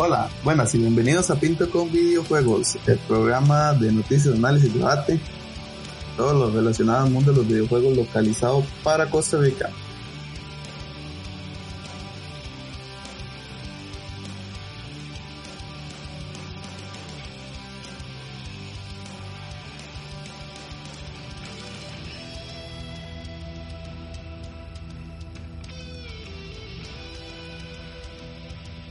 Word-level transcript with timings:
Hola, 0.00 0.30
buenas 0.44 0.72
y 0.76 0.78
bienvenidos 0.78 1.28
a 1.28 1.40
Pinto 1.40 1.68
con 1.68 1.90
Videojuegos, 1.90 2.78
el 2.86 2.98
programa 2.98 3.72
de 3.72 3.90
noticias, 3.90 4.32
análisis 4.32 4.70
y 4.72 4.78
debate, 4.78 5.18
todo 6.16 6.34
lo 6.34 6.52
relacionado 6.52 7.06
al 7.06 7.10
mundo 7.10 7.32
de 7.32 7.38
los 7.38 7.48
videojuegos 7.48 7.96
localizado 7.96 8.64
para 8.84 9.10
Costa 9.10 9.38
Rica. 9.38 9.70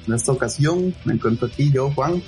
En 0.08 0.14
esta 0.14 0.32
ocasión 0.32 0.96
me 1.04 1.14
encuentro 1.14 1.48
aquí 1.48 1.70
yo, 1.72 1.92
Juan, 1.92 2.24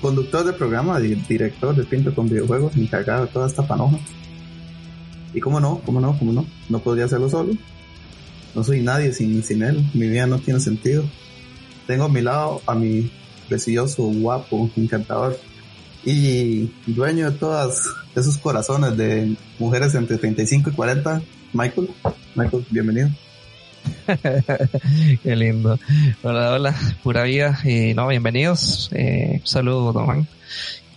conductor 0.00 0.44
del 0.44 0.54
programa, 0.54 1.00
director 1.00 1.74
de 1.74 1.84
Pinto 1.84 2.14
con 2.14 2.28
Videojuegos, 2.28 2.76
encargado 2.76 3.26
de 3.26 3.32
toda 3.32 3.48
esta 3.48 3.66
panoja. 3.66 3.98
Y 5.34 5.40
cómo 5.40 5.58
no, 5.58 5.80
cómo 5.84 6.00
no, 6.00 6.16
cómo 6.16 6.32
no, 6.32 6.46
no 6.68 6.78
podría 6.78 7.06
hacerlo 7.06 7.28
solo. 7.28 7.52
No 8.54 8.62
soy 8.62 8.80
nadie 8.80 9.12
sin, 9.12 9.42
sin 9.42 9.62
él, 9.62 9.84
mi 9.92 10.08
vida 10.08 10.26
no 10.26 10.38
tiene 10.38 10.60
sentido. 10.60 11.04
Tengo 11.86 12.04
a 12.04 12.08
mi 12.08 12.22
lado 12.22 12.62
a 12.66 12.74
mi 12.74 13.10
precioso, 13.48 14.04
guapo, 14.04 14.70
encantador 14.76 15.38
y 16.04 16.70
dueño 16.86 17.30
de 17.32 17.36
todos 17.36 17.92
esos 18.14 18.38
corazones 18.38 18.96
de 18.96 19.36
mujeres 19.58 19.94
entre 19.96 20.16
35 20.16 20.70
y 20.70 20.72
40, 20.72 21.22
Michael. 21.52 21.90
Michael, 22.36 22.64
bienvenido. 22.70 23.10
Qué 25.22 25.36
lindo. 25.36 25.78
Hola, 26.22 26.52
hola, 26.52 26.74
pura 27.02 27.24
vida. 27.24 27.58
Y 27.64 27.94
no, 27.94 28.08
bienvenidos. 28.08 28.90
Eh, 28.92 29.38
un 29.40 29.46
saludo, 29.46 29.92
don 29.92 30.06
Juan. 30.06 30.28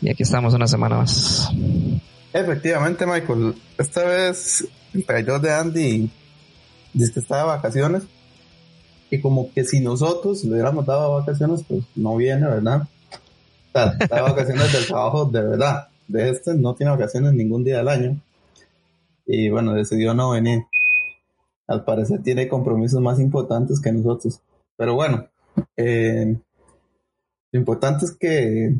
Y 0.01 0.09
aquí 0.09 0.23
estamos 0.23 0.53
una 0.53 0.67
semana 0.67 0.97
más. 0.97 1.49
Efectivamente, 2.33 3.05
Michael. 3.05 3.55
Esta 3.77 4.03
vez 4.05 4.67
el 4.93 5.05
traidor 5.05 5.41
de 5.41 5.51
Andy 5.51 6.09
dice 6.93 7.13
que 7.13 7.19
estaba 7.19 7.41
de 7.41 7.57
vacaciones. 7.57 8.03
Y 9.11 9.19
como 9.21 9.51
que 9.51 9.63
si 9.63 9.79
nosotros 9.79 10.43
le 10.43 10.53
hubiéramos 10.53 10.85
dado 10.85 11.15
vacaciones, 11.15 11.63
pues 11.67 11.83
no 11.95 12.15
viene, 12.15 12.45
¿verdad? 12.45 12.81
O 12.81 13.71
sea, 13.71 13.95
da 14.07 14.21
vacaciones 14.21 14.71
del 14.71 14.85
trabajo 14.85 15.25
de 15.25 15.41
verdad. 15.41 15.87
De 16.07 16.29
este 16.29 16.53
no 16.55 16.75
tiene 16.75 16.91
vacaciones 16.91 17.33
ningún 17.33 17.63
día 17.63 17.77
del 17.77 17.87
año. 17.87 18.21
Y 19.25 19.49
bueno, 19.49 19.73
decidió 19.73 20.13
no 20.13 20.31
venir 20.31 20.63
al 21.69 21.83
parecer 21.85 22.23
tiene 22.23 22.47
compromisos 22.49 22.99
más 22.99 23.19
importantes 23.19 23.79
que 23.79 23.91
nosotros. 23.91 24.41
Pero 24.75 24.95
bueno, 24.95 25.27
eh, 25.77 26.35
lo 27.51 27.59
importante 27.59 28.05
es 28.05 28.11
que 28.11 28.75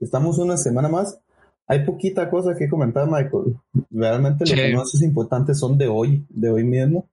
estamos 0.00 0.38
una 0.38 0.56
semana 0.56 0.88
más. 0.88 1.20
Hay 1.66 1.84
poquita 1.84 2.30
cosa 2.30 2.54
que 2.56 2.68
comentar, 2.68 3.06
Michael. 3.06 3.58
Realmente 3.90 4.44
los 4.72 4.90
sí. 4.90 5.04
importantes 5.04 5.58
son 5.58 5.76
de 5.76 5.88
hoy, 5.88 6.24
de 6.30 6.50
hoy 6.50 6.64
mismo. 6.64 7.08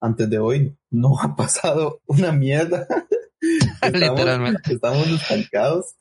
Antes 0.00 0.28
de 0.30 0.38
hoy 0.38 0.74
no 0.90 1.18
ha 1.20 1.36
pasado 1.36 2.00
una 2.06 2.32
mierda. 2.32 2.86
estamos, 3.82 4.10
Literalmente. 4.10 4.72
Estamos 4.72 5.06
estancados. 5.06 5.96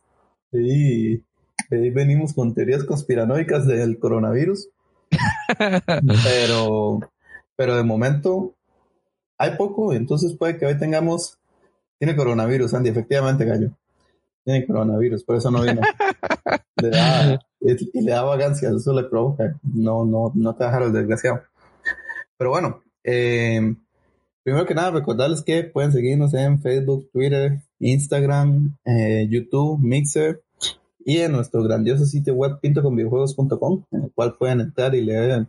Y 0.54 1.24
venimos 1.70 2.34
con 2.34 2.54
teorías 2.54 2.86
conspiranoicas 2.86 3.68
del 3.68 4.00
coronavirus. 4.00 4.70
pero, 6.24 7.00
pero 7.58 7.76
de 7.76 7.84
momento 7.84 8.56
hay 9.41 9.57
poco, 9.57 9.91
entonces 9.91 10.35
puede 10.38 10.57
que 10.57 10.68
hoy 10.68 10.78
tengamos. 10.78 11.40
Tiene 11.97 12.16
coronavirus, 12.16 12.74
Andy, 12.75 12.90
efectivamente, 12.90 13.44
gallo. 13.44 13.72
Tiene 14.44 14.66
coronavirus, 14.68 15.24
por 15.24 15.35
eso 15.35 15.50
no 15.50 15.62
vino. 15.62 15.81
le 16.81 16.90
da, 16.90 17.40
y, 17.59 18.01
le 18.01 18.12
da 18.12 18.22
vagancia, 18.22 18.69
eso 18.69 18.94
le 18.94 19.07
provoca. 19.07 19.59
No, 19.63 20.06
no, 20.06 20.31
no 20.35 20.56
te 20.56 20.63
dejar 20.63 20.84
el 20.84 20.94
desgraciado. 20.94 21.41
Pero 22.38 22.51
bueno, 22.51 22.84
eh, 23.03 23.75
primero 24.44 24.66
que 24.66 24.75
nada, 24.75 24.91
recordarles 24.91 25.41
que 25.41 25.63
pueden 25.63 25.91
seguirnos 25.91 26.34
en 26.35 26.62
Facebook, 26.62 27.09
Twitter, 27.12 27.62
Instagram, 27.80 28.78
eh, 28.85 29.28
YouTube, 29.28 29.80
Mixer 29.80 30.44
y 31.03 31.18
en 31.18 31.31
nuestro 31.31 31.63
grandioso 31.63 32.06
sitio 32.06 32.35
web 32.35 32.59
pintoconvideojuegos.com, 32.62 33.85
en 33.91 34.03
el 34.03 34.12
cual 34.12 34.35
pueden 34.38 34.62
entrar 34.62 34.94
y 34.94 35.01
leer 35.01 35.47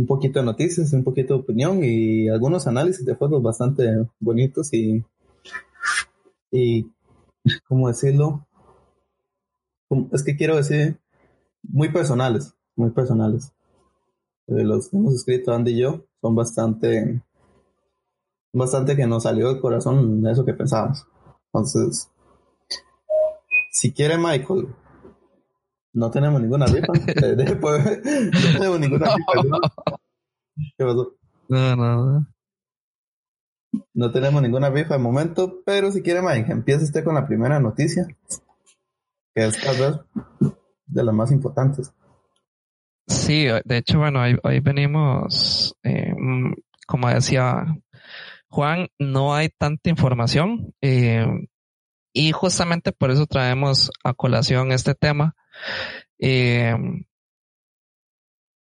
un 0.00 0.06
poquito 0.06 0.40
de 0.40 0.46
noticias, 0.46 0.94
un 0.94 1.04
poquito 1.04 1.34
de 1.34 1.40
opinión 1.40 1.84
y 1.84 2.26
algunos 2.30 2.66
análisis 2.66 3.04
de 3.04 3.14
juegos 3.14 3.42
bastante 3.42 4.08
bonitos 4.18 4.72
y, 4.72 5.04
y 6.50 6.86
¿cómo 7.68 7.88
decirlo? 7.88 8.46
Es 10.12 10.22
que 10.24 10.36
quiero 10.36 10.56
decir, 10.56 10.98
muy 11.62 11.90
personales, 11.90 12.54
muy 12.76 12.90
personales. 12.90 13.52
Eh, 14.46 14.64
los 14.64 14.88
que 14.88 14.96
hemos 14.96 15.14
escrito 15.14 15.52
Andy 15.52 15.72
y 15.72 15.80
yo 15.80 16.06
son 16.22 16.34
bastante, 16.34 17.20
bastante 18.54 18.96
que 18.96 19.06
nos 19.06 19.24
salió 19.24 19.52
del 19.52 19.60
corazón 19.60 20.26
eso 20.26 20.46
que 20.46 20.54
pensábamos. 20.54 21.06
Entonces, 21.52 22.08
si 23.70 23.92
quiere 23.92 24.16
Michael 24.16 24.68
no 25.92 26.10
tenemos 26.10 26.40
ninguna 26.40 26.66
rifa. 26.66 26.86
no 26.92 27.18
tenemos 27.18 28.80
ninguna 28.80 29.14
rifa. 29.14 29.58
¿Qué 30.80 30.86
pasó? 30.86 31.14
No, 31.50 31.76
no, 31.76 32.26
no. 33.92 34.12
tenemos 34.12 34.40
ninguna 34.40 34.70
rifa 34.70 34.94
de 34.94 35.02
momento, 35.02 35.60
pero 35.66 35.92
si 35.92 36.00
quiere, 36.00 36.22
Mike, 36.22 36.50
empiece 36.50 36.84
usted 36.84 37.04
con 37.04 37.16
la 37.16 37.26
primera 37.26 37.60
noticia, 37.60 38.06
que 39.34 39.44
es 39.44 39.60
tal 39.60 39.76
vez 39.76 40.54
de 40.86 41.04
las 41.04 41.14
más 41.14 41.32
importantes. 41.32 41.92
Sí, 43.06 43.44
de 43.62 43.76
hecho, 43.76 43.98
bueno, 43.98 44.22
hoy, 44.42 44.60
venimos, 44.60 45.76
eh, 45.82 46.14
como 46.86 47.10
decía 47.10 47.66
Juan, 48.48 48.88
no 48.98 49.34
hay 49.34 49.50
tanta 49.50 49.90
información 49.90 50.72
eh, 50.80 51.26
y 52.14 52.32
justamente 52.32 52.92
por 52.92 53.10
eso 53.10 53.26
traemos 53.26 53.90
a 54.02 54.14
colación 54.14 54.72
este 54.72 54.94
tema 54.94 55.36
eh, 56.18 56.74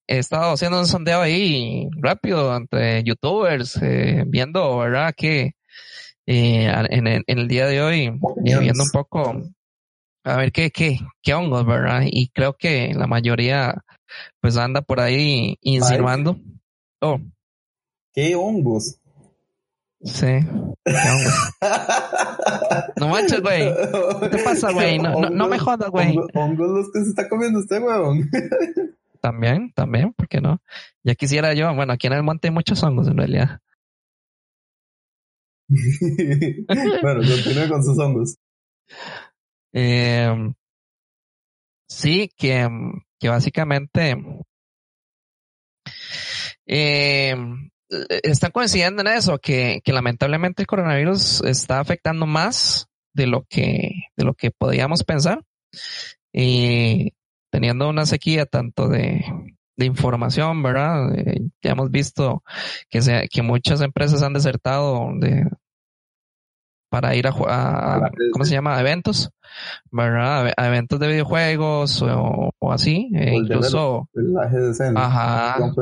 he 0.06 0.18
estado 0.18 0.52
haciendo 0.52 0.78
un 0.78 0.86
sondeo 0.86 1.20
ahí 1.20 1.88
rápido 2.00 2.56
entre 2.56 3.02
youtubers, 3.04 3.76
eh, 3.82 4.24
viendo, 4.26 4.78
¿verdad? 4.78 5.14
Que 5.16 5.54
eh, 6.26 6.72
en, 6.90 7.06
el, 7.06 7.24
en, 7.26 7.38
el, 7.38 7.48
día 7.48 7.66
de 7.66 7.82
hoy, 7.82 8.18
viendo 8.42 8.82
un 8.82 8.90
poco, 8.90 9.42
a 10.24 10.36
ver 10.36 10.52
qué, 10.52 10.70
qué, 10.70 10.98
qué 11.22 11.34
hongos, 11.34 11.66
¿verdad? 11.66 12.02
Y 12.04 12.28
creo 12.28 12.54
que 12.54 12.92
la 12.94 13.06
mayoría, 13.06 13.82
pues 14.40 14.56
anda 14.56 14.82
por 14.82 15.00
ahí 15.00 15.56
insinuando. 15.60 16.38
Oh. 17.00 17.18
¿Qué 18.12 18.34
hongos? 18.34 18.98
Sí. 20.02 20.38
no 22.96 23.08
manches, 23.08 23.40
güey. 23.40 23.72
¿Qué 24.20 24.28
te 24.28 24.44
pasa, 24.44 24.70
güey? 24.70 24.98
No, 24.98 25.30
no, 25.30 25.48
me 25.48 25.58
jodas, 25.58 25.90
güey. 25.90 26.16
Hongos 26.34 26.70
los 26.70 26.92
que 26.92 27.00
se 27.00 27.10
está 27.10 27.28
comiendo 27.28 27.60
usted, 27.60 27.82
weón. 27.82 28.30
También, 29.24 29.72
también, 29.72 30.12
¿por 30.12 30.28
qué 30.28 30.42
no? 30.42 30.60
Ya 31.02 31.14
quisiera 31.14 31.54
yo, 31.54 31.74
bueno, 31.74 31.94
aquí 31.94 32.08
en 32.08 32.12
el 32.12 32.22
monte 32.22 32.48
hay 32.48 32.52
muchos 32.52 32.82
hongos 32.82 33.08
en 33.08 33.16
realidad. 33.16 33.58
bueno, 37.02 37.20
continúe 37.22 37.68
con 37.70 37.82
sus 37.82 37.98
hongos. 37.98 38.36
Eh, 39.72 40.28
sí, 41.88 42.28
que, 42.36 42.68
que 43.18 43.28
básicamente 43.30 44.14
eh, 46.66 47.34
eh, 47.34 48.20
están 48.24 48.50
coincidiendo 48.50 49.00
en 49.00 49.08
eso, 49.08 49.38
que, 49.38 49.80
que 49.82 49.92
lamentablemente 49.94 50.60
el 50.60 50.66
coronavirus 50.66 51.44
está 51.44 51.80
afectando 51.80 52.26
más 52.26 52.88
de 53.14 53.26
lo 53.26 53.46
que, 53.48 53.90
de 54.18 54.24
lo 54.26 54.34
que 54.34 54.50
podíamos 54.50 55.02
pensar. 55.02 55.42
Y 56.30 57.14
teniendo 57.54 57.88
una 57.88 58.04
sequía 58.04 58.46
tanto 58.46 58.88
de, 58.88 59.24
de 59.76 59.86
información, 59.86 60.60
¿verdad? 60.64 61.16
Eh, 61.16 61.40
ya 61.62 61.70
hemos 61.70 61.88
visto 61.88 62.42
que, 62.90 63.00
se, 63.00 63.28
que 63.30 63.42
muchas 63.42 63.80
empresas 63.80 64.24
han 64.24 64.32
desertado 64.32 65.10
de, 65.20 65.48
para 66.88 67.14
ir 67.14 67.28
a, 67.28 67.30
a, 67.30 68.10
¿cómo 68.32 68.44
se 68.44 68.54
llama? 68.54 68.76
A 68.76 68.80
eventos, 68.80 69.30
¿verdad? 69.92 70.52
A, 70.56 70.66
eventos 70.66 70.98
de 70.98 71.06
videojuegos 71.06 72.02
o, 72.02 72.50
o 72.58 72.72
así, 72.72 73.08
e 73.14 73.36
incluso... 73.36 74.08
Ajá. 74.96 75.72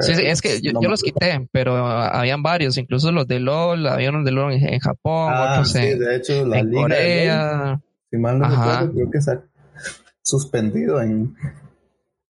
Sí, 0.00 0.16
sí, 0.16 0.22
es 0.26 0.42
que 0.42 0.60
yo, 0.60 0.72
los 0.72 1.04
quité, 1.04 1.48
pero 1.52 1.86
habían 1.86 2.42
varios, 2.42 2.78
incluso 2.78 3.12
los 3.12 3.28
de 3.28 3.38
LOL, 3.38 3.86
había 3.86 4.10
unos 4.10 4.24
de 4.24 4.32
LOL 4.32 4.54
en, 4.54 4.80
Japón, 4.80 5.32
ah, 5.32 5.52
otros 5.52 5.70
sí, 5.70 5.78
en, 5.78 6.00
de 6.00 6.16
hecho, 6.16 6.44
la 6.44 6.64
Liga 6.64 6.82
Corea. 6.82 7.80
si 8.10 8.16
mal 8.16 8.40
no 8.40 8.48
recuerdo, 8.48 8.92
creo 8.92 9.10
que 9.12 9.20
suspendido 10.26 11.00
en, 11.00 11.36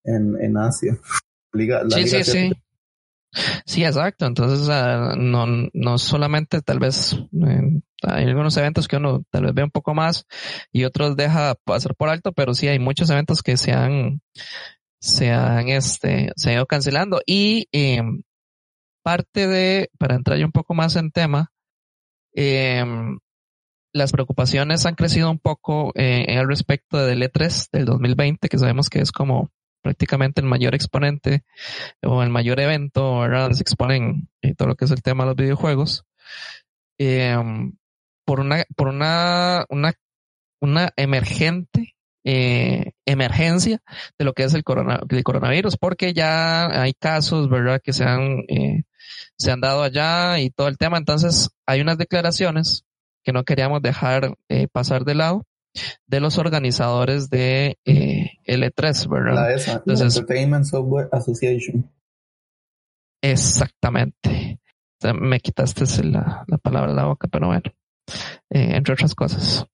en, 0.04 0.36
en 0.42 0.56
Asia. 0.56 0.98
Liga, 1.52 1.84
la 1.84 1.96
sí, 1.96 2.04
Liga 2.04 2.24
sí, 2.24 2.32
sí. 2.32 2.52
Sí, 3.66 3.84
exacto. 3.84 4.26
Entonces, 4.26 4.68
no, 4.68 5.46
no 5.72 5.98
solamente 5.98 6.62
tal 6.62 6.78
vez 6.78 7.16
Hay 8.02 8.24
algunos 8.24 8.56
eventos 8.56 8.86
que 8.86 8.96
uno 8.96 9.24
tal 9.30 9.44
vez 9.44 9.54
ve 9.54 9.64
un 9.64 9.70
poco 9.70 9.94
más 9.94 10.26
y 10.72 10.84
otros 10.84 11.16
deja 11.16 11.54
pasar 11.64 11.94
por 11.94 12.08
alto, 12.08 12.32
pero 12.32 12.54
sí 12.54 12.68
hay 12.68 12.78
muchos 12.78 13.10
eventos 13.10 13.42
que 13.42 13.56
se 13.56 13.72
han, 13.72 14.20
se 15.00 15.30
han, 15.30 15.68
este, 15.68 16.32
se 16.36 16.50
han 16.50 16.56
ido 16.56 16.66
cancelando. 16.66 17.20
Y 17.26 17.68
eh, 17.72 18.02
parte 19.02 19.46
de, 19.46 19.90
para 19.98 20.16
entrar 20.16 20.38
yo 20.38 20.46
un 20.46 20.52
poco 20.52 20.74
más 20.74 20.96
en 20.96 21.10
tema, 21.10 21.52
eh, 22.34 22.84
las 23.94 24.12
preocupaciones 24.12 24.84
han 24.84 24.96
crecido 24.96 25.30
un 25.30 25.38
poco 25.38 25.92
eh, 25.94 26.26
el 26.28 26.46
respecto 26.48 26.98
del 26.98 27.22
E3 27.22 27.68
del 27.72 27.84
2020, 27.86 28.48
que 28.48 28.58
sabemos 28.58 28.90
que 28.90 29.00
es 29.00 29.12
como 29.12 29.50
prácticamente 29.82 30.40
el 30.40 30.46
mayor 30.46 30.74
exponente 30.74 31.44
o 32.02 32.22
el 32.22 32.30
mayor 32.30 32.60
evento, 32.60 33.20
¿verdad? 33.20 33.52
Se 33.52 33.62
exponen 33.62 34.28
eh, 34.42 34.54
todo 34.54 34.68
lo 34.68 34.74
que 34.74 34.84
es 34.84 34.90
el 34.90 35.02
tema 35.02 35.24
de 35.24 35.28
los 35.28 35.36
videojuegos. 35.36 36.04
Eh, 36.98 37.36
por 38.26 38.40
una, 38.40 38.64
por 38.76 38.88
una, 38.88 39.64
una, 39.68 39.92
una 40.60 40.92
emergente 40.96 41.94
eh, 42.26 42.92
emergencia 43.04 43.82
de 44.18 44.24
lo 44.24 44.32
que 44.32 44.44
es 44.44 44.54
el, 44.54 44.64
corona, 44.64 45.00
el, 45.08 45.22
coronavirus, 45.22 45.76
porque 45.76 46.14
ya 46.14 46.82
hay 46.82 46.94
casos, 46.94 47.50
¿verdad?, 47.50 47.82
que 47.84 47.92
se 47.92 48.04
han, 48.04 48.44
eh, 48.48 48.84
se 49.36 49.52
han 49.52 49.60
dado 49.60 49.82
allá 49.82 50.38
y 50.40 50.50
todo 50.50 50.68
el 50.68 50.78
tema. 50.78 50.96
Entonces, 50.96 51.50
hay 51.66 51.82
unas 51.82 51.98
declaraciones 51.98 52.84
que 53.24 53.32
no 53.32 53.44
queríamos 53.44 53.82
dejar 53.82 54.36
eh, 54.48 54.68
pasar 54.68 55.04
de 55.04 55.14
lado 55.14 55.46
de 56.06 56.20
los 56.20 56.38
organizadores 56.38 57.30
de 57.30 57.78
eh, 57.84 58.30
L3, 58.46 59.08
¿verdad? 59.08 59.34
La 59.34 59.54
ESA, 59.54 59.72
Entonces, 59.84 60.16
Entertainment 60.16 60.64
Software 60.64 61.08
Association. 61.12 61.90
Exactamente. 63.22 64.60
Me 65.20 65.40
quitaste 65.40 65.84
la, 66.04 66.44
la 66.46 66.58
palabra 66.58 66.90
de 66.90 66.96
la 66.96 67.06
boca, 67.06 67.28
pero 67.28 67.48
bueno, 67.48 67.62
eh, 68.50 68.76
entre 68.76 68.94
otras 68.94 69.14
cosas. 69.14 69.66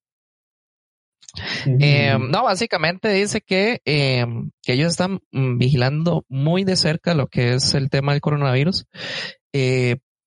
Uh 1.37 1.71
-huh. 1.71 1.79
eh, 1.81 2.19
no, 2.19 2.43
básicamente 2.45 3.09
dice 3.13 3.41
que, 3.41 3.81
que 3.85 4.73
ellos 4.73 4.91
están 4.91 5.21
vigilando 5.31 6.25
muy 6.29 6.65
de 6.65 6.77
cerca 6.77 7.15
lo 7.15 7.29
que 7.29 7.55
es 7.55 7.75
el 7.75 7.91
tema 7.91 8.13
del 8.13 8.21
coronavirus, 8.21 8.87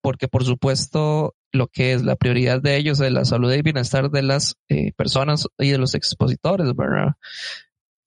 porque 0.02 0.28
por 0.30 0.46
supuesto 0.46 1.36
lo 1.54 1.68
que 1.68 1.94
es 1.94 2.04
la 2.04 2.16
prioridad 2.16 2.62
de 2.62 2.76
ellos 2.76 3.00
es 3.00 3.12
la 3.12 3.26
salud 3.26 3.54
y 3.54 3.62
bienestar 3.62 4.10
de 4.10 4.24
las 4.24 4.56
eh, 4.68 4.92
personas 4.94 5.48
y 5.58 5.70
de 5.70 5.78
los 5.78 5.96
expositores, 5.96 6.76
¿verdad? 6.76 7.14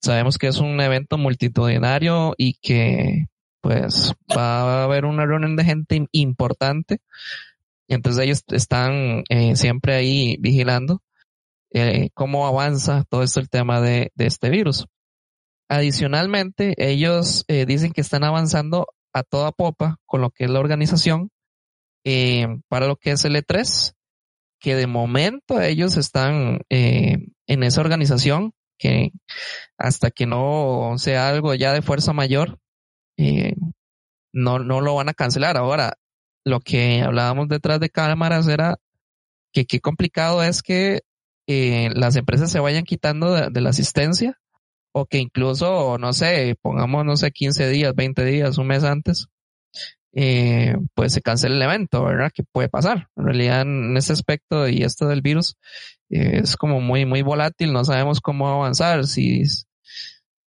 Sabemos 0.01 0.37
que 0.37 0.47
es 0.47 0.59
un 0.59 0.79
evento 0.79 1.17
multitudinario 1.17 2.35
y 2.37 2.53
que 2.61 3.25
pues 3.61 4.13
va 4.35 4.81
a 4.81 4.83
haber 4.83 5.05
una 5.05 5.25
reunión 5.25 5.55
de 5.55 5.63
gente 5.63 6.07
importante 6.11 6.99
entonces 7.87 8.23
ellos 8.23 8.43
están 8.49 9.23
eh, 9.29 9.55
siempre 9.55 9.95
ahí 9.95 10.37
vigilando 10.39 11.01
eh, 11.71 12.09
cómo 12.13 12.47
avanza 12.47 13.03
todo 13.09 13.23
esto 13.23 13.39
el 13.39 13.49
tema 13.49 13.81
de, 13.81 14.11
de 14.15 14.25
este 14.25 14.49
virus. 14.49 14.87
Adicionalmente, 15.69 16.75
ellos 16.77 17.43
eh, 17.47 17.65
dicen 17.65 17.91
que 17.91 18.01
están 18.01 18.23
avanzando 18.23 18.87
a 19.13 19.23
toda 19.23 19.51
popa 19.51 19.97
con 20.05 20.21
lo 20.21 20.29
que 20.29 20.45
es 20.45 20.49
la 20.49 20.59
organización 20.59 21.29
eh, 22.09 22.47
para 22.69 22.87
lo 22.87 22.95
que 22.95 23.11
es 23.11 23.25
el 23.25 23.35
E3, 23.35 23.93
que 24.61 24.75
de 24.75 24.87
momento 24.87 25.59
ellos 25.59 25.97
están 25.97 26.61
eh, 26.69 27.17
en 27.47 27.63
esa 27.63 27.81
organización, 27.81 28.53
que 28.77 29.11
hasta 29.77 30.09
que 30.09 30.25
no 30.25 30.93
sea 30.99 31.27
algo 31.27 31.53
ya 31.53 31.73
de 31.73 31.81
fuerza 31.81 32.13
mayor, 32.13 32.59
eh, 33.17 33.55
no, 34.31 34.59
no 34.59 34.79
lo 34.79 34.95
van 34.95 35.09
a 35.09 35.13
cancelar. 35.13 35.57
Ahora, 35.57 35.95
lo 36.45 36.61
que 36.61 37.01
hablábamos 37.01 37.49
detrás 37.49 37.81
de 37.81 37.89
cámaras 37.89 38.47
era 38.47 38.77
que 39.51 39.65
qué 39.65 39.81
complicado 39.81 40.43
es 40.43 40.61
que 40.61 41.01
las 41.45 42.15
empresas 42.15 42.49
se 42.49 42.61
vayan 42.61 42.85
quitando 42.85 43.33
de, 43.33 43.49
de, 43.49 43.59
la 43.61 43.71
asistencia 43.71 44.39
o 44.93 45.07
que 45.07 45.17
incluso, 45.17 45.97
no 45.97 46.13
sé, 46.13 46.55
pongamos, 46.61 47.03
no 47.03 47.17
sé, 47.17 47.31
15 47.31 47.67
días, 47.69 47.93
20 47.93 48.23
días, 48.23 48.57
un 48.57 48.67
mes 48.67 48.85
antes, 48.85 49.27
eh, 50.13 50.75
pues 50.93 51.13
se 51.13 51.21
cancela 51.21 51.55
el 51.55 51.61
evento, 51.61 52.03
¿verdad? 52.03 52.31
Que 52.33 52.43
puede 52.43 52.69
pasar. 52.69 53.09
En 53.15 53.25
realidad, 53.25 53.61
en 53.61 53.95
ese 53.97 54.13
aspecto 54.13 54.67
y 54.67 54.83
esto 54.83 55.07
del 55.07 55.21
virus 55.21 55.55
eh, 56.09 56.39
es 56.43 56.55
como 56.55 56.81
muy, 56.81 57.05
muy 57.05 57.21
volátil, 57.21 57.73
no 57.73 57.83
sabemos 57.83 58.21
cómo 58.21 58.47
avanzar, 58.47 59.05
si, 59.05 59.43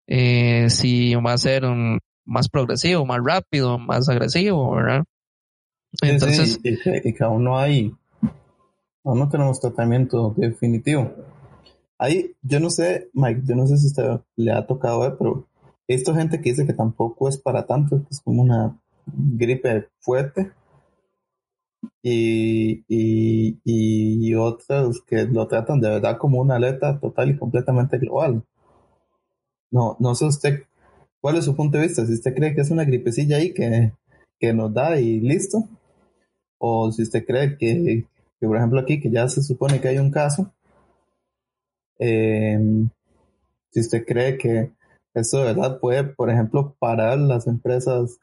eh, 0.06 0.70
si 0.70 1.14
va 1.14 1.34
a 1.34 1.38
ser 1.38 1.64
un, 1.64 1.98
más 2.24 2.48
progresivo, 2.48 3.04
más 3.04 3.20
rápido, 3.22 3.78
más 3.78 4.08
agresivo, 4.08 4.74
¿verdad? 4.74 5.04
Entonces, 6.02 6.60
sí, 6.62 6.76
sí, 6.76 6.90
y, 7.04 7.12
que, 7.12 7.24
aún 7.24 7.44
no 7.44 7.58
hay, 7.58 7.92
aún 9.04 9.18
no 9.18 9.28
tenemos 9.28 9.60
tratamiento 9.60 10.34
definitivo. 10.36 11.12
Ahí, 11.98 12.34
yo 12.42 12.60
no 12.60 12.70
sé, 12.70 13.10
Mike, 13.12 13.42
yo 13.44 13.56
no 13.56 13.66
sé 13.66 13.76
si 13.76 13.88
usted 13.88 14.20
le 14.36 14.52
ha 14.52 14.66
tocado 14.66 15.00
ver, 15.00 15.16
pero 15.18 15.48
he 15.86 15.96
visto 15.96 16.14
gente 16.14 16.40
que 16.40 16.50
dice 16.50 16.66
que 16.66 16.72
tampoco 16.72 17.28
es 17.28 17.36
para 17.36 17.66
tanto, 17.66 18.02
que 18.04 18.08
es 18.10 18.20
como 18.20 18.42
una 18.42 18.80
gripe 19.14 19.88
fuerte. 20.00 20.52
Y, 22.02 22.84
y, 22.88 23.58
y, 23.64 24.34
otros 24.34 25.02
que 25.06 25.24
lo 25.24 25.46
tratan 25.48 25.80
de 25.80 25.88
verdad 25.90 26.18
como 26.18 26.40
una 26.40 26.56
alerta 26.56 26.98
total 26.98 27.30
y 27.30 27.38
completamente 27.38 27.98
global. 27.98 28.42
No, 29.70 29.96
no 30.00 30.14
sé 30.14 30.26
usted 30.26 30.64
cuál 31.20 31.36
es 31.36 31.44
su 31.44 31.54
punto 31.56 31.78
de 31.78 31.86
vista, 31.86 32.06
si 32.06 32.14
usted 32.14 32.34
cree 32.34 32.54
que 32.54 32.62
es 32.62 32.70
una 32.70 32.84
gripecilla 32.84 33.36
ahí 33.36 33.52
que, 33.54 33.92
que 34.38 34.52
nos 34.54 34.72
da 34.72 34.98
y 35.00 35.20
listo, 35.20 35.68
o 36.58 36.90
si 36.92 37.02
usted 37.02 37.24
cree 37.26 37.56
que, 37.58 38.06
que, 38.40 38.46
por 38.46 38.56
ejemplo 38.56 38.80
aquí 38.80 39.00
que 39.00 39.10
ya 39.10 39.28
se 39.28 39.42
supone 39.42 39.80
que 39.80 39.88
hay 39.88 39.98
un 39.98 40.10
caso, 40.10 40.52
eh, 41.98 42.58
si 43.70 43.81
usted 43.81 44.05
cree 44.06 44.38
que 44.38 44.72
eso 45.14 45.38
de 45.38 45.44
verdad 45.44 45.81
puede, 45.81 46.05
por 46.05 46.31
ejemplo, 46.31 46.74
parar 46.79 47.19
las 47.19 47.46
empresas 47.46 48.19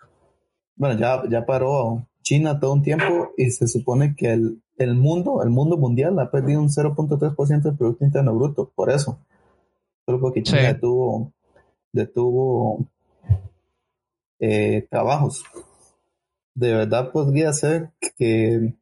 bueno, 0.78 0.98
ya, 1.00 1.24
ya 1.30 1.46
paró 1.46 2.08
China 2.22 2.60
todo 2.60 2.74
un 2.74 2.84
tiempo 2.84 3.32
y 3.36 3.50
se 3.52 3.68
supone 3.68 4.16
que 4.16 4.32
el, 4.34 4.62
el 4.78 4.96
mundo, 4.96 5.42
el 5.44 5.50
mundo 5.50 5.78
mundial 5.78 6.18
ha 6.20 6.30
perdido 6.30 6.62
un 6.62 6.70
0.3% 6.70 7.62
del 7.62 7.76
Producto 7.76 8.06
Interno 8.06 8.36
Bruto, 8.36 8.72
por 8.74 8.92
eso. 8.92 9.20
Solo 10.06 10.22
porque 10.22 10.44
China 10.44 10.60
sí. 10.60 10.66
detuvo, 10.68 11.34
detuvo 11.92 12.86
eh, 14.40 14.88
trabajos. 14.90 15.44
De 16.54 16.74
verdad 16.74 17.12
podría 17.12 17.52
ser 17.54 17.92
que 18.18 18.74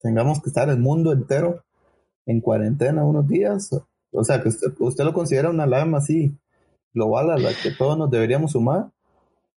tengamos 0.00 0.42
que 0.42 0.48
estar 0.48 0.68
el 0.68 0.78
mundo 0.78 1.12
entero 1.12 1.62
en 2.26 2.40
cuarentena 2.40 3.04
unos 3.04 3.28
días. 3.28 3.70
O 4.12 4.24
sea, 4.24 4.42
que 4.42 4.48
usted, 4.48 4.68
usted 4.78 5.04
lo 5.04 5.12
considera 5.12 5.50
una 5.50 5.64
alarma 5.64 5.98
así 5.98 6.36
global 6.92 7.30
a 7.30 7.38
la 7.38 7.50
que 7.54 7.70
todos 7.70 7.98
nos 7.98 8.10
deberíamos 8.10 8.52
sumar 8.52 8.90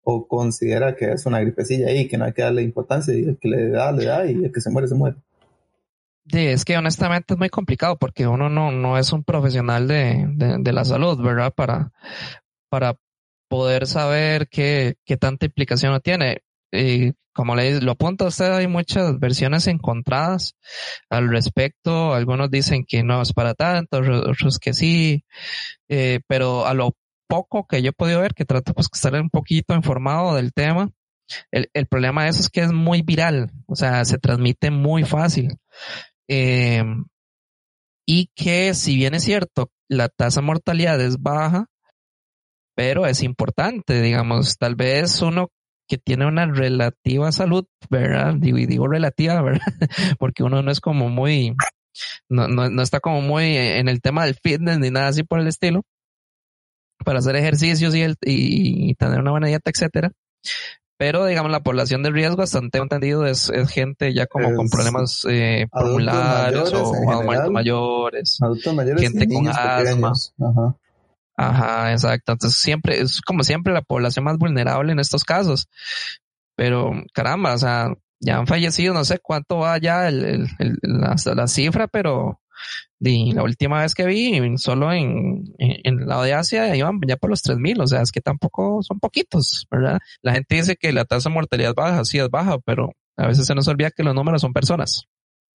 o 0.08 0.28
considera 0.28 0.94
que 0.94 1.10
es 1.10 1.26
una 1.26 1.40
gripecilla 1.40 1.88
ahí, 1.88 2.06
que 2.06 2.16
no 2.16 2.26
hay 2.26 2.32
que 2.32 2.42
darle 2.42 2.62
importancia 2.62 3.12
y 3.12 3.24
el 3.24 3.38
que 3.38 3.48
le 3.48 3.70
da, 3.70 3.90
le 3.90 4.04
da 4.04 4.24
y 4.24 4.44
el 4.44 4.52
que 4.52 4.60
se 4.60 4.70
muere, 4.70 4.86
se 4.86 4.94
muere. 4.94 5.16
Sí, 6.30 6.46
es 6.46 6.64
que 6.64 6.78
honestamente 6.78 7.34
es 7.34 7.38
muy 7.38 7.48
complicado 7.48 7.96
porque 7.98 8.28
uno 8.28 8.48
no, 8.48 8.70
no 8.70 8.98
es 8.98 9.12
un 9.12 9.24
profesional 9.24 9.88
de, 9.88 10.26
de, 10.28 10.58
de 10.60 10.72
la 10.72 10.84
salud, 10.84 11.20
¿verdad? 11.20 11.52
Para, 11.52 11.90
para 12.68 12.94
poder 13.48 13.88
saber 13.88 14.46
qué, 14.48 14.94
qué 15.04 15.16
tanta 15.16 15.46
implicación 15.46 16.00
tiene. 16.00 16.42
Y 16.70 17.12
como 17.32 17.56
le 17.56 17.80
lo 17.80 17.92
apunta 17.92 18.26
usted, 18.26 18.52
hay 18.52 18.68
muchas 18.68 19.18
versiones 19.18 19.66
encontradas 19.66 20.54
al 21.10 21.28
respecto. 21.28 22.14
Algunos 22.14 22.48
dicen 22.48 22.84
que 22.86 23.02
no 23.02 23.22
es 23.22 23.32
para 23.32 23.54
tanto, 23.54 23.98
otros 23.98 24.60
que 24.60 24.72
sí, 24.72 25.24
eh, 25.88 26.20
pero 26.28 26.64
a 26.64 26.74
lo 26.74 26.94
poco 27.26 27.66
que 27.66 27.82
yo 27.82 27.90
he 27.90 27.92
podido 27.92 28.20
ver, 28.20 28.34
que 28.34 28.44
trato 28.44 28.74
pues 28.74 28.88
de 28.90 28.96
estar 28.96 29.14
un 29.14 29.30
poquito 29.30 29.74
informado 29.74 30.34
del 30.34 30.52
tema. 30.52 30.90
El, 31.50 31.68
el, 31.74 31.86
problema 31.86 32.24
de 32.24 32.30
eso 32.30 32.40
es 32.40 32.48
que 32.48 32.60
es 32.60 32.72
muy 32.72 33.02
viral, 33.02 33.50
o 33.66 33.74
sea, 33.74 34.04
se 34.04 34.18
transmite 34.18 34.70
muy 34.70 35.04
fácil. 35.04 35.58
Eh, 36.28 36.84
y 38.06 38.30
que 38.36 38.74
si 38.74 38.96
bien 38.96 39.14
es 39.14 39.24
cierto, 39.24 39.70
la 39.88 40.08
tasa 40.08 40.40
de 40.40 40.46
mortalidad 40.46 41.00
es 41.00 41.20
baja, 41.20 41.66
pero 42.76 43.06
es 43.06 43.22
importante, 43.22 44.00
digamos, 44.00 44.58
tal 44.58 44.76
vez 44.76 45.20
uno 45.22 45.50
que 45.88 45.98
tiene 45.98 46.26
una 46.26 46.46
relativa 46.46 47.32
salud, 47.32 47.66
¿verdad? 47.90 48.34
Digo, 48.38 48.58
digo 48.58 48.86
relativa, 48.86 49.40
¿verdad? 49.42 49.66
Porque 50.18 50.44
uno 50.44 50.62
no 50.62 50.70
es 50.70 50.80
como 50.80 51.08
muy, 51.08 51.56
no, 52.28 52.46
no, 52.48 52.70
no 52.70 52.82
está 52.82 53.00
como 53.00 53.20
muy 53.20 53.56
en 53.56 53.88
el 53.88 54.00
tema 54.00 54.24
del 54.24 54.36
fitness 54.36 54.78
ni 54.78 54.90
nada 54.90 55.08
así 55.08 55.24
por 55.24 55.40
el 55.40 55.48
estilo 55.48 55.82
para 57.04 57.18
hacer 57.18 57.36
ejercicios 57.36 57.94
y, 57.94 58.02
el, 58.02 58.16
y, 58.22 58.94
tener 58.94 59.20
una 59.20 59.30
buena 59.30 59.48
dieta, 59.48 59.70
etcétera. 59.70 60.12
Pero, 60.98 61.26
digamos, 61.26 61.52
la 61.52 61.60
población 61.60 62.02
de 62.02 62.10
riesgo, 62.10 62.36
bastante 62.36 62.78
entendido, 62.78 63.26
es, 63.26 63.50
es 63.50 63.70
gente 63.70 64.14
ya 64.14 64.26
como 64.26 64.48
es 64.48 64.56
con 64.56 64.68
problemas 64.70 65.26
eh, 65.28 65.66
pulmonares 65.70 66.72
o 66.72 67.10
adultos 67.10 67.50
mayores, 67.50 68.38
adultos 68.40 68.74
mayores, 68.74 69.02
gente 69.02 69.28
con 69.28 69.46
asma. 69.48 70.12
Ajá. 70.40 70.76
Ajá, 71.36 71.92
exacto. 71.92 72.32
Entonces, 72.32 72.58
siempre, 72.58 73.00
es 73.00 73.20
como 73.20 73.42
siempre 73.42 73.74
la 73.74 73.82
población 73.82 74.24
más 74.24 74.38
vulnerable 74.38 74.92
en 74.92 74.98
estos 74.98 75.22
casos. 75.24 75.68
Pero, 76.56 76.92
caramba, 77.12 77.54
o 77.54 77.58
sea, 77.58 77.92
ya 78.20 78.38
han 78.38 78.46
fallecido, 78.46 78.94
no 78.94 79.04
sé 79.04 79.18
cuánto 79.18 79.58
va 79.58 79.76
ya 79.78 80.08
el, 80.08 80.48
la, 80.82 81.14
la, 81.34 81.46
cifra, 81.46 81.86
pero 81.86 82.40
de 82.98 83.32
la 83.34 83.42
última 83.42 83.82
vez 83.82 83.94
que 83.94 84.06
vi, 84.06 84.40
solo 84.58 84.92
en, 84.92 85.54
en, 85.58 86.00
el 86.00 86.06
lado 86.06 86.22
de 86.22 86.34
Asia 86.34 86.74
iban 86.74 86.98
ya 87.06 87.16
por 87.16 87.30
los 87.30 87.44
3.000, 87.44 87.82
o 87.82 87.86
sea, 87.86 88.02
es 88.02 88.10
que 88.10 88.20
tampoco 88.20 88.82
son 88.82 88.98
poquitos, 88.98 89.66
¿verdad? 89.70 89.98
La 90.22 90.32
gente 90.32 90.54
dice 90.54 90.76
que 90.76 90.92
la 90.92 91.04
tasa 91.04 91.28
de 91.28 91.34
mortalidad 91.34 91.74
baja, 91.74 92.04
sí 92.04 92.18
es 92.18 92.30
baja, 92.30 92.58
pero 92.60 92.92
a 93.16 93.26
veces 93.26 93.46
se 93.46 93.54
nos 93.54 93.68
olvida 93.68 93.90
que 93.90 94.02
los 94.02 94.14
números 94.14 94.40
son 94.40 94.52
personas, 94.52 95.06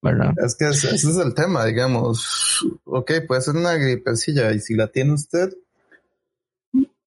¿verdad? 0.01 0.34
Es 0.43 0.55
que 0.55 0.70
ese 0.70 0.96
es 0.96 1.17
el 1.17 1.34
tema, 1.34 1.65
digamos, 1.65 2.65
ok, 2.86 3.12
puede 3.27 3.41
ser 3.41 3.55
una 3.55 3.74
gripecilla 3.74 4.51
y 4.51 4.60
si 4.60 4.75
la 4.75 4.88
tiene 4.88 5.13
usted, 5.13 5.51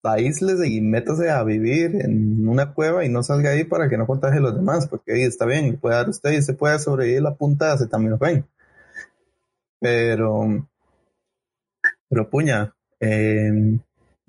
aíslese 0.03 0.69
y 0.69 0.81
métase 0.81 1.31
a 1.31 1.43
vivir 1.43 1.97
en 1.97 2.47
una 2.49 2.73
cueva 2.73 3.05
y 3.05 3.09
no 3.09 3.23
salga 3.23 3.51
ahí 3.51 3.65
para 3.65 3.89
que 3.89 3.97
no 3.97 4.07
contagie 4.07 4.39
a 4.39 4.43
los 4.43 4.55
demás, 4.55 4.89
porque 4.89 5.13
ahí 5.13 5.23
está 5.23 5.45
bien, 5.45 5.77
puede 5.77 5.97
dar 5.97 6.09
usted 6.09 6.33
y 6.33 6.43
se 6.43 6.55
puede 6.55 6.79
sobrevivir 6.79 7.23
la 7.23 7.35
punta 7.35 7.77
de 7.77 8.17
ven 8.21 8.47
Pero, 9.81 10.69
pero 12.09 12.31
puña, 12.31 12.75
em, 13.01 13.81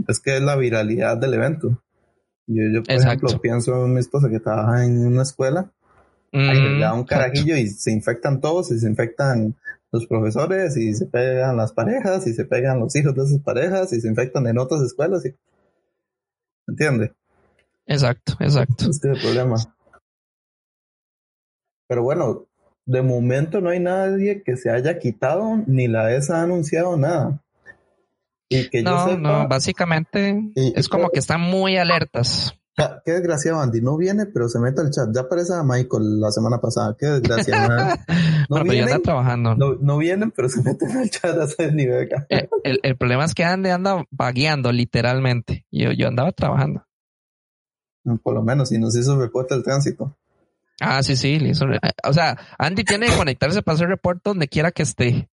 es 0.08 0.20
que 0.20 0.38
es 0.38 0.42
la 0.42 0.56
viralidad 0.56 1.18
del 1.18 1.34
evento. 1.34 1.84
Yo, 2.48 2.64
yo 2.74 2.84
por 2.84 2.96
ejemplo, 2.96 3.42
pienso 3.42 3.86
en 3.86 3.94
mi 3.94 4.00
esposa 4.00 4.30
que 4.30 4.40
trabaja 4.40 4.86
en 4.86 5.06
una 5.06 5.24
escuela, 5.24 5.72
le 6.32 6.80
da 6.80 6.94
un 6.94 7.02
mm, 7.02 7.06
carajillo 7.06 7.56
y 7.58 7.68
se 7.68 7.92
infectan 7.92 8.40
todos, 8.40 8.72
y 8.72 8.80
se 8.80 8.88
infectan 8.88 9.56
los 9.92 10.06
profesores, 10.06 10.78
y 10.78 10.94
se 10.94 11.08
pegan 11.08 11.58
las 11.58 11.74
parejas, 11.74 12.28
y 12.28 12.34
se 12.34 12.46
pegan 12.46 12.80
los 12.80 12.96
hijos 12.96 13.16
de 13.16 13.24
esas 13.24 13.42
parejas, 13.42 13.92
y 13.94 14.02
se 14.02 14.08
infectan 14.08 14.48
en 14.48 14.60
otras 14.60 14.82
escuelas. 14.82 15.26
Y 15.26 15.36
¿Entiende? 16.68 17.14
Exacto, 17.88 18.34
exacto. 18.40 18.90
Este 18.90 19.12
es 19.12 19.18
el 19.18 19.22
problema. 19.22 19.56
Pero 21.88 22.04
bueno, 22.04 22.49
de 22.90 23.04
momento 23.04 23.62
no 23.62 23.70
hay 23.70 23.80
nadie 23.80 24.42
que 24.42 24.58
se 24.58 24.72
haya 24.72 24.98
quitado, 24.98 25.62
ni 25.68 25.88
la 25.88 26.12
ESA 26.12 26.40
ha 26.40 26.44
anunciado 26.44 26.98
nada. 26.98 27.40
Y 28.50 28.68
que 28.70 28.82
no, 28.82 29.16
no, 29.16 29.48
básicamente 29.48 30.52
es 30.56 30.90
como 30.90 31.12
que 31.12 31.20
están 31.20 31.40
muy 31.40 31.78
alertas. 31.78 32.56
Qué 33.06 33.12
desgraciado, 33.12 33.60
Andy. 33.60 33.82
No 33.82 33.96
viene, 33.96 34.26
pero 34.26 34.50
se 34.50 34.58
mete 34.58 34.82
al 34.82 34.90
chat. 34.90 35.10
Ya 35.14 35.22
aparece 35.22 35.54
a 35.54 35.64
Michael 35.64 36.20
la 36.20 36.32
semana 36.32 36.60
pasada. 36.60 36.96
Qué 36.98 37.06
desgracia. 37.06 38.06
No 38.50 38.64
vienen, 38.64 39.04
trabajando. 39.04 39.54
No, 39.54 39.98
vienen, 40.00 40.32
pero 40.32 40.50
se 40.50 40.64
meten 40.64 40.90
al 40.98 41.08
chat 41.12 41.38
a 41.38 41.44
ese 41.44 41.72
nivel. 41.72 42.10
Eh, 42.30 42.50
el, 42.64 42.80
el, 42.82 42.98
problema 42.98 43.24
es 43.26 43.36
que 43.36 43.44
Andy 43.44 43.70
anda 43.70 44.04
vagueando, 44.10 44.72
literalmente. 44.72 45.68
Yo, 45.70 45.92
yo 45.92 46.08
andaba 46.08 46.32
trabajando. 46.32 46.84
Por 48.24 48.34
lo 48.34 48.42
menos, 48.42 48.72
y 48.72 48.80
nos 48.80 48.98
hizo 48.98 49.20
reporte 49.20 49.54
el 49.54 49.62
tránsito. 49.62 50.18
Ah, 50.82 51.04
sí, 51.04 51.16
sí. 51.16 51.40
o 52.04 52.14
sea, 52.14 52.38
Andy 52.58 52.84
tiene 52.84 53.08
que 53.08 53.16
conectarse 53.16 53.62
para 53.62 53.76
hacer 53.76 53.90
reporte 53.90 54.22
donde 54.26 54.48
quiera 54.48 54.72
que 54.72 54.84
esté. 54.84 55.30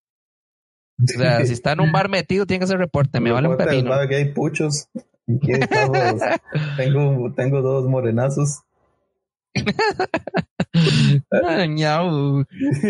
O 1.01 1.07
sea, 1.07 1.45
si 1.45 1.53
está 1.53 1.73
en 1.73 1.81
un 1.81 1.91
bar 1.91 2.09
metido, 2.09 2.45
tiene 2.45 2.59
que 2.59 2.65
hacer 2.65 2.77
reporte. 2.77 3.19
Me 3.19 3.31
vale 3.31 3.49
un 3.49 3.57
pepino. 3.57 3.93
hay 3.93 4.33
puchos. 4.33 4.87
tengo, 6.77 7.33
tengo 7.35 7.61
dos 7.61 7.85
morenazos. 7.85 8.61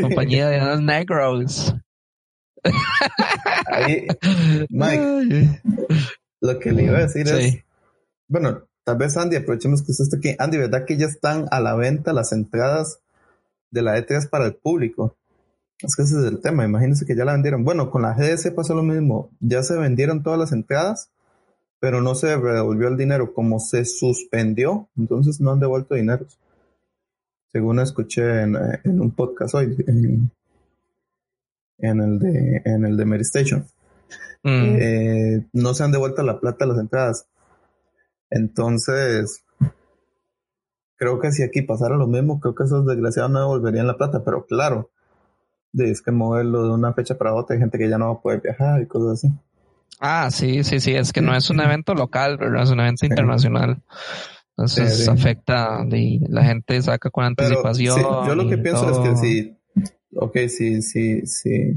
compañía 0.01 0.49
de 0.49 0.59
los 0.59 0.81
negros. 0.81 1.75
Ahí, 3.67 4.07
Mike, 4.69 5.61
lo 6.41 6.59
que 6.59 6.71
le 6.71 6.83
iba 6.83 6.97
a 6.97 7.01
decir 7.01 7.27
es, 7.27 7.63
bueno, 8.27 8.67
tal 8.85 8.97
vez 8.97 9.17
Andy, 9.17 9.35
aprovechemos 9.35 9.83
que 9.83 9.91
usted 9.91 10.03
está 10.05 10.17
aquí. 10.17 10.35
Andy, 10.39 10.57
¿verdad 10.57 10.85
que 10.85 10.95
ya 10.95 11.07
están 11.07 11.47
a 11.51 11.59
la 11.59 11.75
venta 11.75 12.13
las 12.13 12.31
entradas 12.31 12.99
de 13.71 13.81
la 13.81 13.97
E3 13.97 14.29
para 14.29 14.45
el 14.45 14.55
público? 14.55 15.17
Es 15.81 15.97
que 15.97 16.03
ese 16.03 16.17
es 16.19 16.25
el 16.25 16.39
tema, 16.39 16.63
imagínense 16.63 17.05
que 17.05 17.17
ya 17.17 17.25
la 17.25 17.33
vendieron. 17.33 17.65
Bueno, 17.65 17.91
con 17.91 18.03
la 18.03 18.13
GDC 18.13 18.55
pasó 18.55 18.73
lo 18.73 18.83
mismo, 18.83 19.29
ya 19.41 19.61
se 19.61 19.75
vendieron 19.75 20.23
todas 20.23 20.39
las 20.39 20.53
entradas 20.53 21.09
pero 21.85 22.01
no 22.01 22.15
se 22.15 22.27
devolvió 22.27 22.87
el 22.87 22.97
dinero. 22.97 23.31
Como 23.31 23.59
se 23.59 23.85
suspendió, 23.85 24.89
entonces 24.97 25.39
no 25.39 25.51
han 25.51 25.59
devuelto 25.59 25.93
dinero. 25.93 26.25
Según 27.51 27.79
escuché 27.79 28.41
en, 28.41 28.55
eh, 28.55 28.81
un 28.85 29.11
podcast 29.11 29.53
hoy, 29.53 29.75
en, 29.87 30.31
el 32.01 32.17
de 32.17 32.61
en 32.65 32.85
el 32.85 32.97
de 32.97 33.05
Mary 33.05 33.21
Station. 33.21 33.67
Mm. 34.41 34.75
Eh, 34.79 35.45
no 35.53 35.75
se 35.75 35.83
han 35.83 35.91
devuelto 35.91 36.23
la 36.23 36.39
plata 36.39 36.65
a 36.65 36.69
las 36.69 36.79
entradas. 36.79 37.27
Entonces, 38.35 39.45
creo 40.97 41.21
que 41.21 41.31
si 41.31 41.41
aquí 41.41 41.61
pasara 41.61 41.95
lo 41.95 42.05
mismo, 42.05 42.41
creo 42.41 42.53
que 42.53 42.65
esos 42.65 42.85
desgraciados 42.85 43.31
no 43.31 43.39
devolverían 43.39 43.87
la 43.87 43.95
plata, 43.95 44.23
pero 44.25 44.45
claro, 44.45 44.91
es 45.73 46.01
que 46.01 46.11
moverlo 46.11 46.63
de 46.63 46.73
una 46.73 46.93
fecha 46.93 47.17
para 47.17 47.33
otra, 47.33 47.55
hay 47.55 47.61
gente 47.61 47.77
que 47.77 47.89
ya 47.89 47.97
no 47.97 48.07
va 48.07 48.19
a 48.19 48.21
poder 48.21 48.41
viajar 48.41 48.81
y 48.81 48.87
cosas 48.87 49.23
así. 49.23 49.33
Ah, 50.01 50.29
sí, 50.31 50.65
sí, 50.65 50.81
sí, 50.81 50.93
es 50.93 51.13
que 51.13 51.21
no 51.21 51.33
es 51.33 51.49
un 51.49 51.61
evento 51.61 51.93
local, 51.93 52.37
¿verdad? 52.37 52.63
Es 52.63 52.71
un 52.71 52.81
evento 52.81 53.05
internacional. 53.05 53.81
Entonces 54.49 55.07
afecta, 55.07 55.85
y 55.89 56.19
la 56.27 56.43
gente 56.43 56.81
saca 56.81 57.09
con 57.09 57.23
anticipación. 57.23 57.97
yo 58.27 58.35
lo 58.35 58.49
que 58.49 58.57
pienso 58.57 58.89
es 58.89 58.97
que 58.97 59.15
si, 59.15 59.57
ok, 60.13 60.37
si, 60.49 60.81
si, 60.81 61.25
si, 61.25 61.73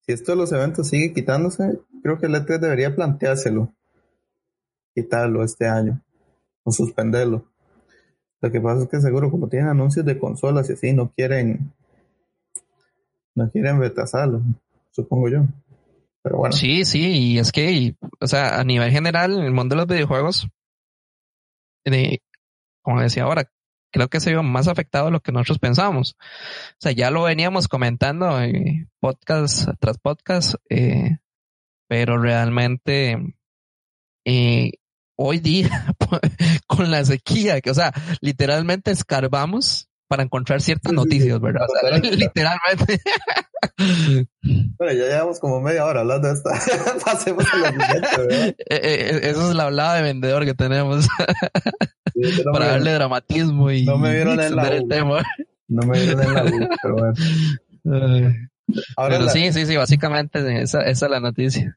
si 0.00 0.12
esto 0.12 0.32
de 0.32 0.38
los 0.38 0.50
eventos 0.50 0.88
sigue 0.88 1.12
quitándose, 1.12 1.78
creo 2.02 2.18
que 2.18 2.26
el 2.26 2.34
E3 2.34 2.58
debería 2.58 2.96
planteárselo, 2.96 3.72
quitarlo 4.94 5.42
este 5.44 5.66
año, 5.66 6.00
o 6.62 6.70
suspenderlo. 6.70 7.44
Lo 8.40 8.52
que 8.52 8.60
pasa 8.60 8.82
es 8.82 8.88
que 8.88 9.00
seguro 9.00 9.30
como 9.30 9.48
tienen 9.48 9.68
anuncios 9.68 10.04
de 10.04 10.18
consolas 10.18 10.68
y 10.70 10.74
así, 10.74 10.92
no 10.92 11.10
quieren, 11.10 11.72
no 13.34 13.50
quieren 13.50 13.78
retrasarlo, 13.78 14.42
supongo 14.90 15.28
yo. 15.28 15.46
Sí, 16.52 16.84
sí, 16.86 17.32
y 17.32 17.38
es 17.38 17.52
que, 17.52 17.96
o 18.18 18.26
sea, 18.26 18.58
a 18.58 18.64
nivel 18.64 18.90
general, 18.90 19.34
en 19.34 19.44
el 19.44 19.52
mundo 19.52 19.74
de 19.74 19.82
los 19.82 19.86
videojuegos, 19.86 20.48
como 22.82 23.00
decía 23.02 23.24
ahora, 23.24 23.50
creo 23.90 24.08
que 24.08 24.20
se 24.20 24.30
vio 24.30 24.42
más 24.42 24.66
afectado 24.66 25.06
de 25.06 25.12
lo 25.12 25.20
que 25.20 25.32
nosotros 25.32 25.58
pensábamos. 25.58 26.16
O 26.18 26.76
sea, 26.80 26.92
ya 26.92 27.10
lo 27.10 27.22
veníamos 27.22 27.68
comentando 27.68 28.40
eh, 28.40 28.88
podcast 29.00 29.68
tras 29.78 29.98
podcast, 29.98 30.54
eh, 30.70 31.18
pero 31.88 32.18
realmente 32.18 33.36
eh, 34.24 34.72
hoy 35.16 35.38
día, 35.38 35.94
con 36.66 36.90
la 36.90 37.04
sequía, 37.04 37.60
que, 37.60 37.70
o 37.70 37.74
sea, 37.74 37.92
literalmente 38.20 38.90
escarbamos 38.90 39.88
para 40.08 40.22
encontrar 40.22 40.60
ciertas 40.60 40.92
noticias, 40.92 41.40
¿verdad? 41.40 41.66
literalmente. 42.02 43.00
Bueno, 44.78 44.92
ya 44.92 45.04
llevamos 45.06 45.40
como 45.40 45.60
media 45.60 45.84
hora 45.84 46.00
hablando 46.00 46.28
de 46.28 46.34
esta. 46.34 46.50
Pasemos 47.04 47.44
a 47.52 47.56
la 47.56 47.70
siguiente, 47.70 48.48
eh, 48.48 48.54
eh, 48.68 48.80
eh, 48.80 49.20
Eso 49.24 49.48
es 49.48 49.56
la 49.56 49.64
hablada 49.64 49.96
de 49.96 50.02
vendedor 50.02 50.44
que 50.44 50.54
tenemos. 50.54 51.08
para 52.52 52.66
darle 52.66 52.92
dramatismo 52.92 53.70
y 53.70 53.84
no 53.84 53.98
me 53.98 54.14
vieron 54.14 54.38
en 54.40 54.54
la 54.54 54.68
el 54.68 54.88
tema. 54.88 55.24
No 55.68 55.86
me 55.86 55.98
vieron 55.98 56.22
en 56.22 56.34
la 56.34 56.44
U, 56.44 56.68
pero 56.82 56.94
bueno. 56.94 58.34
Ahora 58.96 59.28
sí, 59.30 59.52
sí, 59.52 59.66
sí, 59.66 59.76
básicamente 59.76 60.62
esa, 60.62 60.82
esa 60.82 61.06
es 61.06 61.10
la 61.10 61.20
noticia. 61.20 61.76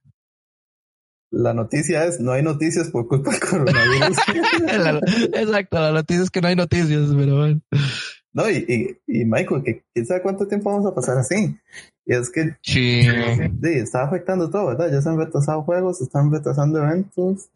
La 1.29 1.53
noticia 1.53 2.05
es, 2.05 2.19
no 2.19 2.31
hay 2.31 2.41
noticias 2.41 2.89
por 2.89 3.07
culpa 3.07 3.31
del 3.31 3.39
coronavirus. 3.39 4.17
exacto, 5.33 5.79
la 5.79 5.91
noticia 5.91 6.23
es 6.23 6.29
que 6.29 6.41
no 6.41 6.47
hay 6.47 6.55
noticias, 6.55 7.09
pero 7.15 7.37
bueno. 7.37 7.61
No, 8.31 8.49
y, 8.49 8.99
y, 9.07 9.25
Michael, 9.25 9.63
que 9.63 9.83
quién 9.93 10.05
sabe 10.05 10.21
cuánto 10.21 10.47
tiempo 10.47 10.69
vamos 10.69 10.85
a 10.85 10.93
pasar 10.93 11.17
así. 11.17 11.57
Y 12.05 12.13
es 12.13 12.29
que 12.29 12.55
sí. 12.61 13.01
está 13.63 14.03
afectando 14.03 14.49
todo, 14.49 14.67
¿verdad? 14.67 14.91
Ya 14.91 15.01
se 15.01 15.09
han 15.09 15.17
retrasado 15.17 15.63
juegos, 15.63 16.01
están 16.01 16.31
retrasando 16.31 16.81
eventos, 16.81 17.49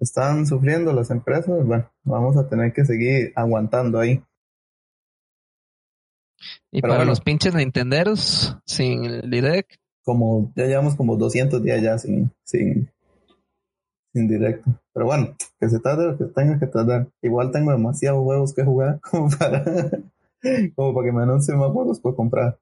están 0.00 0.46
sufriendo 0.46 0.92
las 0.92 1.10
empresas. 1.10 1.64
Bueno, 1.64 1.90
vamos 2.04 2.36
a 2.36 2.48
tener 2.48 2.72
que 2.72 2.84
seguir 2.84 3.32
aguantando 3.34 3.98
ahí. 3.98 4.22
Y 6.70 6.80
para 6.80 7.04
los 7.04 7.20
pinches 7.20 7.54
Nintenderos, 7.54 8.56
sin 8.64 9.04
el 9.04 9.30
direct. 9.30 9.72
Como, 10.08 10.50
ya 10.56 10.64
llevamos 10.64 10.94
como 10.94 11.18
200 11.18 11.62
días 11.62 11.82
ya 11.82 11.98
sin, 11.98 12.30
sin, 12.42 12.88
sin 14.14 14.26
directo. 14.26 14.70
Pero 14.94 15.04
bueno, 15.04 15.36
que 15.60 15.68
se 15.68 15.80
tarde 15.80 16.06
lo 16.06 16.16
que 16.16 16.24
tenga 16.24 16.58
que 16.58 16.66
tardar. 16.66 17.08
Igual 17.20 17.52
tengo 17.52 17.72
demasiados 17.72 18.24
juegos 18.24 18.54
que 18.54 18.64
jugar 18.64 19.00
como 19.10 19.28
para, 19.28 19.62
como 20.74 20.94
para 20.94 21.04
que 21.06 21.12
me 21.12 21.24
anuncien 21.24 21.58
más 21.58 21.70
juegos 21.72 22.00
por 22.00 22.16
comprar. 22.16 22.56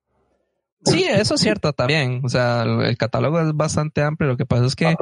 Sí, 0.86 1.04
eso 1.04 1.36
es 1.36 1.40
cierto 1.40 1.72
también. 1.72 2.20
O 2.24 2.28
sea, 2.28 2.64
el 2.64 2.98
catálogo 2.98 3.38
es 3.38 3.54
bastante 3.54 4.02
amplio. 4.02 4.30
Lo 4.30 4.36
que 4.36 4.44
pasa 4.44 4.66
es 4.66 4.74
que 4.74 4.96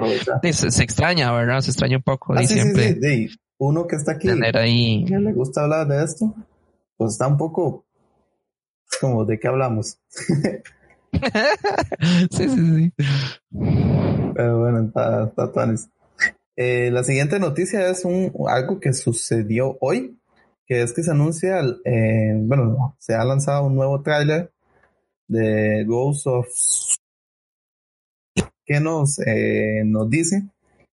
se, 0.52 0.82
extraña, 0.84 1.32
¿verdad? 1.32 1.62
Se 1.62 1.70
extraña 1.70 1.96
un 1.96 2.02
poco. 2.02 2.34
Ah, 2.34 2.42
siempre 2.42 2.98
Uno 3.56 3.86
que 3.86 3.96
está 3.96 4.12
aquí, 4.12 4.28
ahí... 4.28 5.06
que 5.06 5.18
le 5.18 5.32
gusta 5.32 5.62
hablar 5.62 5.88
de 5.88 6.04
esto, 6.04 6.34
pues 6.98 7.12
está 7.12 7.26
un 7.26 7.38
poco 7.38 7.86
como 9.00 9.24
de 9.24 9.40
qué 9.40 9.48
hablamos. 9.48 9.98
sí, 12.30 12.48
sí, 12.48 12.76
sí. 12.76 12.92
Pero 14.34 14.58
bueno, 14.60 14.84
está, 14.84 15.24
está 15.24 15.74
eh, 16.56 16.90
la 16.92 17.02
siguiente 17.02 17.38
noticia 17.40 17.88
es 17.88 18.04
un, 18.04 18.32
algo 18.48 18.80
que 18.80 18.92
sucedió 18.92 19.76
hoy. 19.80 20.18
que 20.66 20.82
es 20.82 20.92
que 20.92 21.02
se 21.02 21.10
anuncia, 21.10 21.60
eh, 21.84 22.34
bueno, 22.36 22.96
se 22.98 23.14
ha 23.14 23.24
lanzado 23.24 23.66
un 23.66 23.74
nuevo 23.74 24.00
tráiler 24.02 24.50
de 25.28 25.84
Ghost 25.84 26.26
of 26.26 26.46
que 28.64 28.80
nos, 28.80 29.18
eh, 29.26 29.82
nos 29.84 30.08
dice 30.08 30.48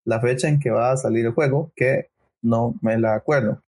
la 0.05 0.21
fecha 0.21 0.49
en 0.49 0.59
que 0.59 0.71
va 0.71 0.93
a 0.93 0.97
salir 0.97 1.27
el 1.27 1.33
juego, 1.33 1.73
que 1.77 2.11
no 2.43 2.75
me 2.83 2.99
la 2.99 3.15
acuerdo. 3.15 3.63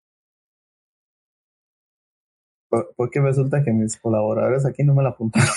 Porque 2.96 3.20
resulta 3.20 3.64
que 3.64 3.72
mis 3.74 3.98
colaboradores 3.98 4.66
aquí 4.66 4.84
no 4.84 4.94
me 4.94 5.04
la 5.04 5.10
apuntaron. 5.10 5.50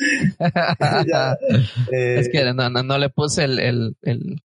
es 1.92 2.28
que 2.28 2.40
eh, 2.40 2.54
no, 2.54 2.70
no, 2.70 2.98
le 2.98 3.10
puse 3.10 3.44
el, 3.44 3.58
el, 3.58 3.96
el, 4.02 4.40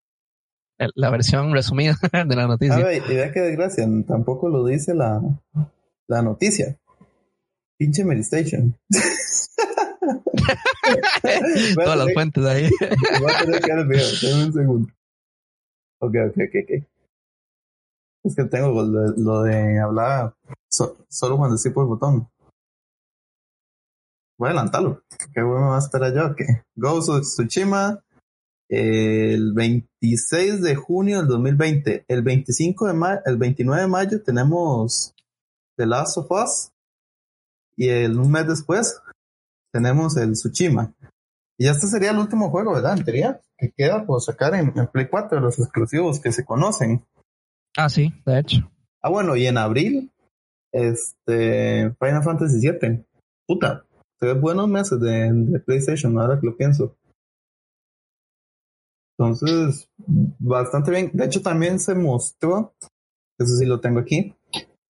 la 0.96 1.10
versión 1.10 1.54
resumida 1.54 1.96
de 2.28 2.36
la 2.36 2.48
noticia. 2.48 2.76
A 2.76 2.84
ver, 2.84 3.04
y 3.10 3.16
vea 3.16 3.32
qué 3.32 3.42
desgracia, 3.42 3.88
tampoco 4.08 4.50
lo 4.50 4.66
dice 4.66 4.94
la, 4.94 5.22
la 6.08 6.22
noticia. 6.22 6.78
Pinche 7.78 8.06
Medistation. 8.06 8.78
Todas 11.76 11.98
las 11.98 12.14
fuentes 12.14 12.46
ahí. 12.46 12.70
Voy 13.20 13.32
a 13.32 13.40
tener 13.44 13.62
que 13.62 13.74
ver 13.74 13.80
el 13.80 13.88
video, 13.88 14.46
un 14.46 14.54
segundo. 14.54 14.90
Ok, 16.00 16.16
ok, 16.30 16.38
ok, 16.38 16.56
ok. 16.64 16.72
Es 18.24 18.36
que 18.36 18.44
tengo 18.46 18.82
lo 19.18 19.44
de, 19.44 19.80
hablar 19.80 20.34
solo 20.70 21.38
cuando 21.38 21.56
estoy 21.58 21.72
por 21.72 21.84
el 21.84 21.90
botón. 21.90 22.28
Voy 24.38 24.48
a 24.48 24.52
adelantarlo. 24.52 25.04
¿Qué 25.34 25.42
bueno 25.42 25.70
va 25.70 25.78
a 25.78 25.80
esperar 25.80 26.14
yo? 26.14 26.36
Que 26.36 26.46
Ghost 26.76 27.10
of 27.10 27.22
Tsushima 27.22 28.02
el 28.70 29.54
26 29.54 30.62
de 30.62 30.76
junio 30.76 31.20
del 31.20 31.28
2020. 31.28 32.06
El 32.08 32.22
25 32.22 32.88
de 32.88 32.94
mayo, 32.94 33.22
el 33.26 33.38
29 33.38 33.82
de 33.82 33.88
mayo 33.88 34.24
tenemos 34.24 35.14
The 35.78 35.86
Last 35.86 36.18
of 36.18 36.32
Us. 36.32 36.72
Y 37.78 37.90
el, 37.90 38.20
un 38.20 38.32
mes 38.32 38.48
después 38.48 39.02
tenemos 39.72 40.18
el 40.18 40.34
Tsushima. 40.34 40.94
Y 41.58 41.68
este 41.68 41.88
sería 41.88 42.12
el 42.12 42.18
último 42.18 42.50
juego, 42.50 42.74
¿verdad? 42.74 42.98
En 42.98 43.06
teoría, 43.06 43.42
que 43.58 43.72
queda 43.72 44.06
por 44.06 44.22
sacar 44.22 44.56
en, 44.56 44.74
Play 44.88 45.08
4 45.10 45.40
los 45.40 45.60
exclusivos 45.60 46.20
que 46.20 46.32
se 46.32 46.44
conocen. 46.44 47.06
Ah, 47.78 47.90
sí, 47.90 48.14
de 48.26 48.40
hecho. 48.40 48.72
Ah, 49.02 49.10
bueno, 49.10 49.36
y 49.36 49.48
en 49.48 49.58
abril, 49.58 50.12
este, 50.72 51.94
Final 52.00 52.24
Fantasy 52.24 52.60
VII. 52.60 53.06
Puta, 53.48 53.85
tres 54.20 54.40
buenos 54.40 54.68
meses 54.68 55.00
de, 55.00 55.60
PlayStation, 55.66 56.18
ahora 56.18 56.40
que 56.40 56.48
lo 56.48 56.58
pienso. 56.58 56.96
Entonces, 59.18 59.90
bastante 59.98 60.92
bien. 60.92 61.12
De 61.14 61.26
hecho, 61.26 61.42
también 61.42 61.80
se 61.80 61.96
mostró, 61.96 62.74
eso 63.40 63.56
sí 63.56 63.66
lo 63.66 63.80
tengo 63.80 64.00
aquí, 64.00 64.36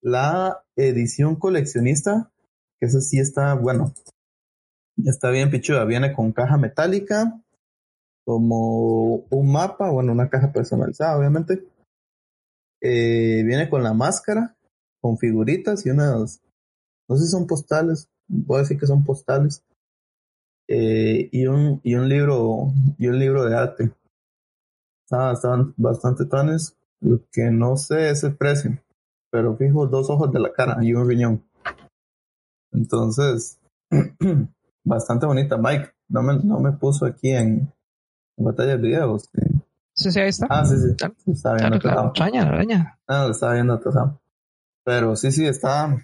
la 0.01 0.63
edición 0.75 1.35
coleccionista, 1.35 2.31
que 2.79 2.87
eso 2.87 3.01
sí 3.01 3.19
está, 3.19 3.53
bueno, 3.53 3.93
está 5.03 5.29
bien 5.29 5.51
pichuda. 5.51 5.85
Viene 5.85 6.13
con 6.13 6.31
caja 6.31 6.57
metálica, 6.57 7.39
como 8.25 9.25
un 9.29 9.51
mapa, 9.51 9.91
bueno, 9.91 10.11
una 10.11 10.29
caja 10.29 10.51
personalizada, 10.51 11.17
obviamente. 11.17 11.67
Eh, 12.81 13.43
viene 13.45 13.69
con 13.69 13.83
la 13.83 13.93
máscara, 13.93 14.55
con 15.01 15.17
figuritas 15.17 15.85
y 15.85 15.91
unas, 15.91 16.41
no 17.07 17.15
sé 17.15 17.25
si 17.25 17.31
son 17.31 17.47
postales, 17.47 18.09
voy 18.27 18.57
a 18.57 18.61
decir 18.61 18.79
que 18.79 18.87
son 18.87 19.03
postales. 19.03 19.63
Eh, 20.67 21.29
y 21.31 21.45
un 21.45 21.79
y 21.83 21.93
un 21.93 22.09
libro 22.09 22.73
y 22.97 23.07
un 23.07 23.19
libro 23.19 23.45
de 23.45 23.55
arte 23.55 23.91
estaban, 25.05 25.73
bastante 25.77 26.25
tanes. 26.25 26.75
Lo 27.01 27.19
que 27.31 27.51
no 27.51 27.77
sé 27.77 28.09
es 28.09 28.23
el 28.23 28.35
precio, 28.35 28.79
pero 29.29 29.55
fijo 29.57 29.85
dos 29.87 30.09
ojos 30.09 30.31
de 30.31 30.39
la 30.39 30.51
cara 30.51 30.77
y 30.81 30.93
un 30.93 31.07
riñón. 31.07 31.43
Entonces, 32.71 33.59
bastante 34.83 35.25
bonita. 35.25 35.57
Mike, 35.57 35.91
no 36.09 36.23
me, 36.23 36.37
no 36.37 36.59
me 36.59 36.71
puso 36.71 37.05
aquí 37.05 37.29
en, 37.29 37.71
batalla 38.37 38.71
de 38.71 38.77
videos. 38.77 39.29
Sí, 39.93 40.11
sí, 40.11 40.19
ahí 40.19 40.29
está. 40.29 40.47
Ah, 40.49 40.65
sí, 40.65 40.75
sí. 40.77 41.31
Está 41.31 41.53
bien 41.53 41.79
claro, 41.79 42.11
Ah, 43.07 43.25
lo 43.25 43.31
estaba 43.31 43.53
viendo 43.53 43.73
atrasado. 43.73 44.19
Pero 44.83 45.15
sí, 45.15 45.31
sí, 45.31 45.45
está, 45.45 45.95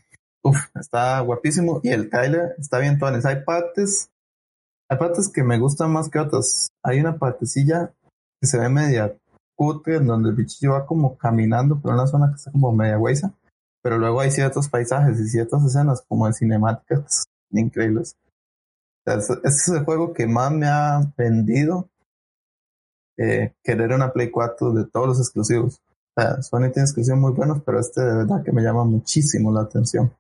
uf, 0.44 0.58
está 0.76 1.20
guapísimo. 1.22 1.80
Y 1.84 1.90
el 1.90 2.10
Kyler 2.10 2.56
está 2.58 2.80
bien 2.80 3.00
tones. 3.00 3.26
Hay 3.26 3.44
partes, 3.44 4.10
hay 4.90 4.98
partes 4.98 5.30
que 5.30 5.44
me 5.44 5.60
gustan 5.60 5.92
más 5.92 6.10
que 6.10 6.20
otras. 6.20 6.70
Hay 6.84 7.00
una 7.00 7.18
partecilla 7.18 7.94
que 8.40 8.48
se 8.48 8.60
ve 8.60 8.70
media 8.70 9.16
cutre, 9.56 9.98
en 9.98 10.08
donde 10.08 10.30
el 10.30 10.36
bichillo 10.36 10.72
va 10.72 10.86
como 10.86 11.18
caminando 11.18 11.80
por 11.80 11.94
una 11.94 12.08
zona 12.08 12.30
que 12.30 12.36
está 12.36 12.52
como 12.52 12.72
media 12.72 12.98
huesa, 12.98 13.32
pero 13.84 14.00
luego 14.00 14.20
hay 14.20 14.32
ciertos 14.32 14.68
paisajes 14.68 15.20
y 15.20 15.28
ciertas 15.28 15.64
escenas 15.64 16.04
como 16.08 16.26
de 16.26 16.34
cinemáticas 16.34 17.26
increíbles. 17.52 18.16
ese 19.06 19.40
es 19.44 19.68
el 19.68 19.86
juego 19.86 20.14
que 20.14 20.26
más 20.26 20.52
me 20.52 20.68
ha 20.68 21.02
vendido 21.16 21.90
eh, 23.18 23.54
querer 23.64 23.94
una 23.94 24.12
Play 24.12 24.32
4 24.32 24.74
de 24.74 24.86
todos 24.86 25.08
los 25.08 25.20
exclusivos. 25.20 25.80
O 26.16 26.22
sea, 26.22 26.42
Sony 26.42 26.72
tiene 26.72 26.84
exclusivos 26.84 27.20
muy 27.20 27.32
buenos, 27.32 27.62
pero 27.64 27.80
este 27.80 28.02
de 28.02 28.16
verdad 28.16 28.44
que 28.44 28.52
me 28.52 28.64
llama 28.64 28.84
muchísimo 28.84 29.52
la 29.52 29.62
atención. 29.62 30.12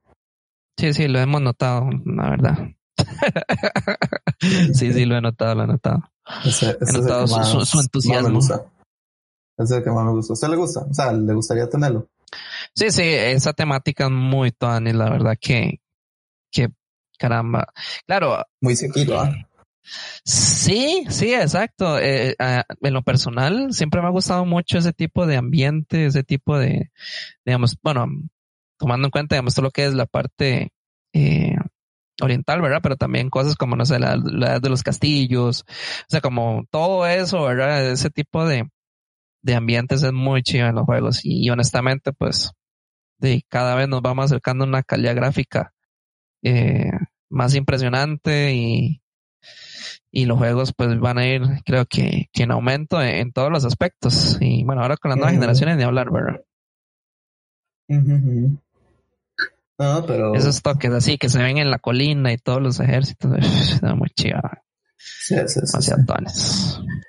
Sí, 0.77 0.93
sí, 0.93 1.07
lo 1.07 1.19
hemos 1.19 1.41
notado, 1.41 1.89
la 2.05 2.29
verdad. 2.29 2.57
sí, 4.73 4.93
sí, 4.93 5.05
lo 5.05 5.17
he 5.17 5.21
notado, 5.21 5.55
lo 5.55 5.63
he 5.63 5.67
notado. 5.67 6.03
Ese, 6.45 6.77
ese 6.79 6.97
he 6.97 7.01
notado 7.01 7.27
su, 7.27 7.79
entusiasmo. 7.79 8.39
Ese 8.39 8.53
es 9.57 9.71
el 9.71 9.83
que 9.83 9.91
más 9.91 10.05
me 10.05 10.11
gusta. 10.11 10.33
¿A 10.33 10.35
usted 10.35 10.47
le 10.49 10.55
gusta? 10.55 10.79
O 10.81 10.93
sea, 10.93 11.11
¿le 11.11 11.33
gustaría 11.33 11.69
tenerlo? 11.69 12.09
Sí, 12.73 12.89
sí, 12.89 13.03
esa 13.03 13.53
temática 13.53 14.05
es 14.05 14.11
muy 14.11 14.49
y 14.49 14.93
la 14.93 15.09
verdad 15.09 15.37
que, 15.39 15.81
que 16.49 16.69
caramba. 17.17 17.67
Claro. 18.05 18.43
Muy 18.61 18.75
sequito, 18.75 19.19
¿ah? 19.19 19.31
Sí, 20.23 21.05
sí, 21.09 21.33
exacto. 21.33 21.99
Eh, 21.99 22.35
en 22.39 22.93
lo 22.93 23.01
personal, 23.01 23.73
siempre 23.73 24.01
me 24.01 24.07
ha 24.07 24.11
gustado 24.11 24.45
mucho 24.45 24.77
ese 24.77 24.93
tipo 24.93 25.25
de 25.25 25.37
ambiente, 25.37 26.05
ese 26.05 26.23
tipo 26.23 26.57
de, 26.57 26.91
digamos, 27.45 27.77
bueno, 27.81 28.07
tomando 28.81 29.07
en 29.07 29.11
cuenta, 29.11 29.35
digamos, 29.35 29.53
todo 29.53 29.65
lo 29.65 29.71
que 29.71 29.85
es 29.85 29.93
la 29.93 30.07
parte 30.07 30.71
eh, 31.13 31.55
oriental, 32.19 32.61
¿verdad? 32.61 32.79
Pero 32.81 32.95
también 32.95 33.29
cosas 33.29 33.55
como, 33.55 33.75
no 33.75 33.85
sé, 33.85 33.99
la, 33.99 34.13
edad 34.13 34.59
de 34.59 34.69
los 34.69 34.81
castillos, 34.81 35.65
o 35.67 36.05
sea, 36.09 36.19
como 36.19 36.65
todo 36.71 37.05
eso, 37.05 37.43
¿verdad? 37.43 37.91
Ese 37.91 38.09
tipo 38.09 38.43
de, 38.45 38.67
de 39.43 39.55
ambientes 39.55 40.01
es 40.01 40.11
muy 40.11 40.41
chido 40.41 40.65
en 40.65 40.75
los 40.75 40.85
juegos 40.85 41.21
y, 41.23 41.47
honestamente, 41.51 42.11
pues, 42.11 42.51
de 43.19 43.43
cada 43.49 43.75
vez 43.75 43.87
nos 43.87 44.01
vamos 44.01 44.25
acercando 44.25 44.63
a 44.63 44.67
una 44.67 44.81
calidad 44.81 45.15
gráfica 45.15 45.73
eh, 46.41 46.89
más 47.29 47.53
impresionante 47.53 48.51
y, 48.55 48.99
y 50.11 50.25
los 50.25 50.39
juegos 50.39 50.73
pues 50.73 50.99
van 50.99 51.19
a 51.19 51.27
ir, 51.27 51.43
creo 51.65 51.85
que, 51.85 52.29
que 52.33 52.43
en 52.43 52.51
aumento 52.51 52.99
en, 52.99 53.31
todos 53.31 53.51
los 53.51 53.63
aspectos. 53.63 54.39
Y 54.41 54.63
bueno, 54.63 54.81
ahora 54.81 54.97
con 54.97 55.09
las 55.09 55.19
nuevas 55.19 55.35
generaciones 55.35 55.77
de 55.77 55.83
hablar, 55.83 56.11
¿verdad? 56.11 56.41
No, 59.77 60.05
pero... 60.05 60.35
Esos 60.35 60.61
toques 60.61 60.91
así 60.91 61.17
que 61.17 61.29
se 61.29 61.41
ven 61.41 61.57
en 61.57 61.71
la 61.71 61.79
colina 61.79 62.31
y 62.31 62.37
todos 62.37 62.61
los 62.61 62.79
ejércitos, 62.79 63.31
está 63.39 63.95
muy 63.95 64.09
chido. 64.09 64.39
Sí, 64.97 65.35
sí, 65.47 65.59
sí, 65.63 65.91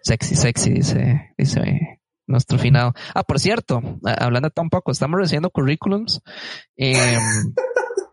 Sexy, 0.03 0.35
sexy, 0.35 0.70
dice, 0.70 1.35
dice 1.37 2.01
nuestro 2.27 2.59
finado. 2.59 2.94
Ah, 3.14 3.22
por 3.22 3.38
cierto, 3.38 3.83
hablando 4.05 4.51
tan 4.51 4.70
poco, 4.70 4.90
estamos 4.90 5.20
recibiendo 5.20 5.51
currículums. 5.51 6.22
Em, 6.77 7.55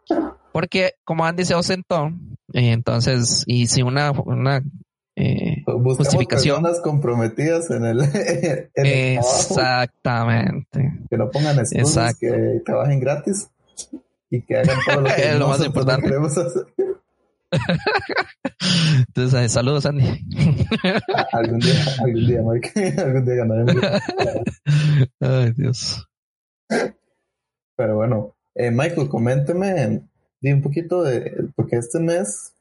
porque 0.52 0.94
como 1.04 1.26
Andy 1.26 1.46
se 1.46 1.54
ausentó, 1.54 2.08
eh, 2.54 2.72
entonces 2.72 3.44
hice 3.48 3.84
una, 3.84 4.12
una 4.12 4.62
eh, 5.16 5.64
justificación. 5.66 6.62
personas 6.62 6.82
comprometidas 6.82 7.72
en 7.72 7.86
el, 7.86 8.02
Exactamente. 8.76 11.00
que 11.10 11.18
no 11.18 11.30
pongan 11.30 11.60
excusas, 11.60 12.18
que 12.18 12.62
trabajen 12.66 13.00
gratis 13.00 13.50
y 14.30 14.42
que 14.42 14.58
hagan 14.58 14.78
todo 14.86 15.02
lo 15.02 15.10
que 15.10 15.22
es 15.30 15.40
lo 15.40 15.48
más 15.48 15.66
importante. 15.66 16.08
queremos 16.08 16.38
hacer. 16.38 16.66
Entonces, 19.08 19.42
eh, 19.42 19.50
saludos, 19.50 19.86
Andy. 19.86 20.04
algún 21.32 21.60
día, 21.60 21.84
algún 22.00 22.28
día, 22.28 22.42
Mike. 22.44 22.94
algún 23.02 23.26
día 23.26 23.36
ganaremos. 23.36 23.76
Ay, 25.20 25.54
Dios. 25.56 26.08
Pero 27.76 27.96
bueno, 27.96 28.36
eh, 28.56 28.72
Michael, 28.72 29.08
coménteme 29.10 30.04
di 30.42 30.52
un 30.52 30.62
poquito 30.62 31.04
de, 31.04 31.50
porque 31.56 31.78
este 31.78 32.00
mes, 32.00 32.54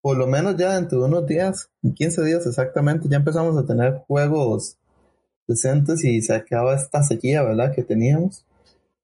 por 0.00 0.16
lo 0.16 0.26
menos 0.26 0.56
ya 0.56 0.74
dentro 0.74 1.00
de 1.00 1.04
unos 1.06 1.26
días, 1.26 1.70
15 1.94 2.24
días 2.24 2.46
exactamente, 2.46 3.08
ya 3.08 3.18
empezamos 3.18 3.56
a 3.56 3.66
tener 3.66 4.02
juegos 4.06 4.76
decentes 5.46 6.04
y 6.04 6.22
se 6.22 6.34
acaba 6.34 6.74
esta 6.74 7.02
sequía, 7.02 7.42
¿verdad? 7.42 7.74
Que 7.74 7.82
teníamos. 7.82 8.44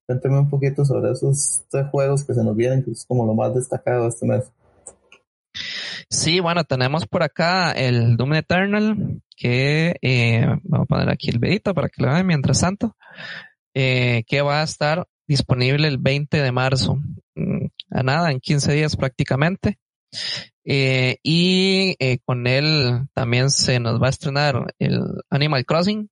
Cuénteme 0.07 0.39
un 0.39 0.49
poquito 0.49 0.85
sobre 0.85 1.11
esos 1.11 1.63
tres 1.69 1.87
juegos 1.91 2.23
que 2.23 2.33
se 2.33 2.43
nos 2.43 2.55
vienen, 2.55 2.83
que 2.83 2.91
es 2.91 3.05
como 3.05 3.25
lo 3.25 3.35
más 3.35 3.53
destacado 3.53 4.07
este 4.07 4.25
mes. 4.25 4.51
Sí, 6.09 6.39
bueno, 6.39 6.63
tenemos 6.63 7.05
por 7.05 7.21
acá 7.21 7.73
el 7.73 8.15
Doom 8.15 8.35
Eternal, 8.35 9.21
que 9.35 9.97
eh, 10.01 10.45
vamos 10.63 10.85
a 10.85 10.87
poner 10.87 11.09
aquí 11.09 11.29
el 11.29 11.39
vedito 11.39 11.73
para 11.73 11.89
que 11.89 12.01
lo 12.01 12.07
vean 12.07 12.25
mientras 12.25 12.61
tanto, 12.61 12.95
eh, 13.75 14.23
que 14.25 14.41
va 14.41 14.61
a 14.61 14.63
estar 14.63 15.05
disponible 15.27 15.89
el 15.89 15.97
20 15.97 16.41
de 16.41 16.51
marzo. 16.53 16.97
Mm, 17.35 17.65
a 17.91 18.03
nada, 18.03 18.31
en 18.31 18.39
15 18.39 18.73
días 18.73 18.95
prácticamente. 18.95 19.77
Eh, 20.63 21.17
y 21.23 21.95
eh, 21.99 22.19
con 22.25 22.47
él 22.47 23.07
también 23.13 23.49
se 23.49 23.79
nos 23.79 24.01
va 24.01 24.07
a 24.07 24.11
estrenar 24.11 24.73
el 24.79 25.01
Animal 25.29 25.65
Crossing, 25.65 26.09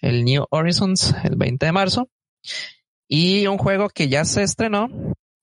el 0.00 0.24
New 0.24 0.44
Horizons, 0.50 1.14
el 1.24 1.36
20 1.36 1.66
de 1.66 1.72
marzo. 1.72 2.10
Y 3.12 3.48
un 3.48 3.58
juego 3.58 3.88
que 3.88 4.08
ya 4.08 4.24
se 4.24 4.44
estrenó, 4.44 4.88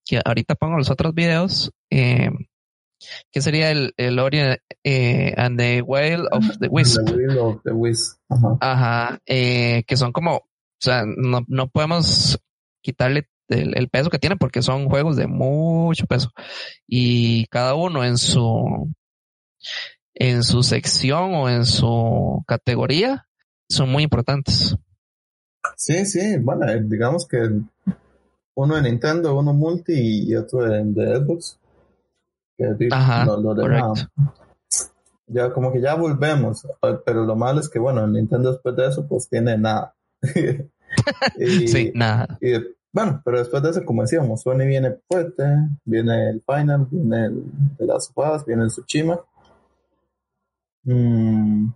que 0.05 0.21
ahorita 0.23 0.55
pongo 0.55 0.77
los 0.77 0.89
otros 0.89 1.13
videos, 1.13 1.69
eh, 1.89 2.29
que 3.29 3.41
sería 3.41 3.71
el, 3.71 3.93
el 3.97 4.19
Ori 4.19 4.39
eh, 4.85 5.33
and 5.35 5.59
the 5.59 5.81
Whale 5.81 6.23
of 6.31 6.45
the 6.59 6.69
Wisp. 6.69 7.01
Ajá, 8.61 9.19
eh, 9.25 9.83
que 9.85 9.97
son 9.97 10.13
como, 10.13 10.35
o 10.37 10.47
sea, 10.79 11.03
no, 11.05 11.43
no 11.47 11.67
podemos 11.67 12.39
quitarle 12.81 13.27
el, 13.49 13.89
peso 13.89 14.09
que 14.09 14.19
tienen 14.19 14.37
porque 14.37 14.61
son 14.61 14.87
juegos 14.87 15.17
de 15.17 15.27
mucho 15.27 16.05
peso 16.05 16.31
y 16.87 17.45
cada 17.47 17.75
uno 17.75 18.03
en 18.03 18.17
su 18.17 18.93
en 20.13 20.43
su 20.43 20.63
sección 20.63 21.33
o 21.33 21.49
en 21.49 21.65
su 21.65 22.43
categoría 22.47 23.27
son 23.69 23.89
muy 23.89 24.03
importantes. 24.03 24.75
Sí, 25.75 26.05
sí, 26.05 26.37
bueno, 26.37 26.67
eh, 26.67 26.81
digamos 26.83 27.27
que 27.27 27.37
uno 28.55 28.75
de 28.75 28.81
Nintendo, 28.81 29.37
uno 29.37 29.53
multi 29.53 30.29
y 30.29 30.35
otro 30.35 30.63
de, 30.63 30.83
de 30.83 31.17
Xbox. 31.19 31.59
Ajá, 32.91 33.25
ya 35.27 35.51
como 35.51 35.71
que 35.71 35.81
ya 35.81 35.93
volvemos, 35.95 36.65
pero 37.05 37.25
lo 37.25 37.35
malo 37.35 37.59
es 37.59 37.69
que 37.69 37.79
bueno, 37.79 38.07
Nintendo 38.07 38.53
después 38.53 38.75
de 38.75 38.87
eso 38.87 39.05
pues 39.07 39.27
tiene 39.29 39.57
nada. 39.57 39.93
sí, 40.21 41.91
nada. 41.93 42.37
Y, 42.41 42.53
bueno, 42.91 43.21
pero 43.23 43.39
después 43.39 43.61
de 43.61 43.69
eso, 43.69 43.85
como 43.85 44.01
decíamos, 44.01 44.41
Sony 44.41 44.65
viene 44.65 44.97
fuerte, 45.07 45.43
viene 45.83 46.29
el 46.29 46.41
Final, 46.41 46.87
viene 46.89 47.25
el 47.25 47.43
de 47.77 47.85
las 47.85 48.05
sopadas, 48.05 48.45
viene 48.45 48.63
el 48.63 48.69
Tsushima. 48.69 49.19
Mm, 50.83 51.69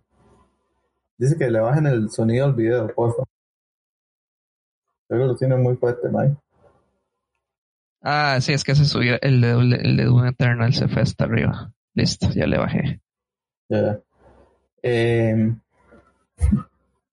dice 1.17 1.37
que 1.37 1.51
le 1.51 1.59
bajen 1.59 1.85
el 1.85 2.09
sonido 2.09 2.45
al 2.45 2.53
video, 2.53 2.87
por 2.95 3.27
que 5.17 5.25
lo 5.25 5.35
tiene 5.35 5.55
muy 5.55 5.75
fuerte, 5.75 6.09
Mike. 6.09 6.35
Ah, 8.01 8.39
sí, 8.41 8.53
es 8.53 8.63
que 8.63 8.75
se 8.75 8.85
subió 8.85 9.17
el 9.21 9.41
de, 9.41 9.51
el 9.51 9.97
de 9.97 10.05
Doom 10.05 10.25
Eternal 10.25 10.73
se 10.73 10.87
fue 10.87 11.03
hasta 11.03 11.25
arriba. 11.25 11.71
Listo, 11.93 12.29
ya 12.31 12.47
le 12.47 12.57
bajé. 12.57 13.01
Ya. 13.69 13.99
Eh, 14.81 15.53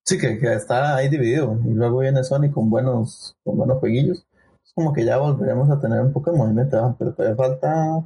sí, 0.03 0.17
que, 0.17 0.39
que, 0.39 0.53
está 0.53 0.95
ahí 0.95 1.09
dividido. 1.09 1.59
Y 1.65 1.73
luego 1.73 1.99
viene 1.99 2.23
Sony 2.23 2.51
con 2.51 2.69
buenos, 2.69 3.35
con 3.43 3.57
buenos 3.57 3.77
jueguillos. 3.79 4.25
Es 4.63 4.73
como 4.73 4.91
que 4.93 5.05
ya 5.05 5.17
volveremos 5.17 5.69
a 5.69 5.79
tener 5.79 6.01
un 6.01 6.11
poco 6.11 6.31
de 6.31 6.37
movimiento, 6.37 6.95
pero 6.97 7.13
todavía 7.13 7.35
falta 7.35 8.03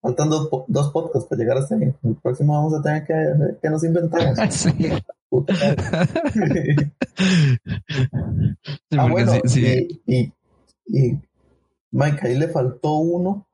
faltan 0.00 0.30
dos, 0.30 0.48
dos 0.68 0.92
podcasts 0.92 1.28
para 1.28 1.40
llegar 1.40 1.58
hasta 1.58 1.74
ahí. 1.74 1.92
El 2.02 2.14
próximo 2.16 2.54
vamos 2.54 2.74
a 2.74 2.82
tener 2.82 3.04
que, 3.04 3.58
que 3.60 3.70
nos 3.70 3.84
inventamos. 3.84 4.38
sí. 4.50 4.70
ah, 8.96 9.08
bueno, 9.10 9.32
sí, 9.44 10.00
y, 10.06 10.16
y, 10.16 10.32
y 10.86 11.20
Mike, 11.90 12.26
ahí 12.26 12.38
le 12.38 12.48
faltó 12.48 12.94
uno. 12.94 13.46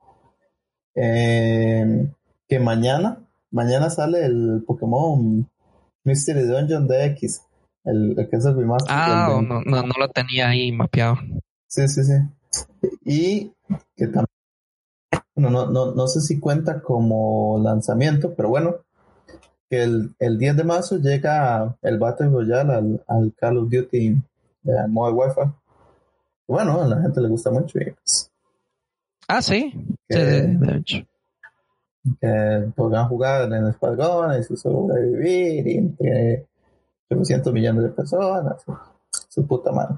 Eh, 0.94 2.06
que 2.48 2.60
mañana, 2.60 3.26
mañana 3.50 3.90
sale 3.90 4.24
el 4.24 4.62
Pokémon 4.66 5.48
Mystery 6.04 6.42
Dungeon 6.42 6.86
DX. 6.86 7.42
El, 7.84 8.18
el 8.18 8.30
que 8.30 8.36
es 8.36 8.44
el 8.44 8.56
remaster. 8.56 8.94
Ah, 8.94 9.40
no, 9.42 9.42
no, 9.42 9.82
no 9.82 9.94
lo 9.98 10.08
tenía 10.08 10.48
ahí 10.48 10.72
mapeado. 10.72 11.18
Sí, 11.66 11.86
sí, 11.88 12.02
sí. 12.04 12.14
Y 13.04 13.52
que 13.96 14.06
también. 14.06 14.26
Bueno, 15.34 15.50
no, 15.50 15.70
no, 15.70 15.94
no 15.94 16.06
sé 16.06 16.20
si 16.20 16.38
cuenta 16.38 16.80
como 16.80 17.60
lanzamiento, 17.62 18.34
pero 18.34 18.48
bueno, 18.48 18.76
que 19.74 19.82
el, 19.82 20.14
el 20.18 20.38
10 20.38 20.56
de 20.56 20.64
marzo 20.64 20.98
llega 20.98 21.76
el 21.82 21.98
Battle 21.98 22.28
Royale 22.28 22.72
al, 22.72 23.04
al 23.08 23.32
Call 23.34 23.58
of 23.58 23.70
Duty 23.70 24.16
de 24.62 24.88
modo 24.88 25.12
Wi-Fi 25.12 25.64
bueno, 26.46 26.82
a 26.82 26.86
la 26.86 27.00
gente 27.00 27.20
le 27.20 27.28
gusta 27.28 27.50
mucho. 27.50 27.78
Y 27.78 27.90
pues, 27.90 28.30
ah, 29.28 29.42
sí. 29.42 29.72
Que, 30.08 30.14
sí, 30.16 30.56
de 30.56 30.76
hecho. 30.76 30.98
Que 32.20 32.70
podrán 32.76 33.08
jugar 33.08 33.50
en 33.50 33.66
escuadrones 33.68 34.50
y 34.50 34.56
sobrevivir 34.56 35.66
y 35.66 35.78
entre 35.78 36.46
800 37.10 37.52
millones 37.52 37.84
de 37.84 37.90
personas. 37.90 38.62
Su 39.28 39.46
puta 39.46 39.72
madre. 39.72 39.96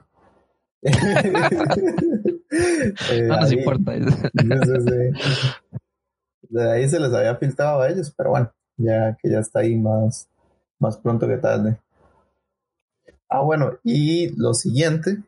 eh, 0.83 1.33
no 3.23 3.41
nos 3.41 3.51
ahí, 3.51 3.59
importa. 3.59 3.93
de 6.49 6.73
ahí 6.73 6.89
se 6.89 7.01
les 7.01 7.13
había 7.13 7.35
filtrado 7.35 7.81
a 7.81 7.89
ellos, 7.89 8.15
pero 8.17 8.31
bueno, 8.31 8.53
ya 8.77 9.17
que 9.21 9.31
ya 9.31 9.41
está 9.41 9.61
ahí 9.61 9.77
más, 9.77 10.29
más 10.79 10.97
pronto 10.99 11.27
que 11.27 11.39
tarde. 11.39 11.81
Ah, 13.29 13.43
bueno, 13.43 13.79
y 13.83 14.29
lo 14.37 14.55
siguiente 14.55 15.23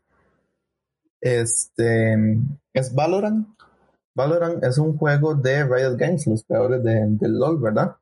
este 1.21 2.17
es 2.73 2.95
Valorant. 2.95 3.49
Valorant 4.15 4.63
es 4.65 4.79
un 4.79 4.97
juego 4.97 5.35
de 5.35 5.65
Riot 5.65 5.97
Games, 5.97 6.27
los 6.27 6.45
creadores 6.45 6.83
de, 6.83 7.07
de, 7.09 7.29
LOL, 7.29 7.61
¿verdad? 7.61 7.97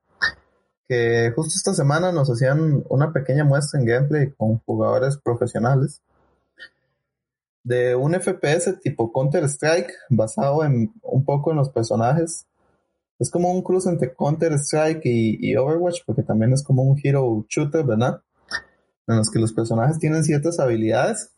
Que 0.89 1.33
justo 1.35 1.55
esta 1.57 1.75
semana 1.75 2.13
nos 2.13 2.31
hacían 2.31 2.85
una 2.89 3.13
pequeña 3.13 3.45
muestra 3.45 3.81
en 3.81 3.87
gameplay 3.87 4.31
con 4.33 4.59
jugadores 4.61 5.17
profesionales 5.19 6.01
de 7.67 7.97
un 7.97 8.15
FPS 8.15 8.79
tipo 8.81 9.13
Counter-Strike 9.13 9.93
basado 10.11 10.65
en 10.65 10.93
un 11.03 11.25
poco 11.25 11.51
en 11.51 11.57
los 11.57 11.69
personajes. 11.71 12.47
Es 13.19 13.31
como 13.31 13.51
un 13.51 13.63
cruce 13.63 13.89
entre 13.89 14.15
Counter-Strike 14.15 15.05
y, 15.05 15.51
y 15.51 15.57
Overwatch 15.57 16.01
porque 16.07 16.23
también 16.23 16.53
es 16.53 16.63
como 16.63 16.83
un 16.83 16.99
hero 17.03 17.47
shooter, 17.49 17.85
¿verdad? 17.85 18.21
En 19.07 19.17
los 19.17 19.31
que 19.31 19.39
los 19.39 19.53
personajes 19.53 19.99
tienen 19.99 20.25
ciertas 20.25 20.59
habilidades 20.59 21.37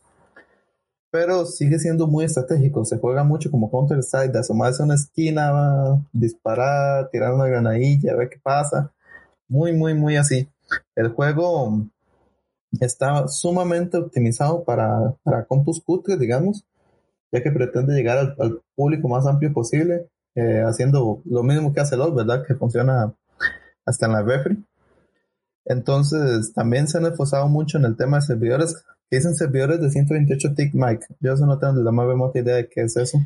pero 1.11 1.47
sigue 1.47 1.79
siendo 1.79 2.07
muy 2.07 2.25
estratégico. 2.25 2.85
Se 2.85 2.99
juega 2.99 3.25
mucho 3.25 3.51
como 3.51 3.71
Counter-Strike, 3.71 4.33
de 4.33 4.41
asomarse 4.41 4.83
a 4.83 4.87
una 4.87 4.95
esquina, 4.95 6.07
disparar, 6.13 7.09
tirar 7.11 7.35
una 7.35 7.47
granadilla, 7.47 8.17
ver 8.17 8.29
qué 8.29 8.39
pasa. 8.43 8.93
Muy, 9.49 9.73
muy, 9.73 9.95
muy 9.95 10.17
así. 10.17 10.49
El 10.95 11.09
juego 11.11 11.87
está 12.81 13.27
sumamente 13.29 13.97
optimizado 13.97 14.65
para, 14.65 15.15
para 15.23 15.47
compus 15.47 15.83
cutres, 15.83 16.19
digamos, 16.19 16.67
ya 17.33 17.43
que 17.43 17.51
pretende 17.51 17.95
llegar 17.95 18.37
al, 18.39 18.61
público 18.75 19.09
más 19.09 19.27
amplio 19.27 19.53
posible, 19.53 20.09
eh, 20.39 20.63
haciendo 20.65 21.21
lo 21.25 21.43
mismo 21.43 21.73
que 21.73 21.81
hace 21.81 21.97
LOL, 21.97 22.15
¿verdad? 22.15 22.45
Que 22.47 22.55
funciona 22.55 23.13
hasta 23.85 24.07
en 24.07 24.13
la 24.13 24.23
refri. 24.23 24.65
Entonces, 25.65 26.53
también 26.55 26.87
se 26.87 26.99
han 26.99 27.07
esforzado 27.07 27.49
mucho 27.49 27.77
en 27.77 27.85
el 27.85 27.97
tema 27.97 28.19
de 28.19 28.27
servidores 28.27 28.77
que 29.11 29.17
dicen 29.17 29.35
servidores 29.35 29.81
de 29.81 29.91
128 29.91 30.55
tick 30.55 30.75
mic. 30.75 31.01
Yo 31.21 31.33
eso 31.33 31.45
no 31.45 31.59
tengo 31.59 31.83
la 31.83 31.91
más 31.91 32.07
remota 32.07 32.39
idea 32.39 32.55
de 32.55 32.69
qué 32.69 32.83
es 32.83 32.97
eso. 32.97 33.19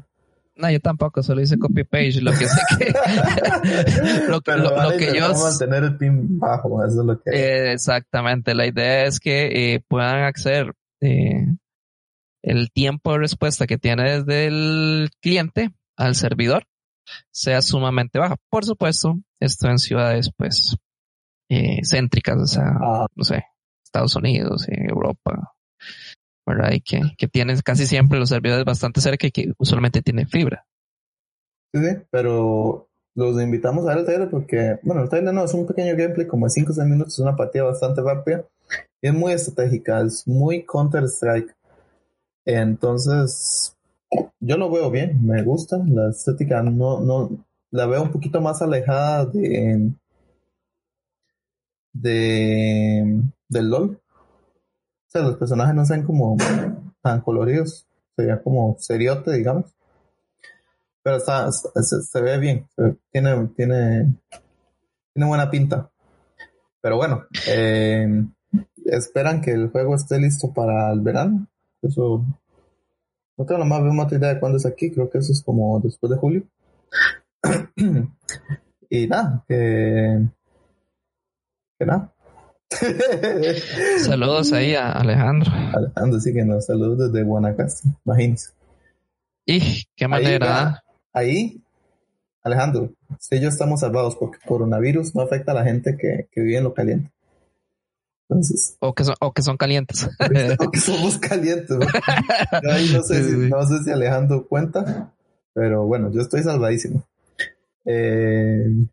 No, 0.57 0.70
yo 0.70 0.81
tampoco, 0.81 1.22
solo 1.22 1.42
hice 1.42 1.59
copy 1.59 1.85
page, 1.85 2.20
lo 2.22 2.31
que 2.31 2.46
sé 2.46 2.61
que 2.79 2.92
lo, 4.29 4.40
Pero 4.40 4.59
lo, 4.59 4.75
vale, 4.75 4.92
lo 4.92 4.98
que 4.98 5.18
yo 5.18 5.35
mantener 5.35 5.85
el 5.85 5.96
pin 5.96 6.38
bajo, 6.38 6.85
eso 6.85 7.01
es 7.01 7.07
lo 7.07 7.20
que 7.20 7.31
eh, 7.31 7.72
exactamente, 7.72 8.55
la 8.55 8.66
idea 8.66 9.07
es 9.07 9.18
que 9.18 9.75
eh, 9.75 9.81
puedan 9.87 10.25
acceder 10.25 10.75
eh, 11.01 11.46
el 12.42 12.70
tiempo 12.70 13.12
de 13.12 13.18
respuesta 13.18 13.66
que 13.66 13.79
tiene 13.79 14.18
desde 14.18 14.46
el 14.46 15.11
cliente 15.20 15.72
al 15.96 16.14
servidor 16.14 16.64
sea 17.31 17.62
sumamente 17.62 18.19
baja. 18.19 18.37
Por 18.51 18.65
supuesto, 18.65 19.19
esto 19.41 19.69
en 19.69 19.79
ciudades 19.79 20.31
pues 20.37 20.77
eh, 21.49 21.81
céntricas, 21.85 22.41
o 22.41 22.47
sea, 22.47 22.65
ah. 22.81 23.07
no 23.15 23.25
sé, 23.25 23.45
Estados 23.85 24.17
Unidos, 24.17 24.67
Europa, 24.69 25.55
¿verdad? 26.47 26.73
Y 26.73 26.81
que, 26.81 27.01
que 27.17 27.29
tienes 27.29 27.62
casi 27.62 27.87
siempre 27.87 28.19
los 28.19 28.31
servidores 28.31 28.65
bastante 28.65 29.01
cerca 29.01 29.27
y 29.27 29.33
que 29.33 29.53
usualmente 29.59 30.03
tienen 30.03 30.29
fibra. 30.29 30.67
Sí, 31.75 31.81
sí, 31.81 31.97
pero 32.11 32.88
los 33.15 33.41
invitamos 33.41 33.85
a 33.85 33.91
ver 33.91 33.99
el 33.99 34.05
trailer 34.07 34.31
porque, 34.31 34.79
bueno, 34.83 35.03
el 35.03 35.09
trailer 35.09 35.35
no, 35.35 35.45
es 35.45 35.55
un 35.55 35.67
pequeño 35.67 35.95
gameplay 35.97 36.27
como 36.27 36.47
de 36.47 36.51
5 36.51 36.73
o 36.73 36.75
6 36.75 36.88
minutos, 36.88 37.15
es 37.15 37.19
una 37.19 37.37
partida 37.37 37.65
bastante 37.65 38.01
rápida 38.03 38.45
y 39.01 39.09
es 39.09 39.15
muy 39.15 39.33
estratégica, 39.33 40.01
es 40.01 40.27
muy 40.27 40.65
Counter-Strike. 40.65 41.55
Entonces, 42.45 43.77
yo 44.40 44.57
lo 44.57 44.70
veo 44.70 44.90
bien, 44.90 45.25
me 45.25 45.42
gusta, 45.42 45.79
la 45.87 46.11
estética 46.11 46.62
no, 46.62 47.01
no, 47.01 47.31
la 47.70 47.87
veo 47.87 48.03
un 48.03 48.12
poquito 48.12 48.40
más 48.40 48.62
alejada 48.62 49.27
de, 49.27 49.90
de, 51.92 53.22
del 53.48 53.70
LOL, 53.70 54.03
sea, 55.12 55.22
los 55.22 55.37
personajes 55.37 55.75
no 55.75 55.85
sean 55.85 56.05
como 56.05 56.37
tan 57.03 57.20
coloridos, 57.20 57.87
sería 58.16 58.42
como 58.42 58.77
seriote, 58.79 59.33
digamos. 59.33 59.66
Pero 61.03 61.16
está, 61.16 61.51
se, 61.53 62.20
ve 62.20 62.38
bien, 62.38 62.68
tiene, 63.11 63.48
tiene, 63.57 64.14
tiene 65.12 65.29
buena 65.29 65.51
pinta. 65.51 65.90
Pero 66.81 66.96
bueno, 66.96 67.25
eh, 67.48 68.25
esperan 68.87 69.40
que 69.40 69.53
el 69.53 69.70
juego 69.70 69.94
esté 69.94 70.18
listo 70.18 70.53
para 70.53 70.92
el 70.92 71.01
verano. 71.01 71.46
Eso 71.83 72.25
No 73.37 73.47
tengo 73.47 73.59
la 73.59 73.64
más 73.64 73.83
remota 73.83 74.14
idea 74.14 74.35
de 74.35 74.40
cuándo 74.40 74.59
es 74.59 74.66
aquí, 74.66 74.90
creo 74.90 75.09
que 75.09 75.18
eso 75.18 75.33
es 75.33 75.42
como 75.42 75.81
después 75.81 76.11
de 76.11 76.18
julio. 76.18 76.42
y 78.90 79.07
nada, 79.07 79.45
que, 79.49 80.21
que 81.79 81.87
nada. 81.87 82.12
saludos 84.01 84.53
ahí 84.53 84.75
a 84.75 84.92
Alejandro. 84.92 85.51
Alejandro, 85.75 86.21
sí 86.21 86.33
que 86.33 86.45
nos 86.45 86.66
saludos 86.66 87.12
desde 87.12 87.25
Guanacaste, 87.25 87.88
imagínense. 88.05 88.53
Y 89.47 89.85
qué 89.97 90.09
manera. 90.09 90.83
Ahí, 91.12 91.62
Alejandro, 92.42 92.92
si 93.18 93.37
ellos 93.37 93.53
estamos 93.53 93.81
salvados 93.81 94.16
porque 94.16 94.38
coronavirus 94.47 95.14
no 95.14 95.23
afecta 95.23 95.53
a 95.53 95.57
la 95.57 95.64
gente 95.64 95.97
que, 95.97 96.29
que 96.31 96.40
vive 96.40 96.59
en 96.59 96.64
lo 96.64 96.75
caliente. 96.75 97.12
Entonces, 98.33 98.77
o 98.81 98.95
que 98.95 99.05
son, 99.05 99.14
o 99.21 99.33
que 99.33 99.42
son 99.42 99.57
calientes. 99.57 100.09
o 100.59 100.71
que 100.71 100.81
somos 100.81 101.18
calientes. 101.18 101.77
ahí 102.71 102.90
no 102.92 103.03
sé, 103.03 103.25
si, 103.25 103.37
no 103.37 103.66
sé 103.66 103.85
si 103.85 103.90
Alejandro 103.90 104.47
cuenta, 104.49 105.12
pero 105.53 105.85
bueno, 105.85 106.11
yo 106.11 106.23
estoy 106.23 106.42
salvadísimo. 106.42 107.05
Eh, 107.85 108.87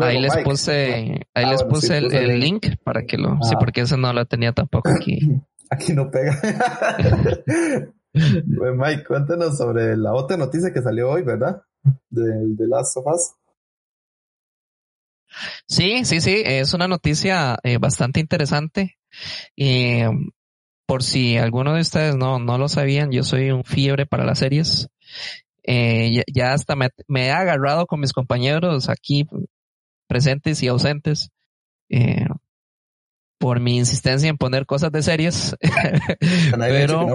ahí 0.00 0.20
les 0.20 0.36
puse, 0.38 1.26
ahí 1.34 1.44
ah, 1.44 1.50
les 1.50 1.62
puse 1.64 1.98
el, 1.98 2.40
link 2.40 2.76
para 2.84 3.04
que 3.04 3.18
lo, 3.18 3.38
sí, 3.42 3.52
ah. 3.54 3.58
porque 3.58 3.82
ese 3.82 3.96
no 3.96 4.12
lo 4.12 4.24
tenía 4.24 4.52
tampoco 4.52 4.90
aquí. 4.90 5.18
Aquí 5.70 5.94
no 5.94 6.10
pega. 6.10 6.38
Mike, 8.12 9.04
cuéntanos 9.08 9.56
sobre 9.56 9.96
la 9.96 10.12
otra 10.12 10.36
noticia 10.36 10.72
que 10.72 10.82
salió 10.82 11.10
hoy, 11.10 11.22
¿verdad? 11.22 11.62
De, 12.10 12.22
de 12.22 12.68
Last 12.68 12.98
of 12.98 13.06
Us. 13.06 13.32
Sí, 15.66 16.04
sí, 16.04 16.20
sí, 16.20 16.42
es 16.44 16.74
una 16.74 16.88
noticia 16.88 17.58
eh, 17.62 17.78
bastante 17.78 18.20
interesante. 18.20 18.98
y 19.56 20.02
por 20.86 21.02
si 21.02 21.38
alguno 21.38 21.74
de 21.74 21.80
ustedes 21.80 22.16
no, 22.16 22.38
no 22.38 22.58
lo 22.58 22.68
sabían, 22.68 23.10
yo 23.10 23.22
soy 23.22 23.50
un 23.50 23.64
fiebre 23.64 24.06
para 24.06 24.24
las 24.24 24.38
series. 24.38 24.88
Eh, 25.62 26.22
ya, 26.32 26.52
hasta 26.52 26.76
me, 26.76 26.90
he 27.08 27.30
agarrado 27.30 27.86
con 27.86 28.00
mis 28.00 28.12
compañeros 28.12 28.90
aquí 28.90 29.26
presentes 30.06 30.62
y 30.62 30.68
ausentes 30.68 31.30
eh, 31.88 32.26
por 33.38 33.60
mi 33.60 33.78
insistencia 33.78 34.28
en 34.28 34.36
poner 34.36 34.66
cosas 34.66 34.92
de 34.92 35.02
series. 35.02 35.56
Pero 36.58 37.06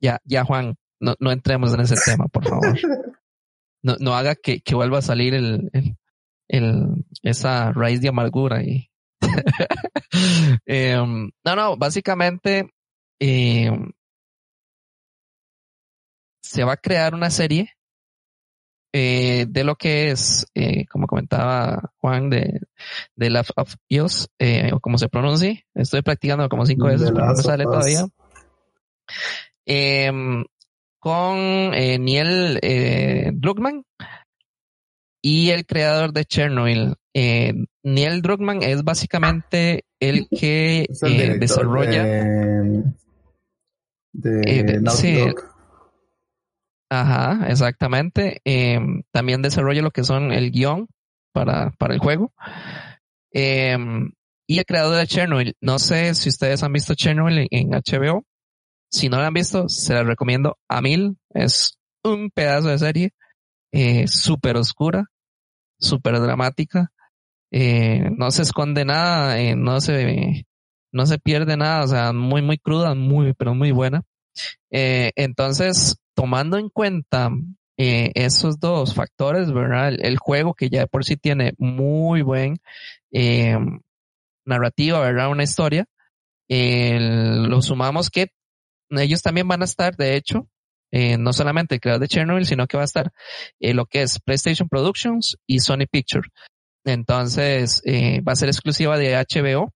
ya, 0.00 0.18
ya 0.24 0.44
Juan, 0.44 0.76
no, 0.98 1.14
no 1.18 1.30
entremos 1.30 1.74
en 1.74 1.80
ese 1.80 1.96
tema, 2.04 2.26
por 2.28 2.48
favor. 2.48 2.78
No, 3.84 3.96
no 3.98 4.14
haga 4.14 4.36
que, 4.36 4.60
que 4.60 4.76
vuelva 4.76 4.98
a 4.98 5.02
salir 5.02 5.34
el, 5.34 5.68
el, 5.72 5.96
esa 7.22 7.72
raíz 7.72 8.00
de 8.00 8.08
amargura 8.08 8.62
y 8.62 8.90
em, 10.66 11.30
no, 11.44 11.56
no, 11.56 11.76
básicamente 11.76 12.68
em, 13.18 13.90
se 16.42 16.64
va 16.64 16.74
a 16.74 16.76
crear 16.76 17.14
una 17.14 17.30
serie 17.30 17.70
eh, 18.94 19.46
de 19.48 19.64
lo 19.64 19.76
que 19.76 20.10
es, 20.10 20.46
eh, 20.54 20.86
como 20.86 21.06
comentaba 21.06 21.92
Juan, 21.96 22.28
de, 22.28 22.60
de 23.16 23.30
Love 23.30 23.50
of 23.56 23.74
Us, 23.88 24.28
eh, 24.38 24.70
o 24.74 24.80
como 24.80 24.98
se 24.98 25.08
pronuncie. 25.08 25.64
Estoy 25.74 26.02
practicando 26.02 26.46
como 26.50 26.66
cinco 26.66 26.88
veces, 26.88 27.10
pero 27.10 27.26
no 27.26 27.34
sale 27.36 27.64
todavía. 27.64 28.06
Em, 29.64 30.44
con 30.98 31.70
Niel 31.70 32.60
Druckmann, 33.34 33.84
y 35.22 35.50
el 35.50 35.64
creador 35.64 36.12
de 36.12 36.24
Chernobyl. 36.24 36.96
Eh, 37.14 37.54
Neil 37.84 38.22
Druckmann 38.22 38.62
es 38.62 38.82
básicamente 38.82 39.84
el 40.00 40.28
que 40.28 40.86
eh, 41.02 41.36
desarrolla. 41.38 42.04
De, 44.12 44.42
eh, 44.46 45.34
Ajá, 46.90 47.48
exactamente. 47.48 48.42
también 49.12 49.40
desarrolla 49.40 49.80
lo 49.80 49.92
que 49.92 50.04
son 50.04 50.32
el 50.32 50.50
guion 50.50 50.88
para, 51.32 51.70
para 51.78 51.94
el 51.94 52.00
juego. 52.00 52.32
y 53.32 54.58
el 54.58 54.66
creador 54.66 54.96
de 54.98 55.06
Chernobyl. 55.06 55.54
No 55.60 55.78
sé 55.78 56.14
si 56.14 56.28
ustedes 56.28 56.62
han 56.62 56.72
visto 56.72 56.94
Chernobyl 56.94 57.46
en, 57.50 57.70
HBO. 57.70 58.24
Si 58.90 59.08
no 59.08 59.18
lo 59.18 59.24
han 59.24 59.32
visto, 59.32 59.68
se 59.68 59.94
la 59.94 60.02
recomiendo 60.02 60.58
a 60.68 60.82
mil. 60.82 61.16
Es 61.30 61.78
un 62.04 62.30
pedazo 62.30 62.68
de 62.68 62.78
serie 62.78 63.14
eh, 63.74 64.06
súper 64.06 64.58
oscura, 64.58 65.06
súper 65.82 66.18
dramática. 66.20 66.90
Eh, 67.50 68.08
no 68.16 68.30
se 68.30 68.42
esconde 68.42 68.84
nada, 68.84 69.38
eh, 69.38 69.54
no 69.56 69.80
se 69.80 70.46
no 70.90 71.06
se 71.06 71.18
pierde 71.18 71.56
nada, 71.56 71.84
o 71.84 71.88
sea, 71.88 72.12
muy, 72.12 72.42
muy 72.42 72.58
cruda, 72.58 72.94
muy, 72.94 73.34
pero 73.34 73.54
muy 73.54 73.72
buena. 73.72 74.02
Eh, 74.70 75.12
entonces, 75.16 75.96
tomando 76.14 76.58
en 76.58 76.68
cuenta 76.68 77.30
esos 77.76 78.60
dos 78.60 78.94
factores, 78.94 79.50
¿verdad? 79.52 79.92
El, 79.98 80.16
juego 80.16 80.54
que 80.54 80.68
ya 80.68 80.80
de 80.80 80.86
por 80.86 81.04
sí 81.04 81.16
tiene 81.16 81.54
muy 81.58 82.22
buen 82.22 82.58
narrativa, 84.44 85.00
¿verdad? 85.00 85.30
Una 85.30 85.42
historia. 85.42 85.86
lo 86.48 87.60
sumamos 87.62 88.08
que 88.10 88.28
ellos 88.90 89.22
también 89.22 89.48
van 89.48 89.62
a 89.62 89.64
estar, 89.64 89.96
de 89.96 90.16
hecho, 90.16 90.46
eh, 90.92 91.16
no 91.16 91.32
solamente 91.32 91.76
el 91.76 91.80
creador 91.80 92.02
de 92.02 92.08
Chernobyl, 92.08 92.44
sino 92.44 92.66
que 92.66 92.76
va 92.76 92.82
a 92.82 92.84
estar 92.84 93.12
eh, 93.60 93.72
lo 93.72 93.86
que 93.86 94.02
es 94.02 94.20
PlayStation 94.20 94.68
Productions 94.68 95.38
y 95.46 95.60
Sony 95.60 95.86
Pictures. 95.90 96.30
Entonces, 96.84 97.80
eh, 97.86 98.20
va 98.20 98.32
a 98.32 98.36
ser 98.36 98.50
exclusiva 98.50 98.98
de 98.98 99.16
HBO. 99.16 99.72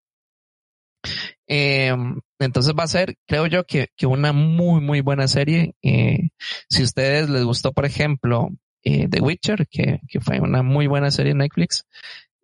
Em, 1.47 2.21
entonces 2.39 2.75
va 2.79 2.85
a 2.85 2.89
ser, 2.89 3.17
creo 3.27 3.47
yo, 3.47 3.65
que, 3.65 3.89
que 3.97 4.07
una 4.07 4.33
muy, 4.33 4.81
muy 4.83 5.01
buena 5.01 5.27
serie. 5.27 5.75
si 5.83 6.83
a 6.83 6.85
ustedes 6.85 7.31
les 7.31 7.45
gustó, 7.45 7.73
por 7.73 7.87
ejemplo, 7.87 8.51
The 8.83 9.21
Witcher, 9.21 9.67
que, 9.69 10.01
que 10.09 10.21
fue 10.21 10.41
una 10.41 10.63
muy 10.63 10.87
buena 10.87 11.11
serie 11.11 11.33
en 11.33 11.39
Netflix, 11.39 11.85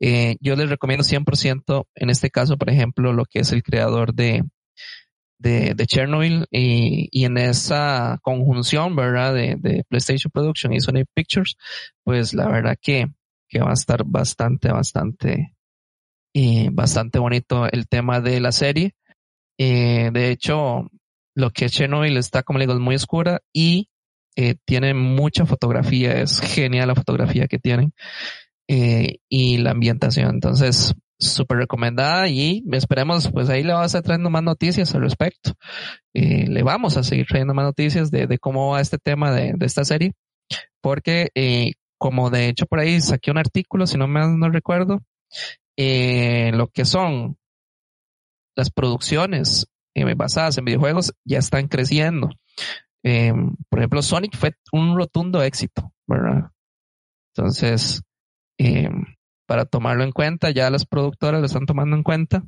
yo 0.01 0.57
les 0.57 0.71
recomiendo 0.71 1.05
100% 1.05 1.87
en 1.95 2.11
este 2.11 2.31
caso, 2.31 2.57
por 2.57 2.71
ejemplo, 2.71 3.13
lo 3.13 3.25
que 3.25 3.41
es 3.41 3.53
el 3.53 3.63
creador 3.63 4.15
de, 4.15 4.45
de, 5.43 5.87
Chernobyl 5.87 6.47
y, 6.51 7.25
en 7.25 7.39
esa 7.39 8.19
conjunción, 8.23 8.97
¿verdad? 8.97 9.35
De, 9.35 9.85
PlayStation 9.89 10.31
Production 10.31 10.73
y 10.73 10.81
Sony 10.81 11.05
Pictures, 11.13 11.57
pues 12.05 12.35
la 12.35 12.49
verdad 12.49 12.77
que, 12.81 13.07
que 13.49 13.61
va 13.61 13.71
a 13.71 13.75
estar 13.75 14.05
bastante, 14.05 14.71
bastante, 14.71 15.55
y 16.33 16.69
bastante 16.71 17.19
bonito 17.19 17.67
el 17.71 17.89
tema 17.89 18.21
de 18.21 18.41
la 18.41 18.53
serie. 18.53 18.95
Eh, 19.59 20.11
de 20.13 20.31
hecho, 20.31 20.89
lo 21.35 21.51
que 21.51 21.67
es 21.67 21.73
Chernobyl 21.73 22.17
está, 22.17 22.43
como 22.43 22.59
le 22.59 22.67
digo, 22.67 22.79
muy 22.81 22.95
oscura 22.95 23.41
y 23.53 23.89
eh, 24.37 24.55
tiene 24.65 24.95
mucha 24.95 25.45
fotografía, 25.45 26.21
es 26.21 26.41
genial 26.41 26.89
la 26.89 26.95
fotografía 26.95 27.49
que 27.49 27.59
tienen 27.59 27.93
eh, 28.69 29.19
y 29.29 29.59
la 29.59 29.73
ambientación. 29.73 30.31
Entonces, 30.31 30.95
súper 31.23 31.59
recomendada 31.59 32.29
y 32.29 32.65
esperemos, 32.73 33.31
pues 33.31 33.49
ahí 33.49 33.63
le 33.63 33.73
vamos 33.73 33.85
a 33.85 33.87
estar 33.87 34.03
trayendo 34.03 34.31
más 34.31 34.43
noticias 34.43 34.95
al 34.95 35.03
respecto. 35.03 35.53
Le 36.13 36.63
vamos 36.63 36.97
a 36.97 37.03
seguir 37.03 37.27
trayendo 37.27 37.55
más 37.55 37.65
noticias 37.65 38.11
de, 38.11 38.39
cómo 38.39 38.71
va 38.73 38.81
este 38.81 38.99
tema 38.99 39.33
de, 39.33 39.55
esta 39.61 39.85
serie, 39.85 40.13
porque 40.81 41.31
eh, 41.35 41.73
como 41.99 42.31
de 42.31 42.49
hecho 42.49 42.67
por 42.67 42.81
ahí 42.81 43.01
saqué 43.01 43.31
un 43.31 43.39
artículo, 43.39 43.87
si 43.87 43.97
no 43.97 44.09
me 44.09 44.21
no 44.27 44.51
recuerdo, 44.51 45.01
eh, 45.77 46.51
lo 46.53 46.69
que 46.69 46.85
son 46.85 47.37
las 48.57 48.71
producciones 48.71 49.69
eh, 49.95 50.15
basadas 50.15 50.59
en 50.59 50.65
videojuegos 50.65 51.15
ya 51.25 51.39
están 51.39 51.69
creciendo. 51.69 52.31
Eh, 53.05 53.33
por 53.69 53.79
ejemplo, 53.79 54.03
Sonic 54.03 54.37
fue 54.37 54.55
un 54.73 54.97
rotundo 54.97 55.43
éxito, 55.43 55.93
¿verdad? 56.07 56.51
Entonces, 57.35 58.03
para 59.53 59.67
tomarlo 59.67 60.03
en 60.03 60.12
cuenta, 60.12 60.51
ya 60.51 60.71
las 60.71 60.87
productoras 60.87 61.41
lo 61.41 61.47
están 61.47 61.67
tomando 61.67 61.95
en 61.95 62.03
cuenta. 62.03 62.43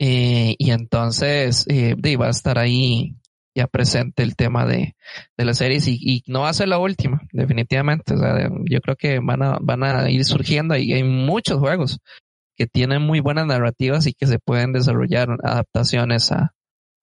Eh, 0.00 0.56
y 0.58 0.72
entonces 0.72 1.66
eh, 1.68 1.94
va 2.16 2.26
a 2.26 2.30
estar 2.30 2.58
ahí 2.58 3.14
ya 3.54 3.68
presente 3.68 4.24
el 4.24 4.34
tema 4.34 4.66
de, 4.66 4.96
de 5.38 5.44
las 5.44 5.58
series 5.58 5.86
y, 5.86 6.24
no 6.26 6.40
va 6.40 6.48
a 6.48 6.52
ser 6.52 6.66
la 6.66 6.80
última, 6.80 7.20
definitivamente. 7.30 8.12
Yo 8.64 8.80
creo 8.80 8.96
que 8.96 9.20
van 9.20 9.40
a, 9.44 9.58
van 9.60 9.84
a 9.84 10.10
ir 10.10 10.24
surgiendo 10.24 10.76
y 10.76 10.94
hay 10.94 11.04
muchos 11.04 11.60
juegos 11.60 12.00
que 12.56 12.66
tienen 12.66 13.00
muy 13.00 13.20
buenas 13.20 13.46
narrativas 13.46 14.08
y 14.08 14.14
que 14.14 14.26
se 14.26 14.40
pueden 14.40 14.72
desarrollar 14.72 15.28
adaptaciones 15.44 16.32
a, 16.32 16.56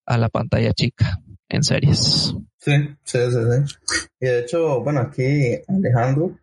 a 0.04 0.18
la 0.18 0.28
pantalla 0.28 0.74
chica 0.74 1.18
en 1.48 1.62
series. 1.62 2.34
Sí, 2.58 2.72
sí, 3.04 3.18
sí, 3.30 3.38
sí. 3.40 3.74
Y 4.20 4.26
de 4.26 4.40
hecho, 4.40 4.82
bueno, 4.82 5.00
aquí 5.00 5.62
Alejandro 5.66 6.36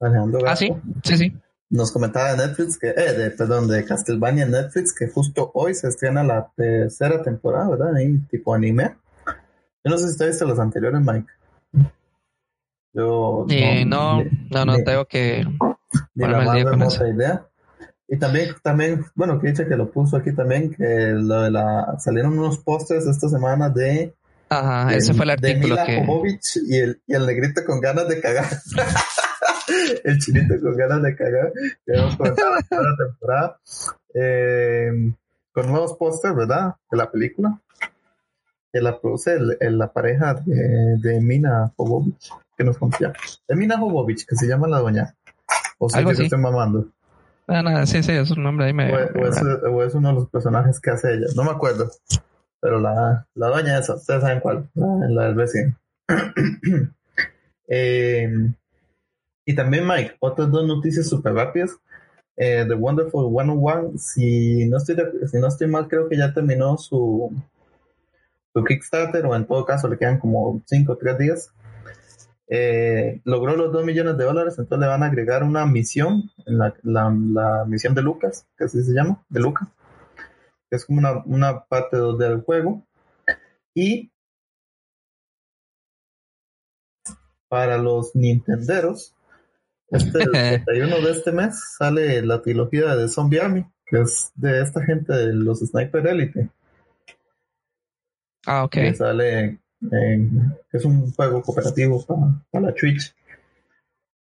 Alejandro 0.00 0.40
Ah, 0.46 0.56
sí, 0.56 0.72
sí, 1.02 1.16
sí. 1.16 1.36
Nos 1.70 1.92
comentaba 1.92 2.32
de 2.32 2.46
Netflix 2.46 2.78
que, 2.78 2.88
eh, 2.88 3.12
de, 3.12 3.30
perdón, 3.30 3.68
de 3.68 3.84
Castlevania 3.84 4.46
Netflix 4.46 4.94
que 4.94 5.08
justo 5.08 5.50
hoy 5.54 5.74
se 5.74 5.88
estrena 5.88 6.24
la 6.24 6.50
tercera 6.56 7.22
temporada, 7.22 7.68
¿verdad? 7.68 7.96
Ahí, 7.96 8.18
tipo 8.30 8.54
anime. 8.54 8.96
Yo 9.84 9.90
no 9.90 9.98
sé 9.98 10.04
si 10.04 10.10
usted 10.12 10.28
visto 10.28 10.46
los 10.46 10.58
anteriores, 10.58 11.00
Mike. 11.00 11.28
Yo. 12.94 13.46
Eh, 13.50 13.84
no, 13.84 14.24
no, 14.50 14.64
no, 14.64 14.76
tengo 14.82 15.04
que. 15.04 15.44
Ni 16.14 16.26
la 16.26 16.40
más 16.40 16.62
remota 16.62 17.08
idea. 17.08 17.46
Y 18.08 18.16
también, 18.16 18.54
también, 18.62 19.04
bueno, 19.14 19.38
que 19.38 19.48
dice 19.48 19.66
que 19.66 19.76
lo 19.76 19.90
puso 19.90 20.16
aquí 20.16 20.34
también, 20.34 20.74
que 20.74 21.12
lo 21.12 21.42
de 21.42 21.50
la, 21.50 21.96
salieron 21.98 22.38
unos 22.38 22.56
pósters 22.56 23.06
esta 23.06 23.28
semana 23.28 23.68
de 23.68 24.14
Ajá, 24.50 24.94
ese 24.94 25.12
fue 25.12 25.24
el 25.24 25.30
artículo 25.30 25.76
de 25.76 25.82
Mila 25.82 25.84
que... 25.84 26.38
Y 26.66 26.76
el, 26.76 27.02
y 27.06 27.14
el 27.14 27.26
negrito 27.26 27.60
con 27.66 27.80
ganas 27.80 28.08
de 28.08 28.20
cagar. 28.20 28.46
el 30.04 30.18
chinito 30.18 30.54
con 30.60 30.76
ganas 30.76 31.02
de 31.02 31.16
cagar. 31.16 31.52
Que 31.84 31.92
hemos 31.94 32.16
comentado 32.16 32.56
en 32.58 32.66
toda 32.68 32.82
la 32.82 32.96
temporada. 33.06 33.60
Eh, 34.14 35.12
con 35.52 35.66
nuevos 35.68 35.94
pósters, 35.96 36.34
¿verdad? 36.36 36.74
De 36.90 36.96
la 36.98 37.10
película. 37.10 37.60
Que 38.72 38.80
la 38.80 39.00
produce 39.00 39.34
el, 39.34 39.56
el- 39.60 39.78
la 39.78 39.92
pareja 39.92 40.34
de, 40.34 40.96
de 40.98 41.20
Mina 41.20 41.72
Jovovich, 41.76 42.30
que 42.56 42.64
nos 42.64 42.76
confía. 42.78 43.12
De 43.48 43.56
Mina 43.56 43.78
Jovovich, 43.78 44.26
que 44.26 44.36
se 44.36 44.46
llama 44.46 44.68
la 44.68 44.78
doña. 44.78 45.14
O 45.78 45.88
sea, 45.88 46.04
que 46.04 46.14
se 46.14 46.24
estoy 46.24 46.38
mamando. 46.38 46.88
Ah, 47.46 47.62
no, 47.62 47.86
sí, 47.86 48.02
sí, 48.02 48.12
es 48.12 48.30
un 48.30 48.42
nombre 48.42 48.66
ahí 48.66 48.74
me... 48.74 48.92
O, 48.92 48.96
o 48.96 49.26
es, 49.26 49.42
o 49.42 49.82
es 49.82 49.94
uno 49.94 50.08
de 50.08 50.14
los 50.16 50.28
personajes 50.28 50.78
que 50.80 50.90
hace 50.90 51.14
ella. 51.14 51.26
No 51.34 51.44
me 51.44 51.50
acuerdo. 51.52 51.90
Pero 52.60 52.78
la, 52.78 53.26
la 53.34 53.46
doña 53.48 53.78
esa, 53.78 53.94
ustedes 53.94 54.20
saben 54.20 54.40
cuál. 54.40 54.68
La, 54.74 54.86
la 55.08 55.22
del 55.24 55.34
vecino. 55.34 55.74
Eh, 57.70 58.28
y 59.48 59.54
también, 59.54 59.86
Mike, 59.86 60.16
otras 60.20 60.50
dos 60.50 60.66
noticias 60.66 61.08
súper 61.08 61.32
rápidas. 61.32 61.70
Eh, 62.36 62.66
The 62.68 62.74
Wonderful 62.74 63.30
101, 63.30 63.92
si 63.96 64.66
no, 64.66 64.76
estoy 64.76 64.96
si 65.26 65.38
no 65.38 65.48
estoy 65.48 65.68
mal, 65.68 65.88
creo 65.88 66.06
que 66.06 66.18
ya 66.18 66.34
terminó 66.34 66.76
su, 66.76 67.32
su 68.52 68.62
Kickstarter, 68.62 69.24
o 69.24 69.34
en 69.34 69.46
todo 69.46 69.64
caso 69.64 69.88
le 69.88 69.96
quedan 69.96 70.18
como 70.18 70.60
5 70.66 70.92
o 70.92 70.98
3 70.98 71.18
días. 71.18 71.50
Eh, 72.46 73.22
logró 73.24 73.56
los 73.56 73.72
2 73.72 73.86
millones 73.86 74.18
de 74.18 74.24
dólares, 74.24 74.58
entonces 74.58 74.80
le 74.80 74.86
van 74.86 75.02
a 75.02 75.06
agregar 75.06 75.42
una 75.42 75.64
misión, 75.64 76.30
la, 76.44 76.74
la, 76.82 77.64
misión 77.66 77.94
de 77.94 78.02
Lucas, 78.02 78.46
que 78.58 78.64
así 78.64 78.82
se 78.82 78.92
llama, 78.92 79.24
de 79.30 79.40
Lucas, 79.40 79.66
es 80.68 80.84
como 80.84 80.98
una, 80.98 81.22
una 81.24 81.64
parte 81.64 81.96
del 81.96 82.42
juego. 82.42 82.86
Y 83.72 84.12
para 87.48 87.78
los 87.78 88.14
Nintenderos, 88.14 89.14
este 89.90 90.18
el 90.22 90.30
31 90.64 91.00
de 91.00 91.10
este 91.12 91.32
mes 91.32 91.60
sale 91.78 92.22
la 92.22 92.40
trilogía 92.42 92.94
de 92.96 93.08
Zombie 93.08 93.40
Army, 93.40 93.64
que 93.86 94.00
es 94.02 94.30
de 94.34 94.60
esta 94.62 94.84
gente 94.84 95.12
de 95.12 95.32
los 95.34 95.60
Sniper 95.60 96.06
Elite, 96.06 96.50
Ah, 98.46 98.64
ok. 98.64 98.72
que 98.72 98.94
sale 98.94 99.58
en- 99.90 100.56
es 100.72 100.84
un 100.84 101.12
juego 101.12 101.42
cooperativo 101.42 102.04
para, 102.04 102.60
la 102.66 102.74
Twitch 102.74 103.14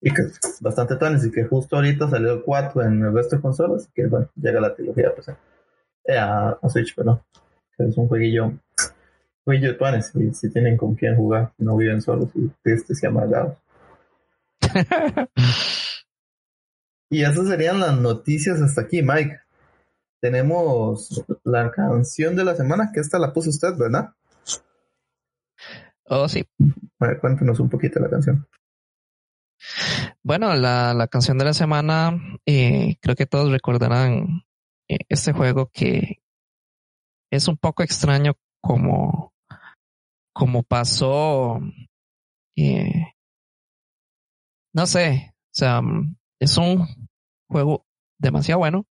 y 0.02 0.14
que 0.14 0.22
es 0.24 0.40
bastante 0.62 0.96
tan 0.98 1.18
y 1.26 1.32
que 1.32 1.46
justo 1.46 1.76
ahorita 1.76 2.10
salió 2.10 2.34
el 2.34 2.44
4 2.44 2.84
en 2.84 3.02
el 3.04 3.14
resto 3.14 3.36
de 3.38 3.42
consolas, 3.42 3.90
que 3.94 4.06
bueno, 4.08 4.30
llega 4.36 4.60
la 4.62 4.76
trilogía 4.76 5.14
pues, 5.16 5.30
eh, 5.30 6.18
a, 6.18 6.50
a 6.62 6.70
Switch, 6.70 6.94
perdón, 6.96 7.22
que 7.76 7.86
es 7.86 7.98
un 7.98 8.08
jueguillo 8.08 8.54
jueguillo 9.44 9.72
de 9.72 9.78
tuanes, 9.78 10.08
si, 10.08 10.34
si 10.34 10.50
tienen 10.52 10.76
con 10.78 10.94
quién 10.96 11.16
jugar, 11.16 11.54
no 11.58 11.78
viven 11.78 12.02
solos 12.02 12.30
y 12.36 12.50
tristes 12.62 13.02
y 13.02 13.08
amargados. 13.08 13.58
Y 17.10 17.24
esas 17.24 17.48
serían 17.48 17.80
las 17.80 17.98
noticias 17.98 18.62
hasta 18.62 18.82
aquí, 18.82 19.02
Mike. 19.02 19.40
Tenemos 20.22 21.24
la 21.44 21.72
canción 21.72 22.36
de 22.36 22.44
la 22.44 22.56
semana, 22.56 22.92
que 22.94 23.00
esta 23.00 23.18
la 23.18 23.32
puso 23.32 23.50
usted, 23.50 23.78
¿verdad? 23.78 24.14
Oh, 26.06 26.28
sí. 26.28 26.46
A 27.00 27.08
ver, 27.08 27.20
cuéntenos 27.20 27.60
un 27.60 27.70
poquito 27.70 28.00
la 28.00 28.10
canción. 28.10 28.48
Bueno, 30.22 30.54
la, 30.56 30.94
la 30.94 31.08
canción 31.08 31.38
de 31.38 31.46
la 31.46 31.54
semana, 31.54 32.20
eh, 32.46 32.98
creo 33.02 33.16
que 33.16 33.26
todos 33.26 33.52
recordarán 33.52 34.44
eh, 34.90 35.00
este 35.08 35.32
juego 35.34 35.70
que 35.74 36.22
es 37.32 37.48
un 37.48 37.58
poco 37.58 37.84
extraño 37.84 38.34
como, 38.62 39.34
como 40.34 40.64
pasó, 40.64 41.60
eh, 42.58 43.14
no 44.74 44.86
sé, 44.86 45.34
o 45.34 45.54
sea, 45.54 45.82
es 46.40 46.58
un 46.58 46.88
juego 47.48 47.86
demasiado 48.20 48.60
bueno, 48.60 48.86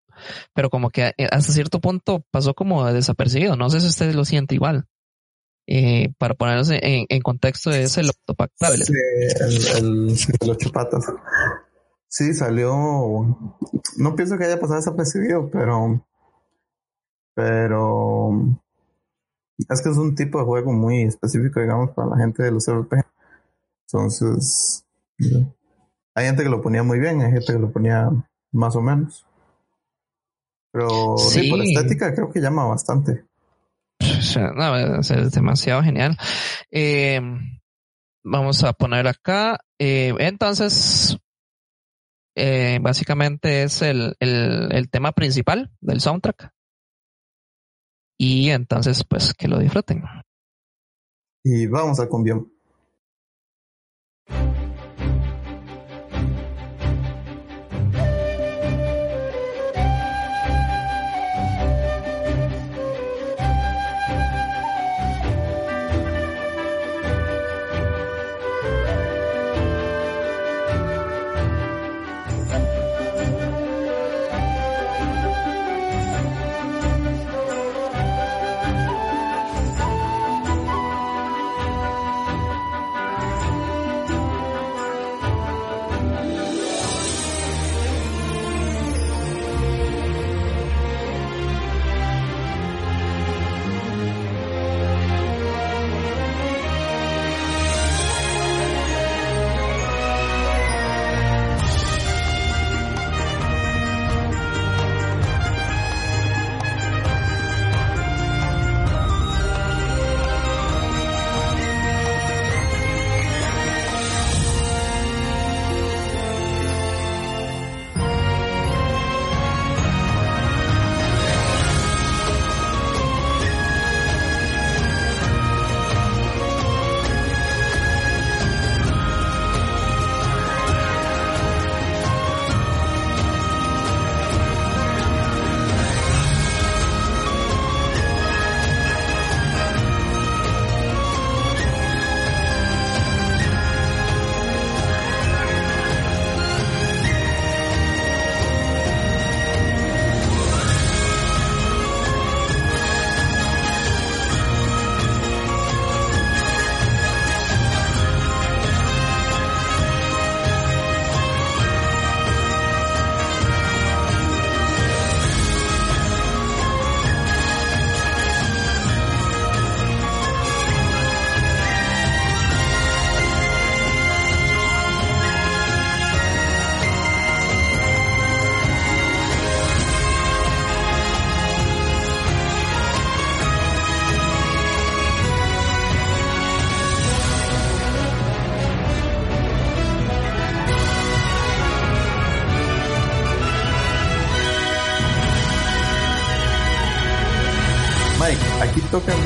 pero 0.55 0.71
como 0.71 0.91
que 0.91 1.13
eh, 1.17 1.29
hasta 1.31 1.53
cierto 1.53 1.81
punto 1.81 2.25
pasó 2.31 2.55
como 2.55 2.85
desapercibido. 2.93 3.57
No 3.57 3.71
sé 3.71 3.81
si 3.81 3.89
usted 3.89 4.15
lo 4.15 4.25
siente 4.25 4.55
igual. 4.55 4.87
Eh, 5.69 6.13
para 6.19 6.35
ponernos 6.35 6.71
en, 6.71 7.21
contexto 7.23 7.73
es 7.73 7.99
el 7.99 8.09
Octopack 8.09 8.53
Traveler. 8.57 8.87
Sí, 8.87 8.93
el, 9.79 10.11
el. 10.11 10.17
Sí, 12.09 12.35
salió. 12.35 12.71
No 13.97 14.15
pienso 14.15 14.39
que 14.39 14.45
haya 14.45 14.61
pasado 14.61 14.77
desapercibido, 14.77 15.51
pero. 15.51 16.07
Pero. 17.35 18.31
Es 19.69 19.83
que 19.83 19.89
es 19.89 19.97
un 19.97 20.15
tipo 20.15 20.39
de 20.39 20.45
juego 20.45 20.73
muy 20.73 21.03
específico, 21.03 21.61
digamos, 21.61 21.91
para 21.91 22.11
la 22.11 22.19
gente 22.19 22.43
de 22.43 22.53
los 22.53 22.71
RPG. 22.71 23.05
Entonces. 23.87 24.85
Hay 26.17 26.25
gente 26.25 26.43
que 26.43 26.49
lo 26.49 26.63
ponía 26.63 26.83
muy 26.83 26.99
bien, 26.99 27.21
hay 27.21 27.31
gente 27.31 27.53
que 27.53 27.59
lo 27.59 27.71
ponía 27.71 28.11
más 28.53 28.75
o 28.75 28.81
menos. 28.81 29.27
Pero 30.73 31.19
sí, 31.19 31.43
Sí. 31.43 31.51
por 31.51 31.61
estética 31.61 32.15
creo 32.15 32.33
que 32.33 32.41
llama 32.41 32.65
bastante. 32.65 33.27
O 34.01 34.23
sea, 34.23 34.51
no, 34.53 34.99
es, 34.99 35.33
demasiado 35.33 35.83
genial. 35.83 36.17
Eh, 36.71 37.21
vamos 38.25 38.65
a 38.65 38.73
poner 38.73 39.07
acá. 39.07 39.61
eh, 39.79 40.15
entonces, 40.19 41.19
eh, 42.35 42.79
básicamente 42.81 43.65
es 43.65 43.83
el, 43.83 44.17
el, 44.19 44.73
el 44.73 44.89
tema 44.91 45.13
principal 45.13 45.71
del 45.81 46.01
soundtrack. 46.01 46.51
Y 48.19 48.51
entonces, 48.51 49.05
pues, 49.05 49.35
que 49.35 49.49
lo 49.49 49.59
disfruten. 49.59 50.03
Y 51.45 51.67
vamos 51.67 52.01
a 52.01 52.09
cumbión. 52.09 52.56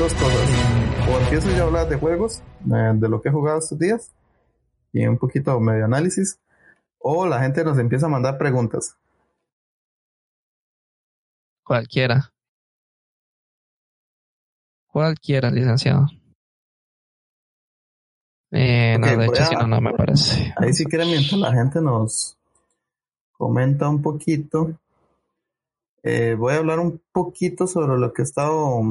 Dos 0.01 0.13
cosas. 0.15 0.49
O 1.07 1.19
empiezo 1.19 1.51
yo 1.55 1.63
a 1.63 1.67
hablar 1.67 1.87
de 1.87 1.95
juegos, 1.95 2.41
eh, 2.65 2.91
de 2.95 3.07
lo 3.07 3.21
que 3.21 3.29
he 3.29 3.31
jugado 3.31 3.59
estos 3.59 3.77
días, 3.77 4.11
y 4.91 5.05
un 5.05 5.19
poquito 5.19 5.59
medio 5.59 5.85
análisis, 5.85 6.39
o 6.97 7.27
la 7.27 7.39
gente 7.39 7.63
nos 7.63 7.77
empieza 7.77 8.07
a 8.07 8.09
mandar 8.09 8.39
preguntas. 8.39 8.97
Cualquiera. 11.63 12.33
Cualquiera, 14.87 15.51
licenciado. 15.51 16.07
Eh, 18.49 18.97
no, 18.99 19.05
de 19.05 19.25
hecho, 19.27 19.43
a- 19.43 19.45
si 19.45 19.55
no, 19.55 19.67
no 19.67 19.81
me 19.81 19.93
parece. 19.93 20.51
Ahí 20.57 20.73
si 20.73 20.85
quieren, 20.85 21.09
mientras 21.09 21.39
la 21.39 21.53
gente 21.53 21.79
nos 21.79 22.39
comenta 23.33 23.87
un 23.87 24.01
poquito, 24.01 24.79
eh, 26.01 26.33
voy 26.33 26.55
a 26.55 26.57
hablar 26.57 26.79
un 26.79 26.99
poquito 27.11 27.67
sobre 27.67 27.99
lo 27.99 28.11
que 28.11 28.23
he 28.23 28.25
estado 28.25 28.81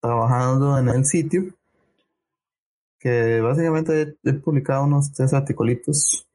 trabajando 0.00 0.78
en 0.78 0.88
el 0.88 1.04
sitio, 1.04 1.54
que 2.98 3.40
básicamente 3.40 4.16
he, 4.22 4.32
publicado 4.34 4.84
unos 4.84 5.12
tres 5.12 5.34
articulitos 5.34 6.26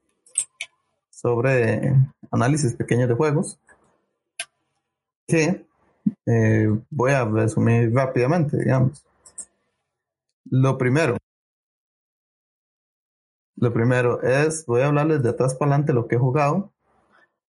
sobre 1.09 1.95
análisis 2.29 2.73
pequeños 2.73 3.07
de 3.07 3.15
juegos, 3.15 3.59
que 5.25 5.65
eh, 6.25 6.67
voy 6.89 7.11
a 7.11 7.25
resumir 7.25 7.93
rápidamente, 7.93 8.57
digamos. 8.57 9.05
Lo 10.49 10.77
primero, 10.77 11.17
lo 13.57 13.73
primero 13.73 14.21
es, 14.21 14.65
voy 14.65 14.81
a 14.81 14.87
hablarles 14.87 15.23
de 15.23 15.29
atrás 15.29 15.55
para 15.55 15.71
adelante 15.71 15.93
lo 15.93 16.07
que 16.07 16.15
he 16.15 16.19
jugado, 16.19 16.71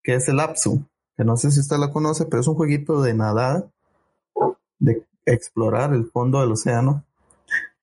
que 0.04 0.16
es 0.16 0.28
el 0.30 0.40
Apsu, 0.40 0.86
que 1.18 1.24
no 1.24 1.36
sé 1.36 1.52
si 1.52 1.60
usted 1.60 1.78
lo 1.78 1.92
conoce, 1.92 2.26
pero 2.26 2.42
es 2.42 2.48
un 2.48 2.56
jueguito 2.56 3.02
de 3.02 3.14
nadar, 3.14 3.70
de 4.80 5.04
explorar 5.26 5.94
el 5.94 6.10
fondo 6.12 6.40
del 6.42 6.52
océano, 6.52 7.04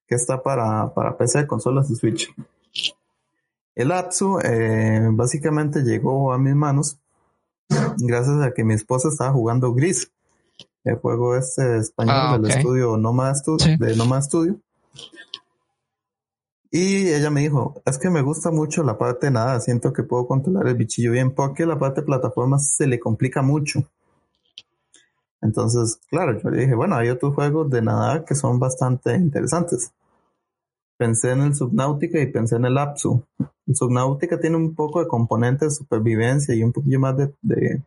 que 0.07 0.15
está 0.15 0.41
para, 0.43 0.93
para 0.93 1.17
PC, 1.17 1.47
consolas 1.47 1.89
y 1.89 1.95
Switch. 1.95 2.33
El 3.75 3.91
Apsu 3.91 4.39
eh, 4.43 5.07
básicamente 5.11 5.81
llegó 5.81 6.31
a 6.31 6.37
mis 6.37 6.55
manos 6.55 6.97
gracias 7.97 8.41
a 8.41 8.53
que 8.53 8.63
mi 8.63 8.75
esposa 8.75 9.09
estaba 9.09 9.31
jugando 9.33 9.73
Gris, 9.73 10.11
el 10.83 10.97
juego 10.97 11.35
este 11.35 11.77
español 11.77 12.15
Ah, 12.17 12.37
del 12.37 12.51
estudio 12.51 12.97
Nomad 12.97 13.33
Stu- 13.33 13.59
Sí. 13.59 13.75
de 13.77 13.95
Nomad 13.95 14.21
Studio. 14.21 14.57
Y 16.71 17.07
ella 17.09 17.29
me 17.29 17.41
dijo, 17.41 17.81
es 17.85 17.97
que 17.99 18.09
me 18.09 18.21
gusta 18.23 18.49
mucho 18.49 18.83
la 18.83 18.97
parte 18.97 19.27
de 19.27 19.31
nada, 19.31 19.59
siento 19.59 19.93
que 19.93 20.01
puedo 20.03 20.27
controlar 20.27 20.67
el 20.67 20.75
bichillo 20.75 21.11
bien, 21.11 21.31
porque 21.31 21.65
la 21.65 21.77
parte 21.77 22.01
de 22.01 22.05
plataformas 22.07 22.73
se 22.75 22.87
le 22.87 22.99
complica 22.99 23.41
mucho. 23.43 23.83
Entonces, 25.43 25.99
claro, 26.09 26.39
yo 26.41 26.49
le 26.49 26.61
dije, 26.61 26.73
bueno, 26.73 26.95
hay 26.95 27.09
otros 27.09 27.35
juegos 27.35 27.69
de 27.69 27.81
nadar 27.81 28.25
que 28.25 28.33
son 28.33 28.59
bastante 28.59 29.15
interesantes. 29.15 29.91
Pensé 30.97 31.31
en 31.31 31.41
el 31.41 31.55
Subnautica 31.55 32.19
y 32.19 32.31
pensé 32.31 32.55
en 32.55 32.65
el 32.65 32.77
Apsu. 32.77 33.23
El 33.67 33.75
Subnautica 33.75 34.39
tiene 34.39 34.55
un 34.55 34.73
poco 34.73 35.01
de 35.01 35.07
componente 35.07 35.65
de 35.65 35.71
supervivencia 35.71 36.55
y 36.55 36.63
un 36.63 36.71
poquillo 36.71 36.99
más 36.99 37.17
de, 37.17 37.33
de, 37.41 37.81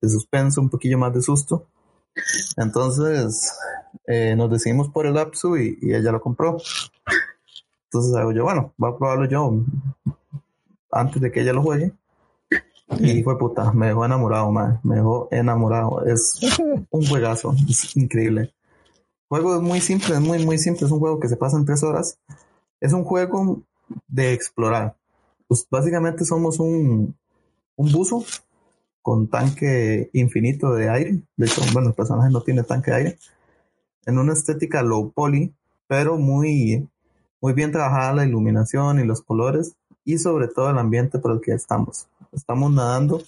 de 0.00 0.08
suspenso, 0.08 0.60
un 0.60 0.68
poquillo 0.68 0.98
más 0.98 1.14
de 1.14 1.22
susto. 1.22 1.66
Entonces, 2.56 3.52
eh, 4.06 4.34
nos 4.36 4.50
decidimos 4.50 4.88
por 4.88 5.06
el 5.06 5.16
Apsu 5.16 5.56
y, 5.56 5.78
ella 5.82 6.12
lo 6.12 6.20
compró. 6.20 6.58
Entonces 7.84 8.14
hago 8.14 8.32
yo, 8.32 8.44
bueno, 8.44 8.72
voy 8.76 8.92
a 8.92 8.96
probarlo 8.96 9.24
yo 9.26 9.64
antes 10.90 11.20
de 11.22 11.30
que 11.30 11.40
ella 11.40 11.52
lo 11.52 11.62
juegue. 11.62 11.92
Y 12.98 13.22
fue 13.22 13.38
puta, 13.38 13.72
me 13.72 13.88
dejó 13.88 14.04
enamorado, 14.04 14.50
man. 14.50 14.80
Me 14.82 14.96
dejó 14.96 15.28
enamorado. 15.30 16.04
Es 16.04 16.40
un 16.90 17.06
juegazo, 17.06 17.54
es 17.68 17.96
increíble. 17.96 18.42
El 18.42 19.28
juego 19.28 19.56
es 19.56 19.62
muy 19.62 19.80
simple, 19.80 20.14
es 20.14 20.20
muy, 20.20 20.44
muy 20.44 20.58
simple. 20.58 20.86
Es 20.86 20.92
un 20.92 21.00
juego 21.00 21.18
que 21.18 21.28
se 21.28 21.36
pasa 21.36 21.56
en 21.56 21.64
tres 21.64 21.82
horas. 21.82 22.18
Es 22.80 22.92
un 22.92 23.04
juego 23.04 23.62
de 24.08 24.32
explorar. 24.32 24.96
Pues 25.48 25.66
básicamente 25.70 26.24
somos 26.24 26.58
un, 26.60 27.14
un 27.76 27.92
buzo 27.92 28.24
con 29.02 29.28
tanque 29.28 30.10
infinito 30.12 30.74
de 30.74 30.88
aire. 30.88 31.22
De 31.36 31.46
hecho, 31.46 31.62
bueno, 31.72 31.88
el 31.88 31.94
personaje 31.94 32.30
no 32.30 32.42
tiene 32.42 32.62
tanque 32.62 32.90
de 32.90 32.96
aire. 32.96 33.18
En 34.06 34.18
una 34.18 34.32
estética 34.32 34.82
low 34.82 35.12
poly, 35.12 35.54
pero 35.86 36.16
muy, 36.16 36.88
muy 37.40 37.52
bien 37.52 37.72
trabajada 37.72 38.14
la 38.14 38.26
iluminación 38.26 39.00
y 39.00 39.04
los 39.04 39.22
colores 39.22 39.76
y 40.04 40.18
sobre 40.18 40.48
todo 40.48 40.70
el 40.70 40.78
ambiente 40.78 41.18
por 41.18 41.32
el 41.32 41.40
que 41.40 41.52
estamos. 41.52 42.08
Estamos 42.32 42.72
nadando 42.72 43.22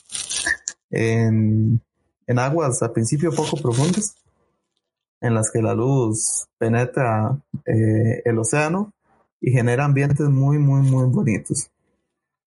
en, 0.91 1.81
en 2.27 2.39
aguas 2.39 2.83
al 2.83 2.93
principio 2.93 3.33
poco 3.33 3.57
profundas, 3.57 4.17
en 5.21 5.35
las 5.35 5.51
que 5.51 5.61
la 5.61 5.75
luz 5.75 6.47
penetra 6.59 7.39
eh, 7.67 8.23
el 8.25 8.39
océano 8.39 8.93
y 9.41 9.51
genera 9.51 9.85
ambientes 9.85 10.29
muy, 10.31 10.59
muy, 10.59 10.81
muy 10.81 11.07
bonitos. 11.07 11.71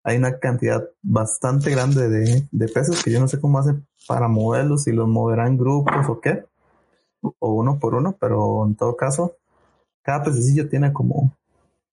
Hay 0.05 0.19
una 0.19 0.39
cantidad 0.39 0.87
bastante 1.01 1.71
grande 1.71 2.09
de, 2.11 2.47
de 2.51 2.69
peces 2.69 3.03
que 3.03 3.11
yo 3.13 3.21
no 3.21 3.29
sé 3.29 3.41
cómo 3.41 3.59
hacen 3.59 3.87
para 4.07 4.29
moverlos, 4.29 4.85
si 4.85 4.93
los 4.93 5.09
moverán 5.09 5.49
en 5.49 5.59
grupos 5.59 6.07
o 6.09 6.21
qué, 6.21 6.45
o 7.23 7.55
uno 7.55 7.79
por 7.79 7.95
uno, 7.95 8.15
pero 8.21 8.67
en 8.67 8.75
todo 8.75 8.95
caso, 8.95 9.37
cada 10.03 10.25
pececillo 10.25 10.69
tiene 10.69 10.93
como 10.93 11.35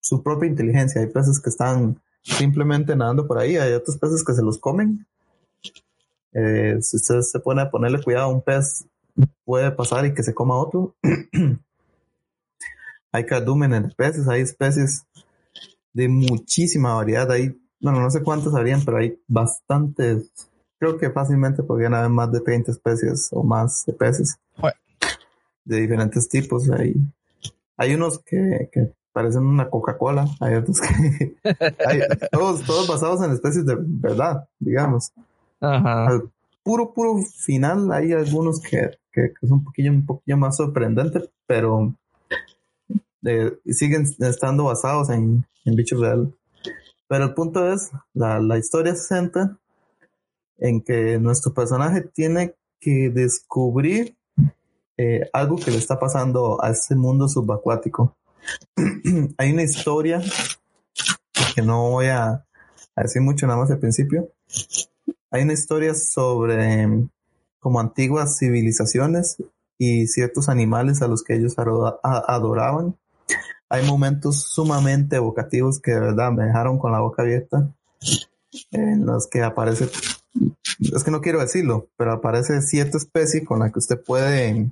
su 0.01 0.21
propia 0.21 0.49
inteligencia. 0.49 0.99
Hay 0.99 1.07
peces 1.07 1.39
que 1.39 1.49
están 1.49 2.01
simplemente 2.21 2.95
nadando 2.95 3.27
por 3.27 3.37
ahí, 3.37 3.57
hay 3.57 3.73
otros 3.73 3.97
peces 3.97 4.23
que 4.23 4.33
se 4.33 4.41
los 4.41 4.57
comen. 4.57 5.05
Eh, 6.33 6.77
si 6.81 6.97
usted 6.97 7.21
se 7.21 7.39
pone 7.39 7.61
a 7.61 7.71
ponerle 7.71 8.01
cuidado 8.01 8.25
a 8.25 8.33
un 8.33 8.41
pez, 8.41 8.85
puede 9.43 9.71
pasar 9.71 10.05
y 10.05 10.13
que 10.13 10.23
se 10.23 10.33
coma 10.33 10.57
otro. 10.57 10.95
hay 13.11 13.25
cardúmenes 13.25 13.83
de 13.83 13.95
peces, 13.95 14.27
hay 14.27 14.41
especies 14.41 15.05
de 15.93 16.07
muchísima 16.07 16.93
variedad. 16.93 17.29
Hay, 17.31 17.59
bueno, 17.79 18.01
no 18.01 18.09
sé 18.09 18.21
cuántas 18.21 18.53
habrían, 18.53 18.83
pero 18.85 18.97
hay 18.97 19.19
bastantes. 19.27 20.31
Creo 20.77 20.97
que 20.97 21.09
fácilmente 21.09 21.63
podrían 21.63 21.93
haber 21.93 22.09
más 22.09 22.31
de 22.31 22.41
30 22.41 22.71
especies 22.71 23.29
o 23.31 23.43
más 23.43 23.85
de 23.85 23.93
peces 23.93 24.39
de 25.65 25.81
diferentes 25.81 26.29
tipos. 26.29 26.69
Hay, 26.71 26.95
hay 27.77 27.93
unos 27.93 28.23
que, 28.23 28.69
que 28.71 28.93
parecen 29.19 29.45
una 29.45 29.69
Coca-Cola, 29.69 30.25
hay 30.39 30.55
otros 30.55 30.79
que 30.79 31.35
hay, 31.85 31.99
todos, 32.31 32.63
todos 32.63 32.87
basados 32.87 33.21
en 33.21 33.31
especies 33.31 33.65
de 33.65 33.75
verdad, 33.77 34.47
digamos. 34.59 35.11
Ajá. 35.59 36.07
Al 36.07 36.31
puro, 36.63 36.93
puro 36.93 37.17
final 37.17 37.91
hay 37.91 38.13
algunos 38.13 38.61
que, 38.61 38.91
que, 39.11 39.33
que 39.37 39.45
son 39.45 39.57
un 39.57 39.63
poquillo, 39.65 39.91
un 39.91 40.05
poquillo 40.05 40.37
más 40.37 40.55
sorprendentes, 40.55 41.29
pero 41.45 41.93
eh, 43.25 43.51
siguen 43.65 44.05
estando 44.19 44.63
basados 44.63 45.09
en, 45.09 45.43
en 45.65 45.75
bichos 45.75 45.99
reales. 45.99 46.29
Pero 47.09 47.25
el 47.25 47.33
punto 47.33 47.73
es, 47.73 47.91
la, 48.13 48.39
la 48.39 48.57
historia 48.57 48.95
se 48.95 49.03
centra 49.03 49.57
en 50.59 50.79
que 50.79 51.19
nuestro 51.19 51.53
personaje 51.53 52.03
tiene 52.03 52.55
que 52.79 53.09
descubrir 53.09 54.15
eh, 54.95 55.29
algo 55.33 55.57
que 55.57 55.71
le 55.71 55.77
está 55.77 55.99
pasando 55.99 56.63
a 56.63 56.69
este 56.69 56.95
mundo 56.95 57.27
subacuático. 57.27 58.15
Hay 59.37 59.51
una 59.51 59.63
historia 59.63 60.21
que 61.55 61.61
no 61.61 61.89
voy 61.91 62.07
a, 62.07 62.45
decir 62.95 63.21
mucho 63.21 63.47
nada 63.47 63.59
más 63.59 63.71
al 63.71 63.79
principio. 63.79 64.29
Hay 65.31 65.43
una 65.43 65.53
historia 65.53 65.93
sobre 65.93 66.81
em, 66.81 67.09
como 67.59 67.79
antiguas 67.79 68.37
civilizaciones 68.37 69.37
y 69.77 70.07
ciertos 70.07 70.49
animales 70.49 71.01
a 71.01 71.07
los 71.07 71.23
que 71.23 71.35
ellos 71.35 71.55
adoraban. 71.57 72.97
Hay 73.69 73.85
momentos 73.85 74.41
sumamente 74.49 75.17
evocativos 75.17 75.79
que 75.79 75.91
de 75.91 75.99
verdad 75.99 76.31
me 76.31 76.45
dejaron 76.45 76.77
con 76.79 76.91
la 76.91 76.99
boca 76.99 77.21
abierta, 77.21 77.71
en 78.71 79.05
los 79.05 79.27
que 79.27 79.43
aparece, 79.43 79.89
es 80.79 81.03
que 81.03 81.11
no 81.11 81.21
quiero 81.21 81.39
decirlo, 81.39 81.87
pero 81.95 82.13
aparece 82.13 82.61
cierta 82.61 82.97
especie 82.97 83.45
con 83.45 83.59
la 83.59 83.71
que 83.71 83.79
usted 83.79 84.01
puede 84.03 84.69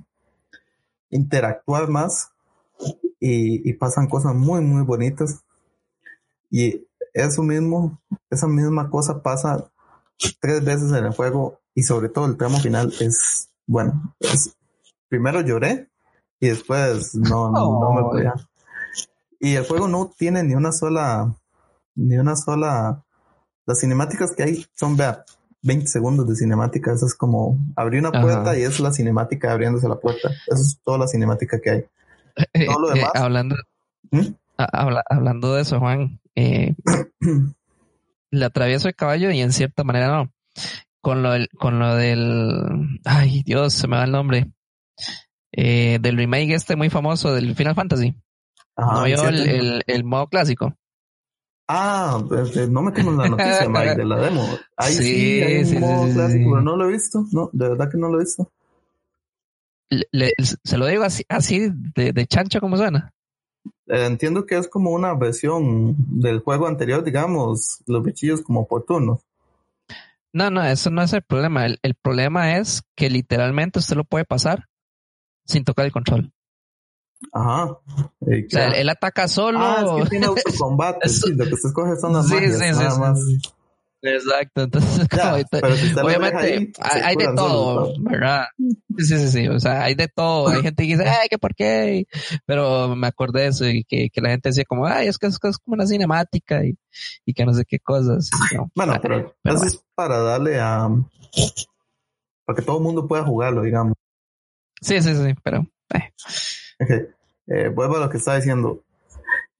interactuar 1.10 1.88
más 1.88 2.30
y, 3.20 3.68
y 3.68 3.72
pasan 3.74 4.08
cosas 4.08 4.34
muy, 4.34 4.60
muy 4.60 4.82
bonitas. 4.82 5.42
Y 6.50 6.86
eso 7.12 7.42
mismo, 7.42 8.00
esa 8.30 8.46
misma 8.46 8.90
cosa 8.90 9.22
pasa 9.22 9.70
tres 10.40 10.64
veces 10.64 10.90
en 10.92 11.04
el 11.04 11.12
juego 11.12 11.60
y 11.74 11.82
sobre 11.82 12.08
todo 12.08 12.26
el 12.26 12.36
tramo 12.36 12.58
final 12.58 12.92
es, 13.00 13.48
bueno, 13.66 14.14
es- 14.20 14.54
primero 15.08 15.40
lloré 15.40 15.88
y 16.40 16.48
después 16.48 17.14
no, 17.14 17.50
no, 17.50 17.80
no 17.80 17.92
me 17.92 18.00
Oh. 18.02 18.10
podía. 18.10 18.34
Y 19.40 19.54
el 19.54 19.66
juego 19.66 19.86
no 19.88 20.10
tiene 20.16 20.42
ni 20.42 20.54
una 20.54 20.72
sola, 20.72 21.32
ni 21.94 22.16
una 22.18 22.34
sola, 22.36 23.04
las 23.66 23.80
cinemáticas 23.80 24.34
que 24.34 24.42
hay 24.42 24.66
son, 24.74 24.96
vea, 24.96 25.24
20 25.62 25.86
segundos 25.86 26.26
de 26.28 26.34
cinemática, 26.36 26.92
eso 26.92 27.06
es 27.06 27.14
como 27.14 27.58
abrir 27.76 28.00
una 28.00 28.08
Ajá. 28.10 28.20
puerta 28.20 28.58
y 28.58 28.62
es 28.62 28.80
la 28.80 28.92
cinemática 28.92 29.52
abriéndose 29.52 29.88
la 29.88 29.98
puerta, 30.00 30.28
eso 30.46 30.62
es 30.62 30.78
toda 30.84 30.98
la 30.98 31.06
cinemática 31.08 31.60
que 31.60 31.70
hay. 31.70 31.84
Eh, 32.52 32.66
todo 32.66 32.80
lo 32.80 32.88
eh, 32.94 32.94
demás. 32.96 33.12
hablando, 33.14 33.56
¿Mm? 34.10 34.26
habla- 34.56 35.04
hablando 35.08 35.54
de 35.54 35.62
eso, 35.62 35.78
Juan, 35.78 36.20
eh, 36.34 36.74
le 38.30 38.44
atravieso 38.44 38.88
el 38.88 38.94
caballo 38.94 39.30
y 39.30 39.40
en 39.40 39.52
cierta 39.52 39.84
manera 39.84 40.08
no. 40.08 40.32
Con 41.00 41.22
lo 41.22 41.32
del, 41.32 41.48
con 41.58 41.78
lo 41.78 41.94
del, 41.94 43.00
ay 43.04 43.42
Dios, 43.44 43.72
se 43.74 43.86
me 43.88 43.96
va 43.96 44.04
el 44.04 44.12
nombre. 44.12 44.50
eh, 45.52 45.98
del 46.00 46.16
remake 46.16 46.52
este 46.54 46.76
muy 46.76 46.90
famoso 46.90 47.32
del 47.34 47.54
Final 47.54 47.74
Fantasy. 47.74 48.14
¿No 48.76 49.04
vio 49.04 49.28
el, 49.28 49.82
el, 49.86 50.04
modo 50.04 50.26
clásico? 50.28 50.74
Ah, 51.66 52.22
este, 52.42 52.68
no 52.68 52.82
me 52.82 52.92
tengo 52.92 53.10
la 53.12 53.28
noticia, 53.28 53.68
Mike, 53.68 53.94
de 53.96 54.04
la 54.04 54.18
demo. 54.18 54.46
Ahí 54.76 54.92
sí, 54.94 55.42
hay 55.42 55.64
un 55.64 55.80
modo 55.80 56.12
clásico, 56.14 56.50
pero 56.52 56.62
no 56.62 56.76
lo 56.76 56.88
he 56.88 56.92
visto. 56.92 57.24
No, 57.32 57.50
de 57.52 57.68
verdad 57.70 57.90
que 57.90 57.98
no 57.98 58.08
lo 58.08 58.16
he 58.20 58.24
visto. 58.24 58.50
Se 60.64 60.78
lo 60.78 60.86
digo 60.86 61.04
así, 61.04 61.24
así 61.28 61.70
de, 61.94 62.12
de 62.12 62.26
chancho 62.26 62.60
como 62.60 62.76
suena. 62.76 63.12
Eh, 63.86 64.06
entiendo 64.06 64.44
que 64.44 64.58
es 64.58 64.68
como 64.68 64.90
una 64.90 65.14
versión 65.14 65.96
del 66.20 66.40
juego 66.40 66.66
anterior, 66.66 67.02
digamos, 67.02 67.82
los 67.86 68.02
bichillos 68.02 68.42
como 68.42 68.60
oportunos. 68.60 69.20
No, 70.32 70.50
no, 70.50 70.62
eso 70.62 70.90
no 70.90 71.02
es 71.02 71.12
el 71.14 71.22
problema. 71.22 71.64
El, 71.64 71.78
el, 71.82 71.94
problema 71.94 72.58
es 72.58 72.82
que 72.94 73.08
literalmente 73.08 73.78
usted 73.78 73.96
lo 73.96 74.04
puede 74.04 74.26
pasar 74.26 74.68
sin 75.46 75.64
tocar 75.64 75.86
el 75.86 75.92
control. 75.92 76.32
Ajá. 77.32 77.64
o 77.64 77.80
sea, 78.48 78.68
él, 78.70 78.88
ataca 78.88 79.26
solo. 79.26 79.58
Ah, 79.60 79.84
es 79.96 80.04
que 80.04 80.10
tiene 80.10 80.26
autocombate. 80.26 81.08
sí, 81.08 81.34
lo 81.34 81.46
que 81.46 81.54
usted 81.54 81.70
escoge 81.70 81.96
son 81.96 82.12
las 82.12 82.28
sí, 82.28 82.34
magias, 82.34 82.58
sí, 82.58 82.84
nada 82.84 82.98
más. 82.98 83.20
Exacto, 84.00 84.62
entonces 84.62 85.08
obviamente 86.02 86.72
hay, 86.80 87.16
de 87.16 87.34
todo, 87.34 87.94
¿verdad? 88.00 88.46
Sí, 88.96 89.18
sí, 89.18 89.28
sí, 89.28 89.48
o 89.48 89.58
sea, 89.58 89.82
hay 89.82 89.94
de 89.94 90.06
todo, 90.06 90.48
hay 90.48 90.62
gente 90.62 90.84
que 90.84 90.96
dice, 90.96 91.08
ay, 91.08 91.28
que 91.28 91.38
por 91.38 91.54
qué, 91.54 92.06
pero 92.46 92.94
me 92.94 93.08
acordé 93.08 93.42
de 93.42 93.46
eso 93.48 93.66
y 93.66 93.84
que, 93.84 94.08
que 94.10 94.20
la 94.20 94.30
gente 94.30 94.50
decía 94.50 94.64
como, 94.64 94.86
ay, 94.86 95.08
es 95.08 95.18
que 95.18 95.26
es, 95.26 95.38
como 95.38 95.74
una 95.74 95.86
cinemática 95.86 96.64
y, 96.64 96.76
y, 97.24 97.34
que 97.34 97.44
no 97.44 97.52
sé 97.54 97.64
qué 97.64 97.80
cosas. 97.80 98.30
bueno, 98.74 98.98
pero, 99.02 99.34
eso 99.44 99.64
es 99.64 99.82
para 99.94 100.18
darle 100.18 100.60
a, 100.60 100.88
para 102.44 102.56
que 102.56 102.64
todo 102.64 102.78
el 102.78 102.84
mundo 102.84 103.08
pueda 103.08 103.24
jugarlo, 103.24 103.62
digamos. 103.62 103.94
Sí, 104.80 105.02
sí, 105.02 105.14
sí, 105.14 105.34
pero... 105.42 105.66
Eh. 105.94 106.12
Eh, 107.50 107.68
vuelvo 107.68 107.96
a 107.96 108.00
lo 108.00 108.10
que 108.10 108.18
estaba 108.18 108.36
diciendo. 108.36 108.84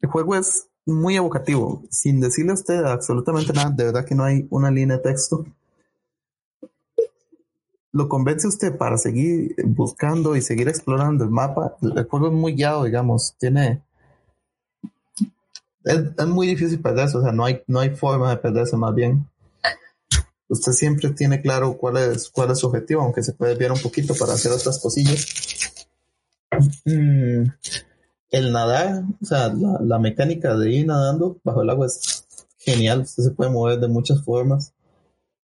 El 0.03 0.11
juego 0.11 0.37
es 0.37 0.68
muy 0.89 1.17
evocativo, 1.17 1.83
sin 1.91 2.21
decirle 2.21 2.53
a 2.53 2.55
usted 2.55 2.83
absolutamente 2.85 3.53
nada, 3.53 3.71
de 3.71 3.85
verdad 3.85 4.05
que 4.05 4.15
no 4.15 4.25
hay 4.25 4.47
una 4.51 4.71
línea 4.71 4.97
de 4.97 5.03
texto. 5.03 5.45
Lo 7.93 8.09
convence 8.09 8.49
usted 8.49 8.77
para 8.77 8.97
seguir 8.97 9.55
buscando 9.65 10.37
y 10.37 10.43
seguir 10.43 10.69
explorando 10.69 11.25
el 11.25 11.31
mapa. 11.31 11.77
El 11.83 12.05
juego 12.05 12.29
es 12.29 12.33
muy 12.33 12.55
guiado, 12.55 12.85
digamos, 12.85 13.35
tiene... 13.39 13.83
Es, 15.85 16.27
muy 16.27 16.47
difícil 16.47 16.81
perderse, 16.81 17.17
o 17.17 17.23
sea, 17.23 17.33
no 17.33 17.45
hay, 17.45 17.63
no 17.67 17.81
hay 17.81 17.91
forma 17.91 18.31
de 18.31 18.37
perderse 18.37 18.77
más 18.77 18.95
bien. 18.95 19.27
Usted 20.49 20.73
siempre 20.73 21.11
tiene 21.11 21.41
claro 21.41 21.77
cuál 21.77 21.99
es, 21.99 22.31
cuál 22.31 22.51
es 22.51 22.59
su 22.59 22.67
objetivo, 22.67 23.03
aunque 23.03 23.23
se 23.23 23.33
puede 23.33 23.53
desviar 23.53 23.73
un 23.73 23.81
poquito 23.81 24.15
para 24.15 24.33
hacer 24.33 24.53
otras 24.53 24.79
cosillas. 24.79 25.27
Mm, 26.85 27.45
el 28.31 28.53
nadar, 28.53 29.05
o 29.21 29.25
sea, 29.25 29.53
la, 29.55 29.99
mecánica 29.99 30.57
de 30.57 30.71
ir 30.71 30.87
nadando 30.87 31.39
bajo 31.45 31.63
el 31.63 31.71
agua 31.71 31.87
es 31.87 32.27
genial. 32.59 33.01
Usted 33.01 33.23
se 33.25 33.31
puede 33.31 33.51
mover 33.51 33.81
de 33.81 33.89
muchas 33.89 34.23
formas. 34.23 34.75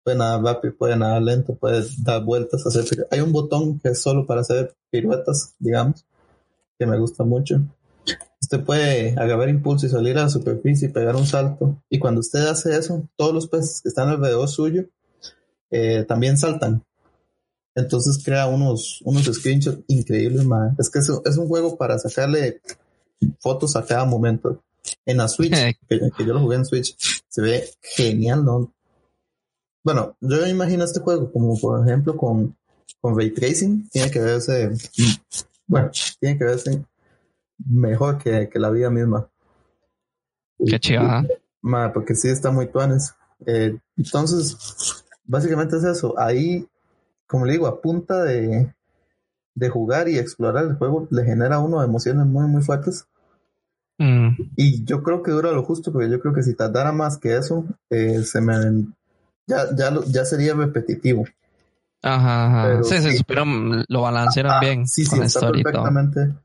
Puede 0.02 0.18
nadar 0.18 0.42
rápido, 0.42 0.74
puede 0.76 0.96
nadar 0.96 1.22
lento, 1.22 1.54
puede 1.54 1.84
dar 2.02 2.22
vueltas, 2.22 2.66
hacer. 2.66 3.06
Hay 3.10 3.20
un 3.20 3.32
botón 3.32 3.78
que 3.78 3.88
es 3.90 4.02
solo 4.02 4.26
para 4.26 4.42
hacer 4.42 4.74
piruetas, 4.90 5.54
digamos, 5.58 6.04
que 6.78 6.86
me 6.86 6.98
gusta 6.98 7.24
mucho. 7.24 7.62
Usted 8.40 8.62
puede 8.62 9.14
agarrar 9.18 9.48
impulso 9.48 9.86
y 9.86 9.88
salir 9.88 10.18
a 10.18 10.24
la 10.24 10.28
superficie 10.28 10.88
y 10.88 10.92
pegar 10.92 11.16
un 11.16 11.26
salto. 11.26 11.82
Y 11.88 11.98
cuando 11.98 12.20
usted 12.20 12.46
hace 12.46 12.76
eso, 12.76 13.08
todos 13.16 13.32
los 13.32 13.48
peces 13.48 13.80
que 13.80 13.88
están 13.88 14.10
alrededor 14.10 14.48
suyo 14.48 14.84
eh, 15.70 16.04
también 16.06 16.36
saltan. 16.36 16.84
Entonces 17.74 18.22
crea 18.24 18.46
unos, 18.46 19.00
unos 19.04 19.24
screenshots 19.24 19.82
increíbles, 19.88 20.44
man. 20.44 20.76
Es 20.78 20.90
que 20.90 21.00
es, 21.00 21.10
es 21.24 21.36
un 21.36 21.48
juego 21.48 21.76
para 21.76 21.98
sacarle 21.98 22.60
fotos 23.40 23.74
a 23.76 23.84
cada 23.84 24.04
momento. 24.04 24.62
En 25.04 25.16
la 25.16 25.28
Switch, 25.28 25.52
que, 25.88 26.00
yo 26.18 26.34
lo 26.34 26.40
jugué 26.40 26.56
en 26.56 26.64
Switch, 26.64 26.96
se 27.28 27.42
ve 27.42 27.68
genial, 27.80 28.44
¿no? 28.44 28.72
Bueno, 29.82 30.16
yo 30.20 30.46
imagino 30.46 30.84
este 30.84 31.00
juego 31.00 31.30
como 31.30 31.58
por 31.58 31.86
ejemplo 31.86 32.16
con, 32.16 32.56
con 33.00 33.18
Ray 33.18 33.30
Tracing, 33.32 33.88
tiene 33.90 34.10
que 34.10 34.20
verse, 34.20 34.70
bueno, 35.66 35.90
tiene 36.20 36.38
que 36.38 36.44
verse 36.44 36.84
mejor 37.66 38.18
que, 38.18 38.48
que 38.48 38.58
la 38.58 38.70
vida 38.70 38.88
misma. 38.88 39.28
Qué 40.64 40.78
chido, 40.78 41.02
porque 41.92 42.14
sí 42.14 42.28
está 42.28 42.50
muy 42.50 42.66
tuanes. 42.68 43.14
Eh, 43.46 43.76
entonces, 43.96 44.56
básicamente 45.24 45.76
es 45.76 45.84
eso. 45.84 46.18
Ahí 46.18 46.66
como 47.34 47.46
le 47.46 47.52
digo, 47.54 47.66
a 47.66 47.80
punta 47.80 48.22
de, 48.22 48.72
de 49.56 49.68
jugar 49.68 50.08
y 50.08 50.20
explorar 50.20 50.66
el 50.66 50.76
juego, 50.76 51.08
le 51.10 51.24
genera 51.24 51.56
a 51.56 51.58
uno 51.58 51.82
emociones 51.82 52.26
muy, 52.26 52.46
muy 52.46 52.62
fuertes. 52.62 53.08
Mm. 53.98 54.36
Y 54.54 54.84
yo 54.84 55.02
creo 55.02 55.20
que 55.20 55.32
dura 55.32 55.50
lo 55.50 55.64
justo, 55.64 55.92
porque 55.92 56.08
yo 56.08 56.20
creo 56.20 56.32
que 56.32 56.44
si 56.44 56.54
tardara 56.54 56.92
más 56.92 57.18
que 57.18 57.36
eso, 57.36 57.64
eh, 57.90 58.22
se 58.22 58.40
me 58.40 58.54
ya, 59.48 59.66
ya, 59.74 59.92
ya 60.06 60.24
sería 60.24 60.54
repetitivo. 60.54 61.24
Ajá, 62.02 62.76
ajá. 62.76 62.84
sí, 62.84 62.98
sí, 63.00 63.24
pero 63.26 63.44
lo 63.88 64.02
balancearon 64.02 64.60
bien. 64.60 64.86
Sí, 64.86 65.04
sí, 65.04 65.18
está 65.20 65.50
perfectamente, 65.50 66.36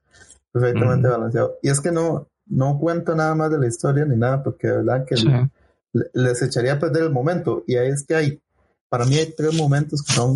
perfectamente 0.52 1.08
mm. 1.08 1.12
balanceado. 1.12 1.60
Y 1.62 1.70
es 1.70 1.82
que 1.82 1.92
no, 1.92 2.26
no 2.48 2.80
cuento 2.80 3.14
nada 3.14 3.36
más 3.36 3.52
de 3.52 3.60
la 3.60 3.68
historia 3.68 4.06
ni 4.06 4.18
nada, 4.18 4.42
porque 4.42 4.70
de 4.70 4.78
verdad 4.78 5.06
que 5.06 5.18
les 6.14 6.42
echaría 6.42 6.74
a 6.74 6.80
perder 6.80 7.04
el 7.04 7.12
momento. 7.12 7.64
Y 7.68 7.76
ahí 7.76 7.90
es 7.90 8.04
que 8.08 8.16
hay, 8.16 8.42
para 8.90 9.06
mí 9.06 9.18
hay 9.18 9.32
tres 9.38 9.54
momentos 9.54 10.02
que 10.02 10.14
son 10.14 10.36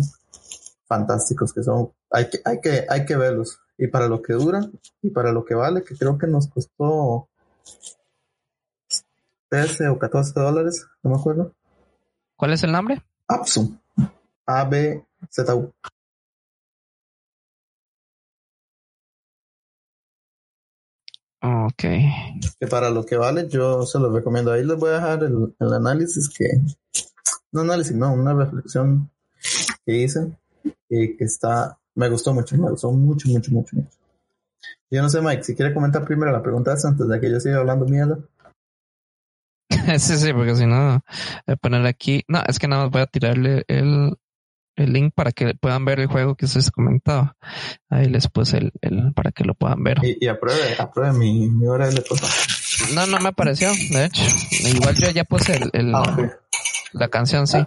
fantásticos 0.94 1.52
que 1.52 1.62
son, 1.62 1.92
hay 2.10 2.28
que, 2.28 2.38
hay 2.44 2.60
que, 2.60 2.86
hay 2.88 3.04
que 3.04 3.16
verlos. 3.16 3.60
Y 3.76 3.88
para 3.88 4.06
lo 4.06 4.22
que 4.22 4.34
dura 4.34 4.60
y 5.02 5.10
para 5.10 5.32
lo 5.32 5.44
que 5.44 5.54
vale, 5.54 5.82
que 5.82 5.96
creo 5.96 6.16
que 6.16 6.28
nos 6.28 6.46
costó 6.46 7.28
13 9.48 9.88
o 9.88 9.98
14 9.98 10.38
dólares, 10.38 10.86
no 11.02 11.10
me 11.10 11.16
acuerdo. 11.16 11.52
¿Cuál 12.36 12.52
es 12.52 12.62
el 12.62 12.70
nombre? 12.70 13.02
Absum. 13.26 13.76
A-B-Z-U. 14.46 15.72
Ok. 21.42 21.82
Que 22.60 22.66
para 22.70 22.90
lo 22.90 23.04
que 23.04 23.16
vale, 23.16 23.48
yo 23.48 23.82
se 23.82 23.98
los 23.98 24.14
recomiendo. 24.14 24.52
Ahí 24.52 24.64
les 24.64 24.78
voy 24.78 24.90
a 24.90 24.94
dejar 24.94 25.24
el, 25.24 25.54
el 25.58 25.72
análisis 25.72 26.28
que. 26.28 26.46
No 27.50 27.62
análisis, 27.62 27.94
no, 27.94 28.12
una 28.12 28.34
reflexión 28.34 29.10
que 29.84 29.96
hice 29.96 30.36
que 30.88 31.16
está, 31.20 31.78
me 31.94 32.08
gustó 32.08 32.32
mucho, 32.34 32.56
me 32.56 32.70
gustó 32.70 32.90
mucho, 32.92 33.28
mucho, 33.28 33.52
mucho, 33.52 33.76
mucho. 33.76 33.98
Yo 34.90 35.02
no 35.02 35.08
sé, 35.08 35.20
Mike, 35.20 35.42
si 35.42 35.54
quiere 35.54 35.74
comentar 35.74 36.04
primero 36.04 36.32
la 36.32 36.42
pregunta 36.42 36.72
antes 36.72 37.08
de 37.08 37.20
que 37.20 37.30
yo 37.30 37.40
siga 37.40 37.58
hablando 37.58 37.86
mierda. 37.86 38.18
sí, 39.98 40.16
sí, 40.16 40.32
porque 40.32 40.54
si 40.54 40.66
no, 40.66 41.02
voy 41.46 41.52
a 41.54 41.56
poner 41.56 41.86
aquí, 41.86 42.24
no, 42.28 42.42
es 42.46 42.58
que 42.58 42.68
nada 42.68 42.84
más 42.84 42.92
voy 42.92 43.02
a 43.02 43.06
tirarle 43.06 43.64
el, 43.68 44.16
el 44.76 44.92
link 44.92 45.12
para 45.14 45.32
que 45.32 45.54
puedan 45.54 45.84
ver 45.84 46.00
el 46.00 46.06
juego 46.06 46.36
que 46.36 46.46
se 46.46 46.70
comentaba. 46.70 47.36
Ahí 47.88 48.08
les 48.08 48.28
puse 48.28 48.58
el, 48.58 48.72
el 48.82 49.12
para 49.14 49.32
que 49.32 49.44
lo 49.44 49.54
puedan 49.54 49.82
ver. 49.82 49.98
Y, 50.02 50.26
apruebe, 50.28 50.76
apruebe 50.78 51.18
mi, 51.18 51.48
mi 51.48 51.66
hora 51.66 51.88
de 51.88 52.02
No, 52.94 53.06
no 53.06 53.18
me 53.20 53.28
apareció, 53.28 53.70
de 53.90 54.06
hecho. 54.06 54.22
Igual 54.68 54.94
yo 54.96 55.10
ya 55.10 55.24
puse 55.24 55.58
el, 55.72 55.94
ah, 55.94 56.16
la 56.92 57.08
canción, 57.08 57.46
sí. 57.46 57.58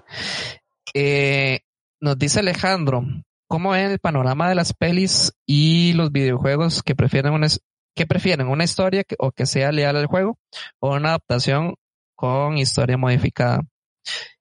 Eh, 0.94 1.60
nos 2.02 2.18
dice 2.18 2.40
Alejandro, 2.40 3.04
¿cómo 3.48 3.76
es 3.76 3.90
el 3.92 4.00
panorama 4.00 4.50
de 4.50 4.56
las 4.56 4.74
pelis 4.74 5.34
y 5.46 5.94
los 5.94 6.12
videojuegos 6.12 6.84
que 6.84 6.96
prefieren 6.96 7.34
una, 7.34 7.48
que 7.96 8.06
prefieren 8.06 8.48
una 8.48 8.64
historia 8.64 9.04
o 9.20 9.32
que 9.32 9.46
sea 9.46 9.72
leal 9.72 9.96
al 9.96 10.08
juego 10.08 10.38
o 10.80 10.96
una 10.96 11.10
adaptación 11.10 11.76
con 12.16 12.58
historia 12.58 12.98
modificada? 12.98 13.62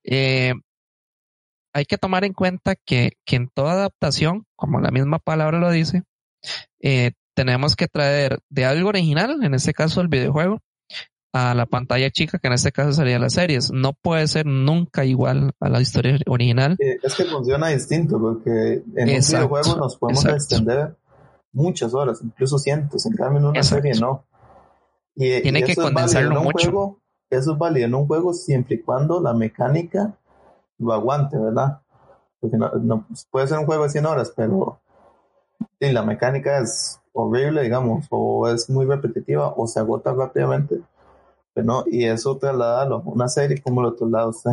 Eh, 0.05 0.55
hay 1.75 1.85
que 1.85 1.99
tomar 1.99 2.25
en 2.25 2.33
cuenta 2.33 2.75
que, 2.75 3.13
que, 3.27 3.37
en 3.37 3.49
toda 3.49 3.73
adaptación, 3.73 4.47
como 4.57 4.81
la 4.81 4.91
misma 4.91 5.19
palabra 5.19 5.59
lo 5.59 5.71
dice, 5.71 6.05
eh, 6.81 7.13
tenemos 7.35 7.77
que 7.77 7.87
traer 7.87 8.39
de 8.49 8.65
algo 8.65 8.89
original, 8.89 9.45
en 9.45 9.53
este 9.53 9.75
caso 9.75 10.01
el 10.01 10.09
videojuego, 10.09 10.61
a 11.33 11.55
la 11.55 11.67
pantalla 11.67 12.11
chica, 12.11 12.39
que 12.39 12.47
en 12.47 12.55
este 12.55 12.73
caso 12.73 12.93
sería 12.93 13.19
las 13.19 13.35
series. 13.35 13.71
No 13.73 13.93
puede 13.93 14.27
ser 14.27 14.47
nunca 14.47 15.05
igual 15.05 15.53
a 15.61 15.69
la 15.69 15.81
historia 15.81 16.19
original. 16.27 16.77
Es 16.79 17.15
que 17.15 17.25
funciona 17.25 17.69
distinto, 17.69 18.19
porque 18.19 18.83
en 18.97 19.09
un 19.09 19.21
videojuego 19.21 19.77
nos 19.77 19.97
podemos 19.97 20.25
extender 20.25 20.97
muchas 21.53 21.95
horas, 21.95 22.21
incluso 22.23 22.59
cientos, 22.59 23.07
en 23.07 23.13
cambio 23.15 23.41
en 23.41 23.47
una 23.47 23.63
serie 23.63 23.95
no. 23.99 24.25
Y, 25.15 25.41
Tiene 25.41 25.63
que 25.63 25.75
condensarlo 25.75 26.43
mucho. 26.43 26.71
Juego, 26.71 27.01
eso 27.31 27.53
es 27.53 27.59
válido 27.59 27.87
en 27.87 27.95
un 27.95 28.07
juego 28.07 28.33
siempre 28.33 28.77
y 28.77 28.83
cuando 28.83 29.21
la 29.21 29.33
mecánica 29.33 30.19
lo 30.79 30.93
aguante, 30.93 31.39
¿verdad? 31.39 31.81
Porque 32.41 32.59
no, 32.59 33.07
puede 33.31 33.49
ser 33.49 33.59
un 33.59 33.67
juego 33.67 33.85
de 33.85 33.91
100 33.91 34.07
horas, 34.07 34.33
pero 34.37 34.81
si 35.81 35.91
la 35.93 36.03
mecánica 36.03 36.61
es 36.61 37.01
horrible, 37.13 37.63
digamos, 37.63 38.07
o 38.11 38.49
es 38.49 38.69
muy 38.69 38.85
repetitiva 38.85 39.55
o 39.57 39.67
se 39.67 39.81
agota 39.81 40.13
rápidamente, 40.13 40.81
y 41.87 42.05
eso 42.05 42.37
traslada 42.37 42.97
una 43.05 43.29
serie 43.29 43.63
como 43.63 43.83
lo 43.83 43.95
traslada 43.95 44.29
usted. 44.29 44.53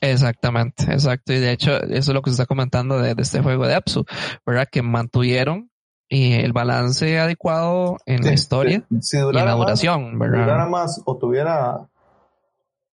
Exactamente, 0.00 0.84
exacto. 0.84 1.32
Y 1.32 1.38
de 1.38 1.52
hecho, 1.52 1.72
eso 1.76 2.10
es 2.10 2.14
lo 2.14 2.22
que 2.22 2.30
se 2.30 2.34
está 2.34 2.46
comentando 2.46 2.98
de, 2.98 3.14
este 3.18 3.42
juego 3.42 3.66
de 3.66 3.74
Apsu, 3.74 4.04
¿verdad? 4.44 4.68
Que 4.70 4.82
mantuvieron 4.82 5.70
eh, 6.08 6.42
el 6.44 6.52
balance 6.52 7.18
adecuado 7.18 7.98
en 8.06 8.24
la 8.24 8.32
historia 8.32 8.86
si, 9.00 9.16
y 9.16 9.20
en 9.20 9.32
la 9.32 9.54
duración, 9.54 10.18
¿verdad? 10.18 10.38
Si 10.38 10.44
durara 10.44 10.66
más 10.66 11.02
o 11.04 11.16
tuviera 11.16 11.88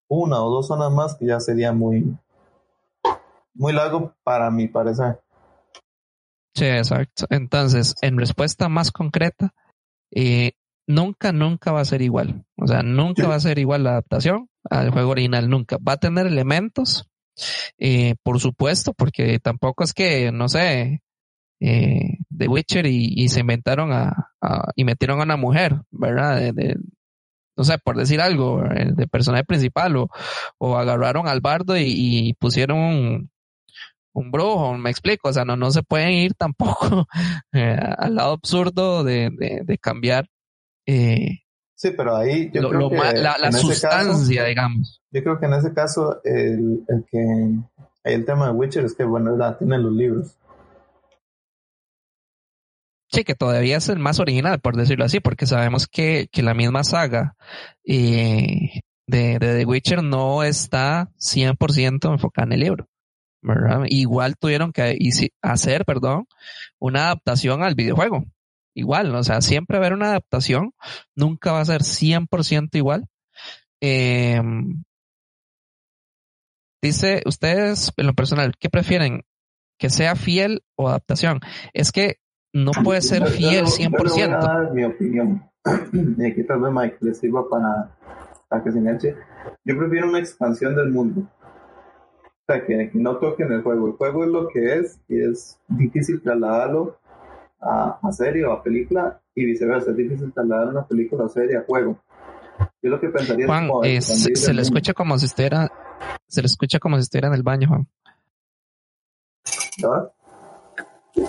una 0.08 0.42
o 0.42 0.50
dos 0.50 0.66
zonas 0.66 0.92
más, 0.92 1.14
que 1.16 1.26
ya 1.26 1.40
sería 1.40 1.72
muy, 1.72 2.16
muy 3.54 3.72
largo 3.72 4.14
para 4.22 4.50
mi 4.50 4.68
parecer. 4.68 5.20
Sí, 6.54 6.66
exacto. 6.66 7.26
Entonces, 7.30 7.94
en 8.00 8.18
respuesta 8.18 8.68
más 8.68 8.92
concreta, 8.92 9.54
eh, 10.12 10.52
nunca, 10.86 11.32
nunca 11.32 11.72
va 11.72 11.80
a 11.80 11.84
ser 11.84 12.02
igual. 12.02 12.44
O 12.56 12.66
sea, 12.66 12.82
nunca 12.82 13.28
va 13.28 13.36
a 13.36 13.40
ser 13.40 13.58
igual 13.58 13.84
la 13.84 13.90
adaptación 13.90 14.48
al 14.70 14.90
juego 14.90 15.10
original, 15.10 15.48
nunca. 15.48 15.78
Va 15.78 15.94
a 15.94 15.98
tener 15.98 16.26
elementos, 16.26 17.08
eh, 17.78 18.16
por 18.22 18.40
supuesto, 18.40 18.94
porque 18.94 19.38
tampoco 19.38 19.84
es 19.84 19.92
que, 19.92 20.32
no 20.32 20.48
sé, 20.48 21.02
eh, 21.60 22.18
The 22.36 22.48
Witcher 22.48 22.86
y, 22.86 23.28
se 23.28 23.40
inventaron 23.40 23.92
a, 23.92 24.30
y 24.76 24.84
metieron 24.84 25.20
a 25.20 25.24
una 25.24 25.36
mujer, 25.36 25.82
¿verdad? 25.90 26.52
De, 26.52 26.76
no 27.56 27.64
sé, 27.64 27.78
por 27.78 27.96
decir 27.96 28.20
algo, 28.20 28.62
de 28.62 29.06
personaje 29.08 29.44
principal, 29.44 29.96
o, 29.96 30.08
o 30.58 30.76
agarraron 30.76 31.28
al 31.28 31.40
bardo 31.40 31.76
y, 31.76 32.34
pusieron 32.38 32.78
un, 32.78 33.30
un 34.12 34.30
brujo, 34.30 34.76
me 34.78 34.90
explico, 34.90 35.28
o 35.28 35.32
sea, 35.32 35.44
no, 35.44 35.56
no 35.56 35.70
se 35.70 35.82
pueden 35.82 36.12
ir 36.12 36.34
tampoco 36.34 37.06
eh, 37.52 37.78
al 37.98 38.16
lado 38.16 38.32
absurdo 38.32 39.04
de, 39.04 39.30
de 39.64 39.78
cambiar 39.78 40.28
eh, 40.86 41.40
sí, 41.74 41.90
pero 41.96 42.16
ahí 42.16 42.50
yo 42.52 42.68
creo 42.68 42.90
que 42.90 42.96
la, 42.96 43.52
sustancia, 43.52 44.44
digamos. 44.44 45.02
Yo 45.10 45.22
creo 45.22 45.38
que 45.38 45.46
en 45.46 45.54
ese 45.54 45.72
caso 45.72 46.20
el, 46.24 46.84
el 46.88 47.04
que 47.10 47.54
el 48.04 48.24
tema 48.24 48.46
de 48.46 48.52
Witcher 48.52 48.84
es 48.84 48.94
que 48.94 49.04
bueno, 49.04 49.36
la 49.36 49.56
tiene 49.56 49.78
los 49.78 49.92
libros. 49.92 50.36
Sí, 53.10 53.22
que 53.22 53.34
todavía 53.34 53.76
es 53.76 53.88
el 53.88 53.98
más 53.98 54.18
original, 54.18 54.60
por 54.60 54.76
decirlo 54.76 55.04
así, 55.04 55.20
porque 55.20 55.46
sabemos 55.46 55.86
que, 55.86 56.28
que 56.32 56.42
la 56.42 56.52
misma 56.52 56.82
saga 56.82 57.36
eh, 57.84 58.80
de, 59.06 59.38
de, 59.38 59.58
The 59.58 59.64
Witcher 59.64 60.02
no 60.02 60.42
está 60.42 61.10
100% 61.18 62.12
enfocada 62.12 62.46
en 62.46 62.52
el 62.52 62.60
libro. 62.60 62.88
¿verdad? 63.40 63.82
Igual 63.88 64.36
tuvieron 64.36 64.72
que 64.72 64.98
hacer, 65.42 65.84
perdón, 65.84 66.26
una 66.78 67.04
adaptación 67.06 67.62
al 67.62 67.74
videojuego 67.74 68.24
igual, 68.74 69.14
o 69.14 69.22
sea, 69.22 69.40
siempre 69.40 69.76
haber 69.76 69.92
una 69.92 70.08
adaptación, 70.08 70.72
nunca 71.14 71.52
va 71.52 71.60
a 71.60 71.64
ser 71.64 71.82
100% 71.82 72.76
igual. 72.76 73.06
Em, 73.80 74.84
dice, 76.82 77.22
ustedes 77.26 77.92
en 77.96 78.06
lo 78.06 78.14
personal, 78.14 78.54
¿qué 78.58 78.68
prefieren? 78.68 79.22
¿Que 79.78 79.90
sea 79.90 80.16
fiel 80.16 80.62
o 80.76 80.88
adaptación? 80.88 81.40
Es 81.72 81.92
que 81.92 82.16
no 82.52 82.70
puede 82.84 83.02
ser 83.02 83.26
fiel 83.26 83.66
100%. 83.66 83.90
Yo 84.16 84.64
voy 84.64 84.74
mi 84.74 84.84
opinión. 84.84 85.50
Y 86.18 86.26
aquí 86.26 86.44
tal 86.44 86.60
vez 86.60 86.72
Mike 86.72 86.96
le 87.00 87.14
sirva 87.14 87.48
para, 87.48 87.96
para 88.48 88.62
que 88.62 88.70
se 88.70 88.78
enganche. 88.78 89.16
Yo 89.64 89.78
prefiero 89.78 90.08
una 90.08 90.18
expansión 90.18 90.76
del 90.76 90.90
mundo. 90.90 91.22
O 91.22 92.52
sea, 92.52 92.64
que, 92.66 92.90
que 92.90 92.98
no 92.98 93.16
toquen 93.16 93.50
el 93.50 93.62
juego. 93.62 93.86
El 93.86 93.92
juego 93.94 94.24
es 94.24 94.30
lo 94.30 94.48
que 94.48 94.74
es 94.78 95.00
y 95.08 95.22
es 95.22 95.58
difícil 95.68 96.20
trasladarlo 96.20 96.98
a, 97.64 98.12
serie 98.12 98.44
o 98.44 98.52
a 98.52 98.62
película 98.62 99.20
y 99.34 99.44
viceversa. 99.44 99.90
Es 99.90 99.96
difícil 99.96 100.32
trasladar 100.32 100.68
una 100.68 100.86
película 100.86 101.24
o 101.24 101.28
serie 101.28 101.56
a 101.56 101.64
juego. 101.64 101.98
Yo 102.82 102.90
lo 102.90 103.00
que 103.00 103.08
pensaría 103.08 103.46
Juan, 103.46 103.68
es 103.82 104.06
se, 104.06 104.54
le 104.54 104.62
escucha 104.62 104.92
como 104.94 105.18
si 105.18 105.26
estuviera, 105.26 105.70
se 106.28 106.42
le 106.42 106.46
escucha 106.46 106.78
como 106.78 106.96
si 106.96 107.02
estuviera 107.02 107.28
en 107.28 107.34
el 107.34 107.42
baño, 107.42 107.68
Juan. 107.68 107.88
¿Ya? 109.78 110.12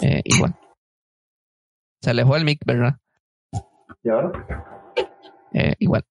Eh, 0.02 0.22
igual. 0.26 0.56
Se 2.02 2.10
alejó 2.12 2.36
el 2.36 2.46
mic, 2.46 2.60
¿verdad? 2.66 2.98
¿Y 4.04 4.10
ahora? 4.10 4.32
Eh, 5.54 5.76
igual. 5.80 6.06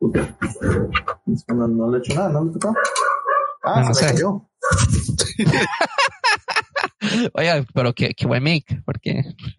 No, 0.00 1.68
no, 1.68 1.90
le 1.90 1.98
he 1.98 2.00
hecho 2.00 2.14
nada, 2.14 2.28
no 2.30 2.44
le 2.44 2.52
tocó. 2.52 2.74
Ah, 3.62 3.82
no, 3.86 3.94
se 3.94 4.04
me 4.04 4.12
cayó. 4.12 4.48
Oye, 7.34 7.64
pero 7.74 7.92
qué, 7.94 8.14
qué 8.14 8.26
buen 8.26 8.42
mic, 8.42 8.82
porque 8.84 9.22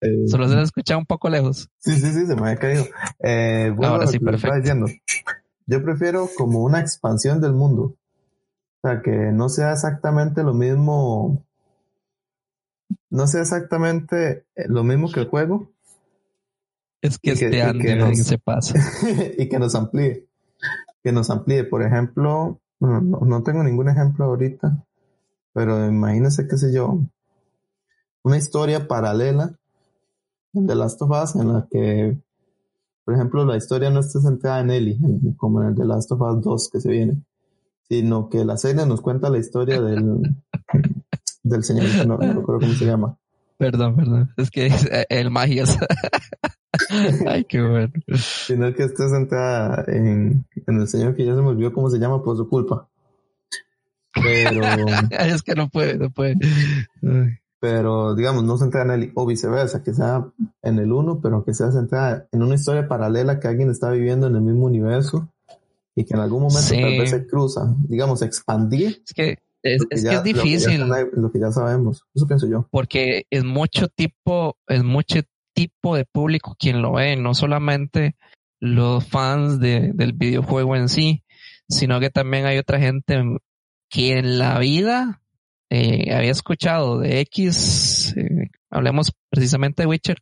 eh, 0.00 0.28
solo 0.28 0.48
se 0.48 0.56
le 0.56 0.62
escucha 0.62 0.96
un 0.96 1.06
poco 1.06 1.28
lejos. 1.28 1.70
Sí, 1.78 1.94
sí, 1.94 2.12
sí, 2.12 2.26
se 2.26 2.34
me 2.34 2.42
había 2.42 2.56
caído. 2.56 2.84
Eh, 3.20 3.74
Ahora 3.82 4.06
sí, 4.06 4.18
perfecto. 4.18 4.56
Diciendo. 4.56 4.86
Yo 5.66 5.82
prefiero 5.82 6.28
como 6.36 6.62
una 6.62 6.80
expansión 6.80 7.40
del 7.40 7.52
mundo. 7.52 7.96
O 8.82 8.88
sea, 8.88 9.00
que 9.00 9.10
no 9.10 9.48
sea 9.48 9.72
exactamente 9.72 10.42
lo 10.42 10.54
mismo. 10.54 11.46
No 13.10 13.26
sea 13.26 13.42
exactamente 13.42 14.44
lo 14.68 14.82
mismo 14.82 15.10
que 15.10 15.20
el 15.20 15.28
juego. 15.28 15.70
Es 17.00 17.18
que, 17.18 17.32
este 17.32 17.62
año 17.62 18.14
se 18.14 18.38
pasa. 18.38 18.78
y 19.38 19.48
que 19.48 19.58
nos 19.58 19.74
amplíe. 19.74 20.26
Que 21.02 21.12
nos 21.12 21.30
amplíe. 21.30 21.64
Por 21.64 21.82
ejemplo, 21.82 22.60
no, 22.80 23.00
no 23.00 23.42
tengo 23.42 23.62
ningún 23.62 23.88
ejemplo 23.88 24.24
ahorita. 24.24 24.84
Pero 25.52 25.86
imagínese, 25.86 26.48
qué 26.48 26.56
sé 26.56 26.72
yo, 26.72 27.00
una 28.22 28.36
historia 28.36 28.86
paralela 28.86 29.54
en 30.54 30.66
The 30.66 30.74
Last 30.74 31.02
of 31.02 31.10
Us 31.10 31.36
en 31.36 31.52
la 31.52 31.66
que, 31.70 32.18
por 33.04 33.14
ejemplo, 33.14 33.44
la 33.44 33.56
historia 33.56 33.90
no 33.90 34.00
esté 34.00 34.20
centrada 34.20 34.60
en 34.60 34.70
Ellie, 34.70 34.98
como 35.36 35.62
en 35.62 35.68
el 35.68 35.74
The 35.74 35.84
Last 35.84 36.12
of 36.12 36.20
Us 36.20 36.42
2 36.42 36.70
que 36.70 36.80
se 36.80 36.90
viene, 36.90 37.22
sino 37.88 38.28
que 38.28 38.44
la 38.44 38.56
serie 38.56 38.86
nos 38.86 39.00
cuenta 39.00 39.30
la 39.30 39.38
historia 39.38 39.80
del, 39.80 40.36
del 41.42 41.64
señor, 41.64 42.06
no, 42.06 42.16
no 42.16 42.32
recuerdo 42.32 42.60
cómo 42.60 42.72
se 42.74 42.86
llama. 42.86 43.18
Perdón, 43.58 43.94
perdón, 43.96 44.32
es 44.36 44.50
que 44.50 44.66
es 44.66 44.86
eh, 44.86 45.06
el 45.08 45.30
magias. 45.30 45.76
Ay, 47.26 47.44
qué 47.44 47.62
bueno. 47.62 47.92
Sino 48.46 48.72
que 48.74 48.84
esté 48.84 49.08
centrada 49.08 49.84
en, 49.86 50.44
en 50.66 50.80
el 50.80 50.88
señor 50.88 51.14
que 51.14 51.24
ya 51.24 51.34
se 51.34 51.42
me 51.42 51.48
olvidó 51.48 51.72
cómo 51.72 51.90
se 51.90 51.98
llama 51.98 52.22
por 52.22 52.36
su 52.36 52.48
culpa. 52.48 52.88
Pero. 54.14 54.62
es 55.10 55.42
que 55.42 55.54
no 55.54 55.68
puede, 55.68 55.98
no 55.98 56.10
puede. 56.10 56.36
Pero, 57.60 58.14
digamos, 58.14 58.42
no 58.42 58.58
centrada 58.58 58.94
en 58.94 59.02
el, 59.02 59.12
o 59.14 59.24
viceversa, 59.24 59.82
que 59.82 59.94
sea 59.94 60.26
en 60.62 60.78
el 60.78 60.92
uno, 60.92 61.20
pero 61.22 61.44
que 61.44 61.54
sea 61.54 61.70
centrada 61.70 62.26
en 62.32 62.42
una 62.42 62.56
historia 62.56 62.88
paralela 62.88 63.38
que 63.38 63.46
alguien 63.48 63.70
está 63.70 63.90
viviendo 63.90 64.26
en 64.26 64.34
el 64.34 64.42
mismo 64.42 64.66
universo 64.66 65.28
y 65.94 66.04
que 66.04 66.14
en 66.14 66.20
algún 66.20 66.42
momento 66.42 66.70
tal 66.70 66.98
vez 66.98 67.10
se 67.10 67.26
cruza, 67.26 67.74
digamos, 67.88 68.22
expandir. 68.22 69.02
Es 69.06 69.14
que 69.14 69.38
es, 69.62 69.86
que 69.86 70.14
es 70.14 70.22
difícil. 70.24 70.80
Lo 70.80 70.94
que, 70.94 71.00
ya, 71.00 71.20
lo 71.20 71.32
que, 71.32 71.38
ya, 71.38 71.52
sabemos. 71.52 72.04
Eso 72.14 72.26
pienso 72.26 72.48
yo. 72.48 72.66
Porque 72.70 73.26
es 73.30 73.44
mucho 73.44 73.88
tipo, 73.88 74.56
es 74.66 74.82
mucho 74.82 75.20
tipo 75.54 75.94
de 75.94 76.04
público 76.04 76.56
quien 76.58 76.82
lo 76.82 76.94
ve, 76.94 77.16
no 77.16 77.34
solamente 77.34 78.16
los 78.60 79.06
fans 79.06 79.60
de, 79.60 79.92
del 79.94 80.12
videojuego 80.14 80.76
en 80.76 80.88
sí, 80.88 81.24
sino 81.68 82.00
que 82.00 82.10
también 82.10 82.46
hay 82.46 82.58
otra 82.58 82.78
gente 82.78 83.22
que 83.92 84.18
en 84.18 84.38
la 84.38 84.58
vida 84.58 85.20
eh, 85.70 86.14
había 86.14 86.30
escuchado 86.30 86.98
de 86.98 87.20
X, 87.20 88.14
eh, 88.16 88.48
hablemos 88.70 89.12
precisamente 89.28 89.82
de 89.82 89.86
Witcher, 89.86 90.16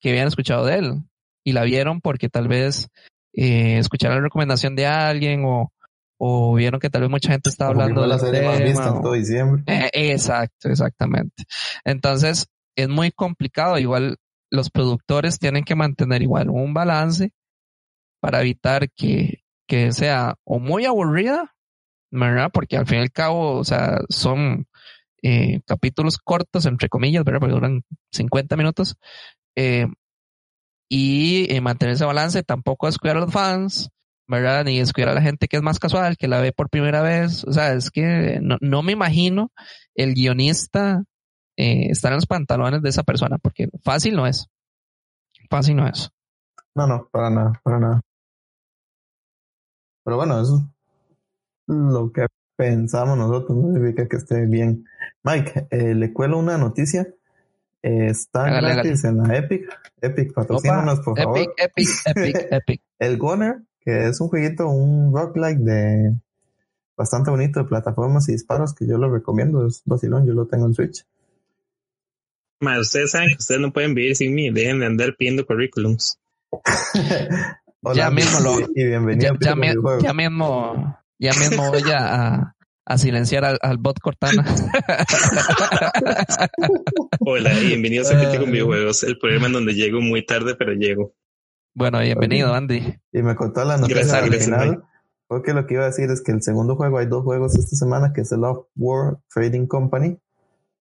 que 0.00 0.10
habían 0.10 0.28
escuchado 0.28 0.64
de 0.64 0.76
él 0.76 1.02
y 1.44 1.52
la 1.52 1.64
vieron 1.64 2.00
porque 2.00 2.28
tal 2.28 2.46
vez 2.46 2.88
eh, 3.32 3.78
escucharon 3.78 4.18
la 4.18 4.22
recomendación 4.22 4.76
de 4.76 4.86
alguien 4.86 5.44
o, 5.44 5.72
o 6.18 6.54
vieron 6.54 6.78
que 6.78 6.88
tal 6.88 7.02
vez 7.02 7.10
mucha 7.10 7.32
gente 7.32 7.50
estaba 7.50 7.70
hablando 7.70 8.02
de 8.02 8.06
la 8.06 8.18
serie 8.20 8.42
más 8.42 8.62
vista 8.62 9.02
todo 9.02 9.14
diciembre. 9.14 9.64
Eh, 9.66 9.90
exacto, 10.12 10.68
exactamente. 10.68 11.44
Entonces 11.84 12.46
es 12.76 12.88
muy 12.88 13.10
complicado. 13.10 13.76
Igual 13.76 14.18
los 14.50 14.70
productores 14.70 15.40
tienen 15.40 15.64
que 15.64 15.74
mantener 15.74 16.22
igual 16.22 16.48
un 16.48 16.74
balance 16.74 17.32
para 18.20 18.40
evitar 18.40 18.88
que, 18.92 19.42
que 19.66 19.90
sea 19.90 20.36
o 20.44 20.60
muy 20.60 20.84
aburrida 20.84 21.56
¿verdad? 22.10 22.50
Porque 22.52 22.76
al 22.76 22.86
fin 22.86 22.98
y 22.98 23.02
al 23.02 23.12
cabo, 23.12 23.56
o 23.58 23.64
sea, 23.64 24.00
son 24.08 24.66
eh, 25.22 25.60
capítulos 25.66 26.18
cortos, 26.18 26.66
entre 26.66 26.88
comillas, 26.88 27.24
¿verdad? 27.24 27.40
Porque 27.40 27.54
duran 27.54 27.82
50 28.12 28.56
minutos. 28.56 28.96
Eh, 29.56 29.86
y 30.88 31.46
eh, 31.54 31.60
mantener 31.60 31.94
ese 31.94 32.04
balance, 32.04 32.42
tampoco 32.42 32.86
descuidar 32.86 33.16
a 33.16 33.20
los 33.20 33.32
fans, 33.32 33.90
¿verdad? 34.26 34.64
Ni 34.64 34.78
descuidar 34.78 35.10
a 35.10 35.14
la 35.14 35.22
gente 35.22 35.46
que 35.46 35.56
es 35.56 35.62
más 35.62 35.78
casual, 35.78 36.16
que 36.16 36.28
la 36.28 36.40
ve 36.40 36.52
por 36.52 36.68
primera 36.68 37.00
vez. 37.02 37.44
O 37.44 37.52
sea, 37.52 37.72
es 37.74 37.90
que 37.90 38.40
no, 38.42 38.56
no 38.60 38.82
me 38.82 38.92
imagino 38.92 39.52
el 39.94 40.14
guionista 40.14 41.04
eh, 41.56 41.90
estar 41.90 42.12
en 42.12 42.16
los 42.16 42.26
pantalones 42.26 42.82
de 42.82 42.88
esa 42.88 43.04
persona, 43.04 43.38
porque 43.38 43.68
fácil 43.84 44.16
no 44.16 44.26
es. 44.26 44.48
Fácil 45.48 45.76
no 45.76 45.86
es. 45.86 46.10
No, 46.74 46.86
no, 46.86 47.08
para 47.12 47.30
nada, 47.30 47.60
para 47.62 47.78
nada. 47.78 48.00
Pero 50.04 50.16
bueno, 50.16 50.40
eso 50.40 50.68
lo 51.70 52.12
que 52.12 52.26
pensamos 52.56 53.16
nosotros 53.16 53.56
no 53.56 53.72
significa 53.72 54.06
que 54.08 54.16
esté 54.16 54.46
bien. 54.46 54.84
Mike, 55.22 55.68
eh, 55.70 55.94
le 55.94 56.12
cuelo 56.12 56.38
una 56.38 56.58
noticia. 56.58 57.08
Eh, 57.82 58.08
está 58.08 58.50
gratis 58.60 59.04
en 59.04 59.18
la 59.18 59.36
Epic. 59.36 59.66
Epic, 60.02 60.34
patrocínanos, 60.34 61.00
por 61.00 61.16
favor. 61.16 61.38
Epic, 61.38 61.50
Epic, 61.56 61.88
Epic, 62.06 62.36
Epic. 62.52 62.82
El 62.98 63.16
Goner 63.18 63.62
que 63.82 64.08
es 64.08 64.20
un 64.20 64.28
jueguito, 64.28 64.68
un 64.68 65.14
roguelike 65.16 65.60
de 65.60 66.14
bastante 66.94 67.30
bonito 67.30 67.60
de 67.60 67.64
plataformas 67.66 68.28
y 68.28 68.32
disparos 68.32 68.74
que 68.74 68.86
yo 68.86 68.98
lo 68.98 69.10
recomiendo. 69.10 69.66
Es 69.66 69.80
vacilón, 69.86 70.26
yo 70.26 70.34
lo 70.34 70.46
tengo 70.46 70.66
en 70.66 70.74
Switch. 70.74 71.06
Ma, 72.60 72.78
ustedes 72.78 73.12
saben 73.12 73.28
que 73.30 73.36
ustedes 73.38 73.58
no 73.62 73.72
pueden 73.72 73.94
vivir 73.94 74.14
sin 74.16 74.34
mí, 74.34 74.50
dejen 74.50 74.80
de 74.80 74.86
andar 74.86 75.16
pidiendo 75.16 75.46
currículums. 75.46 76.18
Hola, 77.82 77.94
Ya 77.94 78.10
mismo 78.10 78.40
lo- 78.40 78.60
y 78.74 78.84
bienvenido 78.84 79.32
Ya, 79.40 79.52
a 79.52 79.54
ya, 79.54 79.56
mi- 79.56 80.02
ya 80.02 80.12
mismo, 80.12 80.99
ya 81.20 81.32
mismo 81.34 81.68
voy 81.70 81.82
a, 81.92 81.98
a- 82.38 82.56
a 82.86 82.98
silenciar 82.98 83.44
al, 83.44 83.58
al 83.62 83.76
bot 83.78 84.00
Cortana. 84.00 84.44
Hola, 87.20 87.52
y 87.54 87.66
bienvenidos 87.66 88.10
a 88.10 88.18
Crítico 88.18 88.40
con 88.40 88.48
Ah. 88.48 88.52
Videojuegos, 88.52 89.02
el 89.04 89.18
programa 89.18 89.46
en 89.46 89.52
donde 89.52 89.74
llego 89.74 90.00
muy 90.00 90.24
tarde, 90.26 90.56
pero 90.56 90.72
llego. 90.72 91.14
Bueno, 91.74 92.00
bienvenido, 92.00 92.52
Andy. 92.52 92.98
Y 93.12 93.22
me 93.22 93.36
contó 93.36 93.64
la 93.64 93.76
noticia 93.76 93.96
Gracias, 94.02 94.14
al 94.22 94.30
gracias, 94.30 94.44
final. 94.46 94.84
Porque 95.28 95.52
lo 95.52 95.66
que 95.66 95.74
iba 95.74 95.84
a 95.84 95.86
decir 95.86 96.10
es 96.10 96.20
que 96.22 96.32
el 96.32 96.42
segundo 96.42 96.74
juego, 96.74 96.98
hay 96.98 97.06
dos 97.06 97.22
juegos 97.22 97.54
esta 97.56 97.76
semana, 97.76 98.12
que 98.12 98.22
es 98.22 98.32
el 98.32 98.42
Off 98.42 98.66
World 98.74 99.18
Trading 99.32 99.66
Company, 99.66 100.18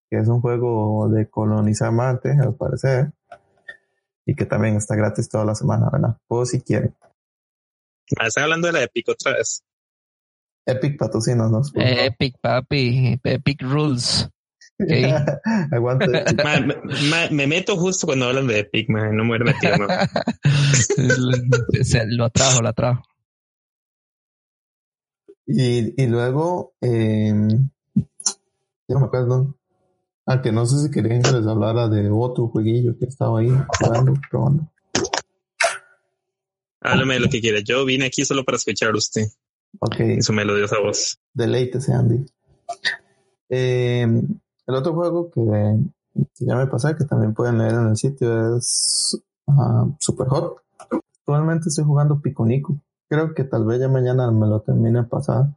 que 0.09 0.17
es 0.17 0.27
un 0.27 0.41
juego 0.41 1.09
de 1.09 1.29
colonizar 1.29 1.91
Marte, 1.91 2.31
al 2.31 2.55
parecer, 2.55 3.11
y 4.25 4.33
que 4.33 4.45
también 4.45 4.77
está 4.77 4.95
gratis 4.95 5.29
toda 5.29 5.45
la 5.45 5.53
semana, 5.53 5.89
¿verdad? 5.91 6.17
O 6.27 6.43
si 6.45 6.59
quieren. 6.61 6.95
Ma, 8.17 8.25
están 8.25 8.45
hablando 8.45 8.65
de 8.67 8.73
la 8.73 8.79
de 8.79 8.87
Pico 8.87 9.11
otra 9.11 9.33
vez. 9.33 9.63
Epic 10.71 10.97
patrocínanos. 10.97 11.71
por 11.71 11.83
favor. 11.83 11.99
Epic, 11.99 12.35
papi. 12.41 13.19
Epic 13.23 13.61
Rules. 13.61 14.29
Ma, 14.79 15.95
me, 16.61 16.75
ma, 17.09 17.27
me 17.31 17.47
meto 17.47 17.75
justo 17.75 18.07
cuando 18.07 18.27
hablan 18.27 18.47
de 18.47 18.59
Epic, 18.59 18.87
ma, 18.89 19.09
no 19.11 19.25
me 19.25 19.31
hubiera 19.31 19.45
metido, 19.45 19.75
no. 19.77 19.87
Se- 21.83 22.05
lo 22.07 22.23
atrajo, 22.23 22.61
lo 22.61 22.69
atrajo. 22.69 23.03
Y, 25.45 26.01
y 26.01 26.07
luego, 26.07 26.75
eh, 26.79 27.33
yo 27.95 28.03
no 28.87 28.99
me 29.01 29.05
acuerdo. 29.07 29.57
Ah, 30.25 30.41
que 30.41 30.51
no 30.53 30.65
sé 30.65 30.85
si 30.85 30.91
querían 30.91 31.23
que 31.23 31.31
les 31.31 31.45
hablara 31.45 31.89
de 31.89 32.09
otro 32.09 32.47
jueguillo 32.47 32.97
que 32.97 33.05
estaba 33.05 33.39
ahí 33.39 33.49
jugando, 33.79 34.13
probando. 34.29 34.71
Háblame 36.81 37.15
de 37.15 37.19
lo 37.19 37.29
que 37.29 37.41
quiera. 37.41 37.59
Yo 37.59 37.83
vine 37.83 38.05
aquí 38.05 38.23
solo 38.23 38.45
para 38.45 38.55
escuchar 38.57 38.93
a 38.93 38.97
usted 38.97 39.27
Ok, 39.79 39.99
y 39.99 40.21
su 40.21 40.33
melodiosa 40.33 40.79
voz. 40.79 41.19
deleítese, 41.33 41.93
Andy. 41.93 42.25
Eh, 43.49 44.03
el 44.03 44.75
otro 44.75 44.93
juego 44.93 45.29
que, 45.31 45.41
que 46.35 46.45
ya 46.45 46.55
me 46.55 46.67
pasé, 46.67 46.95
que 46.95 47.05
también 47.05 47.33
pueden 47.33 47.59
leer 47.59 47.73
en 47.73 47.87
el 47.89 47.97
sitio, 47.97 48.57
es 48.57 49.21
ah, 49.47 49.87
Super 49.99 50.27
Hot. 50.27 50.57
Actualmente 50.79 51.69
estoy 51.69 51.85
jugando 51.85 52.21
Piconico. 52.21 52.79
Creo 53.07 53.33
que 53.33 53.43
tal 53.43 53.65
vez 53.65 53.79
ya 53.79 53.87
mañana 53.87 54.31
me 54.31 54.47
lo 54.47 54.61
termine 54.61 55.03
pasar. 55.03 55.55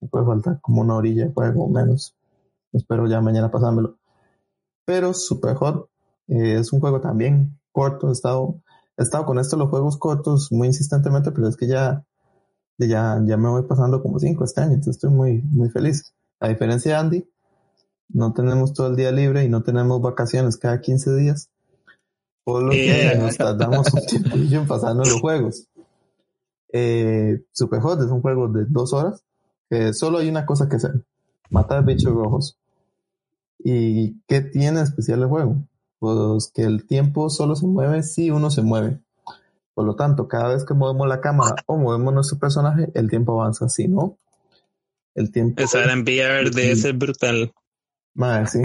Me 0.00 0.08
puede 0.08 0.26
faltar 0.26 0.60
como 0.60 0.82
una 0.82 0.96
orilla 0.96 1.26
de 1.26 1.32
juego 1.32 1.64
o 1.64 1.68
menos. 1.68 2.14
Espero 2.72 3.06
ya 3.06 3.20
mañana 3.20 3.50
pasármelo. 3.50 3.98
Pero 4.84 5.12
Super 5.12 5.56
Hot 5.56 5.88
eh, 6.28 6.58
es 6.60 6.72
un 6.72 6.80
juego 6.80 7.00
también 7.00 7.58
corto. 7.72 8.08
He 8.08 8.12
estado, 8.12 8.62
he 8.96 9.02
estado 9.02 9.26
con 9.26 9.38
esto 9.38 9.56
los 9.56 9.68
juegos 9.68 9.98
cortos 9.98 10.52
muy 10.52 10.68
insistentemente, 10.68 11.32
pero 11.32 11.48
es 11.48 11.56
que 11.56 11.66
ya 11.66 12.05
ya, 12.78 13.20
ya 13.24 13.36
me 13.36 13.48
voy 13.48 13.62
pasando 13.62 14.02
como 14.02 14.18
cinco 14.18 14.44
este 14.44 14.60
año, 14.60 14.72
entonces 14.72 14.96
estoy 14.96 15.10
muy, 15.10 15.42
muy 15.42 15.70
feliz. 15.70 16.14
A 16.40 16.48
diferencia 16.48 16.92
de 16.92 16.98
Andy, 16.98 17.30
no 18.08 18.32
tenemos 18.32 18.72
todo 18.74 18.88
el 18.88 18.96
día 18.96 19.10
libre 19.12 19.44
y 19.44 19.48
no 19.48 19.62
tenemos 19.62 20.00
vacaciones 20.00 20.56
cada 20.56 20.80
15 20.80 21.14
días, 21.16 21.50
por 22.44 22.62
lo 22.62 22.70
que 22.70 23.12
Eh. 23.12 23.18
nos 23.18 23.36
tardamos 23.36 23.92
un 23.92 24.06
tiempillo 24.06 24.60
en 24.60 24.66
pasando 24.66 25.02
los 25.02 25.20
juegos. 25.20 25.68
Eh, 26.72 27.44
Superhot 27.52 28.00
es 28.00 28.10
un 28.10 28.20
juego 28.20 28.48
de 28.48 28.66
dos 28.68 28.92
horas, 28.92 29.24
que 29.70 29.92
solo 29.92 30.18
hay 30.18 30.28
una 30.28 30.44
cosa 30.46 30.68
que 30.68 30.76
hacer, 30.76 31.04
matar 31.50 31.84
bichos 31.84 32.12
rojos. 32.12 32.58
¿Y 33.58 34.20
qué 34.28 34.42
tiene 34.42 34.82
especial 34.82 35.22
el 35.22 35.28
juego? 35.28 35.56
Pues 35.98 36.52
que 36.54 36.62
el 36.62 36.86
tiempo 36.86 37.30
solo 37.30 37.56
se 37.56 37.66
mueve 37.66 38.02
si 38.02 38.30
uno 38.30 38.50
se 38.50 38.62
mueve. 38.62 39.00
Por 39.76 39.84
lo 39.84 39.94
tanto, 39.94 40.26
cada 40.26 40.54
vez 40.54 40.64
que 40.64 40.72
movemos 40.72 41.06
la 41.06 41.20
cámara 41.20 41.54
o 41.66 41.76
movemos 41.76 42.14
nuestro 42.14 42.38
personaje, 42.38 42.90
el 42.94 43.10
tiempo 43.10 43.38
avanza. 43.38 43.68
Si 43.68 43.86
no, 43.86 44.16
el 45.14 45.30
tiempo. 45.30 45.62
Esa 45.62 45.84
era 45.84 45.92
en 45.92 46.00
VR 46.00 46.50
de 46.50 46.72
ese 46.72 46.92
brutal. 46.92 47.52
Madre, 48.14 48.46
sí. 48.46 48.62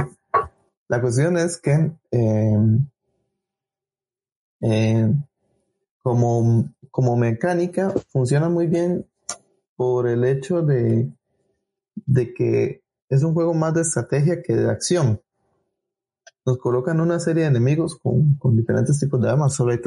La 0.88 1.02
cuestión 1.02 1.36
es 1.36 1.58
que 1.58 1.92
eh, 2.12 2.58
eh, 4.62 5.14
como, 6.02 6.74
como 6.90 7.18
mecánica 7.18 7.94
funciona 8.08 8.48
muy 8.48 8.68
bien 8.68 9.06
por 9.76 10.08
el 10.08 10.24
hecho 10.24 10.62
de, 10.62 11.12
de 12.06 12.34
que 12.34 12.84
es 13.10 13.22
un 13.24 13.34
juego 13.34 13.54
más 13.54 13.74
de 13.74 13.82
estrategia 13.82 14.42
que 14.42 14.56
de 14.56 14.72
acción. 14.72 15.22
Nos 16.46 16.58
colocan 16.58 17.02
una 17.02 17.20
serie 17.20 17.44
de 17.44 17.50
enemigos 17.50 18.00
con, 18.00 18.36
con 18.36 18.56
diferentes 18.56 18.98
tipos 18.98 19.22
de 19.22 19.30
armas, 19.30 19.60
hay 19.60 19.78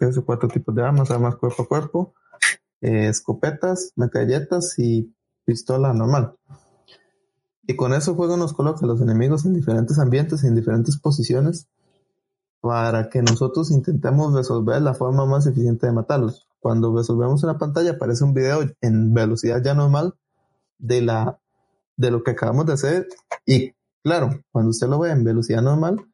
o 0.00 0.24
cuatro 0.24 0.48
tipos 0.48 0.74
de 0.74 0.82
armas, 0.82 1.10
armas 1.10 1.36
cuerpo 1.36 1.62
a 1.62 1.68
cuerpo, 1.68 2.14
eh, 2.80 3.08
escopetas, 3.08 3.92
metralletas 3.96 4.78
y 4.78 5.14
pistola 5.44 5.92
normal. 5.92 6.34
Y 7.66 7.76
con 7.76 7.94
eso 7.94 8.10
el 8.10 8.16
juego 8.16 8.36
nos 8.36 8.52
coloca 8.52 8.84
a 8.84 8.88
los 8.88 9.00
enemigos 9.00 9.44
en 9.44 9.54
diferentes 9.54 9.98
ambientes, 9.98 10.42
en 10.42 10.56
diferentes 10.56 10.98
posiciones, 10.98 11.68
para 12.60 13.08
que 13.08 13.22
nosotros 13.22 13.70
intentemos 13.70 14.34
resolver 14.34 14.82
la 14.82 14.94
forma 14.94 15.26
más 15.26 15.46
eficiente 15.46 15.86
de 15.86 15.92
matarlos. 15.92 16.48
Cuando 16.60 16.94
resolvemos 16.96 17.42
una 17.44 17.58
pantalla 17.58 17.92
aparece 17.92 18.24
un 18.24 18.34
video 18.34 18.60
en 18.80 19.14
velocidad 19.14 19.62
ya 19.62 19.74
normal 19.74 20.14
de 20.78 21.02
la 21.02 21.38
de 21.96 22.10
lo 22.10 22.22
que 22.22 22.32
acabamos 22.32 22.66
de 22.66 22.72
hacer 22.72 23.06
y 23.44 23.72
claro, 24.02 24.30
cuando 24.50 24.70
usted 24.70 24.88
lo 24.88 24.98
ve 24.98 25.10
en 25.10 25.24
velocidad 25.24 25.62
normal, 25.62 26.04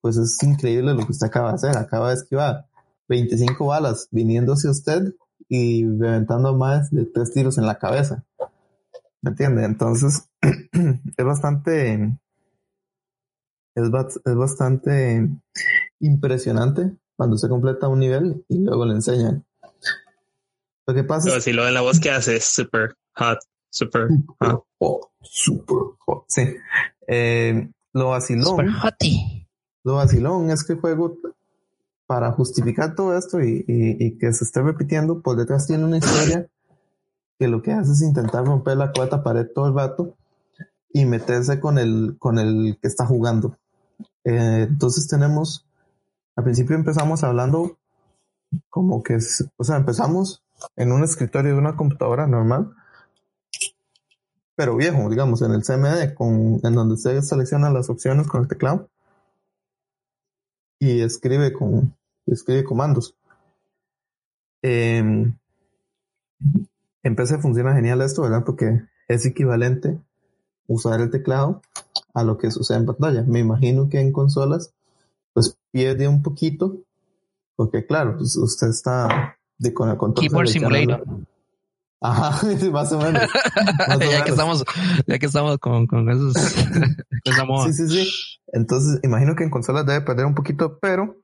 pues 0.00 0.16
es 0.16 0.40
increíble 0.42 0.94
lo 0.94 1.04
que 1.04 1.12
usted 1.12 1.26
acaba 1.26 1.50
de 1.50 1.54
hacer. 1.54 1.76
Acaba 1.76 2.08
de 2.08 2.14
esquivar 2.14 2.66
25 3.08 3.66
balas 3.66 4.08
viniendo 4.10 4.52
hacia 4.54 4.70
usted 4.70 5.14
y 5.48 5.84
reventando 5.86 6.56
más 6.56 6.90
de 6.90 7.04
tres 7.06 7.32
tiros 7.32 7.58
en 7.58 7.66
la 7.66 7.78
cabeza. 7.78 8.24
¿Me 9.22 9.30
entiende? 9.30 9.64
Entonces, 9.64 10.28
es 10.42 11.24
bastante, 11.24 12.18
es, 13.74 13.84
es 14.24 14.34
bastante 14.34 15.28
impresionante 16.00 16.96
cuando 17.16 17.36
se 17.38 17.48
completa 17.48 17.88
un 17.88 18.00
nivel 18.00 18.44
y 18.48 18.58
luego 18.58 18.84
le 18.86 18.94
enseñan. 18.94 19.44
Lo 20.86 20.94
que 20.94 21.04
pasa 21.04 21.26
Pero 21.26 21.38
es 21.38 21.44
si 21.44 21.52
lo 21.52 21.64
de 21.64 21.70
la 21.72 21.80
voz 21.82 22.00
que 22.00 22.10
hace 22.10 22.36
es 22.36 22.44
super 22.44 22.96
hot, 23.14 23.38
super 23.70 24.08
hot. 24.40 24.64
oh, 24.78 25.12
super 25.20 25.76
hot. 26.04 26.24
Sí. 26.28 26.42
Eh, 27.06 27.70
lo 27.92 28.08
vacilón, 28.08 28.44
Super 28.46 28.70
hotty. 28.70 29.46
lo 29.84 29.94
vacilón 29.96 30.50
es 30.50 30.64
que 30.64 30.72
el 30.72 30.80
juego, 30.80 31.16
para 32.12 32.30
justificar 32.32 32.94
todo 32.94 33.16
esto 33.16 33.40
y, 33.40 34.18
que 34.20 34.34
se 34.34 34.44
esté 34.44 34.60
repitiendo, 34.60 35.22
por 35.22 35.34
detrás 35.34 35.66
tiene 35.66 35.86
una 35.86 35.96
historia 35.96 36.46
que 37.38 37.48
lo 37.48 37.62
que 37.62 37.72
hace 37.72 37.92
es 37.92 38.02
intentar 38.02 38.44
romper 38.44 38.76
la 38.76 38.92
cuarta 38.92 39.22
pared 39.22 39.46
todo 39.54 39.68
el 39.68 39.74
rato 39.74 40.14
y 40.92 41.06
meterse 41.06 41.58
con 41.58 41.78
el, 41.78 42.16
con 42.18 42.38
el 42.38 42.76
que 42.82 42.86
está 42.86 43.06
jugando. 43.06 43.56
Eh, 44.24 44.66
entonces 44.68 45.08
tenemos, 45.08 45.66
al 46.36 46.44
principio 46.44 46.76
empezamos 46.76 47.24
hablando 47.24 47.78
como 48.68 49.02
que, 49.02 49.16
o 49.56 49.64
sea, 49.64 49.76
empezamos 49.76 50.44
en 50.76 50.92
un 50.92 51.04
escritorio 51.04 51.52
de 51.52 51.58
una 51.58 51.76
computadora 51.76 52.26
normal, 52.26 52.74
pero 54.54 54.76
viejo, 54.76 55.08
digamos, 55.08 55.40
en 55.40 55.52
el 55.52 55.62
CMD, 55.62 56.12
con, 56.12 56.60
en 56.62 56.74
donde 56.74 56.92
usted 56.92 57.22
selecciona 57.22 57.70
las 57.70 57.88
opciones 57.88 58.26
con 58.26 58.42
el 58.42 58.48
teclado 58.48 58.90
y 60.78 61.00
escribe 61.00 61.54
con, 61.54 61.96
escribe 62.26 62.64
comandos. 62.64 63.16
Em, 64.62 65.34
en 67.02 67.16
PC 67.16 67.38
funciona 67.38 67.74
genial 67.74 68.00
esto, 68.00 68.22
¿verdad? 68.22 68.44
Porque 68.44 68.82
es 69.08 69.26
equivalente 69.26 69.98
usar 70.66 71.00
el 71.00 71.10
teclado 71.10 71.62
a 72.14 72.22
lo 72.24 72.38
que 72.38 72.50
sucede 72.50 72.78
en 72.78 72.86
pantalla. 72.86 73.22
Me 73.22 73.40
imagino 73.40 73.88
que 73.88 74.00
en 74.00 74.12
consolas, 74.12 74.72
pues 75.32 75.58
pierde 75.70 76.08
un 76.08 76.22
poquito, 76.22 76.78
porque 77.56 77.86
claro, 77.86 78.16
pues 78.18 78.36
usted 78.36 78.68
está 78.68 79.36
de, 79.58 79.74
con 79.74 79.90
el 79.90 79.96
control. 79.96 80.26
Keyboard 80.26 80.48
Simulator. 80.48 81.04
Ajá, 82.00 82.46
más 82.72 82.92
o 82.92 82.98
menos. 82.98 83.22
Más 83.88 83.96
o 83.96 84.00
ya 84.00 84.06
menos. 84.06 84.22
que 84.24 84.30
estamos, 84.30 84.64
ya 85.06 85.18
que 85.18 85.26
estamos 85.26 85.58
con, 85.58 85.86
con 85.86 86.08
esos. 86.10 86.34
Sí, 87.64 87.72
sí, 87.72 87.88
sí. 87.88 88.10
Entonces, 88.48 88.98
imagino 89.04 89.36
que 89.36 89.44
en 89.44 89.50
consolas 89.50 89.86
debe 89.86 90.00
perder 90.00 90.26
un 90.26 90.34
poquito, 90.34 90.78
pero 90.80 91.18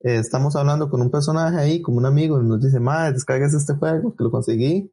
eh, 0.00 0.16
estamos 0.16 0.56
hablando 0.56 0.90
con 0.90 1.00
un 1.00 1.10
personaje 1.10 1.56
ahí, 1.58 1.82
como 1.82 1.98
un 1.98 2.06
amigo, 2.06 2.40
y 2.40 2.44
nos 2.44 2.60
dice, 2.60 2.80
madre, 2.80 3.14
descargues 3.14 3.54
este 3.54 3.74
juego, 3.74 4.14
que 4.14 4.24
lo 4.24 4.30
conseguí. 4.30 4.92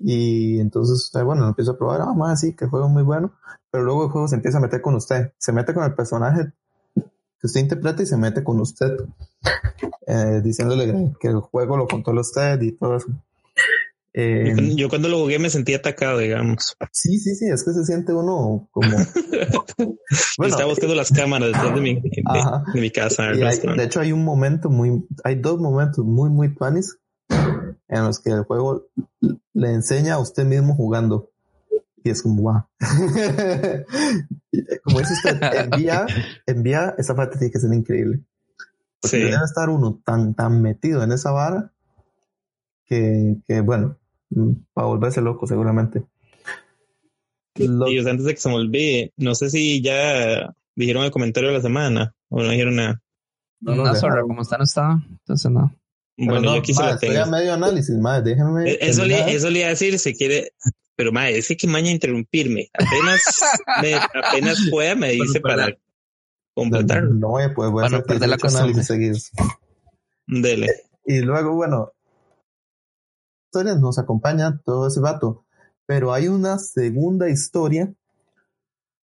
Y 0.00 0.58
entonces, 0.58 0.98
usted, 1.04 1.24
bueno, 1.24 1.42
lo 1.42 1.48
empiezo 1.48 1.72
a 1.72 1.78
probar, 1.78 2.00
ah, 2.02 2.12
madre, 2.14 2.36
sí, 2.36 2.56
que 2.56 2.66
juego 2.66 2.88
muy 2.88 3.02
bueno. 3.02 3.32
Pero 3.70 3.84
luego 3.84 4.04
el 4.04 4.10
juego 4.10 4.28
se 4.28 4.36
empieza 4.36 4.58
a 4.58 4.60
meter 4.60 4.82
con 4.82 4.94
usted, 4.94 5.32
se 5.38 5.52
mete 5.52 5.74
con 5.74 5.84
el 5.84 5.94
personaje 5.94 6.52
que 6.94 7.46
usted 7.46 7.60
interpreta 7.60 8.02
y 8.02 8.06
se 8.06 8.16
mete 8.16 8.44
con 8.44 8.60
usted, 8.60 8.96
eh, 10.06 10.40
diciéndole 10.44 11.12
que 11.18 11.28
el 11.28 11.40
juego 11.40 11.76
lo 11.76 11.88
controla 11.88 12.20
usted 12.20 12.60
y 12.62 12.72
todo 12.72 12.96
eso. 12.96 13.08
Eh, 14.14 14.74
Yo, 14.76 14.88
cuando 14.90 15.08
lo 15.08 15.20
jugué 15.20 15.38
me 15.38 15.48
sentí 15.48 15.72
atacado, 15.74 16.18
digamos. 16.18 16.76
sí, 16.90 17.18
sí, 17.18 17.34
sí, 17.34 17.46
es 17.48 17.64
que 17.64 17.72
se 17.72 17.84
siente 17.84 18.12
uno 18.12 18.68
como... 18.70 18.98
y 19.78 20.46
estaba 20.46 20.66
buscando 20.66 20.94
las 20.94 21.10
cámaras 21.10 21.48
detrás 21.48 21.74
de 21.74 21.80
mi, 21.80 21.94
de, 21.94 22.22
de 22.74 22.80
mi 22.80 22.90
casa. 22.90 23.28
Hay- 23.30 23.58
de 23.76 23.84
hecho, 23.84 24.00
hay 24.00 24.12
un 24.12 24.24
momento 24.24 24.68
muy, 24.68 25.06
hay 25.24 25.36
dos 25.36 25.58
momentos 25.60 26.04
muy, 26.04 26.28
muy 26.28 26.50
panis 26.50 26.98
en 27.88 28.04
los 28.04 28.20
que 28.20 28.30
el 28.30 28.42
juego 28.44 28.86
le 29.54 29.72
enseña 29.72 30.14
a 30.14 30.18
usted 30.18 30.44
mismo 30.44 30.74
jugando. 30.74 31.30
Y 32.04 32.10
es 32.10 32.22
como, 32.22 32.42
wow. 32.42 32.64
como 34.84 34.98
dice 34.98 35.12
usted, 35.14 35.40
envía, 35.52 36.06
envía, 36.46 36.94
esa 36.98 37.14
parte 37.14 37.38
tiene 37.38 37.52
que 37.52 37.60
ser 37.60 37.72
increíble. 37.72 38.20
Porque 39.00 39.16
Sí. 39.18 39.22
debe 39.22 39.44
estar 39.44 39.68
uno 39.68 40.00
tan, 40.04 40.34
tan 40.34 40.62
metido 40.62 41.02
en 41.02 41.12
esa 41.12 41.30
vara 41.30 41.72
que, 42.86 43.36
que 43.46 43.60
bueno, 43.60 43.98
para 44.72 44.86
volverse 44.86 45.20
loco 45.20 45.46
seguramente. 45.46 46.02
Lo- 47.56 47.88
Y 47.88 47.98
antes 47.98 48.24
de 48.24 48.34
que 48.34 48.40
se 48.40 48.48
me 48.48 48.54
olvide, 48.56 49.12
no 49.16 49.34
sé 49.34 49.50
si 49.50 49.82
ya 49.82 50.54
dijeron 50.74 51.04
el 51.04 51.10
comentario 51.10 51.50
de 51.50 51.56
la 51.56 51.62
semana 51.62 52.14
o 52.30 52.42
no 52.42 52.48
dijeron 52.50 52.76
nada. 52.76 53.02
No 53.60 53.74
No, 53.76 53.84
nos 53.84 54.00
sorry, 54.00 54.22
como 54.22 54.42
está 54.42 54.56
no 54.58 54.64
está. 54.64 54.98
Entonces 55.10 55.50
no. 55.50 55.74
Bueno, 56.16 56.40
no, 56.42 56.54
yo 56.54 56.60
aquí 56.60 56.74
se 56.74 56.82
la 56.82 56.92
estoy 56.92 57.10
tengo. 57.10 57.22
a 57.22 57.26
medio 57.26 57.54
análisis, 57.54 57.96
madre, 57.98 58.30
déjenme. 58.30 58.70
Eh, 58.70 58.78
Eso 58.80 59.04
le, 59.04 59.34
eso 59.34 59.50
le 59.50 59.58
iba 59.60 59.68
a 59.68 59.70
decir, 59.70 59.98
si 59.98 60.14
quiere, 60.14 60.52
pero 60.94 61.10
madre, 61.12 61.38
ese 61.38 61.56
que 61.56 61.66
maña 61.66 61.90
interrumpirme. 61.90 62.68
Apenas, 62.74 63.22
me, 63.82 63.94
apenas 63.94 64.58
pueda, 64.70 64.94
me 64.94 65.10
dice 65.12 65.40
Bueno, 65.40 65.56
para 65.56 65.76
completar. 66.54 67.04
No 67.04 67.38
a 67.38 67.52
poder, 67.54 67.54
voy 67.54 67.66
a 67.84 67.88
Bueno, 67.88 67.96
hacer 67.98 68.20
la 68.20 68.36
18 68.36 68.56
análisis 68.58 68.86
seguidos. 68.86 69.30
Dele. 70.26 70.68
Y 71.06 71.20
luego, 71.20 71.54
bueno, 71.54 71.92
historia 73.52 73.74
nos 73.74 73.98
acompaña 73.98 74.58
todo 74.64 74.86
ese 74.86 75.00
vato, 75.00 75.44
pero 75.84 76.14
hay 76.14 76.26
una 76.28 76.58
segunda 76.58 77.28
historia. 77.28 77.92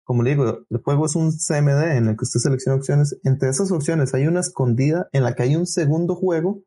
Como 0.04 0.22
le 0.22 0.30
digo, 0.30 0.60
el 0.70 0.78
juego 0.84 1.06
es 1.06 1.16
un 1.16 1.32
CMD 1.32 1.96
en 1.96 2.06
el 2.06 2.16
que 2.16 2.22
usted 2.22 2.38
selecciona 2.38 2.76
opciones. 2.78 3.18
Entre 3.24 3.48
esas 3.48 3.72
opciones 3.72 4.14
hay 4.14 4.28
una 4.28 4.38
escondida 4.38 5.08
en 5.10 5.24
la 5.24 5.34
que 5.34 5.42
hay 5.42 5.56
un 5.56 5.66
segundo 5.66 6.14
juego 6.14 6.60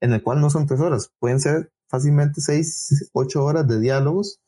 en 0.00 0.12
el 0.12 0.22
cual 0.22 0.40
no 0.40 0.48
son 0.48 0.68
tres 0.68 0.78
horas, 0.78 1.10
pueden 1.18 1.40
ser 1.40 1.72
fácilmente 1.88 2.40
seis, 2.40 3.10
ocho 3.12 3.44
horas 3.44 3.66
de 3.66 3.80
diálogos 3.80 4.40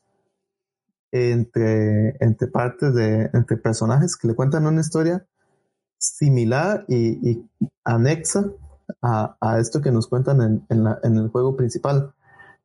entre, 1.10 2.16
entre 2.20 2.48
partes 2.48 2.94
de, 2.94 3.30
entre 3.34 3.56
personajes 3.56 4.16
que 4.16 4.28
le 4.28 4.34
cuentan 4.34 4.66
una 4.66 4.80
historia 4.80 5.26
similar 5.98 6.84
y, 6.88 7.44
anexa 7.84 8.46
a, 9.02 9.58
esto 9.60 9.80
que 9.80 9.90
nos 9.90 10.08
cuentan 10.08 10.40
en, 10.40 10.66
en, 10.68 10.84
la- 10.84 10.98
en 11.02 11.16
el 11.16 11.28
juego 11.28 11.56
principal, 11.56 12.13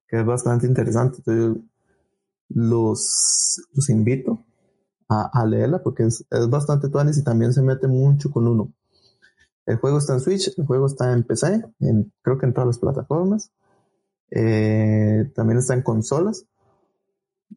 que 0.09 0.19
es 0.19 0.25
bastante 0.25 0.65
interesante. 0.67 1.17
Entonces, 1.19 1.63
los, 2.49 3.61
los 3.73 3.89
invito 3.89 4.43
a, 5.07 5.29
a 5.41 5.45
leerla 5.45 5.81
porque 5.83 6.03
es, 6.03 6.25
es 6.29 6.49
bastante 6.49 6.89
tuanis 6.89 7.17
y 7.17 7.23
también 7.23 7.53
se 7.53 7.61
mete 7.61 7.87
mucho 7.87 8.31
con 8.31 8.47
uno. 8.47 8.73
El 9.65 9.77
juego 9.77 9.99
está 9.99 10.13
en 10.13 10.19
Switch, 10.21 10.51
el 10.57 10.65
juego 10.65 10.87
está 10.87 11.13
en 11.13 11.23
PC, 11.23 11.63
en, 11.79 12.11
creo 12.23 12.37
que 12.39 12.47
en 12.47 12.53
todas 12.53 12.67
las 12.67 12.79
plataformas. 12.79 13.51
Eh, 14.31 15.31
también 15.35 15.59
está 15.59 15.73
en 15.75 15.83
consolas. 15.83 16.45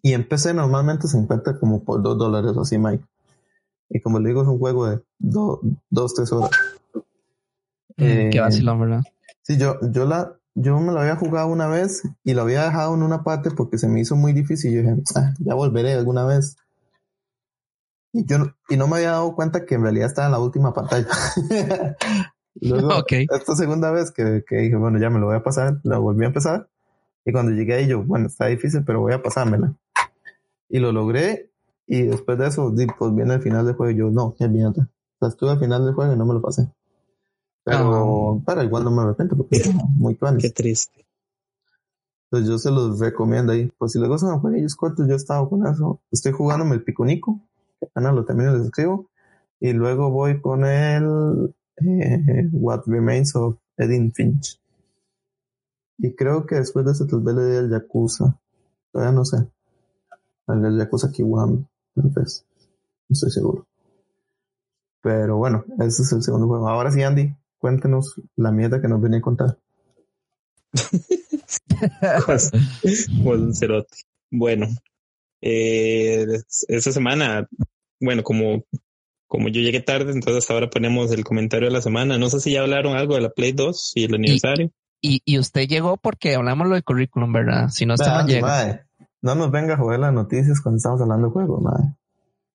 Y 0.03 0.13
en 0.15 0.27
PC 0.29 0.53
normalmente 0.53 1.07
se 1.09 1.17
encuentra 1.19 1.59
como 1.59 1.85
por 1.85 2.03
dos 2.03 2.19
dólares 2.19 2.53
o 2.57 2.63
así, 2.63 2.77
Mike. 2.79 3.05
Y 3.89 4.01
como 4.01 4.19
le 4.21 4.29
digo, 4.31 4.43
es 4.43 4.49
un 4.49 4.59
juego 4.59 4.87
de 4.89 5.03
do- 5.19 5.61
dos, 5.91 6.15
tres 6.15 6.33
horas. 6.33 6.51
Eh, 7.99 8.31
Qué 8.33 8.41
vacilón, 8.41 8.81
¿verdad? 8.81 9.03
Sí, 9.43 9.59
yo, 9.59 9.77
yo 9.91 10.05
la, 10.07 10.39
yo 10.55 10.79
me 10.81 10.93
lo 10.93 11.01
había 11.01 11.17
jugado 11.17 11.49
una 11.49 11.67
vez 11.67 12.03
y 12.25 12.35
lo 12.35 12.43
había 12.43 12.65
dejado 12.65 12.95
en 12.95 13.03
una 13.03 13.25
parte 13.25 13.51
porque 13.51 13.79
se 13.79 13.89
me 13.89 14.01
hizo 14.01 14.17
muy 14.17 14.33
difícil. 14.33 14.73
Yo 14.73 14.81
dije, 14.83 15.03
"Ah, 15.17 15.35
ya 15.39 15.55
volveré 15.55 15.95
alguna 15.95 16.25
vez. 16.25 16.57
Y 18.13 18.27
yo 18.27 18.37
y 18.69 18.77
no 18.77 18.87
me 18.87 18.97
había 18.97 19.13
dado 19.13 19.35
cuenta 19.35 19.65
que 19.65 19.75
en 19.75 19.83
realidad 19.83 20.09
estaba 20.09 20.27
en 20.27 20.33
la 20.33 20.39
última 20.39 20.75
pantalla. 20.75 21.09
Luego, 22.61 22.89
Ok. 22.99 23.13
esta 23.13 23.57
segunda 23.57 23.91
vez 23.91 24.11
que, 24.11 24.45
que 24.47 24.57
dije, 24.57 24.77
bueno, 24.77 24.99
ya 24.99 25.09
me 25.09 25.19
lo 25.19 25.27
voy 25.27 25.37
a 25.37 25.43
pasar, 25.43 25.81
la 25.85 25.99
volví 25.99 26.25
a 26.25 26.29
empezar. 26.29 26.69
Y 27.25 27.33
cuando 27.33 27.53
llegué 27.53 27.75
ahí, 27.75 27.87
yo, 27.87 28.03
bueno, 28.03 28.27
está 28.27 28.47
difícil, 28.47 28.85
pero 28.85 29.01
voy 29.01 29.13
a 29.15 29.23
pasármela. 29.23 29.75
Y 30.69 30.79
lo 30.81 30.93
logré. 30.93 31.51
Y 31.87 32.03
después 32.03 32.39
de 32.39 32.49
eso, 32.49 32.75
pues 32.99 33.15
viene 33.15 33.35
el 33.35 33.43
final 33.43 33.65
del 33.65 33.75
juego. 33.77 33.91
Y 33.93 33.97
yo, 33.97 34.11
no, 34.11 34.35
qué 34.37 34.49
mierda. 34.49 34.83
O 34.83 35.19
sea, 35.21 35.29
estuve 35.29 35.51
al 35.51 35.61
final 35.61 35.85
del 35.85 35.95
juego 35.95 36.13
y 36.13 36.17
no 36.17 36.27
me 36.27 36.35
lo 36.35 36.43
pasé. 36.43 36.69
Pero, 37.65 38.43
pero 38.45 38.63
igual 38.63 38.85
no 38.85 38.91
me 38.91 39.03
arrepiento 39.03 39.37
porque 39.37 39.57
es 39.57 39.71
muy 39.97 40.15
tuanis. 40.15 40.43
Qué 40.43 40.51
triste. 40.51 41.07
Entonces 42.33 42.49
yo 42.49 42.59
se 42.59 42.71
los 42.71 42.99
recomiendo 42.99 43.53
ahí. 43.53 43.71
Pues 43.77 43.93
si 43.93 43.99
les 43.99 44.09
gustan 44.09 44.31
los 44.31 44.41
jueguillos 44.41 44.75
cortos, 44.75 45.07
yo 45.07 45.13
he 45.13 45.17
estado 45.17 45.49
con 45.51 45.67
eso. 45.67 46.01
Estoy 46.11 46.33
jugándome 46.33 46.75
el 46.75 46.83
Piconico. 46.83 47.41
Ana 47.95 48.13
lo 48.13 48.23
y 48.23 48.37
les 48.37 48.67
escribo. 48.67 49.11
Y 49.61 49.73
luego 49.75 50.11
voy 50.11 50.41
con 50.41 50.65
el 50.65 51.55
eh, 51.77 52.49
What 52.53 52.85
Remains 52.87 53.37
of 53.37 53.57
Edin 53.77 54.13
Finch. 54.13 54.59
Y 55.99 56.15
creo 56.15 56.47
que 56.47 56.57
después 56.57 56.87
de 56.87 56.93
ese 56.93 57.05
tal 57.05 57.21
vez 57.21 57.35
le 57.35 57.51
di 57.51 57.57
el 57.57 57.71
Yakuza. 57.71 58.41
Todavía 58.91 59.13
no 59.13 59.25
sé. 59.25 59.47
El 60.49 60.79
Yakuza 60.79 61.13
Kiwami. 61.13 61.67
Tal 61.95 62.11
vez. 62.11 62.47
No 63.09 63.13
estoy 63.15 63.31
seguro. 63.31 63.67
Pero 65.03 65.37
bueno, 65.37 65.65
ese 65.81 66.03
es 66.03 66.13
el 66.13 66.23
segundo 66.23 66.47
juego. 66.47 66.69
Ahora 66.69 66.91
sí, 66.91 67.03
Andy, 67.03 67.35
cuéntenos 67.63 68.21
la 68.35 68.51
mierda 68.51 68.83
que 68.83 68.89
nos 68.89 69.01
venía 69.01 69.19
a 69.19 69.23
contar. 69.23 69.57
Pues, 72.27 72.51
pues 72.83 73.09
un 73.39 73.55
cerote. 73.55 73.95
Bueno, 74.31 74.67
eh, 75.43 76.27
esta 76.69 76.93
semana, 76.93 77.47
bueno, 78.01 78.23
como, 78.23 78.65
como 79.27 79.49
yo 79.49 79.61
llegué 79.61 79.81
tarde, 79.81 80.13
entonces 80.13 80.49
ahora 80.51 80.71
ponemos 80.71 81.13
el 81.13 81.25
comentario 81.25 81.69
de 81.69 81.75
la 81.75 81.83
semana. 81.83 82.17
No 82.17 82.31
sé 82.31 82.41
si 82.41 82.53
ya 82.53 82.63
hablaron 82.63 82.97
algo 82.97 83.17
de 83.17 83.21
la 83.21 83.31
Play 83.31 83.53
2 83.53 83.93
y 83.97 84.05
el 84.05 84.15
aniversario. 84.15 84.71
Y, 85.01 85.21
y 85.25 85.39
usted 85.39 85.69
llegó 85.69 85.99
porque 85.99 86.37
hablamos 86.37 86.69
lo 86.69 86.75
del 86.75 86.85
currículum, 86.85 87.33
¿verdad? 87.33 87.69
Si 87.69 87.85
no, 87.85 87.97
mae, 88.41 88.85
no 89.21 89.35
nos 89.35 89.51
venga 89.51 89.75
a 89.75 89.79
joder 89.79 90.01
las 90.01 90.15
noticias 90.15 90.61
cuando 90.61 90.77
estamos 90.79 91.03
hablando 91.03 91.27
de 91.27 91.33
juegos, 91.33 91.63
madre. 91.63 91.95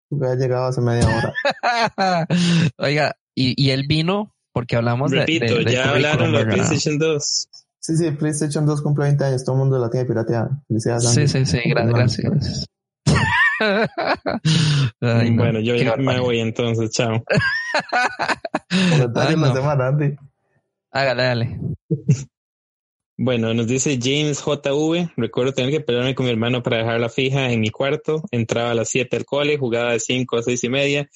Porque 0.09 0.25
ha 0.25 0.35
llegado 0.35 0.67
hace 0.67 0.81
media 0.81 1.05
hora. 1.05 2.27
Oiga, 2.77 3.15
y, 3.35 3.53
y 3.61 3.71
él 3.71 3.85
vino 3.87 4.33
porque 4.57 4.75
hablamos 4.75 5.11
de- 5.11 5.19
Repito, 5.19 5.53
de, 5.53 5.63
del 5.65 5.73
ya 5.73 5.91
hablaron 5.91 6.31
de. 6.31 6.45
PlayStation 6.45 6.97
2. 6.97 7.47
Sí, 7.79 7.95
sí, 7.95 8.09
PlayStation 8.09 8.65
2 8.65 8.81
cumple 8.81 9.03
20 9.05 9.23
años, 9.23 9.45
todo 9.45 9.55
el 9.55 9.59
mundo 9.59 9.77
la 9.77 9.87
tiene 9.91 10.07
pirateada. 10.07 10.49
Felicidades. 10.67 11.09
Sí, 11.13 11.27
sí, 11.27 11.45
sí, 11.45 11.59
gra- 11.69 11.87
gracias, 11.87 12.31
gracias. 12.31 12.65
Ay, 14.99 15.29
no, 15.31 15.43
bueno, 15.43 15.59
yo 15.59 15.75
qué 15.75 15.95
me 15.97 16.19
voy 16.19 16.39
entonces, 16.39 16.89
chao. 16.89 17.23
Ay, 18.69 19.35
no. 19.35 19.53
semana, 19.53 19.87
Andy. 19.89 20.15
Hágale, 20.91 21.23
dale. 21.23 21.59
Bueno, 23.19 23.51
nos 23.55 23.65
dice 23.65 23.97
James 23.99 24.39
JV. 24.43 25.11
Recuerdo 25.17 25.51
tener 25.51 25.71
que 25.71 25.79
pelearme 25.81 26.13
con 26.13 26.27
mi 26.27 26.31
hermano 26.31 26.61
para 26.61 26.77
dejarla 26.77 27.09
fija 27.09 27.51
en 27.51 27.61
mi 27.61 27.71
cuarto. 27.71 28.21
Entraba 28.29 28.69
a 28.69 28.73
las 28.75 28.89
7 28.89 29.17
al 29.17 29.25
cole, 29.25 29.57
jugaba 29.57 29.93
de 29.93 29.99
5 29.99 30.37
a 30.37 30.43
6 30.43 30.63
y 30.65 30.69
media. 30.69 31.09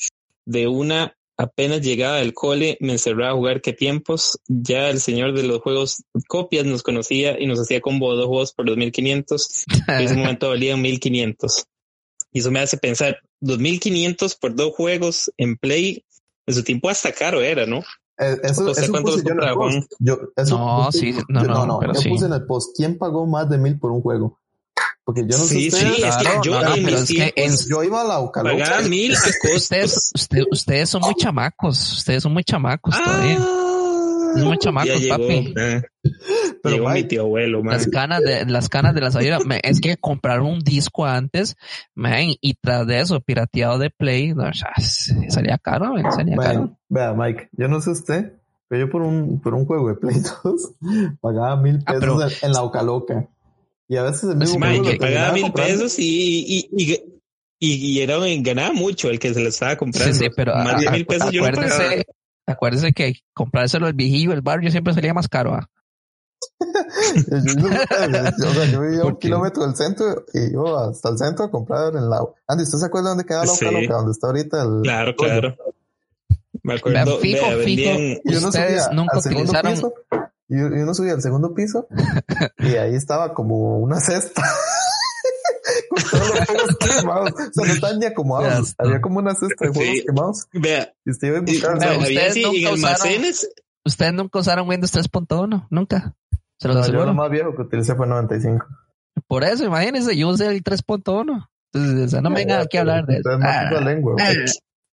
De 0.44 0.68
una, 0.68 1.16
apenas 1.42 1.82
llegaba 1.82 2.18
del 2.18 2.34
cole, 2.34 2.78
me 2.80 2.94
encerraba 2.94 3.32
a 3.32 3.36
jugar 3.36 3.62
qué 3.62 3.74
tiempos. 3.74 4.40
Ya 4.48 4.90
el 4.90 5.00
señor 5.00 5.34
de 5.34 5.44
los 5.44 5.62
juegos 5.62 6.04
copias 6.28 6.66
nos 6.66 6.84
conocía 6.84 7.40
y 7.40 7.48
nos 7.48 7.60
hacía 7.60 7.82
combo 7.82 8.12
de 8.12 8.18
dos 8.18 8.28
juegos 8.28 8.54
por 8.54 8.66
2500. 8.68 9.66
En 9.88 10.02
ese 10.02 10.16
momento 10.18 10.50
valían 10.50 10.82
1500. 10.82 11.66
Y 12.32 12.40
eso 12.40 12.52
me 12.52 12.60
hace 12.60 12.78
pensar, 12.78 13.20
2500 13.42 14.36
por 14.36 14.56
dos 14.56 14.74
juegos 14.76 15.32
en 15.38 15.58
Play, 15.58 16.06
en 16.48 16.56
su 16.56 16.64
tiempo 16.64 16.90
hasta 16.90 17.12
caro 17.12 17.42
era, 17.42 17.66
¿no? 17.66 17.80
Eh, 18.18 18.38
eso, 18.44 18.66
¿Usted 18.70 18.84
eso 18.84 18.92
cuánto 18.92 19.12
puse 19.12 19.24
los 19.24 19.26
yo 19.26 19.32
en 19.34 19.42
el 19.44 19.50
compraba, 19.54 19.72
post. 19.72 19.92
Yo, 20.00 20.20
eso 20.36 20.58
No, 20.58 20.86
puse- 20.86 21.00
sí, 21.00 21.14
no, 21.28 21.44
yo- 21.44 21.66
no, 21.66 21.80
pero 21.80 21.94
yo 21.94 22.00
sí. 22.02 22.10
puse 22.10 22.26
en 22.26 22.34
el 22.34 22.46
post, 22.46 22.76
¿quién 22.78 22.98
pagó 22.98 23.26
más 23.26 23.50
de 23.50 23.58
mil 23.58 23.80
por 23.80 23.92
un 23.92 24.02
juego? 24.02 24.40
Porque 25.04 25.22
yo 25.22 25.38
no 25.38 25.44
sé 25.46 25.56
Sí, 25.56 25.72
sí, 25.72 25.86
es 26.04 26.16
que 26.16 26.22
Claro, 26.24 26.42
yo 26.44 26.52
no, 26.54 26.62
no, 26.70 26.76
en 26.76 26.84
pero 26.86 27.00
mis 27.00 27.10
es 27.10 27.16
que 27.18 27.34
en- 27.36 27.54
yo 27.70 27.84
iba 27.84 28.02
a 28.02 28.04
la 28.04 28.20
Ocaloca. 28.20 28.64
pagaba 28.64 28.88
mil 28.88 29.16
a 29.16 29.20
Ustedes, 29.56 30.12
usted- 30.14 30.44
ustedes 30.52 30.90
son 30.90 31.02
muy 31.02 31.16
chamacos. 31.16 31.94
Ustedes 31.94 32.24
son 32.24 32.34
muy 32.34 32.44
chamacos 32.44 32.96
todavía. 33.04 33.40
Es 34.38 34.44
muy 34.46 34.58
chamacos, 34.60 34.92
Ah, 34.96 34.98
llegó, 35.00 35.18
papi. 35.18 35.54
eh, 35.58 35.82
Pero, 36.64 36.76
llegó 36.76 36.90
mi 36.92 37.04
tío 37.04 37.22
abuelo, 37.24 37.62
man. 37.64 37.74
Las 37.74 37.88
canas 37.88 38.22
de 38.22 38.46
las 38.46 38.70
canas 38.70 38.96
de 38.96 39.02
la 39.02 39.12
salida, 39.12 39.40
es 39.64 39.82
que 39.82 39.98
compraron 39.98 40.46
un 40.46 40.60
disco 40.62 41.06
antes, 41.06 41.58
man, 41.96 42.28
y 42.40 42.54
tras 42.54 42.88
de 42.88 43.02
eso, 43.02 43.20
pirateado 43.20 43.78
de 43.78 43.90
Play, 43.90 44.34
salía 45.28 45.58
caro, 45.58 45.94
man, 45.94 46.10
salía 46.14 46.38
caro. 46.38 46.78
vea, 46.88 47.14
Mike, 47.14 47.50
yo 47.54 47.68
no 47.68 47.82
sé 47.82 47.90
usted, 47.90 48.34
pero 48.70 48.86
yo 48.86 48.90
por 48.92 49.02
un, 49.02 49.42
por 49.42 49.54
un 49.54 49.66
juego 49.66 49.90
de 49.90 49.96
Play 49.96 50.16
2 50.44 50.76
pagaba 51.20 51.58
mil 51.58 51.84
Ah, 51.86 51.94
pesos 51.94 52.00
pero- 52.00 52.22
en, 52.22 52.32
en 52.44 52.54
la 52.54 52.62
Ocaloca. 52.64 53.28
Y 53.92 53.98
a 53.98 54.04
veces 54.04 54.24
el 54.24 54.38
mismo 54.38 54.58
Pues, 54.58 54.60
Man, 54.60 54.70
juego 54.70 54.84
que 54.86 54.94
lo 54.94 55.00
pagaba 55.02 55.34
mil 55.34 55.42
comprando. 55.44 55.74
pesos 55.74 56.00
y, 56.00 56.06
y, 56.48 56.70
y, 56.78 56.94
y, 57.60 57.74
y 57.92 58.00
era, 58.02 58.16
ganaba 58.40 58.72
mucho 58.72 59.10
el 59.10 59.20
que 59.20 59.34
se 59.34 59.42
lo 59.42 59.50
estaba 59.50 59.76
comprando. 59.76 60.14
Sí, 60.14 60.20
sí, 60.24 60.30
pero 60.34 60.56
más 60.56 60.80
de 60.80 60.90
mil 60.92 61.06
pesos 61.06 61.30
yo 61.32 61.42
no 61.42 61.52
pagaba. 61.52 62.94
que 62.96 63.16
comprárselo 63.34 63.90
el 63.90 63.94
viejillo, 63.94 64.32
el 64.32 64.40
barrio 64.42 64.72
siempre 64.72 64.94
salía 64.94 65.14
más 65.14 65.28
caro. 65.28 65.56
¿ah? 65.56 65.68
o 66.62 68.54
sea, 68.54 68.66
yo 68.72 68.82
vivía 68.82 69.04
un 69.04 69.16
kilómetro 69.20 69.66
del 69.66 69.76
centro 69.76 70.24
y 70.34 70.54
yo 70.54 70.78
hasta 70.78 71.10
el 71.10 71.18
centro 71.18 71.44
a 71.46 71.52
comprar 71.52 71.94
en 71.94 72.10
la... 72.10 72.20
Andy, 72.48 72.64
¿usted 72.64 72.78
se 72.78 72.86
acuerda 72.86 73.10
dónde 73.10 73.26
queda 73.26 73.42
la 73.46 73.48
Sí. 73.48 73.66
Loca, 73.66 73.94
¿Dónde 73.94 74.12
está 74.14 74.28
ahorita 74.28 74.64
el... 74.64 74.82
Claro, 74.84 75.16
claro. 75.18 75.56
Me 76.64 76.76
acuerdo, 76.76 77.18
Fijo, 77.20 77.46
vea, 77.46 77.58
fijo. 77.66 77.90
vendían, 77.90 78.22
Ustedes 78.46 78.86
subía 78.86 78.90
nunca 78.94 79.18
utilizaron- 79.18 79.74
piso 79.74 79.94
y 80.52 80.58
y 80.60 80.82
uno 80.84 80.94
subía 80.94 81.14
al 81.14 81.22
segundo 81.22 81.54
piso 81.56 81.88
y 82.60 82.76
ahí 82.76 82.94
estaba 82.96 83.34
como 83.34 83.80
una 83.80 84.00
cesta 84.00 84.44
con 85.90 86.04
todos 86.12 86.30
los 86.30 86.46
juegos 86.46 86.78
quemados. 87.00 87.32
O 87.32 87.54
sea, 87.54 87.66
no 87.68 87.74
estaban 87.74 88.00
ni 88.00 88.06
acomodados. 88.06 88.76
Había 88.78 89.02
como 89.02 89.20
una 89.20 89.34
cesta 89.34 89.66
de 89.66 89.74
juegos 89.74 89.96
Sí. 89.96 90.04
quemados 90.06 90.48
vea, 90.54 90.94
y 91.06 91.12
usted 91.12 91.28
iba 91.30 91.38
a 91.38 91.42
buscar. 91.42 91.80
Vea, 91.80 91.88
había 91.90 92.00
ustedes 92.00 92.32
así 92.32 92.44
nunca 92.44 92.58
en 92.58 92.66
usaron- 92.74 92.86
almacenes, 92.86 93.50
Ustedes 93.84 94.14
nunca 94.14 94.40
usaron 94.40 94.70
Windows 94.70 94.94
3.1, 94.94 95.68
nunca. 95.72 96.14
Se 96.60 96.68
los 96.68 96.78
No, 96.78 96.86
yo 96.94 97.04
lo 97.06 97.14
más 97.16 97.32
viejo 97.32 97.56
que 97.56 97.64
utilicé 97.64 97.96
fue 97.96 98.06
95. 98.06 98.68
Por 99.28 99.44
eso, 99.44 99.66
imagínense, 99.66 100.16
yo 100.16 100.30
usé 100.30 100.46
el 100.48 100.64
3.1. 100.64 101.50
Entonces, 101.74 102.06
o 102.06 102.10
sea, 102.10 102.22
no 102.22 102.30
me 102.30 102.36
vengan 102.36 102.62
aquí 102.62 102.78
a 102.78 102.82
hablar 102.82 103.06
de 103.08 103.16
eso. 103.18 103.38
No 103.40 103.48
Ah, 103.48 103.66
puta 103.70 103.82
lengua. 103.82 104.16
ah, 104.20 104.32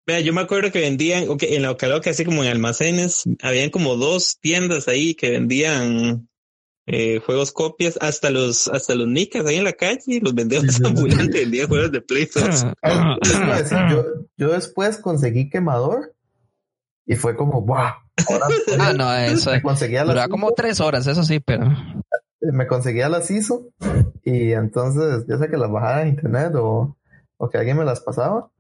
Vea, 0.07 0.21
yo 0.21 0.33
me 0.33 0.41
acuerdo 0.41 0.71
que 0.71 0.81
vendían, 0.81 1.29
ok, 1.29 1.43
en 1.43 1.63
la 1.63 1.73
Ocaloca, 1.73 2.11
así 2.11 2.25
como 2.25 2.45
en 2.45 2.51
almacenes, 2.51 3.25
habían 3.43 3.71
como 3.71 3.97
dos 3.97 4.39
tiendas 4.41 4.87
ahí 4.87 5.17
que 5.17 5.31
vendían 5.31 6.29
eh, 6.87 7.19
juegos 7.19 7.51
copias, 7.51 7.99
hasta 8.01 8.31
los, 8.31 8.69
hasta 8.69 8.95
los 8.95 9.09
nicas 9.09 9.45
ahí 9.47 9.57
en 9.57 9.65
la 9.65 9.73
calle, 9.73 10.21
los 10.23 10.33
vendedores 10.33 10.81
ambulantes 10.85 11.33
vendían 11.33 11.67
juegos 11.67 11.91
de 11.91 12.01
Play 12.01 12.29
2. 12.33 12.67
Ah, 12.83 13.17
les 13.21 13.35
iba 13.35 13.55
a 13.55 13.63
decir, 13.63 13.79
yo, 13.91 14.05
yo 14.37 14.53
después 14.53 14.99
conseguí 14.99 15.51
quemador 15.51 16.15
y 17.05 17.17
fue 17.17 17.37
como, 17.37 17.63
¡buah! 17.63 17.95
Ahora 18.29 18.47
Ah, 18.79 18.93
no, 18.93 19.13
eso 19.13 19.51
me 19.51 19.61
conseguía 19.63 20.05
duraba 20.05 20.29
como 20.29 20.53
tres 20.53 20.81
horas, 20.81 21.09
eso 21.09 21.25
sí, 21.25 21.41
pero 21.41 21.69
me 22.41 22.69
conseguía 22.69 23.09
las 23.09 23.29
ISO 23.31 23.71
y 24.23 24.53
entonces 24.53 25.25
ya 25.29 25.39
sé 25.39 25.49
que 25.49 25.57
las 25.57 25.71
bajaba 25.71 26.03
en 26.03 26.09
internet 26.09 26.53
o, 26.55 26.97
o 27.39 27.51
que 27.51 27.59
alguien 27.59 27.77
me 27.77 27.85
las 27.85 28.01
pasaba. 28.01 28.51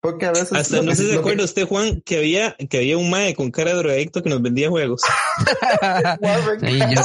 Porque 0.00 0.26
a 0.26 0.30
veces... 0.32 0.52
Hasta 0.52 0.80
no 0.82 0.90
sé 0.92 1.02
si 1.02 1.08
se 1.08 1.12
que- 1.14 1.18
acuerda 1.18 1.44
usted, 1.44 1.66
Juan, 1.68 2.00
que 2.02 2.16
había, 2.18 2.56
que 2.68 2.78
había 2.78 2.96
un 2.96 3.10
mae 3.10 3.34
con 3.34 3.50
cara 3.50 3.70
de 3.72 3.76
drogadicto 3.78 4.22
que 4.22 4.30
nos 4.30 4.40
vendía 4.42 4.68
juegos. 4.70 5.02
Y 6.62 6.78
yo- 6.78 7.00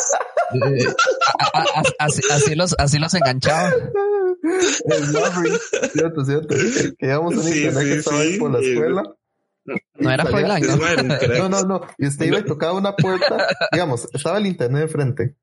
eh, 0.53 0.85
a- 1.39 1.59
a- 1.59 1.63
a- 1.79 1.83
así, 2.05 2.21
así 2.31 2.55
los, 2.55 2.75
así 2.77 2.99
los 2.99 3.13
enganchaba. 3.13 3.71
El. 3.73 5.59
Cierto, 5.91 6.23
cierto. 6.25 6.55
Que 6.97 7.05
íbamos 7.07 7.33
en 7.33 7.41
Sí, 7.43 7.57
internet 7.65 7.83
sí, 7.83 7.89
que 7.89 7.95
estaba 7.97 8.19
ahí 8.19 8.33
sí. 8.33 8.39
por 8.39 8.51
la 8.51 8.59
escuela. 8.59 9.03
No 9.95 10.11
era 10.11 10.25
Froilán, 10.25 10.61
¿no? 10.61 10.77
No, 11.37 11.49
no, 11.49 11.61
no. 11.63 11.81
Y 11.97 12.07
usted 12.07 12.25
iba 12.27 12.39
y 12.39 12.43
tocaba 12.45 12.73
una 12.73 12.95
puerta. 12.95 13.47
digamos, 13.71 14.07
estaba 14.13 14.37
el 14.37 14.45
internet 14.45 14.83
enfrente. 14.83 15.35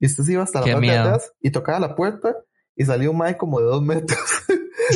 Y 0.00 0.06
usted 0.06 0.24
se 0.24 0.32
iba 0.32 0.42
hasta 0.44 0.60
la 0.60 0.64
Qué 0.64 0.72
parte 0.72 0.86
de 0.86 0.92
miedo. 0.92 1.04
atrás 1.08 1.32
y 1.42 1.50
tocaba 1.50 1.78
la 1.80 1.94
puerta 1.94 2.34
y 2.74 2.84
salió 2.84 3.10
un 3.10 3.18
mae 3.18 3.36
como 3.36 3.60
de 3.60 3.66
dos 3.66 3.82
metros. 3.82 4.18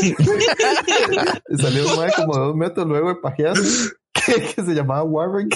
Y 0.01 0.15
salió 1.63 1.89
un 1.89 1.97
mae 1.97 2.11
como 2.17 2.35
de 2.35 2.41
dos 2.41 2.57
metros 2.57 2.87
luego 2.87 3.09
de 3.11 3.15
pajear 3.17 3.55
que, 4.13 4.33
que 4.55 4.63
se 4.63 4.75
llamaba 4.75 5.03
Warren. 5.03 5.49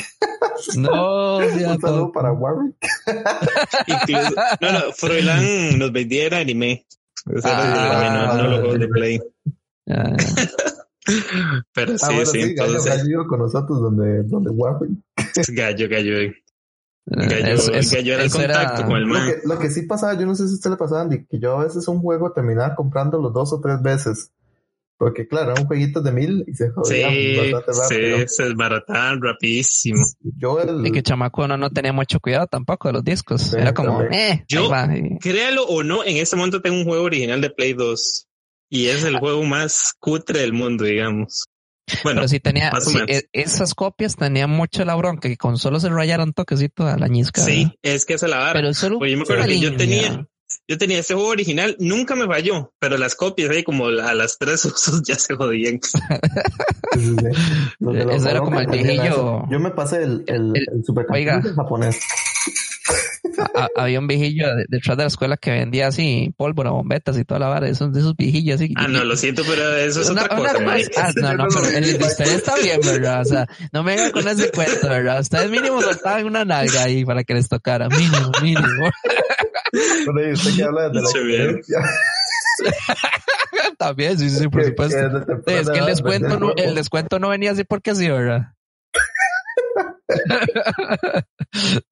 No, 0.76 1.36
Un 1.38 1.80
saludo 1.80 2.12
para 2.12 2.32
Warren. 2.32 2.74
Incluso, 3.86 4.34
no, 4.60 4.72
no, 4.72 4.92
Froilán 4.92 5.78
nos 5.78 5.92
vendía 5.92 6.24
era 6.24 6.38
anime. 6.38 6.86
Eso 7.34 7.48
era 7.48 7.58
Ah, 7.58 7.90
también, 7.92 8.12
no, 8.14 8.36
no 8.42 8.48
los 8.50 8.60
juegos 8.60 8.78
de 8.78 8.88
Play. 8.88 9.20
Ya, 9.86 10.16
Pero 11.72 11.92
Ah, 11.94 11.98
sí, 11.98 12.06
bueno, 12.14 12.26
sí, 12.26 12.42
sí, 12.42 12.54
Gallo, 12.54 12.70
entonces, 12.72 12.96
Gallo 12.96 13.10
iba 13.10 13.26
con 13.26 13.38
nosotros 13.40 13.80
donde, 13.80 14.22
donde 14.24 14.50
Warren. 14.50 15.04
gallo, 15.48 15.88
gallo. 15.88 16.32
Eso- 17.06 17.72
eso- 17.72 17.96
gallo 17.96 18.14
era 18.14 18.24
el 18.24 18.30
era- 18.34 18.54
contacto 18.54 18.84
con 18.86 18.96
el 18.96 19.04
Lo 19.04 19.14
que, 19.14 19.36
lo 19.44 19.58
que 19.58 19.70
sí 19.70 19.82
pasaba, 19.82 20.14
yo 20.18 20.26
no 20.26 20.34
sé 20.34 20.46
si 20.48 20.52
a 20.52 20.54
usted 20.56 20.70
le 20.70 20.76
pasaba, 20.76 21.02
Andy, 21.02 21.24
que 21.26 21.38
yo 21.38 21.58
a 21.60 21.64
veces 21.64 21.86
un 21.88 22.00
juego 22.00 22.32
terminaba 22.32 22.74
comprándolo 22.74 23.30
dos 23.30 23.52
o 23.52 23.60
tres 23.60 23.80
veces. 23.82 24.32
Porque 24.98 25.28
claro, 25.28 25.52
eran 25.52 25.66
jueguitos 25.66 26.02
de 26.02 26.10
mil 26.10 26.42
y 26.48 26.54
se 26.54 26.70
jodían 26.70 27.10
Sí, 27.12 27.36
bastante 27.52 27.80
rápido. 27.82 28.18
sí, 28.18 28.24
se 28.28 28.44
desbarataban 28.44 29.20
rapidísimo. 29.22 30.02
Yo 30.38 30.58
el... 30.58 30.86
Y 30.86 30.90
que 30.90 31.02
chamaco 31.02 31.44
uno 31.44 31.58
no 31.58 31.68
tenía 31.68 31.92
mucho 31.92 32.18
cuidado 32.18 32.46
tampoco 32.46 32.88
de 32.88 32.94
los 32.94 33.04
discos. 33.04 33.42
Sí, 33.42 33.56
Era 33.58 33.74
como, 33.74 33.98
también. 33.98 34.14
eh, 34.14 34.44
Yo- 34.48 34.70
y- 34.94 35.18
Créalo 35.18 35.64
o 35.66 35.82
no, 35.82 36.02
en 36.02 36.16
este 36.16 36.34
momento 36.36 36.62
tengo 36.62 36.78
un 36.78 36.84
juego 36.84 37.04
original 37.04 37.42
de 37.42 37.50
Play 37.50 37.74
2 37.74 38.26
y 38.70 38.86
es 38.86 39.04
el 39.04 39.18
juego 39.18 39.42
más 39.44 39.92
cutre 40.00 40.40
del 40.40 40.54
mundo, 40.54 40.84
digamos. 40.84 41.44
Bueno, 42.02 42.20
pero 42.20 42.28
sí 42.28 42.40
tenía, 42.40 42.72
sí, 42.80 42.98
e- 43.06 43.28
esas 43.32 43.74
copias 43.74 44.16
tenían 44.16 44.50
mucho 44.50 44.84
la 44.84 44.94
bronca 44.96 45.28
que 45.28 45.36
con 45.36 45.56
solo 45.56 45.78
se 45.78 45.88
rayaron 45.88 46.28
un 46.28 46.32
toquecito 46.34 46.86
a 46.86 46.96
la 46.96 47.06
ñisca. 47.08 47.42
sí, 47.42 47.58
¿verdad? 47.64 47.74
es 47.82 48.04
que 48.04 48.14
es 48.14 48.22
la 48.22 48.50
pero 48.52 48.74
solo 48.74 48.98
Pues 48.98 49.12
yo 49.12 49.16
me 49.16 49.22
acuerdo 49.22 49.44
que 49.44 49.60
yo 49.60 49.76
tenía, 49.76 50.26
yo 50.68 50.78
tenía 50.78 50.98
ese 50.98 51.14
juego 51.14 51.28
original, 51.28 51.76
nunca 51.78 52.16
me 52.16 52.26
falló, 52.26 52.72
pero 52.80 52.98
las 52.98 53.14
copias 53.14 53.50
ahí 53.50 53.62
como 53.62 53.86
a 53.86 54.14
las 54.14 54.36
tres 54.38 54.64
usos 54.64 55.02
ya 55.06 55.14
se 55.16 55.34
jodían. 55.36 55.78
Ese 58.10 58.30
era 58.30 58.40
como 58.40 58.58
el 58.60 58.66
viejillo. 58.66 59.04
eso. 59.04 59.42
Yo 59.50 59.60
me 59.60 59.70
pasé 59.70 60.02
el, 60.02 60.24
el, 60.26 60.52
El- 60.56 61.54
japonés. 61.54 62.00
A- 63.38 63.68
había 63.76 63.98
un 64.00 64.06
viejillo 64.06 64.54
de- 64.54 64.64
detrás 64.68 64.96
de 64.96 65.02
la 65.04 65.08
escuela 65.08 65.36
que 65.36 65.50
vendía 65.50 65.88
así 65.88 66.32
pólvora, 66.36 66.70
bombetas 66.70 67.18
y 67.18 67.24
toda 67.24 67.40
la 67.40 67.48
vara, 67.48 67.68
esos 67.68 67.92
de 67.92 68.00
esos 68.00 68.16
viejillos 68.16 68.56
así. 68.60 68.72
Ah, 68.76 68.88
no, 68.88 69.04
lo 69.04 69.16
siento, 69.16 69.42
pero 69.46 69.76
eso 69.76 70.00
es 70.00 70.10
Una- 70.10 70.24
otra 70.24 70.40
una 70.40 70.52
cosa, 70.52 70.64
Mike. 70.74 70.90
ah, 70.96 71.12
no, 71.16 71.34
no, 71.34 71.46
pero 71.54 71.68
el 71.76 71.84
usted 72.02 72.26
está 72.34 72.54
bien, 72.56 72.80
¿verdad? 72.84 73.20
O 73.22 73.24
sea, 73.24 73.46
no 73.72 73.82
me 73.82 73.94
vengan 73.96 74.12
con 74.12 74.26
ese 74.28 74.50
cuento, 74.50 74.88
¿verdad? 74.88 75.20
Ustedes 75.20 75.50
mínimo 75.50 75.80
soltaban 75.82 76.24
una 76.26 76.44
nalga 76.44 76.82
ahí 76.84 77.04
para 77.04 77.24
que 77.24 77.34
les 77.34 77.48
tocara, 77.48 77.88
mínimo, 77.88 78.30
mínimo. 78.42 78.90
Ahí 80.18 80.32
usted 80.32 80.56
que 80.56 80.62
habla 80.64 80.88
de 80.88 81.00
la. 81.00 81.08
También, 83.78 84.18
sí, 84.18 84.30
sí, 84.30 84.48
por 84.48 84.64
supuesto. 84.64 84.96
es 85.46 85.68
que 85.70 85.78
el 85.78 85.86
descuento, 85.86 86.38
no, 86.38 86.52
el 86.56 86.74
descuento 86.74 87.18
no 87.18 87.28
venía 87.28 87.50
así 87.52 87.64
porque 87.64 87.90
así, 87.90 88.08
¿verdad? 88.08 88.52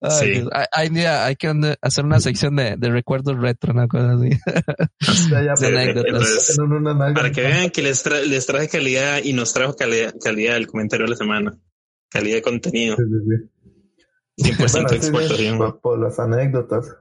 Ay, 0.00 0.10
Sí. 0.10 0.48
Hay, 0.72 1.36
que 1.36 1.52
hacer 1.82 2.04
una 2.04 2.20
sección 2.20 2.56
de, 2.56 2.76
de 2.76 2.90
recuerdos 2.90 3.36
retro, 3.40 3.72
una 3.72 3.88
cosa 3.88 4.12
así. 4.12 4.30
Ya, 5.30 5.42
ya, 5.42 5.52
anécdotas. 5.68 6.06
entonces. 6.12 6.56
Para 7.14 7.32
que 7.32 7.40
vean 7.42 7.70
que 7.70 7.82
les, 7.82 8.04
tra- 8.04 8.22
les 8.24 8.46
traje 8.46 8.68
calidad 8.68 9.20
y 9.22 9.32
nos 9.32 9.52
trajo 9.52 9.74
calidad, 9.74 10.14
calidad 10.22 10.54
del 10.54 10.66
comentario 10.66 11.06
de 11.06 11.10
la 11.10 11.16
semana. 11.16 11.58
Calidad 12.10 12.36
de 12.36 12.42
contenido. 12.42 12.96
Sí, 12.96 13.02
sí, 13.04 13.18
sí. 13.26 13.50
100% 14.36 14.72
Bueno, 14.72 14.88
sí, 14.88 14.96
sí, 15.00 15.06
exportación. 15.06 15.58
por, 15.58 15.80
por 15.80 15.98
las 16.00 16.18
anécdotas. 16.18 16.96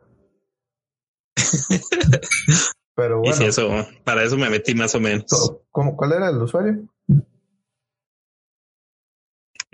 Pero 2.96 3.18
Y 3.18 3.30
bueno, 3.30 3.36
sí, 3.36 3.46
eso, 3.46 3.70
para 4.04 4.24
eso 4.24 4.38
me 4.38 4.50
metí 4.52 4.76
más 4.76 4.94
o 4.96 5.00
menos. 5.00 5.26
¿cómo- 5.72 5.96
¿cuál 5.98 6.14
era 6.14 6.30
el 6.30 6.38
usuario? 6.38 6.88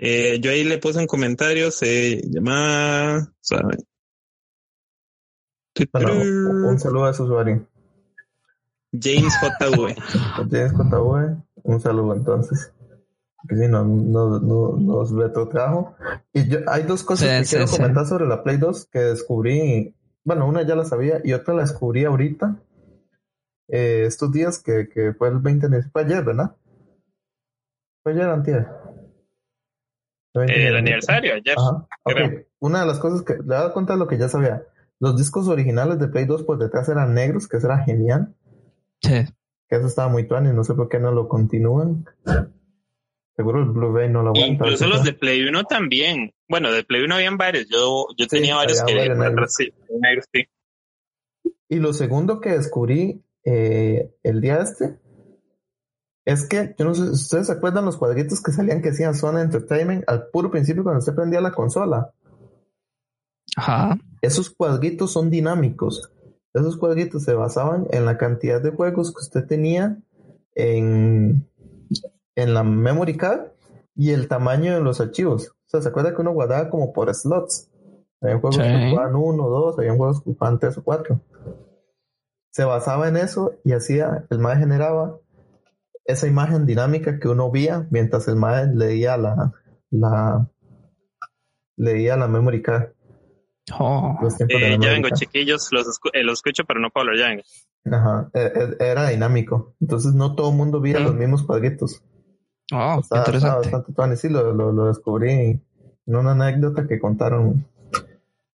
Eh, 0.02 0.40
yo 0.40 0.50
ahí 0.50 0.64
le 0.64 0.78
puse 0.78 0.98
un 0.98 1.06
comentario, 1.06 1.70
se 1.70 2.22
llama... 2.26 3.34
¿sabe? 3.40 3.76
Bueno, 5.92 6.12
un 6.68 6.78
saludo 6.78 7.04
a 7.04 7.10
ese 7.10 7.22
usuario. 7.22 7.68
James 8.92 9.34
JV. 9.42 9.94
James 10.50 10.72
JV, 10.72 11.36
un 11.64 11.80
saludo 11.80 12.14
entonces. 12.14 12.72
Que 13.46 13.56
sí, 13.56 13.68
no, 13.68 13.84
no, 13.84 14.40
no, 14.40 14.76
nos 14.78 15.10
retrotrajo. 15.12 15.94
Y 16.32 16.48
yo, 16.48 16.60
hay 16.66 16.84
dos 16.84 17.02
cosas 17.02 17.28
Sí, 17.28 17.36
que 17.36 17.44
sí, 17.44 17.50
quiero 17.56 17.66
sí. 17.66 17.76
comentar 17.76 18.06
sobre 18.06 18.26
la 18.26 18.42
Play 18.42 18.56
2 18.56 18.86
que 18.86 19.00
descubrí. 19.00 19.94
Bueno, 20.24 20.46
una 20.48 20.62
ya 20.62 20.76
la 20.76 20.84
sabía 20.86 21.20
y 21.22 21.34
otra 21.34 21.54
la 21.54 21.62
descubrí 21.62 22.04
ahorita. 22.04 22.58
Eh, 23.68 24.04
estos 24.06 24.32
días 24.32 24.62
que, 24.62 24.88
que 24.88 25.12
fue 25.12 25.28
el 25.28 25.38
20 25.40 25.68
de 25.68 25.82
fue 25.82 26.02
ayer, 26.02 26.24
¿verdad? 26.24 26.56
Fue 28.02 28.12
ayer, 28.12 28.30
antier. 28.30 28.79
Fue 30.32 30.46
20 30.46 30.60
de 30.60 30.68
el 30.68 30.76
aniversario, 30.76 31.34
ayer. 31.34 31.56
Ajá. 31.58 31.86
Una 32.60 32.80
de 32.80 32.86
las 32.86 32.98
cosas 32.98 33.22
que 33.22 33.34
le 33.34 33.40
he 33.44 33.46
dado 33.58 33.72
cuenta 33.72 33.94
de 33.94 33.98
lo 33.98 34.06
que 34.06 34.18
ya 34.18 34.28
sabía. 34.28 34.62
Los 35.00 35.16
discos 35.16 35.48
originales 35.48 35.98
de 35.98 36.08
Play 36.08 36.26
2 36.26 36.44
por 36.44 36.58
detrás 36.58 36.88
eran 36.88 37.14
negros, 37.14 37.48
que 37.48 37.56
eso 37.56 37.66
era 37.66 37.82
genial. 37.84 38.34
Sí. 39.02 39.24
Que 39.68 39.76
eso 39.76 39.86
estaba 39.86 40.08
muy 40.08 40.26
tuan 40.28 40.46
y 40.46 40.52
no 40.52 40.62
sé 40.64 40.74
por 40.74 40.88
qué 40.88 40.98
no 40.98 41.10
lo 41.12 41.26
continúan. 41.28 42.04
Seguro 43.36 43.60
el 43.62 43.70
Blu-ray 43.70 44.10
no 44.10 44.22
lo 44.22 44.30
aguanta. 44.30 44.46
Incluso 44.64 44.86
los 44.86 45.02
de 45.04 45.14
Play 45.14 45.42
1 45.46 45.64
también. 45.64 46.32
Bueno, 46.48 46.70
de 46.70 46.84
Play 46.84 47.02
1 47.02 47.14
habían 47.14 47.38
varios. 47.38 47.68
Yo, 47.68 48.06
yo 48.16 48.24
Sí, 48.24 48.28
tenía 48.28 48.56
varios 48.56 48.82
que 48.82 48.94
varios 48.94 49.16
negros. 49.16 49.54
sí, 49.54 49.72
negros, 50.00 50.26
sí. 50.32 50.44
Y 51.68 51.76
lo 51.76 51.92
segundo 51.92 52.40
que 52.40 52.50
descubrí 52.50 53.22
eh, 53.44 54.10
el 54.22 54.40
día 54.42 54.60
este 54.60 54.98
es 56.30 56.46
que, 56.46 56.74
yo 56.78 56.84
no 56.84 56.94
sé, 56.94 57.02
¿ustedes 57.02 57.46
se 57.48 57.52
acuerdan 57.52 57.84
los 57.84 57.96
cuadritos 57.96 58.42
que 58.42 58.52
salían 58.52 58.82
que 58.82 58.90
decían 58.90 59.14
Zona 59.14 59.42
Entertainment 59.42 60.04
al 60.06 60.28
puro 60.28 60.50
principio 60.50 60.82
cuando 60.82 61.00
se 61.00 61.12
prendía 61.12 61.40
la 61.40 61.52
consola? 61.52 62.12
Ajá. 63.56 63.98
Esos 64.22 64.50
cuadritos 64.50 65.12
son 65.12 65.30
dinámicos. 65.30 66.12
Esos 66.54 66.76
cuadritos 66.76 67.24
se 67.24 67.34
basaban 67.34 67.86
en 67.90 68.04
la 68.04 68.16
cantidad 68.16 68.60
de 68.60 68.70
juegos 68.70 69.12
que 69.12 69.20
usted 69.20 69.46
tenía 69.46 69.98
en, 70.54 71.48
en 72.36 72.54
la 72.54 72.62
memory 72.62 73.16
card 73.16 73.48
y 73.94 74.10
el 74.10 74.28
tamaño 74.28 74.74
de 74.74 74.80
los 74.80 75.00
archivos. 75.00 75.48
O 75.48 75.68
sea, 75.68 75.82
¿se 75.82 75.88
acuerda 75.88 76.14
que 76.14 76.20
uno 76.22 76.32
guardaba 76.32 76.70
como 76.70 76.92
por 76.92 77.12
slots? 77.14 77.68
Había 78.20 78.38
juegos 78.38 78.56
Sí. 78.56 78.62
que 78.62 78.86
ocupaban 78.86 79.16
uno, 79.16 79.48
dos, 79.48 79.78
había 79.78 79.96
juegos 79.96 80.22
que 80.22 80.30
ocupaban 80.30 80.58
tres 80.58 80.78
o 80.78 80.84
cuatro. 80.84 81.20
Se 82.52 82.64
basaba 82.64 83.08
en 83.08 83.16
eso 83.16 83.54
y 83.64 83.72
hacía, 83.72 84.26
el 84.30 84.38
MAE 84.38 84.58
generaba 84.58 85.18
esa 86.04 86.26
imagen 86.26 86.66
dinámica 86.66 87.18
que 87.18 87.28
uno 87.28 87.50
veía 87.50 87.86
mientras 87.90 88.26
el 88.28 88.36
MAE 88.36 88.74
leía 88.74 89.16
la, 89.16 89.52
la, 89.90 90.48
leía 91.76 92.16
la 92.16 92.28
memory 92.28 92.62
card. 92.62 92.88
Oh. 93.78 94.18
Eh, 94.48 94.78
ya 94.80 94.90
vengo, 94.90 95.08
chiquillos, 95.14 95.68
los, 95.70 95.86
escu- 95.86 96.10
eh, 96.12 96.24
los 96.24 96.38
escucho, 96.38 96.64
pero 96.66 96.80
no 96.80 96.90
puedo 96.90 97.06
hablar, 97.08 97.18
ya 97.18 97.28
vengo. 97.28 97.42
Ajá, 97.96 98.30
e- 98.34 98.52
e- 98.80 98.84
era 98.90 99.08
dinámico. 99.08 99.74
Entonces 99.80 100.12
no 100.14 100.34
todo 100.34 100.50
el 100.50 100.56
mundo 100.56 100.80
veía 100.80 101.00
Mm. 101.00 101.04
los 101.04 101.14
mismos 101.14 101.42
cuadritos. 101.44 102.02
Oh, 102.72 102.98
Estaba, 103.00 103.00
estaba 103.00 103.20
interesante. 103.20 103.56
bastante 103.70 103.92
tuanis. 103.92 104.20
Sí, 104.20 104.28
lo, 104.28 104.52
lo, 104.52 104.72
lo 104.72 104.86
descubrí 104.86 105.30
en 105.30 105.62
una 106.06 106.32
anécdota 106.32 106.86
que 106.86 106.98
contaron 107.00 107.66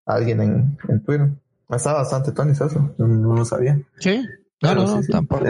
a 0.05 0.13
alguien 0.15 0.41
en, 0.41 0.77
en 0.87 1.03
Twitter. 1.03 1.29
Estaba 1.69 1.99
bastante 1.99 2.31
tuanis 2.31 2.59
eso. 2.61 2.93
No, 2.97 3.07
no 3.07 3.35
lo 3.35 3.45
sabía. 3.45 3.79
Sí. 3.99 4.17
No, 4.61 4.69
Pero 4.69 4.81
no, 4.81 4.87
sí, 4.87 4.95
no, 4.95 5.03
sí. 5.03 5.11
tampoco. 5.11 5.45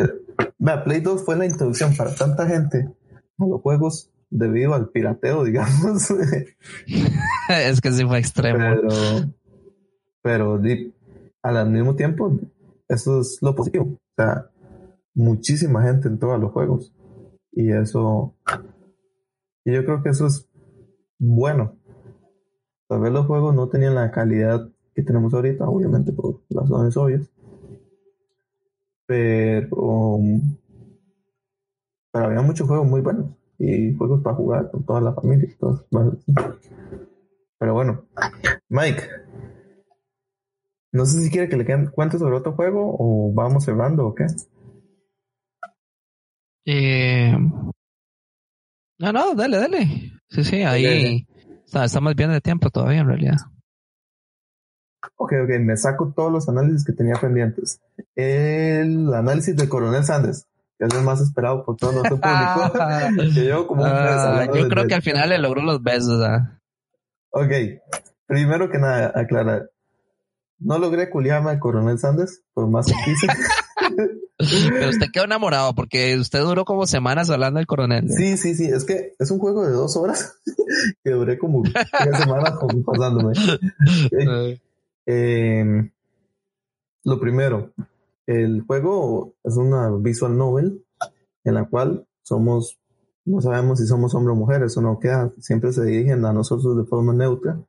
Vea, 0.58 0.84
Play 0.84 1.02
2 1.02 1.24
fue 1.24 1.36
la 1.36 1.46
introducción 1.46 1.96
para 1.96 2.14
tanta 2.16 2.48
gente 2.48 2.90
a 3.38 3.46
los 3.46 3.62
juegos 3.62 4.12
debido 4.30 4.74
al 4.74 4.90
pirateo, 4.90 5.44
digamos. 5.46 6.10
es 7.50 7.82
que 7.82 7.92
sí 7.92 8.06
fue 8.06 8.20
extremo. 8.20 8.58
pero, 10.22 10.60
pero 10.60 10.62
al 11.42 11.70
mismo 11.70 11.96
tiempo, 11.96 12.40
eso 12.88 13.22
es 13.22 13.40
lo 13.42 13.56
positivo. 13.56 13.86
O 13.86 14.16
sea, 14.16 14.50
muchísima 15.14 15.84
gente 15.84 16.08
entró 16.08 16.34
a 16.34 16.38
los 16.38 16.52
juegos. 16.52 16.94
Y 17.52 17.72
eso, 17.72 18.36
y 19.64 19.74
yo 19.74 19.86
creo 19.86 20.02
que 20.02 20.10
eso 20.10 20.26
es 20.26 20.50
bueno. 21.20 21.78
Tal 22.88 23.02
vez 23.02 23.12
los 23.12 23.28
juegos 23.28 23.54
no 23.54 23.70
tenían 23.70 23.96
la 23.96 24.12
calidad 24.12 24.70
que 24.96 25.04
tenemos 25.04 25.34
ahorita, 25.34 25.68
obviamente 25.68 26.12
por 26.12 26.42
razones 26.50 26.98
obvias. 26.98 27.33
Pero, 29.06 30.18
pero 32.12 32.26
había 32.26 32.42
muchos 32.42 32.68
juegos 32.68 32.88
muy 32.88 33.02
buenos 33.02 33.32
y 33.60 33.94
juegos 33.96 34.22
para 34.24 34.36
jugar 34.36 34.72
con 34.72 34.86
toda 34.86 35.02
la 35.02 35.14
familia. 35.14 35.50
cosas. 35.60 35.86
Pero 37.60 37.74
bueno, 37.74 38.06
Mike, 38.70 39.04
no 40.94 41.06
sé 41.06 41.22
si 41.24 41.30
quiere 41.32 41.50
que 41.50 41.58
le 41.58 41.66
queden- 41.66 41.92
cuente 41.92 42.18
sobre 42.18 42.36
otro 42.36 42.54
juego 42.54 42.96
o 43.00 43.34
vamos 43.34 43.66
cerrando 43.66 44.08
o 44.08 44.16
qué. 44.16 44.26
Eh, 46.66 47.36
no, 49.00 49.12
no, 49.12 49.36
dale, 49.36 49.58
dale. 49.58 50.12
Sí, 50.30 50.44
sí, 50.44 50.62
ahí 50.64 51.28
está- 51.66 51.86
estamos 51.86 52.16
bien 52.16 52.32
de 52.32 52.42
tiempo 52.42 52.70
todavía 52.70 53.02
en 53.02 53.08
realidad. 53.08 53.38
Ok, 55.16 55.34
ok, 55.44 55.50
me 55.62 55.78
saco 55.78 56.14
todos 56.16 56.32
los 56.32 56.50
análisis 56.50 56.86
que 56.86 56.94
tenía 56.94 57.16
pendientes. 57.16 57.82
El 58.16 59.14
análisis 59.14 59.56
del 59.56 59.70
Coronel 59.70 60.04
Sanders, 60.04 60.46
que 60.78 60.86
es 60.86 60.94
el 60.94 61.04
más 61.04 61.22
esperado 61.22 61.66
por 61.66 61.76
todo 61.78 61.92
nuestro 61.92 62.20
público. 62.22 63.34
que 63.34 63.42
llevo 63.42 63.68
como 63.68 63.84
un 63.84 63.90
hablando 63.90 64.56
yo 64.56 64.68
creo 64.70 64.88
que 64.88 64.96
al 64.96 65.02
final 65.02 65.30
le 65.30 65.38
logró 65.38 65.62
los 65.62 65.82
besos. 65.82 66.22
ah. 66.24 66.60
Ok, 67.32 67.52
primero 68.28 68.70
que 68.70 68.78
nada, 68.78 69.12
aclarar. 69.16 69.70
No 70.60 70.78
logré 70.78 71.10
culiarme 71.10 71.50
al 71.52 71.60
Coronel 71.60 72.00
Sanders, 72.00 72.42
por 72.54 72.70
más 72.70 72.86
que 72.86 72.94
quise. 73.04 73.28
Pero 74.38 74.90
usted 74.90 75.08
quedó 75.12 75.26
enamorado 75.26 75.74
porque 75.76 76.18
usted 76.18 76.40
duró 76.40 76.66
como 76.66 76.86
semanas 76.86 77.30
hablando 77.30 77.60
del 77.60 77.68
coronel. 77.68 78.06
¿eh? 78.06 78.14
Sí, 78.16 78.38
sí, 78.38 78.56
sí, 78.56 78.66
es 78.66 78.84
que 78.84 79.14
es 79.20 79.32
un 79.32 79.40
juego 79.40 79.66
de 79.66 79.72
dos 79.72 79.96
horas 79.96 80.38
que 81.04 81.12
duré 81.12 81.38
como 81.38 81.64
tres 81.64 82.18
semanas 82.18 82.54
pasándome. 82.86 83.34
Eh, 85.06 85.92
lo 87.04 87.20
primero, 87.20 87.74
el 88.26 88.62
juego 88.62 89.36
es 89.44 89.58
una 89.58 89.90
visual 89.92 90.38
novel 90.38 90.86
en 91.44 91.54
la 91.54 91.66
cual 91.66 92.08
somos, 92.22 92.80
no 93.26 93.42
sabemos 93.42 93.80
si 93.80 93.86
somos 93.86 94.16
hombre 94.16 94.32
o 94.32 94.36
mujer, 94.36 94.64
eso 94.64 94.82
no 94.82 95.00
queda, 95.00 95.32
siempre 95.40 95.74
se 95.74 95.84
dirigen 95.84 96.24
a 96.26 96.34
nosotros 96.34 96.78
de 96.78 96.86
forma 96.86 97.14
neutra. 97.14 97.62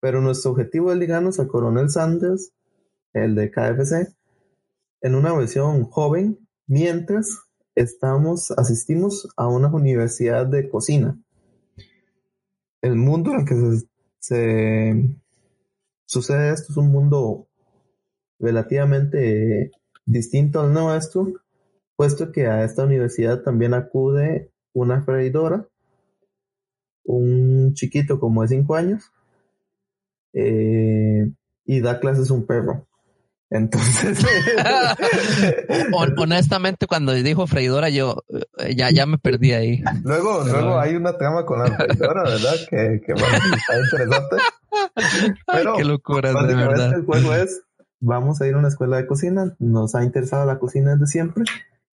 Pero 0.00 0.20
nuestro 0.20 0.52
objetivo 0.52 0.92
es 0.92 0.98
ligarnos 0.98 1.40
a 1.40 1.46
Coronel 1.46 1.90
Sanders, 1.90 2.52
el 3.12 3.34
de 3.34 3.50
KFC, 3.50 4.14
en 5.02 5.14
una 5.14 5.32
versión 5.34 5.84
joven, 5.84 6.38
mientras 6.66 7.46
estamos, 7.74 8.50
asistimos 8.52 9.28
a 9.36 9.46
una 9.46 9.68
universidad 9.68 10.46
de 10.46 10.68
cocina. 10.68 11.18
El 12.80 12.96
mundo 12.96 13.32
en 13.32 13.40
el 13.40 13.44
que 13.44 13.86
se 14.18 15.16
sucede 16.06 16.52
esto 16.52 16.72
es 16.72 16.76
un 16.76 16.90
mundo 16.90 17.48
relativamente 18.38 19.70
distinto 20.04 20.60
al 20.60 20.72
nuestro, 20.72 21.32
puesto 21.96 22.32
que 22.32 22.46
a 22.46 22.64
esta 22.64 22.84
universidad 22.84 23.42
también 23.42 23.74
acude 23.74 24.50
una 24.72 25.02
freidora, 25.02 25.68
un 27.04 27.74
chiquito 27.74 28.18
como 28.18 28.42
de 28.42 28.48
5 28.48 28.74
años, 28.74 29.12
eh, 30.32 31.32
y 31.64 31.80
da 31.80 31.98
clases 31.98 32.30
un 32.30 32.46
perro. 32.46 32.86
Entonces, 33.48 34.18
hon- 35.92 36.14
honestamente, 36.18 36.86
cuando 36.88 37.12
dijo 37.12 37.46
freidora, 37.46 37.88
yo 37.90 38.24
eh, 38.58 38.74
ya, 38.74 38.90
ya 38.90 39.06
me 39.06 39.18
perdí 39.18 39.52
ahí. 39.52 39.82
luego, 40.02 40.42
luego 40.44 40.80
hay 40.80 40.96
una 40.96 41.16
trama 41.16 41.46
con 41.46 41.60
la 41.60 41.66
freidora, 41.76 42.24
¿verdad? 42.24 42.54
Que, 42.68 43.00
que 43.06 43.12
bueno, 43.12 43.28
está 43.56 43.78
interesante. 43.78 44.36
Pero 45.46 45.72
Ay, 45.72 45.78
qué 45.78 45.84
locura, 45.84 46.32
de 46.32 46.54
verdad. 46.56 46.94
el 46.94 47.04
juego 47.04 47.34
es, 47.34 47.62
vamos 48.00 48.40
a 48.40 48.46
ir 48.48 48.54
a 48.54 48.58
una 48.58 48.68
escuela 48.68 48.96
de 48.96 49.06
cocina, 49.06 49.54
nos 49.60 49.94
ha 49.94 50.02
interesado 50.02 50.44
la 50.44 50.58
cocina 50.58 50.92
desde 50.92 51.06
siempre 51.06 51.44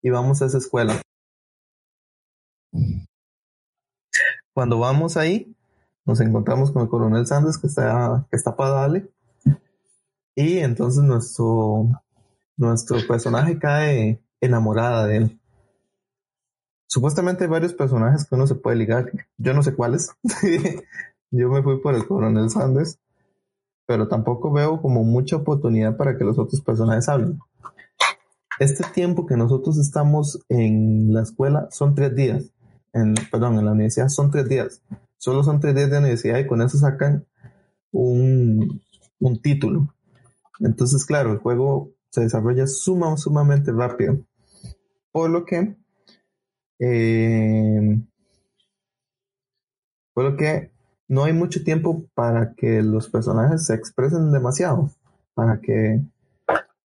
y 0.02 0.10
vamos 0.10 0.42
a 0.42 0.48
esa 0.48 0.58
escuela. 0.58 1.00
Cuando 4.54 4.80
vamos 4.80 5.18
ahí, 5.18 5.56
nos 6.06 6.20
encontramos 6.20 6.72
con 6.72 6.82
el 6.84 6.90
coronel 6.90 7.26
Sanders 7.26 7.58
que 7.58 7.68
está, 7.68 8.26
que 8.30 8.36
está 8.38 8.56
para 8.56 8.72
darle 8.72 9.08
y 10.36 10.60
entonces 10.60 11.04
nuestro, 11.04 11.90
nuestro 12.58 12.98
personaje 13.08 13.58
cae 13.60 14.22
enamorada 14.42 15.08
de 15.08 15.18
él. 15.18 15.40
Supuestamente 16.88 17.46
hay 17.46 17.50
varios 17.50 17.74
personajes 17.74 18.26
que 18.26 18.36
uno 18.36 18.46
se 18.48 18.56
puede 18.56 18.78
ligar, 18.78 19.12
yo 19.38 19.54
no 19.54 19.64
sé 19.64 19.74
cuáles. 19.74 20.12
yo 21.32 21.50
me 21.50 21.64
fui 21.64 21.80
por 21.82 21.96
el 21.96 22.08
coronel 22.08 22.50
Sanders 22.50 23.00
pero 23.86 24.08
tampoco 24.08 24.52
veo 24.52 24.82
como 24.82 25.04
mucha 25.04 25.38
oportunidad 25.38 25.98
para 25.98 26.18
que 26.18 26.24
los 26.24 26.38
otros 26.40 26.62
personajes 26.62 27.10
hablen. 27.10 27.40
Este 28.60 28.84
tiempo 28.94 29.26
que 29.26 29.36
nosotros 29.36 29.78
estamos 29.78 30.40
en 30.48 31.14
la 31.14 31.24
escuela 31.24 31.68
son 31.72 31.96
tres 31.96 32.16
días, 32.16 32.52
en, 32.94 33.16
perdón, 33.32 33.58
en 33.58 33.66
la 33.66 33.72
universidad 33.72 34.10
son 34.10 34.32
tres 34.32 34.48
días, 34.48 34.82
solo 35.18 35.44
son 35.44 35.60
tres 35.60 35.76
días 35.76 35.90
de 35.90 35.98
universidad 35.98 36.38
y 36.40 36.48
con 36.48 36.62
eso 36.62 36.78
sacan 36.78 37.26
un, 37.92 38.82
un 39.20 39.42
título. 39.42 39.94
Entonces, 40.60 41.06
claro, 41.06 41.32
el 41.32 41.40
juego 41.40 41.92
se 42.10 42.22
desarrolla 42.22 42.68
suma, 42.68 43.18
sumamente 43.18 43.72
rápido, 43.72 44.20
por 45.12 45.30
lo 45.30 45.46
que, 45.46 45.76
eh, 46.80 48.02
por 50.14 50.24
lo 50.26 50.38
que 50.38 50.72
no 51.08 51.24
hay 51.24 51.34
mucho 51.34 51.64
tiempo 51.64 52.06
para 52.14 52.54
que 52.54 52.82
los 52.82 53.10
personajes 53.10 53.66
se 53.66 53.74
expresen 53.74 54.32
demasiado, 54.32 54.92
para 55.34 55.60
que, 55.60 56.02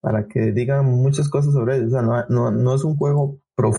para 0.00 0.26
que 0.26 0.52
digan 0.52 0.86
muchas 0.86 1.28
cosas 1.28 1.52
sobre 1.52 1.76
ellos. 1.76 1.88
O 1.88 1.90
sea, 1.90 2.02
no, 2.02 2.24
no, 2.28 2.50
no 2.50 2.74
es 2.74 2.84
un 2.84 2.96
juego 2.96 3.38
profundo. 3.54 3.78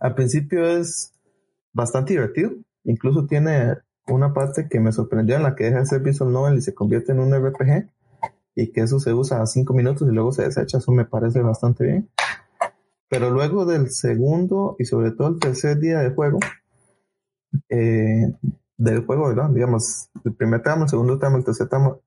Al 0.00 0.14
principio 0.14 0.66
es 0.66 1.12
bastante 1.72 2.14
divertido, 2.14 2.52
incluso 2.84 3.26
tiene 3.26 3.78
una 4.06 4.32
parte 4.32 4.68
que 4.68 4.80
me 4.80 4.92
sorprendió 4.92 5.36
en 5.36 5.42
la 5.42 5.54
que 5.54 5.64
deja 5.64 5.80
de 5.80 5.86
ser 5.86 6.00
visual 6.00 6.32
novel 6.32 6.58
y 6.58 6.62
se 6.62 6.74
convierte 6.74 7.12
en 7.12 7.20
un 7.20 7.34
RPG 7.34 7.88
y 8.54 8.70
que 8.72 8.82
eso 8.82 9.00
se 9.00 9.12
usa 9.12 9.46
cinco 9.46 9.74
minutos 9.74 10.08
y 10.08 10.12
luego 10.12 10.32
se 10.32 10.44
desecha, 10.44 10.78
eso 10.78 10.92
me 10.92 11.04
parece 11.04 11.40
bastante 11.40 11.84
bien. 11.84 12.10
Pero 13.08 13.30
luego 13.30 13.66
del 13.66 13.90
segundo 13.90 14.76
y 14.78 14.84
sobre 14.84 15.10
todo 15.12 15.28
el 15.28 15.38
tercer 15.38 15.78
día 15.78 16.00
de 16.00 16.10
juego, 16.10 16.38
eh, 17.68 18.32
del 18.76 19.04
juego, 19.06 19.28
¿verdad? 19.28 19.50
Digamos, 19.50 20.08
el 20.24 20.34
primer 20.34 20.62
tramo, 20.62 20.84
el 20.84 20.88
segundo 20.88 21.18
tramo, 21.18 21.36
el 21.36 21.44
tercer 21.44 21.68
tramo, 21.68 22.00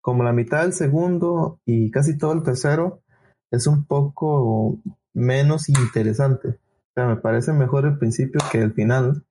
como 0.00 0.22
la 0.22 0.32
mitad 0.32 0.62
del 0.62 0.72
segundo 0.72 1.60
y 1.64 1.90
casi 1.90 2.16
todo 2.16 2.32
el 2.32 2.42
tercero 2.42 3.02
es 3.50 3.66
un 3.66 3.84
poco 3.84 4.78
menos 5.14 5.68
interesante. 5.68 6.48
O 6.48 6.92
sea, 6.94 7.06
me 7.06 7.16
parece 7.16 7.52
mejor 7.52 7.86
el 7.86 7.98
principio 7.98 8.40
que 8.50 8.58
el 8.58 8.72
final. 8.72 9.24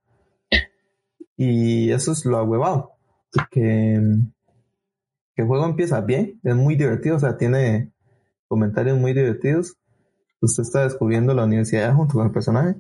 Y 1.38 1.92
eso 1.92 2.12
es 2.12 2.26
lo 2.26 2.38
ahuevado. 2.38 2.92
Que, 3.52 4.00
que 5.36 5.42
el 5.42 5.48
juego 5.48 5.66
empieza 5.66 6.02
bien, 6.02 6.40
es 6.44 6.56
muy 6.56 6.76
divertido, 6.76 7.18
o 7.18 7.20
sea, 7.20 7.38
tiene 7.38 7.92
comentarios 8.48 8.98
muy 8.98 9.14
divertidos. 9.14 9.76
Usted 10.42 10.64
está 10.64 10.84
descubriendo 10.84 11.34
la 11.34 11.44
universidad 11.44 11.94
junto 11.96 12.14
con 12.14 12.28
el 12.28 12.32
personaje, 12.32 12.76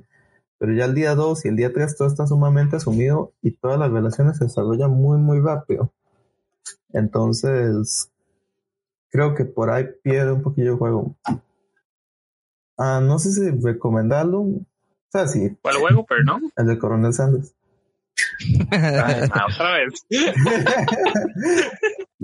Pero 0.58 0.74
ya 0.74 0.86
el 0.86 0.96
día 0.96 1.16
2 1.16 1.46
y 1.46 1.48
el 1.50 1.58
día 1.58 1.74
3 1.74 1.98
todo 1.98 2.08
está 2.08 2.28
sumamente 2.28 2.78
asumido 2.78 3.34
y 3.42 3.52
todas 3.52 3.78
las 3.78 3.92
relaciones 3.92 4.38
se 4.38 4.46
desarrollan 4.46 4.92
muy, 4.92 5.18
muy 5.18 5.40
rápido. 5.42 5.92
Entonces, 6.94 8.10
creo 9.10 9.36
que 9.36 9.44
por 9.44 9.70
ahí 9.70 9.88
pierde 10.02 10.32
un 10.32 10.42
poquillo 10.42 10.72
el 10.72 10.78
juego. 10.78 11.16
Ah, 12.78 13.02
no 13.04 13.20
sé 13.20 13.32
si 13.32 13.50
recomendarlo. 13.52 14.42
O 14.42 14.66
sea, 15.10 15.28
sí. 15.28 15.58
¿Cuál 15.62 15.76
juego, 15.76 16.06
pero 16.08 16.24
no? 16.24 16.40
El 16.58 16.68
de 16.68 16.80
Coronel 16.80 17.14
Sanders. 17.14 17.54
Ah, 18.72 19.46
otra 19.50 19.74
vez. 19.74 20.06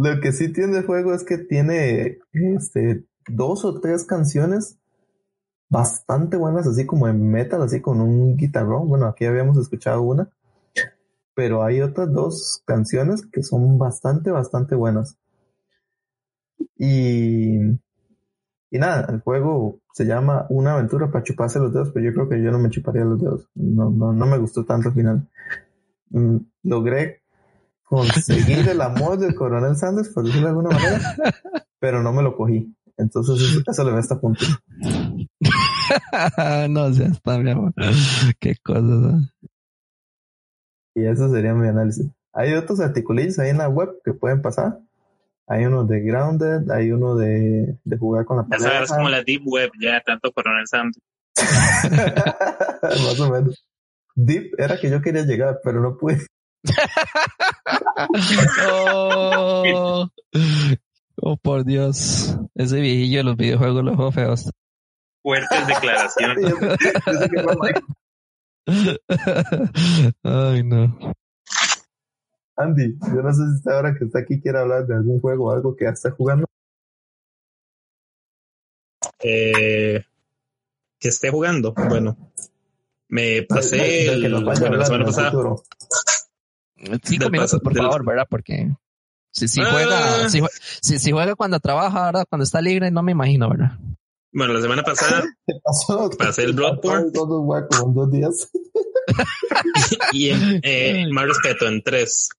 Lo 0.01 0.19
que 0.19 0.31
sí 0.31 0.51
tiene 0.51 0.79
el 0.79 0.85
juego 0.85 1.13
es 1.13 1.23
que 1.23 1.37
tiene 1.37 2.17
este, 2.33 3.05
dos 3.27 3.63
o 3.65 3.79
tres 3.79 4.03
canciones 4.03 4.79
bastante 5.69 6.37
buenas, 6.37 6.65
así 6.65 6.87
como 6.87 7.07
en 7.07 7.29
metal, 7.29 7.61
así 7.61 7.81
con 7.81 8.01
un 8.01 8.35
guitarrón. 8.35 8.89
Bueno, 8.89 9.05
aquí 9.05 9.25
habíamos 9.25 9.59
escuchado 9.59 10.01
una, 10.01 10.31
pero 11.35 11.63
hay 11.63 11.81
otras 11.81 12.11
dos 12.11 12.63
canciones 12.65 13.27
que 13.27 13.43
son 13.43 13.77
bastante, 13.77 14.31
bastante 14.31 14.73
buenas. 14.73 15.19
Y, 16.77 17.59
y 18.71 18.79
nada, 18.79 19.05
el 19.07 19.21
juego 19.21 19.81
se 19.93 20.05
llama 20.05 20.47
Una 20.49 20.73
aventura 20.73 21.11
para 21.11 21.23
chuparse 21.23 21.59
los 21.59 21.73
dedos, 21.73 21.91
pero 21.93 22.07
yo 22.07 22.13
creo 22.13 22.27
que 22.27 22.41
yo 22.41 22.49
no 22.49 22.57
me 22.57 22.71
chuparía 22.71 23.05
los 23.05 23.21
dedos. 23.21 23.47
No, 23.53 23.91
no, 23.91 24.13
no 24.13 24.25
me 24.25 24.39
gustó 24.39 24.65
tanto 24.65 24.89
al 24.89 24.95
final. 24.95 25.29
Mm, 26.09 26.37
logré 26.63 27.20
conseguir 27.91 28.69
el 28.69 28.79
amor 28.79 29.19
del 29.19 29.35
coronel 29.35 29.75
Sanders, 29.75 30.09
por 30.09 30.23
decirlo 30.23 30.47
de 30.47 30.49
alguna 30.51 30.69
manera, 30.69 31.15
pero 31.79 32.01
no 32.01 32.13
me 32.13 32.23
lo 32.23 32.37
cogí. 32.37 32.73
Entonces 32.95 33.41
eso, 33.41 33.61
eso 33.69 33.83
le 33.83 33.91
resta 33.91 34.17
punto. 34.19 34.45
no 36.69 36.93
seas 36.93 37.21
tan 37.21 37.43
mi 37.43 37.51
amor. 37.51 37.73
Qué 38.39 38.55
cosas. 38.63 39.33
Y 40.95 41.03
eso 41.05 41.29
sería 41.29 41.53
mi 41.53 41.67
análisis. 41.67 42.07
Hay 42.31 42.53
otros 42.53 42.79
articulillos 42.79 43.39
ahí 43.39 43.49
en 43.49 43.57
la 43.57 43.67
web 43.67 43.89
que 44.05 44.13
pueden 44.13 44.41
pasar. 44.41 44.79
Hay 45.47 45.65
uno 45.65 45.83
de 45.83 45.99
Grounded, 45.99 46.71
hay 46.71 46.93
uno 46.93 47.17
de, 47.17 47.77
de 47.83 47.97
jugar 47.97 48.23
con 48.23 48.37
la 48.37 48.43
Esa 48.43 48.67
pareja. 48.67 48.83
es 48.83 48.91
como 48.91 49.09
la 49.09 49.21
Deep 49.21 49.41
Web, 49.45 49.71
ya 49.81 49.99
tanto 49.99 50.31
Coronel 50.31 50.65
Sanders. 50.65 51.03
Más 52.83 53.19
o 53.19 53.29
menos. 53.29 53.65
Deep 54.15 54.53
era 54.57 54.79
que 54.79 54.89
yo 54.89 55.01
quería 55.01 55.23
llegar, 55.23 55.59
pero 55.61 55.81
no 55.81 55.97
pude. 55.97 56.25
Oh, 58.69 60.07
oh, 61.21 61.37
por 61.37 61.63
Dios. 61.65 62.35
Ese 62.55 62.79
viejillo 62.79 63.19
de 63.19 63.23
los 63.23 63.37
videojuegos 63.37 63.83
los 63.83 63.95
juegos 63.95 64.15
feos. 64.15 64.51
Fuertes 65.23 65.67
declaraciones. 65.67 66.53
Ay, 70.23 70.63
no. 70.63 71.13
Andy, 72.57 72.95
yo 73.01 73.21
no 73.21 73.33
sé 73.33 73.41
si 73.43 73.55
usted 73.57 73.71
ahora 73.71 73.95
que 73.97 74.05
está 74.05 74.19
aquí 74.19 74.39
quiere 74.41 74.59
hablar 74.59 74.85
de 74.85 74.95
algún 74.95 75.19
juego 75.19 75.45
o 75.47 75.51
algo 75.51 75.75
que 75.75 75.85
ya 75.85 75.91
está 75.91 76.11
jugando. 76.11 76.45
Eh, 79.23 80.03
que 80.99 81.07
esté 81.07 81.29
jugando. 81.31 81.73
Bueno, 81.73 82.17
me 83.07 83.43
pasé 83.43 84.11
el- 84.13 84.21
bueno, 84.43 84.75
la 84.77 84.85
semana 84.85 85.05
pasada. 85.05 85.31
futuro. 85.31 85.63
Cinco 87.03 87.23
Del 87.25 87.31
minutos, 87.31 87.51
paso- 87.51 87.63
por 87.63 87.73
del- 87.73 87.83
favor, 87.83 88.05
¿verdad? 88.05 88.27
Porque 88.29 88.75
si, 89.31 89.47
si 89.47 89.61
Ah. 89.61 89.67
juega, 89.71 90.29
si, 90.29 90.39
jue- 90.41 90.49
si, 90.81 90.99
si 90.99 91.11
juega 91.11 91.35
cuando 91.35 91.59
trabaja, 91.59 92.05
¿verdad? 92.05 92.25
Cuando 92.29 92.43
está 92.43 92.61
libre, 92.61 92.91
no 92.91 93.03
me 93.03 93.11
imagino, 93.11 93.49
¿verdad? 93.49 93.77
Bueno, 94.33 94.53
la 94.53 94.61
semana 94.61 94.83
pasada 94.83 95.23
¿Qué 95.47 95.53
pasó? 95.63 96.09
pasé 96.17 96.43
el 96.43 96.53
Bloodborne 96.53 97.07
en 97.07 97.93
dos 97.93 98.11
días. 98.11 98.49
y 100.13 100.29
en, 100.29 100.59
eh, 100.63 101.05
más 101.11 101.25
respeto 101.27 101.67
en 101.67 101.81
tres. 101.83 102.29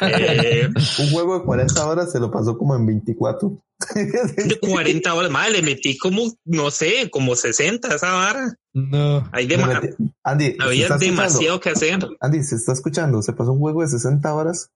Eh, 0.00 0.68
Un 1.00 1.10
juego 1.10 1.38
de 1.38 1.44
40 1.44 1.86
horas 1.86 2.12
se 2.12 2.20
lo 2.20 2.30
pasó 2.30 2.56
como 2.56 2.76
en 2.76 2.86
24. 2.86 3.62
De 3.94 4.58
40 4.60 5.14
horas, 5.14 5.30
madre, 5.30 5.52
le 5.54 5.62
metí 5.62 5.96
como, 5.98 6.32
no 6.44 6.70
sé, 6.70 7.08
como 7.10 7.34
60 7.36 7.88
a 7.88 7.94
esa 7.96 8.12
vara. 8.12 8.54
No. 8.72 9.28
Hay 9.32 9.46
metí- 9.48 9.94
Andy, 10.24 10.52
¿se 10.52 10.62
había 10.62 10.86
escuchando? 10.86 11.04
demasiado 11.04 11.60
que 11.60 11.70
hacer. 11.70 11.98
Andy, 12.20 12.42
se 12.42 12.56
está 12.56 12.72
escuchando. 12.72 13.22
Se 13.22 13.32
pasó 13.32 13.52
un 13.52 13.58
juego 13.60 13.82
de 13.82 13.88
60 13.88 14.34
horas 14.34 14.70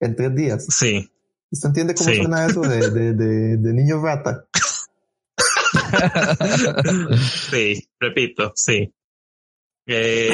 en 0.00 0.16
tres 0.16 0.34
días. 0.34 0.66
Sí. 0.68 1.08
¿Usted 1.50 1.68
entiende 1.68 1.94
cómo 1.94 2.10
Sí. 2.10 2.16
suena 2.16 2.46
eso 2.46 2.60
de, 2.62 2.90
de, 2.90 3.12
de, 3.12 3.56
de 3.58 3.72
niño 3.72 4.02
rata? 4.02 4.44
Sí, 7.50 7.88
repito, 8.00 8.52
sí. 8.54 8.92
Eh, 9.86 10.30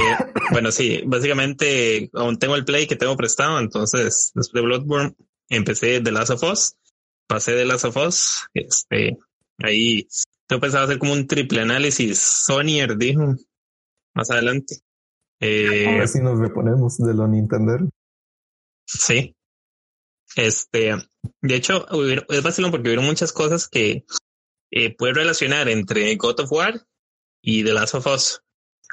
bueno, 0.51 0.71
sí, 0.71 1.03
básicamente 1.07 2.11
aún 2.15 2.39
tengo 2.39 2.55
el 2.55 2.65
play 2.65 2.87
que 2.87 2.97
tengo 2.97 3.17
prestado, 3.17 3.59
entonces 3.59 4.31
después 4.35 4.53
de 4.63 4.67
Bloodborne 4.67 5.15
empecé 5.49 6.01
The 6.01 6.13
Last 6.13 6.31
of 6.31 6.43
Us, 6.43 6.75
pasé 7.29 7.53
de 7.53 7.65
Last 7.67 7.85
of 7.85 7.97
Us, 7.97 8.47
este, 8.55 9.17
ahí 9.59 10.09
tengo 10.49 10.61
pensado 10.61 10.85
hacer 10.85 10.99
como 10.99 11.13
un 11.13 11.27
triple 11.27 11.61
análisis, 11.61 12.19
Sonyer 12.19 12.97
dijo, 12.97 13.35
más 14.15 14.31
adelante. 14.31 14.77
A 15.41 15.47
Eh, 15.47 15.99
ver 15.99 16.09
si 16.09 16.21
nos 16.21 16.39
reponemos 16.41 16.97
de 16.99 17.15
lo 17.15 17.29
Nintendo. 17.29 17.89
Sí. 18.87 19.35
Este, 20.37 20.95
de 21.43 21.55
hecho, 21.55 21.87
es 22.29 22.43
vacilón 22.43 22.71
porque 22.71 22.89
hubieron 22.89 23.05
muchas 23.07 23.33
cosas 23.33 23.69
que 23.69 24.05
eh, 24.71 24.95
puedes 24.97 25.17
relacionar 25.17 25.69
entre 25.69 26.15
God 26.17 26.41
of 26.41 26.53
War 26.53 26.81
y 27.43 27.65
The 27.65 27.73
Last 27.73 27.95
of 27.95 28.07
Us, 28.07 28.41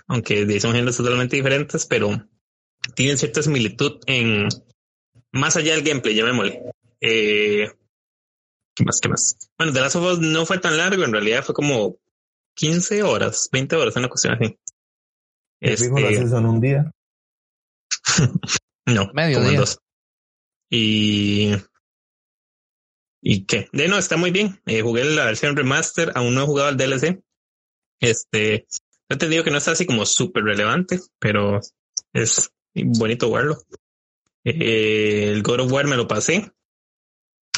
aunque 0.07 0.45
de- 0.45 0.59
son 0.59 0.73
géneros 0.73 0.97
totalmente 0.97 1.35
diferentes, 1.35 1.85
pero 1.85 2.09
tienen 2.95 3.17
cierta 3.17 3.41
similitud 3.41 3.99
en 4.05 4.47
más 5.31 5.55
allá 5.57 5.73
del 5.75 5.83
gameplay, 5.83 6.15
llamémosle. 6.15 6.61
Eh, 7.01 7.69
¿Qué 8.75 8.83
más? 8.83 8.99
¿Qué 9.01 9.09
más? 9.09 9.37
Bueno, 9.57 9.73
The 9.73 9.79
Last 9.81 9.95
of 9.95 10.13
Us 10.13 10.19
no 10.19 10.45
fue 10.45 10.59
tan 10.59 10.77
largo, 10.77 11.03
en 11.03 11.11
realidad 11.13 11.43
fue 11.43 11.55
como 11.55 11.97
15 12.55 13.03
horas, 13.03 13.49
20 13.51 13.75
horas, 13.75 13.95
una 13.95 14.09
cuestión 14.09 14.33
así. 14.33 14.57
Lo 15.61 15.71
Este, 15.71 16.07
haces 16.07 16.31
en 16.33 16.45
un 16.45 16.59
día. 16.61 16.91
no, 18.85 19.11
Medio 19.13 19.35
como 19.37 19.45
en 19.47 19.51
día. 19.51 19.59
dos. 19.61 19.79
Y. 20.69 21.51
¿Y 23.21 23.45
qué? 23.45 23.69
De 23.71 23.87
no, 23.87 23.97
está 23.97 24.17
muy 24.17 24.31
bien. 24.31 24.61
Eh, 24.65 24.81
jugué 24.81 25.03
la 25.05 25.25
versión 25.25 25.55
remaster, 25.55 26.11
aún 26.15 26.35
no 26.35 26.43
he 26.43 26.45
jugado 26.45 26.69
el 26.69 26.77
DLC. 26.77 27.23
Este. 27.99 28.67
He 29.07 29.13
entendido 29.13 29.43
que 29.43 29.51
no 29.51 29.57
está 29.57 29.71
así 29.71 29.85
como 29.85 30.05
súper 30.05 30.43
relevante, 30.43 30.99
pero 31.19 31.59
es 32.13 32.51
bonito 32.73 33.27
jugarlo. 33.27 33.57
Eh, 34.43 35.29
el 35.31 35.43
God 35.43 35.61
of 35.61 35.71
War 35.71 35.87
me 35.87 35.95
lo 35.95 36.07
pasé. 36.07 36.51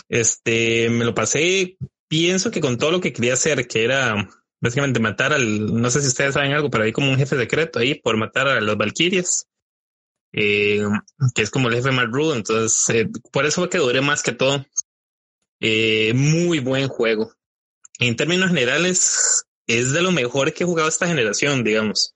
Este, 0.09 0.89
me 0.89 1.05
lo 1.05 1.13
pasé, 1.13 1.77
pienso 2.07 2.51
que 2.51 2.61
con 2.61 2.77
todo 2.77 2.91
lo 2.91 3.01
que 3.01 3.13
quería 3.13 3.33
hacer, 3.33 3.67
que 3.67 3.83
era 3.83 4.29
básicamente 4.61 4.99
matar 4.99 5.33
al, 5.33 5.81
no 5.81 5.89
sé 5.91 6.01
si 6.01 6.07
ustedes 6.07 6.33
saben 6.33 6.53
algo, 6.53 6.69
pero 6.69 6.83
hay 6.83 6.91
como 6.91 7.11
un 7.11 7.17
jefe 7.17 7.37
secreto 7.37 7.79
ahí 7.79 7.95
por 7.95 8.17
matar 8.17 8.47
a 8.47 8.61
los 8.61 8.77
Valkyrias 8.77 9.47
eh, 10.33 10.83
que 11.33 11.41
es 11.41 11.49
como 11.49 11.69
el 11.69 11.75
jefe 11.75 11.91
más 11.91 12.07
rudo. 12.07 12.35
Entonces, 12.35 12.89
eh, 12.89 13.09
por 13.31 13.45
eso 13.45 13.61
fue 13.61 13.69
que 13.69 13.77
duré 13.77 14.01
más 14.01 14.23
que 14.23 14.31
todo. 14.31 14.65
Eh, 15.59 16.13
muy 16.13 16.59
buen 16.59 16.87
juego. 16.87 17.33
En 17.99 18.15
términos 18.15 18.49
generales, 18.49 19.45
es 19.65 19.91
de 19.93 20.01
lo 20.01 20.11
mejor 20.11 20.53
que 20.53 20.63
he 20.63 20.67
jugado 20.67 20.89
esta 20.89 21.07
generación, 21.07 21.63
digamos. 21.63 22.13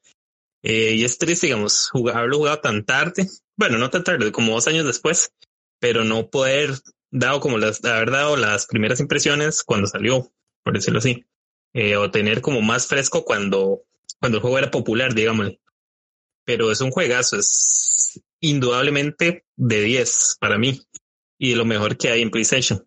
Eh, 0.63 0.93
y 0.93 1.03
es 1.03 1.17
triste, 1.17 1.47
digamos, 1.47 1.89
haberlo 2.13 2.37
jugado 2.37 2.59
tan 2.59 2.85
tarde. 2.85 3.27
Bueno, 3.57 3.77
no 3.77 3.89
tan 3.89 4.03
tarde, 4.03 4.31
como 4.31 4.53
dos 4.53 4.67
años 4.67 4.85
después, 4.85 5.31
pero 5.79 6.03
no 6.03 6.29
poder 6.29 6.75
dado 7.11 7.39
como 7.39 7.57
las, 7.57 7.83
haber 7.85 8.11
dado 8.11 8.37
las 8.37 8.65
primeras 8.65 8.99
impresiones 8.99 9.63
cuando 9.63 9.87
salió, 9.87 10.31
por 10.63 10.73
decirlo 10.73 10.99
así. 10.99 11.25
Eh, 11.73 11.95
o 11.95 12.11
tener 12.11 12.41
como 12.41 12.61
más 12.61 12.87
fresco 12.87 13.23
cuando, 13.23 13.83
cuando 14.19 14.37
el 14.37 14.41
juego 14.41 14.57
era 14.57 14.71
popular, 14.71 15.13
digámosle 15.13 15.61
pero 16.45 16.71
es 16.71 16.81
un 16.81 16.91
juegazo, 16.91 17.37
es 17.37 18.19
indudablemente 18.39 19.45
de 19.55 19.81
10 19.81 20.37
para 20.39 20.57
mí 20.57 20.81
y 21.37 21.51
de 21.51 21.55
lo 21.55 21.65
mejor 21.65 21.97
que 21.97 22.09
hay 22.09 22.21
en 22.21 22.31
PlayStation. 22.31 22.85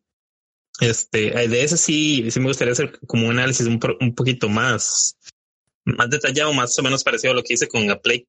Este, 0.81 1.31
de 1.31 1.63
ese 1.63 1.77
sí, 1.77 2.31
sí 2.31 2.41
me 2.41 2.49
gustaría 2.49 2.73
hacer 2.73 2.99
como 3.07 3.29
un 3.29 3.39
análisis 3.39 3.67
un, 3.67 3.79
un 4.01 4.15
poquito 4.15 4.49
más, 4.49 5.17
más 5.85 6.11
detallado, 6.11 6.53
más 6.53 6.77
o 6.79 6.83
menos 6.83 7.05
parecido 7.05 7.33
a 7.33 7.37
lo 7.37 7.43
que 7.43 7.55
hice 7.55 7.69
con 7.69 7.89
A 7.91 8.01
Plague 8.01 8.27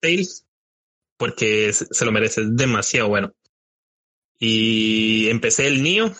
porque 1.17 1.73
se, 1.73 2.05
lo 2.05 2.11
merece, 2.11 2.43
demasiado 2.45 3.07
bueno. 3.07 3.34
Y 4.40 5.28
empecé 5.30 5.68
el 5.68 5.82
Nio, 5.84 6.14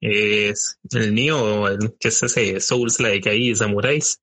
es 0.00 0.78
el 0.90 1.14
Nio, 1.14 1.68
el- 1.68 1.94
que 1.98 2.08
es 2.08 2.22
ese 2.22 2.60
Souls 2.60 3.00
like 3.00 3.28
ahí, 3.28 3.54
Samuráis, 3.54 4.20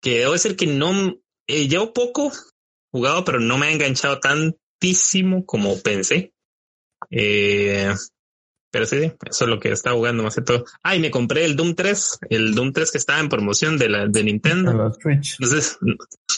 que 0.00 0.20
debo 0.20 0.32
decir 0.32 0.56
que 0.56 0.66
no, 0.66 1.16
eh, 1.48 1.68
llevo 1.68 1.92
poco 1.92 2.32
jugado, 2.92 3.24
pero 3.24 3.40
no 3.40 3.58
me 3.58 3.66
ha 3.66 3.72
enganchado 3.72 4.20
tantísimo 4.20 5.44
como 5.44 5.80
pensé. 5.82 6.32
Eh, 7.10 7.92
Pero 8.72 8.84
sí, 8.84 9.00
sí, 9.00 9.12
eso 9.30 9.44
es 9.44 9.48
lo 9.50 9.58
que 9.58 9.70
estaba 9.70 9.96
jugando 9.96 10.22
más 10.22 10.34
que 10.34 10.42
todo. 10.42 10.64
Ah, 10.82 10.94
y 10.96 11.00
me 11.00 11.10
compré 11.10 11.46
el 11.46 11.56
Doom 11.56 11.74
3, 11.74 12.18
el 12.28 12.54
Doom 12.54 12.72
3 12.72 12.92
que 12.92 12.98
estaba 12.98 13.20
en 13.20 13.30
promoción 13.30 13.78
de 13.78 13.88
la 13.88 14.06
de 14.06 14.22
Nintendo. 14.24 14.70
Entonces, 15.40 15.78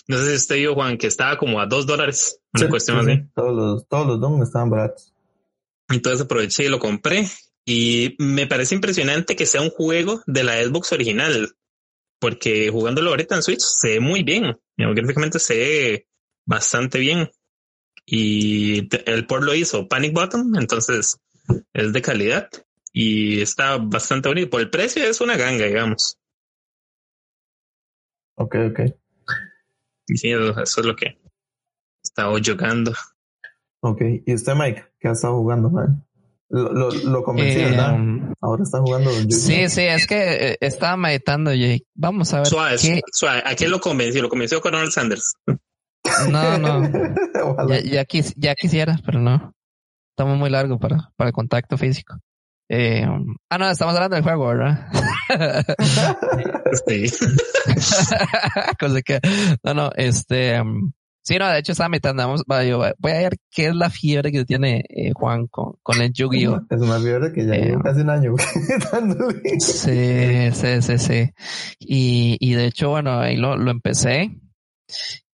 no 0.07 0.19
sé 0.19 0.27
si 0.31 0.37
usted 0.37 0.57
vio, 0.57 0.75
Juan, 0.75 0.99
que 0.99 1.09
estaba 1.09 1.37
como 1.37 1.59
a 1.61 1.67
dos 1.67 1.87
dólares. 1.87 2.39
Una 2.55 2.67
Sí, 2.67 2.71
cuestión 2.71 3.05
sí, 3.05 3.11
así. 3.13 3.21
sí. 3.23 3.29
Todos 3.35 3.57
los, 3.57 3.89
todos 3.89 4.07
los 4.07 4.21
Doom 4.21 4.43
estaban 4.43 4.71
baratos. 4.71 5.13
Entonces 5.89 6.23
aproveché 6.25 6.65
y 6.65 6.69
lo 6.69 6.79
compré. 6.79 7.27
Y 7.65 8.17
me 8.19 8.47
parece 8.47 8.75
impresionante 8.75 9.37
que 9.37 9.47
sea 9.47 9.61
un 9.61 9.71
juego 9.71 10.23
de 10.27 10.45
la 10.45 10.63
Xbox 10.63 10.93
original. 10.93 11.55
Porque 12.21 12.71
jugándolo 12.71 13.11
ahorita 13.11 13.37
en 13.37 13.43
Switch 13.43 13.61
se 13.61 13.89
ve 13.91 14.01
muy 14.01 14.23
bien. 14.23 14.59
Gráficamente 14.77 15.39
se 15.39 15.57
ve 15.57 16.09
bastante 16.47 16.99
bien. 16.99 17.31
Y 18.07 18.89
el 19.05 19.27
port 19.27 19.45
lo 19.45 19.55
hizo 19.55 19.87
Panic 19.87 20.15
Button, 20.15 20.55
entonces 20.59 21.19
es 21.75 21.93
de 21.93 22.03
calidad. 22.03 22.49
Y 22.93 23.43
está 23.43 23.77
bastante 23.77 24.29
bonito. 24.29 24.51
Por 24.51 24.63
el 24.63 24.71
precio 24.71 25.05
es 25.05 25.21
una 25.21 25.37
ganga, 25.37 25.67
digamos. 25.67 26.19
Ok, 28.35 28.55
ok. 28.71 28.81
Y 30.07 30.17
sí, 30.17 30.31
eso 30.31 30.59
eso 30.59 30.81
es 30.81 30.87
lo 30.87 30.97
que 30.97 31.19
estaba 32.03 32.33
jugando. 32.41 32.95
Ok. 33.81 34.03
¿Y 34.27 34.35
usted, 34.35 34.55
Mike? 34.55 34.85
¿Qué 34.99 35.09
ha 35.09 35.13
estado 35.13 35.37
jugando, 35.37 35.71
man? 35.71 36.05
Lo, 36.51 36.73
lo, 36.73 36.91
lo 36.91 37.23
convencí, 37.23 37.61
Eh, 37.61 37.65
¿verdad? 37.67 37.97
Ahora 38.41 38.63
está 38.63 38.81
jugando. 38.81 39.11
Sí, 39.31 39.69
sí, 39.69 39.83
es 39.83 40.07
que 40.07 40.53
eh, 40.53 40.57
estaba 40.61 40.97
meditando, 40.97 41.53
Jake. 41.53 41.85
Vamos 41.95 42.33
a 42.33 42.39
ver 42.39 42.47
Suave, 42.47 42.77
qué. 42.81 43.01
suave. 43.13 43.43
¿A 43.45 43.55
quién 43.55 43.71
lo 43.71 43.81
convenció? 43.81 44.23
Lo 44.23 44.29
convenció 44.31 44.61
Coronel 44.61 44.91
Sanders. 44.91 45.35
No, 46.31 46.59
no. 46.59 46.89
Ya, 47.69 47.81
ya, 47.81 48.05
quis- 48.05 48.35
ya 48.37 48.55
quisiera, 48.55 48.99
pero 49.05 49.21
no. 49.21 49.53
Estamos 50.17 50.39
muy 50.39 50.49
largo 50.51 50.79
para, 50.79 51.11
para 51.17 51.29
el 51.29 51.35
contacto 51.35 51.77
físico. 51.77 52.17
Eh, 52.71 53.07
ah, 53.51 53.59
no, 53.59 53.71
estamos 53.71 53.95
hablando 53.95 54.15
del 54.17 54.25
juego, 54.25 54.47
¿verdad? 54.49 54.89
Sí. 56.87 57.07
Cosa 58.79 59.03
que, 59.03 59.21
no, 59.63 59.75
no, 59.75 59.91
este, 59.97 60.61
um, 60.61 60.93
sí, 61.29 61.39
no, 61.39 61.49
de 61.49 61.59
hecho 61.59 61.73
estaba 61.73 61.89
meditando. 61.91 62.23
Vamos, 62.23 62.43
voy 62.47 63.13
a 63.13 63.19
ver 63.19 63.37
qué 63.51 63.67
es 63.69 63.75
la 63.75 63.91
fiebre 63.91 64.33
que 64.33 64.45
tiene 64.45 64.85
eh, 64.89 65.13
Juan 65.15 65.47
con, 65.47 65.75
con 65.83 66.01
el 66.01 66.13
Yu-Gi-Oh! 66.13 66.63
Es 66.71 66.81
una 66.81 66.99
fiebre 66.99 67.33
que 67.33 67.47
ya 67.47 67.55
Eh, 67.55 67.65
llevo 67.67 67.83
casi 67.83 68.01
un 68.01 68.11
año 68.11 68.35
dándole. 68.93 69.61
Sí, 69.61 70.51
sí, 70.53 70.83
sí, 70.83 70.99
sí. 70.99 71.31
Y, 71.79 72.37
y 72.41 72.55
de 72.55 72.67
hecho, 72.67 72.91
bueno, 72.91 73.19
ahí 73.21 73.37
lo, 73.37 73.57
lo 73.57 73.71
empecé. 73.71 74.31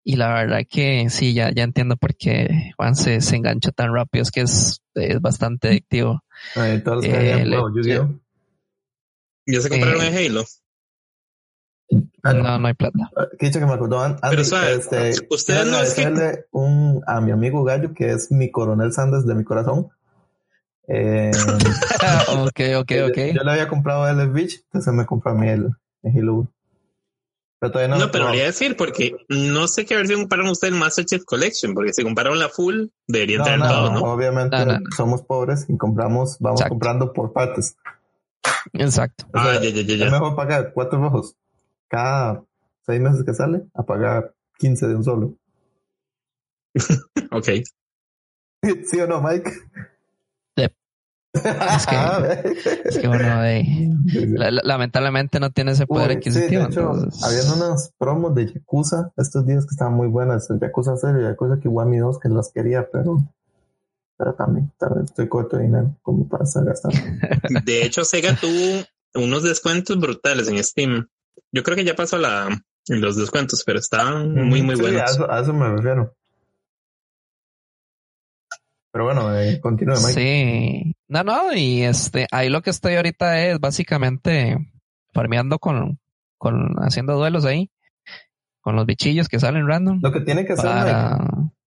Y 0.03 0.16
la 0.16 0.35
verdad 0.35 0.61
que 0.69 1.09
sí, 1.09 1.33
ya, 1.33 1.51
ya 1.51 1.62
entiendo 1.62 1.97
por 1.97 2.15
qué 2.16 2.73
Juan 2.77 2.95
se, 2.95 3.21
se 3.23 3.37
engancha 3.37 3.71
tan 3.71 3.95
rápido. 3.95 4.23
Es 4.23 4.31
que 4.31 4.43
es, 4.43 4.83
es 4.95 5.21
bastante 5.21 5.69
adictivo. 5.69 6.23
Ay, 6.57 6.83
todos 6.83 6.97
los 6.99 7.07
que 7.07 7.12
Eh, 7.12 7.33
hayan 7.33 7.49
le- 7.51 7.57
jugado 7.57 7.75
Yu-Gi-Oh. 7.77 8.21
¿Ya 9.47 9.61
se 9.61 9.69
compraron 9.71 10.03
Eh, 10.03 10.09
el 10.09 10.31
Halo? 10.33 10.45
Ah, 12.23 12.32
No, 12.32 12.59
no 12.59 12.66
hay 12.69 12.74
plata. 12.74 13.11
Que 13.39 13.47
dicho 13.47 13.61
que 13.61 13.66
me 13.66 13.73
acordó. 13.74 14.01
An- 14.02 14.16
Andy, 14.23 14.36
Pero, 14.51 14.66
este, 14.69 15.12
ustedes 15.31 15.66
no 15.66 15.81
es 15.81 15.94
que- 15.94 16.44
un, 16.52 17.02
a 17.06 17.20
mi 17.20 17.31
amigo 17.31 17.62
Gallo, 17.65 17.93
que 17.94 18.11
es 18.11 18.31
mi 18.32 18.51
coronel 18.51 18.93
Sanders 18.93 19.27
de 19.27 19.35
mi 19.35 19.44
corazón. 19.44 19.89
Eh, 20.89 21.31
ok, 22.28 22.61
ok, 22.78 22.93
ok. 23.09 23.16
Yo, 23.16 23.32
yo 23.35 23.43
le 23.44 23.51
había 23.51 23.69
comprado 23.69 24.09
el 24.09 24.31
Beach, 24.31 24.61
entonces 24.65 24.93
me 24.93 25.06
compró 25.06 25.32
a 25.32 25.35
mí 25.35 25.48
el, 25.48 25.70
el 26.02 26.19
Halo. 26.19 26.48
Pero 27.61 27.73
todavía 27.73 27.94
no, 27.94 28.01
No, 28.01 28.06
pero 28.06 28.12
probado. 28.12 28.32
quería 28.32 28.47
decir, 28.47 28.77
porque 28.77 29.16
no 29.28 29.69
sé 29.69 29.86
qué 29.86 29.97
versión 29.97 30.20
compraron 30.20 30.48
ustedes 30.48 30.74
el 30.74 30.78
Master 30.78 31.05
Chief 31.06 31.24
Collection, 31.24 31.73
porque 31.74 31.93
si 31.94 32.02
compraron 32.02 32.39
la 32.39 32.48
full, 32.51 32.86
deberían 33.06 33.39
No, 33.39 33.44
tener 33.44 33.59
no, 33.61 33.69
todo, 33.69 33.93
¿no? 33.93 34.01
obviamente 34.12 34.56
No, 34.59 34.65
no, 34.66 34.73
no. 34.81 34.90
somos 34.97 35.23
pobres 35.23 35.65
y 35.69 35.77
compramos, 35.78 36.36
vamos 36.40 36.61
Exacto. 36.61 36.73
comprando 36.74 37.12
por 37.12 37.32
partes. 37.32 37.77
Exacto. 38.74 39.24
O 39.32 39.39
Ah, 39.39 39.44
sea, 39.55 39.62
ya, 39.62 39.70
ya, 39.70 39.82
ya, 39.97 40.05
Es 40.06 40.12
mejor 40.12 40.36
pagar 40.36 40.73
cuatro 40.74 40.98
rojos 41.01 41.36
cada 41.95 42.43
seis 42.87 43.01
meses 43.01 43.25
que 43.25 43.35
sale 43.35 43.66
a 43.75 43.83
pagar 43.85 44.35
15 44.59 44.89
de 44.89 44.95
un 44.97 45.05
solo. 45.05 45.37
Ok. 47.31 47.49
¿Sí 48.91 49.01
o 49.01 49.07
no, 49.07 49.21
Mike? 49.23 49.51
Sí. 50.57 50.65
Es 51.35 51.87
que- 51.87 52.61
Es 52.85 52.99
que 52.99 53.09
bueno, 53.09 53.45
eh, 53.45 53.65
la- 54.12 54.51
la- 54.51 54.62
lamentablemente 54.65 55.39
no 55.41 55.51
tiene 55.51 55.73
ese 55.73 55.87
poder 55.87 56.16
Uy, 56.16 56.23
sí, 56.23 56.31
de 56.31 56.39
adquisitivo. 56.47 56.65
hecho, 56.66 56.81
entonces- 56.95 57.23
habían 57.25 57.51
unas 57.62 57.93
promos 57.99 58.35
de 58.35 58.53
Yakuza 58.53 59.12
estos 59.16 59.47
días 59.47 59.65
que 59.66 59.73
estaban 59.73 59.95
muy 59.95 60.09
buenas. 60.09 60.49
El 60.51 60.61
Yakuza 60.61 60.97
0 60.97 61.21
y 61.21 61.25
Yakuza 61.25 61.61
Kiwami 61.61 61.99
2 61.99 62.19
que 62.21 62.29
las 62.29 62.51
quería, 62.53 62.89
pero, 62.91 63.19
pero 64.16 64.35
también, 64.35 64.73
también 64.79 65.05
estoy 65.05 65.29
corto 65.29 65.57
de 65.57 65.65
dinero 65.65 65.97
como 66.03 66.29
para 66.29 66.45
estar 66.45 66.65
gastando. 66.65 66.99
De 67.65 67.85
hecho, 67.85 68.05
Sega 68.05 68.35
tuvo 68.41 68.85
unos 69.15 69.43
descuentos 69.43 69.99
brutales 70.01 70.49
en 70.49 70.62
Steam. 70.65 71.09
Yo 71.52 71.62
creo 71.62 71.77
que 71.77 71.85
ya 71.85 71.94
pasó 71.94 72.19
la, 72.19 72.48
los 72.89 73.16
descuentos, 73.16 73.62
pero 73.65 73.78
estaban 73.78 74.35
muy, 74.35 74.62
muy 74.62 74.77
Sí, 74.77 74.81
A 74.82 74.85
buenos. 74.85 75.11
eso, 75.12 75.31
a 75.31 75.40
eso 75.40 75.52
me 75.55 75.69
refiero. 75.69 76.15
Pero 78.93 79.05
bueno, 79.05 79.36
eh, 79.36 79.61
continúe, 79.61 79.94
Mike. 79.97 80.12
Sí. 80.12 80.94
No, 81.09 81.24
no, 81.24 81.52
y 81.52 81.82
este, 81.82 82.27
ahí 82.31 82.48
lo 82.48 82.62
que 82.62 82.70
estoy 82.70 82.94
ahorita 82.94 83.44
es 83.47 83.59
básicamente 83.61 84.56
farmeando 85.12 85.59
con, 85.59 85.98
con, 86.39 86.77
haciendo 86.78 87.15
duelos 87.16 87.44
ahí, 87.44 87.70
con 88.61 88.77
los 88.77 88.86
bichillos 88.86 89.28
que 89.28 89.40
salen 89.40 89.66
random. 89.66 90.01
Lo 90.02 90.12
que 90.12 90.20
tiene 90.20 90.47
que 90.47 90.52
hacer 90.55 90.70
Mike, 90.70 90.85
Para, 90.85 91.19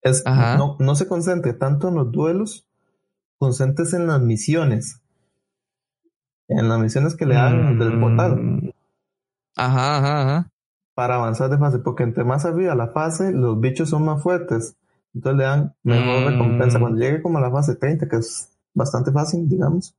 es 0.01 0.23
Ajá. 0.25 0.57
no, 0.57 0.77
no 0.79 0.95
se 0.95 1.07
concentre 1.07 1.53
tanto 1.53 1.89
en 1.89 1.95
los 1.95 2.11
duelos, 2.11 2.65
concéntrese 3.37 3.97
en 3.97 4.07
las 4.07 4.21
misiones. 4.21 5.01
En 6.49 6.69
las 6.69 6.79
misiones 6.79 7.15
que 7.17 7.25
le 7.25 7.35
dan 7.35 7.77
del 7.77 7.99
portal 7.99 8.35
Mm, 8.37 8.69
Ajá, 9.57 9.97
ajá, 9.97 10.21
ajá. 10.21 10.51
para 10.95 11.15
avanzar 11.15 11.49
de 11.51 11.57
fase, 11.59 11.77
porque 11.79 12.03
entre 12.03 12.23
más 12.23 12.45
arriba 12.45 12.73
la 12.73 12.87
fase, 12.87 13.31
los 13.31 13.59
bichos 13.59 13.89
son 13.89 14.05
más 14.05 14.21
fuertes. 14.23 14.75
Entonces 15.13 15.37
le 15.37 15.43
dan 15.43 15.75
mejor 15.83 16.23
Mm. 16.23 16.25
recompensa. 16.33 16.79
Cuando 16.79 16.99
llegue 16.99 17.21
como 17.21 17.37
a 17.37 17.41
la 17.41 17.51
fase 17.51 17.75
30, 17.75 18.07
que 18.09 18.15
es 18.17 18.49
bastante 18.73 19.11
fácil, 19.11 19.47
digamos, 19.47 19.95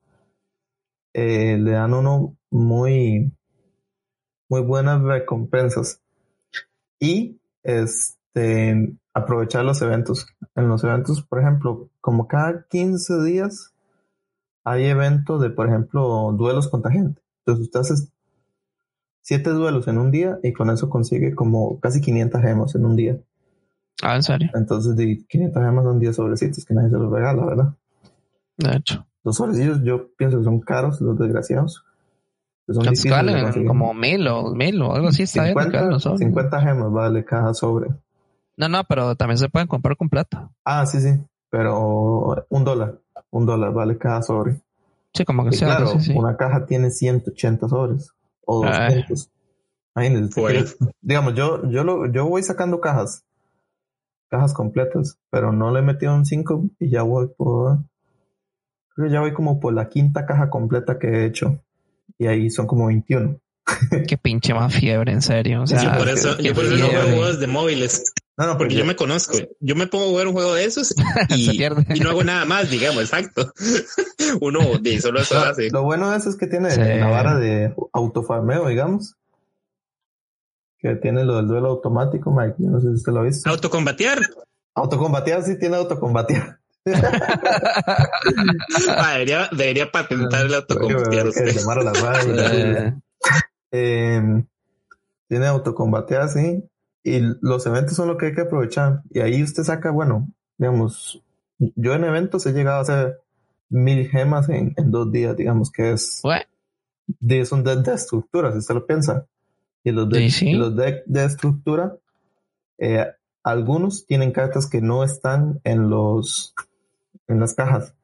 eh, 1.15 1.57
le 1.59 1.71
dan 1.73 1.95
uno 1.95 2.37
muy, 2.51 3.33
muy 4.51 4.61
buenas 4.63 5.03
recompensas. 5.03 6.01
Y 7.01 7.41
este 7.63 8.97
aprovechar 9.15 9.65
los 9.65 9.81
eventos. 9.83 10.27
En 10.55 10.69
los 10.69 10.83
eventos, 10.85 11.23
por 11.23 11.41
ejemplo, 11.41 11.91
como 12.01 12.27
cada 12.29 12.67
15 12.69 13.23
días 13.23 13.73
hay 14.65 14.87
eventos 14.87 15.41
de, 15.41 15.51
por 15.51 15.69
ejemplo, 15.69 16.33
duelos 16.37 16.69
contra 16.69 16.91
gente. 16.91 17.21
Entonces 17.41 17.67
usted 17.67 17.81
hace 17.81 17.95
siete 19.29 19.51
duelos 19.51 19.87
en 19.89 19.99
un 19.99 20.11
día 20.11 20.39
y 20.43 20.55
con 20.55 20.71
eso 20.71 20.89
consigue 20.89 21.35
como 21.35 21.79
casi 21.81 22.01
500 22.01 22.41
gemas 22.41 22.75
en 22.75 22.87
un 22.87 22.97
día. 22.97 23.19
Ah, 24.03 24.17
en 24.17 24.23
serio. 24.23 24.49
Entonces, 24.55 24.97
de 24.97 25.23
500 25.29 25.63
gemas 25.63 25.85
son 25.85 26.01
10 26.01 26.17
sobrecitos 26.17 26.65
que 26.65 26.73
nadie 26.73 26.89
se 26.89 26.97
los 26.97 27.13
regala, 27.13 27.45
¿verdad? 27.45 27.75
De 28.57 28.75
hecho. 28.75 29.07
Los 29.25 29.37
sobrecillos 29.37 29.83
yo 29.85 30.15
pienso 30.17 30.39
que 30.39 30.45
son 30.45 30.61
caros, 30.61 31.03
los 31.03 31.19
desgraciados. 31.19 31.85
Que 32.67 32.73
son. 32.73 33.67
Como 33.67 33.93
mil 33.93 34.27
o 34.29 34.55
mil 34.55 34.81
o 34.81 34.95
algo 34.95 35.09
así. 35.09 35.25
Está 35.25 35.43
bien, 35.43 35.53
50, 35.59 35.79
acá, 35.79 35.89
no 35.91 36.01
son. 36.01 36.17
50 36.17 36.61
gemas 36.63 36.91
vale 36.91 37.23
cada 37.23 37.53
sobre. 37.53 37.91
No, 38.57 38.71
no, 38.71 38.83
pero 38.85 39.15
también 39.15 39.37
se 39.37 39.51
pueden 39.51 39.69
comprar 39.69 39.99
con 39.99 40.09
plata. 40.09 40.49
Ah, 40.65 40.87
sí, 40.87 41.01
sí. 41.01 41.21
Pero 41.51 42.47
un 42.49 42.65
dólar. 42.65 42.99
Un 43.29 43.45
dólar 43.45 43.75
vale 43.75 43.99
cada 43.99 44.23
sobre. 44.23 44.63
Sí, 45.13 45.27
como 45.27 45.45
que 45.45 45.51
Y 45.51 45.59
sea. 45.59 45.69
claro, 45.77 45.89
sí, 45.89 46.01
sí. 46.01 46.13
una 46.17 46.35
caja 46.39 46.65
tiene 46.65 46.91
180 46.91 47.69
sobres. 47.69 48.15
O 48.51 48.65
Ay. 48.65 48.95
200. 49.09 49.31
Imagínense, 49.95 50.41
Bueno. 50.41 50.65
que- 50.65 50.87
digamos, 51.03 51.35
yo, 51.35 51.69
yo, 51.70 51.85
lo, 51.85 52.11
yo 52.11 52.27
voy 52.27 52.43
sacando 52.43 52.81
cajas. 52.81 53.25
Cajas 54.31 54.55
completas. 54.55 55.19
Pero 55.31 55.53
no 55.53 55.70
le 55.73 55.81
he 55.81 55.83
metido 55.83 56.15
un 56.15 56.25
5 56.25 56.65
y 56.81 56.91
ya 56.91 57.03
voy 57.03 57.29
por... 57.37 57.79
Creo 58.95 59.07
que 59.09 59.12
ya 59.12 59.20
voy 59.20 59.33
como 59.35 59.61
por 59.61 59.73
la 59.75 59.89
quinta 59.89 60.25
caja 60.25 60.49
completa 60.51 60.99
que 60.99 61.09
he 61.09 61.27
hecho. 61.27 61.61
Y 62.19 62.27
ahí 62.27 62.49
son 62.51 62.66
como 62.66 62.87
21. 62.87 63.39
Qué 64.09 64.16
pinche 64.16 64.55
más 64.55 64.75
fiebre, 64.75 65.12
en 65.12 65.20
serio. 65.23 65.62
O 65.62 65.66
sea, 65.66 65.83
yo 65.83 65.99
por 65.99 66.09
eso, 66.09 66.39
yo 66.39 66.55
por 66.55 66.65
eso 66.65 66.77
no 66.77 66.87
juego 66.89 67.03
juegos 67.09 67.39
de 67.41 67.47
móviles, 67.49 68.12
No, 68.39 68.47
no, 68.47 68.56
porque 68.56 68.77
yo 68.77 68.85
me 68.85 68.94
conozco. 68.94 69.36
Yo 69.59 69.74
me 69.74 69.89
pongo 69.89 70.05
a 70.05 70.09
jugar 70.09 70.27
un 70.28 70.32
juego 70.32 70.55
de 70.55 70.65
esos 70.65 70.89
Se 71.28 71.36
y, 71.36 71.59
pierde. 71.59 71.85
y 71.94 71.98
no 72.01 72.10
hago 72.10 72.23
nada 72.23 72.44
más, 72.44 72.70
digamos, 72.70 73.02
exacto. 73.02 73.52
Uno 74.40 74.60
de 74.81 75.01
solo 75.01 75.20
eso 75.20 75.39
hace. 75.40 75.70
Lo 75.70 75.82
bueno 75.82 76.10
de 76.10 76.19
eso 76.19 76.31
es 76.31 76.36
que 76.36 76.47
tiene 76.47 76.70
Sí. 76.70 76.81
la 76.81 77.09
vara 77.10 77.36
de 77.36 77.74
autofarmeo, 77.93 78.69
digamos. 78.69 79.16
Que 80.78 80.94
tiene 80.94 81.24
lo 81.24 81.36
del 81.39 81.48
duelo 81.48 81.69
automático, 81.70 82.31
Mike. 82.31 82.55
Yo 82.59 82.70
no 82.70 82.81
sé 82.81 82.86
si 82.86 82.94
usted 82.94 83.12
lo 83.12 83.20
ha 83.20 83.24
visto. 83.24 83.51
Autocombatear. 83.51 84.20
Autocombatear 84.74 85.43
sí 85.43 85.59
tiene 85.59 85.77
autocombatear. 85.77 86.59
Ah, 88.97 89.12
debería, 89.15 89.48
debería 89.52 89.90
patentar 89.90 90.47
el 90.47 90.55
autocombatear. 90.55 91.27
Usted. 91.28 91.56
a 91.69 91.74
la 91.82 91.93
radio. 91.93 92.35
Eh, 92.52 92.94
Eh, 93.73 94.23
tiene 95.28 95.47
autocombatear, 95.47 96.28
sí. 96.31 96.62
Y 97.17 97.37
los 97.41 97.65
eventos 97.67 97.95
son 97.97 98.09
lo 98.09 98.17
que 98.19 98.27
hay 98.27 98.35
que 98.35 98.43
aprovechar. 98.43 99.03
Y 99.11 99.21
ahí 99.21 99.43
usted 99.43 99.63
saca, 99.65 99.91
bueno, 99.91 100.29
digamos, 100.59 101.23
yo 101.59 101.95
en 101.95 102.05
eventos 102.05 102.45
he 102.47 102.53
llegado 102.53 102.79
a 102.79 102.83
hacer 102.83 103.21
mil 103.71 104.09
gemas 104.09 104.49
en, 104.49 104.75
en 104.77 104.91
dos 104.91 105.11
días, 105.13 105.37
digamos 105.37 105.71
que 105.71 105.93
es, 105.93 106.21
de- 107.21 107.41
es 107.41 107.53
un 107.53 107.65
deck 107.65 107.81
de 107.81 107.95
estructura, 107.95 108.53
si 108.53 108.59
usted 108.59 108.75
lo 108.75 108.87
piensa. 108.87 109.27
Y 109.85 109.93
los 109.93 110.09
decks 110.09 110.33
Sí, 110.35 110.39
sí. 110.41 110.51
y 110.51 110.55
los 110.55 110.75
de 110.77 111.25
estructura, 111.25 111.97
eh, 112.79 113.07
algunos 113.43 114.07
tienen 114.07 114.33
cartas 114.33 114.67
que 114.69 114.81
no 114.81 115.05
están 115.05 115.61
en 115.65 115.89
los 115.91 116.55
en 117.29 117.41
las 117.41 117.55
cajas. 117.55 117.95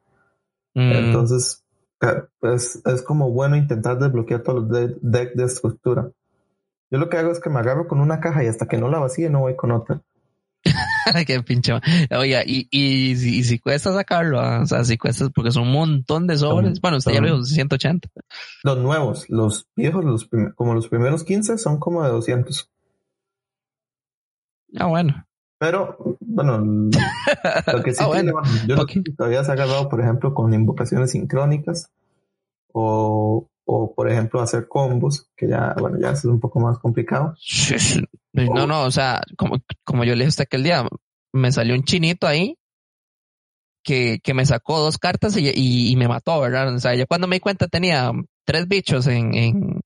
mm, 0.73 0.91
Entonces, 0.91 1.63
pues, 2.39 2.81
es 2.85 3.01
como 3.01 3.31
bueno 3.31 3.55
intentar 3.55 3.97
desbloquear 3.99 4.41
todos 4.43 4.63
los 4.63 4.69
de- 4.71 4.97
decks 5.01 5.35
de 5.35 5.43
estructura. 5.45 6.11
Yo 6.95 6.99
lo 7.01 7.09
que 7.09 7.17
hago 7.17 7.29
es 7.29 7.41
que 7.41 7.49
me 7.49 7.59
agarro 7.59 7.89
con 7.89 7.99
una 7.99 8.21
caja 8.21 8.41
y 8.41 8.47
hasta 8.47 8.67
que 8.69 8.77
no 8.77 8.87
la 8.87 8.99
vacíe 8.99 9.29
no 9.29 9.41
voy 9.41 9.57
con 9.57 9.71
otra. 9.73 10.01
qué 11.27 11.43
pinche. 11.43 11.73
Oiga, 12.17 12.41
y, 12.45 12.69
y, 12.71 13.17
si- 13.17 13.39
y 13.39 13.43
si 13.43 13.59
cuesta 13.59 13.91
sacarlo, 13.93 14.39
ah, 14.39 14.61
o 14.61 14.65
sea, 14.65 14.85
si 14.85 14.97
cuesta, 14.97 15.27
porque 15.35 15.51
son 15.51 15.63
un 15.63 15.73
montón 15.73 16.25
de 16.25 16.37
sobres. 16.37 16.71
Son- 16.75 16.81
bueno, 16.81 16.95
usted 16.97 17.11
ya 17.11 17.19
lo 17.19 17.27
dijo, 17.27 17.43
180. 17.43 18.07
Los 18.63 18.77
nuevos, 18.77 19.29
los 19.29 19.67
viejos, 19.75 20.05
los 20.05 20.29
como 20.55 20.73
los 20.73 20.87
primeros 20.87 21.25
15 21.25 21.57
son 21.57 21.79
como 21.81 22.01
de 22.01 22.09
200. 22.11 22.71
Ah, 24.77 24.85
bueno. 24.87 25.25
Pero, 25.59 25.97
bueno, 26.21 26.59
lo 27.73 27.83
que 27.83 27.93
sí 27.93 28.01
Ah, 28.01 28.07
bueno. 28.07 28.33
yo 28.67 28.77
todavía 29.17 29.43
se 29.43 29.51
ha 29.51 29.53
agarrado, 29.55 29.89
por 29.89 29.99
ejemplo, 29.99 30.33
con 30.33 30.53
invocaciones 30.53 31.11
sincrónicas 31.11 31.89
o, 32.73 33.47
o, 33.65 33.93
por 33.93 34.09
ejemplo, 34.09 34.41
hacer 34.41 34.67
combos, 34.67 35.29
que 35.35 35.47
ya, 35.47 35.75
bueno, 35.79 35.97
ya 35.99 36.11
es 36.11 36.23
un 36.25 36.39
poco 36.39 36.59
más 36.59 36.79
complicado. 36.79 37.35
No, 38.37 38.67
no, 38.67 38.83
o 38.83 38.91
sea, 38.91 39.21
como, 39.37 39.59
como 39.85 40.03
yo 40.03 40.11
le 40.11 40.25
dije 40.25 40.27
hasta 40.27 40.43
aquel 40.43 40.63
día, 40.63 40.85
me 41.31 41.53
salió 41.53 41.73
un 41.73 41.83
chinito 41.85 42.27
ahí 42.27 42.57
que, 43.81 44.19
que 44.21 44.33
me 44.33 44.45
sacó 44.45 44.79
dos 44.79 44.97
cartas 44.97 45.37
y, 45.37 45.47
y, 45.47 45.89
y 45.89 45.95
me 45.95 46.09
mató, 46.09 46.41
¿verdad? 46.41 46.75
O 46.75 46.79
sea, 46.79 46.95
yo 46.95 47.07
cuando 47.07 47.27
me 47.27 47.37
di 47.37 47.39
cuenta 47.39 47.69
tenía 47.69 48.11
tres 48.43 48.67
bichos 48.67 49.07
en, 49.07 49.33
en 49.35 49.79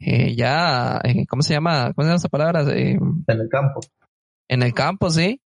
eh, 0.00 0.34
ya, 0.34 1.00
eh, 1.04 1.26
¿cómo 1.28 1.42
se 1.42 1.54
llama? 1.54 1.92
¿Cómo 1.94 2.02
se 2.04 2.08
llama 2.08 2.16
esa 2.16 2.28
palabra? 2.28 2.62
Eh, 2.74 2.98
En 3.26 3.40
el 3.40 3.48
campo. 3.48 3.80
en 4.48 4.62
el 4.64 4.74
campo, 4.74 5.10
sí. 5.10 5.40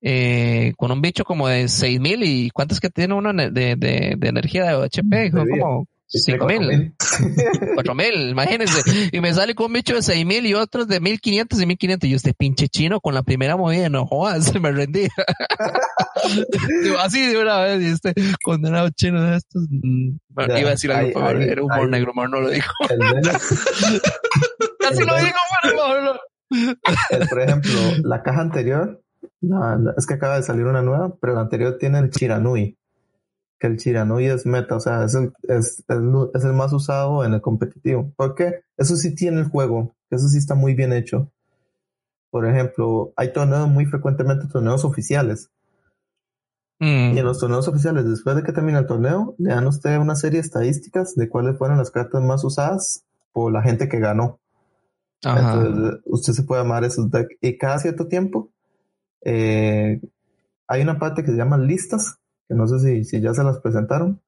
Eh, 0.00 0.74
con 0.76 0.92
un 0.92 1.00
bicho 1.00 1.24
como 1.24 1.48
de 1.48 1.66
6000 1.66 2.22
y 2.22 2.50
¿cuántas 2.50 2.78
que 2.78 2.90
tiene 2.90 3.14
uno 3.14 3.32
de, 3.32 3.50
de, 3.50 3.74
de, 3.76 4.28
energía 4.28 4.64
de 4.64 4.84
HP? 4.84 5.30
Como 5.32 5.86
cinco 6.18 6.46
mil. 6.46 6.94
cuatro 7.74 7.94
mil, 7.94 8.30
imagínense. 8.30 9.08
Y 9.12 9.20
me 9.20 9.32
sale 9.34 9.54
con 9.54 9.66
un 9.66 9.72
bicho 9.74 9.94
de 9.94 10.02
seis 10.02 10.24
mil 10.26 10.44
y 10.46 10.54
otros 10.54 10.88
de 10.88 11.00
mil 11.00 11.20
quinientos 11.20 11.60
y 11.60 11.66
mil 11.66 11.76
quinientos. 11.78 12.08
Y 12.08 12.14
este 12.14 12.34
pinche 12.34 12.68
chino 12.68 13.00
con 13.00 13.14
la 13.14 13.22
primera 13.22 13.56
movida, 13.56 13.88
no 13.88 14.06
jodas, 14.06 14.52
me 14.60 14.72
rendí. 14.72 15.08
Así 17.00 17.26
de 17.26 17.38
una 17.38 17.60
vez, 17.60 17.82
y 17.82 17.86
este 17.86 18.14
condenado 18.42 18.88
chino 18.90 19.22
de 19.22 19.36
estos. 19.36 19.62
mm, 19.70 20.16
bueno, 20.28 20.58
iba 20.58 20.68
a 20.68 20.72
decir 20.72 20.92
algo, 20.92 21.10
pero 21.14 21.38
ahí- 21.38 21.48
era 21.48 21.62
humor 21.62 21.88
negro, 21.88 22.12
mejor 22.14 22.30
no 22.30 22.40
lo 22.40 22.50
dijo. 22.50 22.72
Casi 24.80 25.04
lo 25.04 25.16
digo, 25.16 25.36
pero 25.62 26.20
el- 27.10 27.28
por 27.28 27.40
ejemplo, 27.40 27.72
la 28.04 28.22
caja 28.22 28.40
anterior, 28.42 29.00
la- 29.40 29.76
la- 29.76 29.94
es 29.96 30.06
que 30.06 30.14
acaba 30.14 30.36
de 30.36 30.42
salir 30.42 30.64
una 30.66 30.82
nueva, 30.82 31.14
pero 31.20 31.34
la 31.34 31.40
anterior 31.40 31.76
tiene 31.78 31.98
el 31.98 32.10
Chiranui. 32.10 32.76
Que 33.58 33.68
el 33.68 33.76
Chiranui 33.78 34.26
es 34.26 34.46
meta, 34.46 34.76
o 34.76 34.80
sea, 34.80 35.04
es 35.04 35.14
el, 35.14 35.32
es, 35.44 35.84
lo- 35.88 36.30
es 36.34 36.44
el 36.44 36.52
más 36.52 36.72
usado 36.72 37.24
en 37.24 37.34
el 37.34 37.40
competitivo. 37.40 38.12
Porque 38.16 38.62
eso 38.76 38.96
sí 38.96 39.14
tiene 39.14 39.40
el 39.40 39.48
juego, 39.48 39.94
eso 40.10 40.28
sí 40.28 40.38
está 40.38 40.54
muy 40.54 40.74
bien 40.74 40.92
hecho. 40.92 41.30
Por 42.30 42.46
ejemplo, 42.46 43.12
hay 43.16 43.32
torneos 43.32 43.68
muy 43.68 43.86
frecuentemente, 43.86 44.48
torneos 44.48 44.84
oficiales. 44.84 45.50
Mm, 46.80 47.14
Y 47.14 47.18
en 47.18 47.24
los 47.24 47.38
torneos 47.38 47.68
oficiales, 47.68 48.04
después 48.08 48.34
de 48.36 48.42
que 48.42 48.52
termina 48.52 48.80
el 48.80 48.86
torneo, 48.86 49.34
le 49.38 49.50
dan 49.50 49.64
a 49.64 49.68
usted 49.68 49.96
una 49.98 50.16
serie 50.16 50.40
de 50.40 50.46
estadísticas 50.46 51.14
de 51.14 51.28
cuáles 51.28 51.56
fueron 51.56 51.78
las 51.78 51.90
cartas 51.90 52.22
más 52.22 52.42
usadas 52.44 53.04
por 53.32 53.52
la 53.52 53.62
gente 53.62 53.88
que 53.88 54.00
ganó. 54.00 54.40
Ajá. 55.24 55.54
Entonces, 55.54 56.00
usted 56.06 56.32
se 56.32 56.42
puede 56.42 56.60
armar 56.62 56.84
esos 56.84 57.10
decks. 57.10 57.36
Y 57.40 57.56
cada 57.56 57.78
cierto 57.78 58.08
tiempo, 58.08 58.50
eh, 59.24 60.00
hay 60.66 60.82
una 60.82 60.98
parte 60.98 61.22
que 61.24 61.30
se 61.30 61.36
llama 61.36 61.58
listas, 61.58 62.16
que 62.48 62.54
no 62.54 62.66
sé 62.66 62.78
si, 62.78 63.04
si 63.04 63.20
ya 63.20 63.34
se 63.34 63.44
las 63.44 63.58
presentaron, 63.58 64.20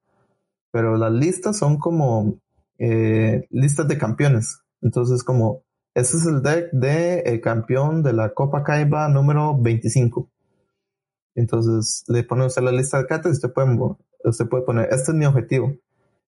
pero 0.72 0.96
las 0.96 1.12
listas 1.12 1.58
son 1.58 1.78
como 1.78 2.38
eh, 2.78 3.46
listas 3.50 3.88
de 3.88 3.98
campeones. 3.98 4.60
Entonces, 4.82 5.22
como, 5.24 5.62
este 5.94 6.16
es 6.18 6.26
el 6.26 6.42
deck 6.42 6.70
de 6.72 7.20
el 7.20 7.40
campeón 7.40 8.02
de 8.02 8.12
la 8.12 8.34
Copa 8.34 8.62
Kaiba 8.62 9.08
número 9.08 9.56
25. 9.58 10.30
Entonces, 11.34 12.04
le 12.08 12.24
pone 12.24 12.46
usted 12.46 12.62
la 12.62 12.72
lista 12.72 12.98
de 12.98 13.06
cartas 13.06 13.32
y 13.32 13.36
usted 13.36 13.52
puede, 13.52 13.78
usted 14.24 14.48
puede 14.48 14.64
poner, 14.64 14.88
este 14.90 15.12
es 15.12 15.14
mi 15.14 15.26
objetivo. 15.26 15.74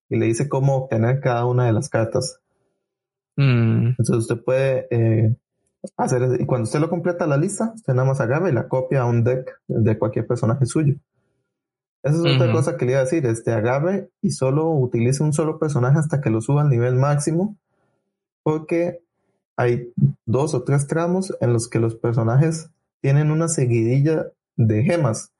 Y 0.09 0.17
le 0.17 0.25
dice 0.25 0.49
cómo 0.49 0.75
obtener 0.75 1.19
cada 1.19 1.45
una 1.45 1.65
de 1.65 1.73
las 1.73 1.89
cartas. 1.89 2.39
Mm, 3.35 3.89
Entonces 3.89 4.15
usted 4.17 4.43
puede 4.43 4.87
eh, 4.89 5.35
hacer, 5.97 6.41
y 6.41 6.45
cuando 6.45 6.63
usted 6.63 6.79
lo 6.79 6.89
completa 6.89 7.27
la 7.27 7.37
lista, 7.37 7.71
usted 7.75 7.93
nada 7.93 8.07
más 8.07 8.19
agarra 8.19 8.49
y 8.49 8.53
la 8.53 8.67
copia 8.67 9.01
a 9.01 9.05
un 9.05 9.23
deck 9.23 9.61
de 9.67 9.97
cualquier 9.97 10.27
personaje 10.27 10.65
suyo. 10.65 10.95
Esa 12.03 12.15
es 12.15 12.21
otra 12.21 12.51
cosa 12.51 12.77
que 12.77 12.85
le 12.85 12.93
iba 12.93 13.01
a 13.01 13.03
decir, 13.03 13.25
este 13.25 13.51
agarre 13.51 14.09
y 14.21 14.31
solo 14.31 14.69
utilice 14.71 15.23
un 15.23 15.33
solo 15.33 15.59
personaje 15.59 15.99
hasta 15.99 16.21
que 16.21 16.29
lo 16.29 16.41
suba 16.41 16.61
al 16.61 16.69
nivel 16.69 16.95
máximo, 16.95 17.57
porque 18.43 19.01
hay 19.57 19.91
dos 20.25 20.53
o 20.53 20.63
tres 20.63 20.87
tramos 20.87 21.35
en 21.41 21.53
los 21.53 21.67
que 21.69 21.79
los 21.79 21.95
personajes 21.95 22.69
tienen 23.01 23.31
una 23.31 23.47
seguidilla 23.49 24.27
de 24.55 24.83
gemas, 24.83 25.31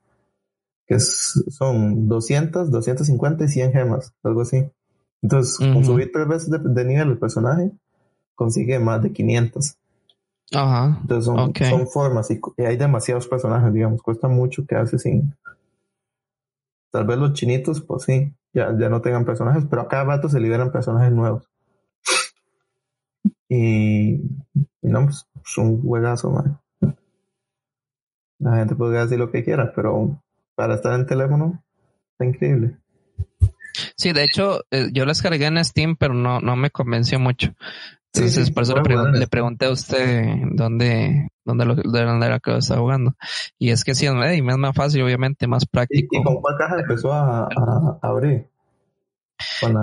que 0.88 0.96
es- 0.96 1.44
son 1.50 2.08
200, 2.10 2.72
250 2.72 3.46
y 3.46 3.48
100 3.48 3.72
gemas, 3.72 4.14
algo 4.24 4.42
así. 4.42 4.66
Entonces, 5.22 5.58
con 5.74 5.84
subir 5.86 6.12
tres 6.14 6.28
veces 6.28 6.50
de, 6.50 6.60
de 6.60 6.86
nivel 6.86 7.10
el 7.10 7.20
personaje, 7.20 7.72
consigue 8.36 8.80
más 8.80 9.02
de 9.04 9.12
500. 9.14 9.76
ajá. 10.54 11.00
Entonces 11.02 11.26
son, 11.26 11.88
formas 11.88 12.32
y, 12.32 12.40
y 12.58 12.64
hay 12.64 12.78
demasiados 12.78 13.28
personajes, 13.28 13.74
digamos, 13.74 14.02
cuesta 14.02 14.28
mucho 14.28 14.66
quedarse 14.66 14.98
sin... 15.00 15.34
Tal 16.92 17.06
vez 17.06 17.18
los 17.18 17.34
chinitos, 17.34 17.82
pues 17.82 18.04
sí, 18.04 18.34
ya, 18.54 18.76
ya 18.78 18.90
no 18.90 19.02
tengan 19.02 19.26
personajes, 19.26 19.66
pero 19.70 19.84
a 19.84 19.88
cada 19.88 20.06
rato 20.06 20.30
se 20.30 20.40
liberan 20.40 20.72
personajes 20.72 21.12
nuevos. 21.12 21.50
Y, 23.48 24.22
no, 24.82 25.06
pues 25.06 25.28
es 25.44 25.58
un 25.58 25.82
juegazo, 25.82 26.30
man. 26.32 26.60
La 28.40 28.58
gente 28.58 28.76
puede 28.76 29.00
decir 29.00 29.20
lo 29.20 29.32
que 29.32 29.44
quiera, 29.44 29.74
pero 29.76 30.24
para 30.56 30.76
estar 30.76 30.98
en 30.98 31.06
teléfono 31.06 31.64
está 32.12 32.26
increíble. 32.26 32.78
Sí, 34.00 34.14
de 34.14 34.24
hecho, 34.24 34.62
eh, 34.72 34.88
yo 34.94 35.06
las 35.06 35.22
cargué 35.22 35.46
en 35.46 35.64
Steam, 35.66 35.98
pero 35.98 36.14
no, 36.14 36.40
no 36.40 36.56
me 36.56 36.72
convenció 36.72 37.20
mucho. 37.20 37.54
Entonces, 38.14 38.48
sí, 38.48 38.52
por 38.54 38.64
eso 38.64 38.74
le, 38.76 38.82
pregun- 38.82 39.28
pregunté 39.28 39.66
a 39.66 39.72
usted 39.72 40.24
dónde, 40.54 41.28
dónde, 41.44 41.66
lo, 41.66 41.76
de 41.76 42.04
dónde 42.06 42.26
era 42.26 42.40
que 42.40 42.52
lo 42.52 42.58
estaba 42.60 42.80
jugando. 42.80 43.14
Y 43.58 43.72
es 43.72 43.84
que 43.84 43.96
sí, 43.96 44.06
es 44.06 44.14
más 44.14 44.34
y 44.34 44.42
fácil, 44.74 45.02
obviamente, 45.02 45.48
más 45.48 45.64
¿Y, 45.64 45.68
práctico. 45.68 46.16
y 46.18 46.24
con 46.24 46.42
cuál 46.42 46.56
caja 46.58 46.80
empezó 46.80 47.12
a, 47.12 47.42
a- 47.44 48.00
a 48.02 48.08
abrir? 48.08 48.48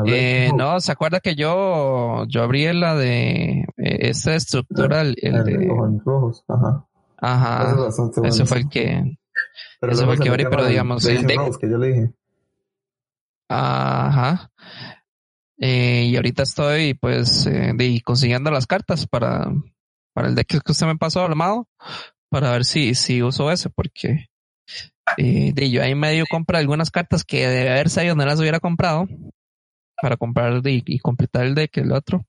Eh, 0.07 0.51
no, 0.57 0.81
¿se 0.81 0.93
acuerda 0.93 1.21
que 1.21 1.35
yo, 1.35 2.25
yo 2.29 2.43
abrí 2.43 2.73
la 2.73 2.95
de 2.95 3.61
eh, 3.61 3.65
esta 3.77 4.35
estructura, 4.35 5.03
el, 5.03 5.17
el 5.21 5.37
el 5.37 5.45
de 5.45 5.59
de, 5.59 5.69
ojos 5.71 6.05
rojos, 6.05 6.45
ajá. 6.49 6.87
Eso 6.89 7.21
es 7.21 7.21
ajá, 7.21 7.75
bastante 7.77 8.21
bueno. 8.21 8.35
ese 8.35 8.47
fue 8.47 8.59
el 8.59 8.69
que, 8.71 9.19
Pero 9.81 9.93
luego 9.93 10.07
fue 10.07 10.15
el 10.15 10.21
que 10.21 10.29
abrí, 10.31 10.45
pero 10.45 10.67
digamos, 10.67 11.03
deck- 11.05 11.37
Rose 11.37 11.59
que 11.61 11.71
yo 11.71 11.79
le 11.79 11.87
dije. 11.89 12.13
Ajá. 13.49 14.51
Eh, 15.59 16.05
y 16.11 16.17
ahorita 16.17 16.43
estoy, 16.43 16.95
pues, 16.95 17.47
eh, 17.47 17.73
de, 17.75 18.01
consiguiendo 18.05 18.51
las 18.51 18.67
cartas 18.67 19.07
para, 19.07 19.51
para 20.15 20.29
el 20.29 20.35
deck 20.35 20.63
que 20.63 20.73
usted 20.73 20.87
me 20.87 20.97
pasó 20.97 21.23
armado, 21.23 21.69
para 22.31 22.51
ver 22.51 22.65
si, 22.65 22.95
si 22.95 23.23
uso 23.23 23.51
ese, 23.51 23.71
porque 23.71 24.27
eh, 25.17 25.53
de 25.55 25.71
yo 25.71 25.83
ahí 25.83 25.95
medio 25.95 26.25
compra 26.31 26.59
algunas 26.59 26.91
cartas 26.91 27.25
que 27.25 27.47
debe 27.47 27.71
haber 27.71 27.89
sabido 27.89 28.17
no 28.17 28.27
las 28.27 28.41
hubiera 28.41 28.61
comprado 28.61 29.07
para 30.01 30.17
comprar 30.17 30.61
de, 30.63 30.83
y 30.85 30.99
completar 30.99 31.47
el 31.47 31.55
deck, 31.55 31.79
el 31.79 31.93
otro. 31.93 32.27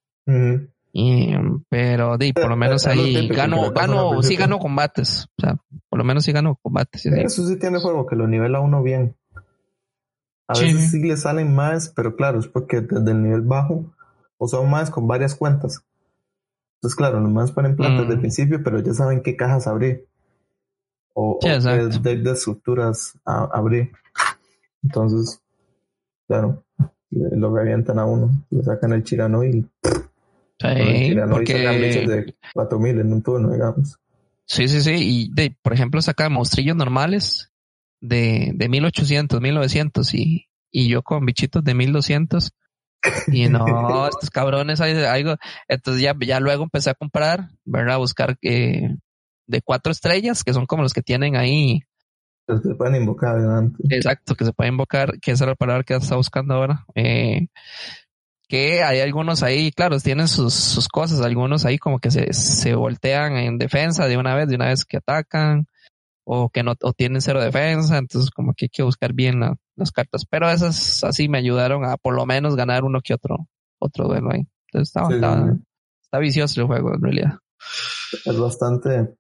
Y, 0.93 1.33
pero 1.69 2.17
di, 2.17 2.33
por 2.33 2.49
lo 2.49 2.55
menos 2.55 2.87
es 2.87 2.95
lo 2.95 3.03
ahí 3.03 3.27
gano, 3.27 3.71
gano, 3.71 4.23
sí 4.23 4.35
gano 4.35 4.57
combates. 4.57 5.27
O 5.37 5.41
sea, 5.41 5.57
por 5.89 5.99
lo 5.99 6.05
menos 6.05 6.23
sí 6.23 6.31
gano 6.31 6.57
combates. 6.61 7.05
Eso 7.05 7.45
sí 7.45 7.59
tiene 7.59 7.79
juego, 7.79 8.07
que 8.07 8.15
lo 8.15 8.27
nivela 8.27 8.61
uno 8.61 8.81
bien. 8.81 9.15
A 10.47 10.55
Sí. 10.55 10.65
veces 10.65 10.91
sí 10.91 10.99
le 11.03 11.17
salen 11.17 11.53
más, 11.53 11.89
pero 11.89 12.15
claro, 12.15 12.39
es 12.39 12.47
porque 12.47 12.81
desde 12.81 13.11
el 13.11 13.21
nivel 13.21 13.41
bajo 13.41 13.85
o 14.37 14.47
son 14.47 14.69
más 14.69 14.89
con 14.89 15.07
varias 15.07 15.35
cuentas. 15.35 15.83
Entonces, 16.77 16.95
claro, 16.95 17.19
los 17.19 17.31
más 17.31 17.51
ponen 17.51 17.75
plata 17.75 18.01
desde 18.01 18.13
el 18.13 18.17
Mm. 18.19 18.21
principio, 18.21 18.63
pero 18.63 18.79
ya 18.79 18.93
saben 18.93 19.21
qué 19.21 19.35
cajas 19.35 19.67
abrir. 19.67 20.05
O, 21.13 21.39
Sí, 21.41 21.49
o 21.49 21.59
qué 22.03 22.17
de 22.23 22.31
estructuras 22.31 23.17
a- 23.25 23.49
abrir. 23.51 23.91
Entonces, 24.83 25.41
claro, 26.27 26.63
lo 27.09 27.55
revientan 27.55 27.97
a 27.99 28.05
uno. 28.05 28.29
Le 28.51 28.63
sacan 28.63 28.93
el 28.93 29.03
chirano 29.03 29.43
y 29.43 29.67
Sí, 30.59 30.59
con 30.59 30.71
el 30.71 31.05
chirano 31.07 31.41
y 31.41 31.47
sacan 31.47 31.79
porque 31.79 32.07
de 32.07 32.35
4000 32.53 32.99
en 32.99 33.13
un 33.13 33.21
turno, 33.21 33.51
digamos. 33.51 33.99
sí, 34.45 34.67
sí, 34.67 34.81
sí. 34.81 34.93
Y 34.97 35.31
de, 35.33 35.57
por 35.61 35.73
ejemplo, 35.73 36.01
saca 36.01 36.29
monstrillos 36.29 36.75
normales 36.75 37.51
de, 38.01 38.51
de 38.53 38.69
1800, 38.69 39.41
1900 39.41 40.13
y, 40.13 40.47
y 40.71 40.87
yo 40.89 41.03
con 41.03 41.25
bichitos 41.25 41.63
de 41.63 41.73
1200. 41.73 42.51
Y 43.27 43.47
no, 43.49 43.65
estos 44.09 44.29
cabrones 44.29 44.81
hay 44.81 44.93
algo. 45.03 45.35
Entonces 45.67 46.01
ya, 46.01 46.15
ya 46.19 46.39
luego 46.39 46.63
empecé 46.63 46.89
a 46.89 46.95
comprar, 46.95 47.49
¿verdad? 47.65 47.95
A 47.95 47.99
buscar 47.99 48.37
eh, 48.41 48.95
de 49.47 49.61
cuatro 49.61 49.91
estrellas, 49.91 50.43
que 50.43 50.53
son 50.53 50.65
como 50.65 50.83
los 50.83 50.93
que 50.93 51.01
tienen 51.01 51.35
ahí. 51.35 51.81
Los 52.47 52.61
que 52.61 52.69
se 52.69 52.75
pueden 52.75 52.95
invocar 52.95 53.37
adelante. 53.37 53.83
Exacto, 53.89 54.35
que 54.35 54.45
se 54.45 54.53
pueden 54.53 54.73
invocar, 54.73 55.19
que 55.19 55.31
esa 55.31 55.45
es 55.45 55.49
la 55.49 55.55
palabra 55.55 55.83
que 55.83 55.95
está 55.95 56.15
buscando 56.15 56.53
ahora. 56.53 56.85
Eh, 56.95 57.47
que 58.47 58.81
hay 58.81 59.01
algunos 59.01 59.43
ahí, 59.43 59.71
claro, 59.71 59.99
tienen 59.99 60.29
sus, 60.29 60.53
sus 60.53 60.87
cosas, 60.87 61.19
algunos 61.19 61.65
ahí 61.65 61.77
como 61.77 61.99
que 61.99 62.11
se, 62.11 62.31
se 62.31 62.75
voltean 62.75 63.35
en 63.35 63.57
defensa 63.57 64.07
de 64.07 64.17
una 64.17 64.35
vez, 64.35 64.47
de 64.47 64.55
una 64.55 64.67
vez 64.67 64.85
que 64.85 64.97
atacan, 64.97 65.67
o 66.29 66.49
que 66.49 66.61
no, 66.61 66.73
o 66.81 66.91
tienen 66.91 67.21
cero 67.21 67.41
defensa, 67.41 67.97
entonces 67.97 68.31
como 68.31 68.53
que 68.53 68.65
hay 68.65 68.69
que 68.69 68.83
buscar 68.83 69.13
bien 69.13 69.39
las 69.75 69.91
cartas. 69.93 70.25
Pero 70.29 70.49
esas 70.49 71.01
así 71.05 71.29
me 71.29 71.37
ayudaron 71.37 71.85
a 71.85 71.95
por 71.95 72.15
lo 72.15 72.25
menos 72.25 72.57
ganar 72.57 72.83
uno 72.83 72.99
que 73.01 73.13
otro, 73.13 73.47
otro 73.79 74.09
duelo 74.09 74.31
ahí. 74.31 74.45
Entonces 74.67 74.89
está, 74.89 75.07
está, 75.13 75.55
está, 76.01 76.19
vicioso 76.19 76.59
el 76.59 76.67
juego 76.67 76.93
en 76.93 77.01
realidad. 77.01 77.39
Es 78.25 78.37
bastante, 78.37 79.15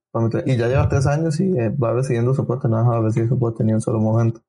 y 0.45 0.57
ya 0.57 0.67
lleva 0.67 0.89
tres 0.89 1.07
años 1.07 1.39
y 1.39 1.57
eh, 1.57 1.69
va 1.69 1.93
recibiendo 1.93 2.33
soporte, 2.33 2.67
no 2.67 2.85
va 2.85 2.99
recibiendo 2.99 3.35
soporte 3.35 3.63
ni 3.63 3.71
un 3.71 3.81
solo 3.81 3.99
momento. 3.99 4.41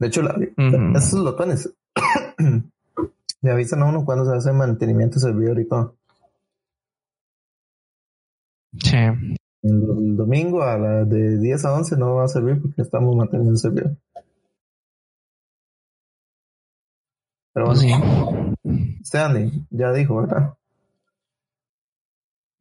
De 0.00 0.08
hecho, 0.08 0.20
la, 0.20 0.34
uh 0.34 0.40
-huh. 0.40 0.98
esos 0.98 1.20
lotones 1.20 1.72
le 3.40 3.50
avisan 3.52 3.82
a 3.82 3.86
uno 3.86 4.04
cuando 4.04 4.24
se 4.24 4.36
hace 4.36 4.52
mantenimiento 4.52 5.20
servidor 5.20 5.60
y 5.60 5.68
todo. 5.68 5.94
Sí. 8.82 8.96
El, 9.62 10.16
domingo 10.16 10.62
a 10.62 10.76
la 10.76 11.04
de 11.04 11.38
10 11.38 11.64
a 11.64 11.74
11 11.74 11.96
no 11.96 12.16
va 12.16 12.24
a 12.24 12.28
servir 12.28 12.60
porque 12.60 12.82
estamos 12.82 13.14
manteniendo 13.14 13.52
el 13.52 13.58
servidor. 13.58 13.96
Pero 17.54 17.66
bueno, 17.66 17.80
sí. 17.80 17.92
Stanley 19.02 19.66
ya 19.70 19.92
dijo, 19.92 20.16
¿verdad? 20.16 20.54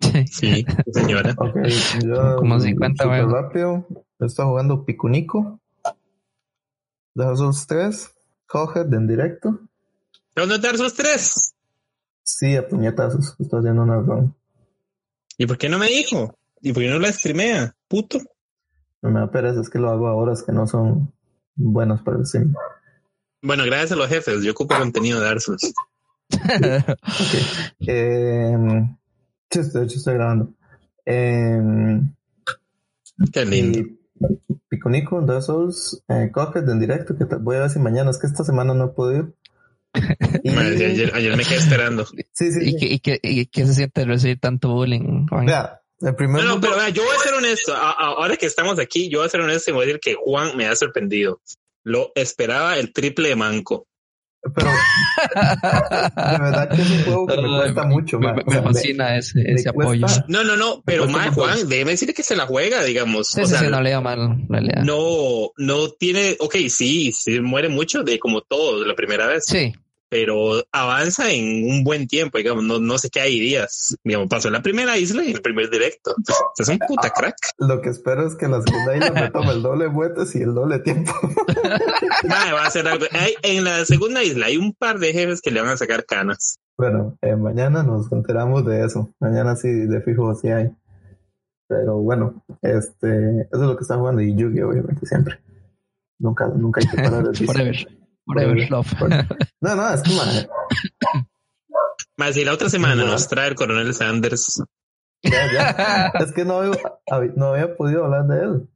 Sí, 0.30 0.65
señora. 0.94 1.34
Ok, 1.38 1.56
yo 2.03 2.36
Como 2.38 2.60
50, 2.60 3.03
super 3.03 3.26
güey. 3.26 3.34
rápido. 3.34 3.88
Está 4.19 4.45
jugando 4.45 4.84
Picunico. 4.86 5.60
De 7.14 7.34
esos 7.34 7.65
tres. 7.65 8.14
Hoghead 8.52 8.94
en 8.94 9.07
directo. 9.07 9.60
¿Dónde 10.36 10.56
están 10.56 10.76
esos 10.76 10.94
tres? 10.94 11.53
Sí, 12.23 12.56
a 12.56 12.68
puñetazos. 12.68 13.36
Está 13.40 13.60
haciendo 13.60 13.84
una 13.84 13.99
run. 13.99 14.36
¿Y 15.38 15.45
por 15.45 15.57
qué 15.57 15.69
no 15.69 15.80
me 15.80 15.88
dijo? 15.88 16.36
¿Y 16.62 16.74
por 16.74 16.84
qué 16.84 16.90
no 16.90 17.00
la 17.00 17.12
streamea? 17.12 17.76
Puto. 17.88 18.20
No 19.02 19.10
me 19.12 19.20
da 19.20 19.32
pereza, 19.32 19.62
es 19.62 19.70
que 19.70 19.80
lo 19.80 19.90
hago 19.90 20.08
a 20.08 20.14
horas 20.16 20.44
que 20.44 20.52
no 20.52 20.68
son 20.68 21.12
buenas 21.56 22.02
para 22.02 22.18
el 22.18 22.26
stream. 22.26 22.54
Bueno, 23.42 23.64
gracias 23.66 23.94
a 23.94 23.96
los 23.96 24.08
jefes. 24.08 24.44
Yo 24.44 24.52
ocupo 24.52 24.76
contenido 24.78 25.20
de 25.20 25.26
Dark 25.26 25.42
Souls. 25.42 25.74
Ok. 26.32 27.78
Eh, 27.88 28.56
sí, 29.50 29.60
de 29.74 29.84
hecho 29.84 29.98
estoy 29.98 30.14
grabando. 30.14 30.54
Eh, 31.06 31.60
Qué 33.34 33.46
lindo. 33.46 33.80
Piconico, 34.70 35.22
Dark 35.22 35.42
Souls, 35.42 36.04
eh, 36.08 36.30
Cockhead 36.32 36.70
en 36.70 36.80
directo, 36.80 37.18
que 37.18 37.26
te- 37.26 37.36
voy 37.38 37.56
a 37.58 37.62
ver 37.62 37.70
si 37.72 37.80
mañana, 37.80 38.12
es 38.12 38.20
que 38.20 38.28
esta 38.28 38.44
semana 38.44 38.74
no 38.76 38.86
he 38.86 38.90
podido. 38.90 39.34
Y- 40.44 40.52
Madre, 40.52 40.86
ayer, 40.86 41.12
ayer 41.14 41.36
me 41.36 41.44
quedé 41.44 41.56
esperando. 41.58 42.06
sí, 42.06 42.52
sí, 42.52 42.60
¿Y 42.62 42.72
sí. 42.72 42.78
qué, 42.78 42.86
y, 42.86 43.00
qué, 43.00 43.20
¿Y 43.24 43.46
qué 43.48 43.66
se 43.66 43.74
siente 43.74 44.06
recibir 44.06 44.40
tanto 44.40 44.72
bullying? 44.74 45.26
Juan? 45.28 45.46
Vea, 45.48 45.81
el 46.02 46.15
primer 46.15 46.44
No, 46.44 46.56
no, 46.56 46.61
pero 46.61 46.76
vea, 46.76 46.90
yo 46.90 47.03
voy 47.03 47.15
a 47.15 47.19
ser 47.19 47.34
honesto. 47.34 47.73
A- 47.73 47.91
a- 47.91 48.14
ahora 48.18 48.36
que 48.38 48.45
estamos 48.45 48.80
aquí, 48.80 49.10
yo 49.10 49.19
voy 49.19 49.28
a 49.28 49.30
ser 49.30 49.41
honesto 49.41 49.72
y 49.72 49.73
voy 49.73 49.84
a 49.84 49.86
decir 49.88 49.99
que 50.02 50.15
Juan 50.15 50.56
me 50.57 50.65
ha 50.68 50.76
sorprendido. 50.76 51.41
Lo 51.84 52.11
esperaba 52.15 52.78
el 52.78 52.91
triple 52.94 53.30
de 53.30 53.36
manco. 53.36 53.88
pero 54.56 54.72
de 55.36 56.40
verdad 56.40 56.69
que 56.69 56.82
es 56.82 56.90
un 56.90 57.03
juego 57.03 57.28
que 57.28 57.38
me 57.41 57.48
cuesta 57.48 57.84
mucho, 57.86 58.19
me, 58.19 58.34
me- 58.34 58.41
O 58.45 58.52
sea, 58.52 58.61
me 58.61 58.68
fascina 58.73 59.18
ese, 59.18 59.44
me 59.44 59.53
ese 59.53 59.69
apoyo. 59.69 60.07
No, 60.28 60.44
no, 60.44 60.56
no, 60.57 60.82
pero 60.86 61.07
más 61.07 61.30
¿cómo 61.30 61.45
Juan, 61.48 61.68
déjeme 61.69 61.91
decir 61.91 62.14
que 62.14 62.23
se 62.23 62.36
la 62.36 62.45
juega, 62.48 62.84
digamos. 62.84 63.28
Sí, 63.30 63.41
o 63.41 63.45
sí, 63.45 63.52
sea, 63.52 63.60
sí, 63.61 63.68
no 63.69 63.82
le 63.82 63.91
iba 63.91 64.02
mal, 64.02 64.19
en 64.19 64.48
realidad. 64.49 64.84
no, 64.84 65.52
no 65.57 65.90
tiene, 65.91 66.36
ok, 66.40 66.56
sí, 66.69 67.11
sí 67.11 67.40
muere 67.40 67.69
mucho 67.69 68.03
de 68.03 68.18
como 68.19 68.41
todo 68.41 68.84
la 68.86 68.95
primera 68.95 69.28
vez, 69.28 69.45
Sí, 69.45 69.73
pero 70.12 70.62
avanza 70.74 71.32
en 71.32 71.70
un 71.72 71.86
buen 71.86 72.06
tiempo, 72.06 72.38
digamos, 72.38 72.66
no, 72.66 72.80
no 72.80 72.98
sé 72.98 73.10
qué 73.10 73.22
hay 73.22 73.40
días. 73.40 73.96
Digamos, 74.04 74.28
pasó 74.28 74.50
en 74.50 74.56
la 74.56 74.62
primera 74.62 74.98
isla 74.98 75.24
y 75.24 75.32
el 75.32 75.42
primer 75.42 75.70
directo. 75.70 76.12
O 76.12 76.24
sea, 76.26 76.36
es 76.60 76.68
un 76.68 76.80
puta 76.80 77.10
crack. 77.12 77.36
Lo 77.60 77.82
que 77.82 77.90
espero 77.90 78.28
es 78.28 78.36
que 78.36 78.50
la 78.50 78.62
segunda 78.62 78.98
isla 78.98 79.12
me 79.12 79.30
tome 79.32 79.52
el 79.52 79.62
doble 79.62 79.86
de 79.86 79.90
vueltas 79.90 80.36
y 80.36 80.40
el 80.42 80.54
doble 80.54 80.80
de 80.80 80.84
tiempo. 80.84 81.14
Madre, 82.28 82.52
va 82.52 82.64
a 82.64 82.68
hacer 82.68 82.86
algo. 82.90 83.06
Hay- 83.12 83.36
en 83.42 83.64
la 83.64 83.86
segunda 83.86 84.22
isla 84.22 84.48
hay 84.48 84.58
un 84.58 84.74
par 84.74 85.00
de 85.00 85.14
jefes 85.14 85.42
que 85.42 85.50
le 85.52 85.62
van 85.62 85.70
a 85.70 85.78
sacar 85.78 86.06
canas. 86.06 86.60
Bueno, 86.78 87.18
eh, 87.22 87.38
mañana 87.38 87.82
nos 87.82 88.12
enteramos 88.12 88.66
de 88.66 88.84
eso. 88.86 89.10
Mañana 89.22 89.56
sí, 89.56 89.70
de 89.70 90.02
fijo, 90.02 90.36
sí 90.36 90.50
hay. 90.50 90.72
Pero 91.70 91.96
bueno, 92.00 92.44
este, 92.62 93.44
eso 93.44 93.50
es 93.54 93.62
lo 93.62 93.78
que 93.78 93.84
está 93.84 93.96
jugando 93.96 94.22
y 94.22 94.36
Yugi, 94.36 94.62
obviamente, 94.62 95.06
siempre. 95.06 95.40
Nunca, 96.20 96.48
nunca 96.48 96.82
hay 96.82 96.88
que 96.88 96.98
parar 97.02 97.24
el 97.24 97.30
vicio. 97.72 97.88
Forever. 98.26 98.68
Forever 98.68 98.69
love. 98.72 98.93
No, 99.61 99.76
no, 99.76 99.93
es 99.93 100.02
que 100.02 100.14
man, 100.15 100.48
Más 102.18 102.34
si 102.35 102.43
la 102.45 102.53
otra 102.53 102.69
semana 102.69 103.03
nos 103.06 103.27
trae 103.27 103.49
el 103.49 103.56
coronel 103.56 103.93
Sanders. 103.93 104.64
ya, 105.23 105.52
ya. 105.53 106.11
Es 106.19 106.31
que 106.34 106.45
no, 106.45 106.60
había- 106.61 107.34
no 107.35 107.53
había 107.53 107.76
podido 107.76 108.06
hablar 108.06 108.26
de 108.27 108.43
él. 108.43 108.68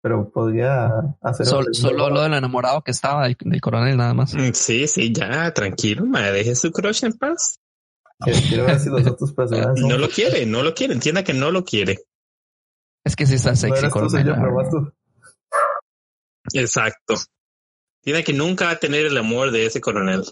Pero 0.00 0.30
podría 0.30 1.16
hacer 1.20 1.44
Sol- 1.46 1.74
solo 1.74 2.08
lo 2.08 2.22
del 2.22 2.32
enamorado 2.34 2.82
que 2.82 2.92
estaba 2.92 3.24
del, 3.26 3.36
del 3.40 3.60
coronel 3.60 3.96
nada 3.96 4.14
más. 4.14 4.32
Mm, 4.34 4.52
Sí, 4.52 4.86
sí, 4.86 5.12
ya, 5.12 5.52
tranquilo, 5.52 6.06
madre, 6.06 6.32
deje 6.32 6.54
su 6.54 6.70
crush 6.70 7.04
en 7.04 7.12
paz. 7.14 7.58
Quiero 8.48 8.64
ver 8.66 8.78
si 8.80 8.88
los 8.90 9.04
otros 9.06 9.32
personajes 9.32 9.80
son- 9.80 9.88
No 9.88 9.98
lo 9.98 10.08
quiere, 10.08 10.46
no 10.46 10.62
lo 10.62 10.72
quiere, 10.74 10.94
entienda 10.94 11.24
que 11.24 11.34
no 11.34 11.50
lo 11.50 11.64
quiere. 11.64 11.98
Es 13.04 13.16
que 13.16 13.26
sí 13.26 13.34
está 13.34 13.50
No 13.50 13.56
sexy 13.56 13.80
soy 13.82 13.90
coronel. 13.90 14.26
yo. 14.26 14.92
Exacto. 16.52 17.14
Tiene 18.08 18.24
que 18.24 18.32
nunca 18.32 18.64
va 18.64 18.70
a 18.70 18.78
tener 18.78 19.04
el 19.04 19.18
amor 19.18 19.50
de 19.50 19.66
ese 19.66 19.82
coronel. 19.82 20.24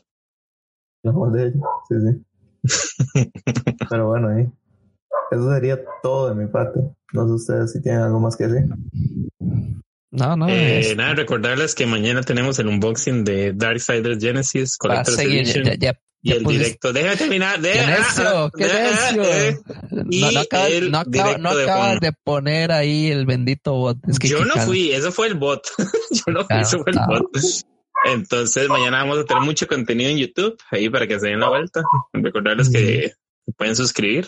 La 1.03 1.13
voz 1.13 1.31
de 1.35 1.49
ella. 1.49 1.61
Sí, 1.87 1.97
sí. 2.65 3.31
Pero 3.91 4.09
bueno, 4.09 4.29
ahí. 4.29 4.51
Eso 5.31 5.53
sería 5.53 5.79
todo 6.03 6.31
de 6.31 6.37
mi 6.37 6.51
parte. 6.51 6.81
No 7.13 7.29
sé 7.29 7.35
ustedes 7.35 7.73
si 7.73 7.83
tienen 7.83 8.01
algo 8.01 8.19
más 8.19 8.35
que 8.35 8.47
decir. 8.47 8.67
No, 10.11 10.37
no. 10.37 10.49
Eh, 10.49 10.95
nada, 10.97 11.15
recordarles 11.15 11.75
que 11.75 11.87
mañana 11.87 12.23
tenemos 12.23 12.59
el 12.59 12.69
unboxing 12.69 13.25
de 13.25 13.53
Darksiders 13.53 14.23
Genesis 14.23 14.73
va 14.83 15.01
a 15.01 15.03
Collector's 15.05 15.17
seguir. 15.17 15.41
Edition 15.41 15.65
Ya, 15.65 15.75
ya, 15.79 15.99
y 16.23 16.33
el 16.33 16.45
directo. 16.45 16.93
Déjame 16.93 17.17
terminar. 17.17 17.61
¡Qué 17.61 17.69
Deja, 17.69 17.99
necio! 17.99 18.51
¡Qué 18.57 18.65
deja, 18.65 19.11
eh. 19.11 19.59
no, 20.01 20.33
no 20.33 20.41
acabas, 20.41 21.39
no 21.95 22.01
de 22.01 22.13
poner 22.25 22.73
ahí 22.73 23.11
el 23.11 23.27
bendito 23.27 23.75
bot. 23.75 23.99
Es 24.09 24.19
que 24.19 24.29
yo 24.29 24.45
no 24.45 24.55
cal- 24.55 24.67
fui, 24.67 24.93
eso 24.93 25.13
fue 25.13 25.29
el 25.29 25.35
bot. 25.35 25.67
yo 26.11 26.33
no 26.33 26.41
fui, 26.45 26.57
Ah, 26.57 26.61
eso 26.63 26.79
fue 26.83 26.93
el 26.93 26.99
ah. 26.99 27.07
bot. 27.09 27.27
Entonces 28.07 28.69
mañana 28.69 28.99
vamos 28.99 29.19
a 29.19 29.25
tener 29.25 29.43
mucho 29.43 29.67
contenido 29.67 30.11
en 30.11 30.19
YouTube 30.19 30.57
ahí 30.71 30.89
para 30.89 31.07
que 31.07 31.19
se 31.19 31.29
den 31.29 31.41
la 31.41 31.49
vuelta. 31.49 31.83
Recordarles 32.13 32.71
que 32.71 33.13
se 33.45 33.53
pueden 33.57 33.75
suscribir. 33.77 34.27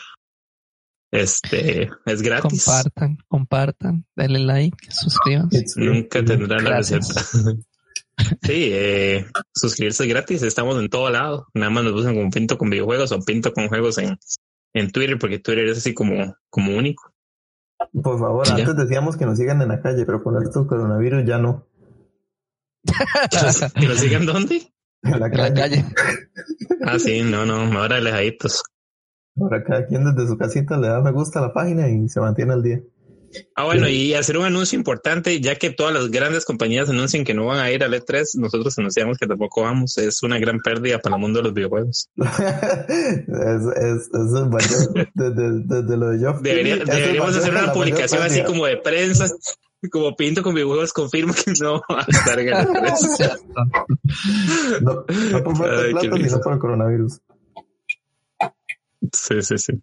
Este 1.10 1.90
es 2.06 2.22
gratis. 2.22 2.64
Compartan, 2.64 3.18
compartan, 3.28 4.06
denle 4.14 4.40
like, 4.40 4.76
suscríbanse. 4.90 5.64
Nunca 5.76 6.24
tendrán 6.24 6.64
la 6.64 6.76
receta. 6.78 7.06
Sí, 8.42 8.70
eh, 8.72 9.26
suscribirse 9.54 10.02
es 10.02 10.08
gratis. 10.08 10.42
Estamos 10.42 10.76
en 10.80 10.88
todo 10.88 11.08
lado. 11.08 11.46
Nada 11.54 11.70
más 11.70 11.84
nos 11.84 11.92
buscan 11.92 12.16
como 12.16 12.28
Pinto 12.30 12.58
con 12.58 12.68
videojuegos 12.68 13.12
o 13.12 13.20
Pinto 13.20 13.52
con 13.52 13.68
juegos 13.68 13.96
en, 13.98 14.18
en 14.74 14.90
Twitter, 14.90 15.16
porque 15.20 15.38
Twitter 15.38 15.68
es 15.68 15.78
así 15.78 15.94
como, 15.94 16.34
como 16.50 16.76
único. 16.76 17.14
Por 18.02 18.18
favor, 18.18 18.44
Ya. 18.48 18.54
antes 18.56 18.76
decíamos 18.76 19.16
que 19.16 19.24
nos 19.24 19.38
sigan 19.38 19.62
en 19.62 19.68
la 19.68 19.80
calle, 19.80 20.04
pero 20.04 20.20
con 20.24 20.42
esto 20.42 20.58
del 20.60 20.68
coronavirus 20.68 21.24
ya 21.28 21.38
no. 21.38 21.68
¿Que 23.74 23.86
los 23.86 24.00
sigan 24.00 24.26
dónde? 24.26 24.68
En 25.04 25.10
la 25.20 25.26
En 25.26 25.36
la 25.36 25.54
calle. 25.54 25.54
calle. 25.54 25.84
Ah, 26.84 26.98
sí, 26.98 27.22
no, 27.22 27.46
no, 27.46 27.78
ahora 27.78 27.98
alejaditos. 27.98 28.64
Ahora 29.40 29.62
cada 29.64 29.86
quien 29.86 30.04
desde 30.04 30.28
su 30.28 30.36
casita 30.36 30.76
le 30.76 30.88
da 30.88 31.00
me 31.00 31.12
gusta 31.12 31.38
a 31.38 31.42
la 31.42 31.52
página 31.52 31.88
y 31.88 32.08
se 32.08 32.20
mantiene 32.20 32.52
al 32.52 32.62
día. 32.62 32.80
Ah, 33.54 33.64
bueno, 33.64 33.88
y 33.88 34.14
hacer 34.14 34.38
un 34.38 34.46
anuncio 34.46 34.78
importante, 34.78 35.40
ya 35.40 35.56
que 35.56 35.70
todas 35.70 35.92
las 35.92 36.10
grandes 36.10 36.44
compañías 36.44 36.88
anuncian 36.88 37.24
que 37.24 37.34
no 37.34 37.46
van 37.46 37.58
a 37.58 37.70
ir 37.70 37.84
al 37.84 37.92
E3, 37.92 38.24
nosotros 38.38 38.78
anunciamos 38.78 39.18
que 39.18 39.26
tampoco 39.26 39.62
vamos. 39.62 39.98
Es 39.98 40.22
una 40.22 40.38
gran 40.38 40.60
pérdida 40.60 40.98
para 40.98 41.16
el 41.16 41.20
mundo 41.20 41.40
de 41.40 41.44
los 41.44 41.54
videojuegos. 41.54 42.08
es, 42.16 43.28
es, 43.28 44.08
eso 44.08 44.44
es 44.44 44.48
mayor. 44.48 45.08
Desde, 45.14 45.60
desde 45.64 45.96
lo 45.96 46.08
de 46.08 46.18
Debería- 46.40 46.76
es 46.76 46.86
deberíamos 46.86 47.36
hacer 47.36 47.50
una 47.50 47.72
publicación 47.72 48.22
así 48.22 48.42
como 48.44 48.64
de 48.66 48.78
prensa, 48.78 49.26
como 49.90 50.16
Pinto 50.16 50.42
con 50.42 50.54
videojuegos 50.54 50.92
confirma 50.92 51.34
que 51.34 51.52
no 51.60 51.82
va 51.92 52.00
a 52.00 52.06
estar 52.08 52.38
en 52.40 52.48
el 52.48 52.54
E3. 52.54 53.40
No, 54.80 55.04
no 55.32 55.44
por 55.44 55.56
falta 55.56 55.82
de 55.82 55.90
plata, 55.90 56.16
sino 56.16 56.40
por 56.40 56.52
el 56.54 56.58
coronavirus. 56.58 57.20
Sí, 59.12 59.42
sí, 59.42 59.58
sí. 59.58 59.82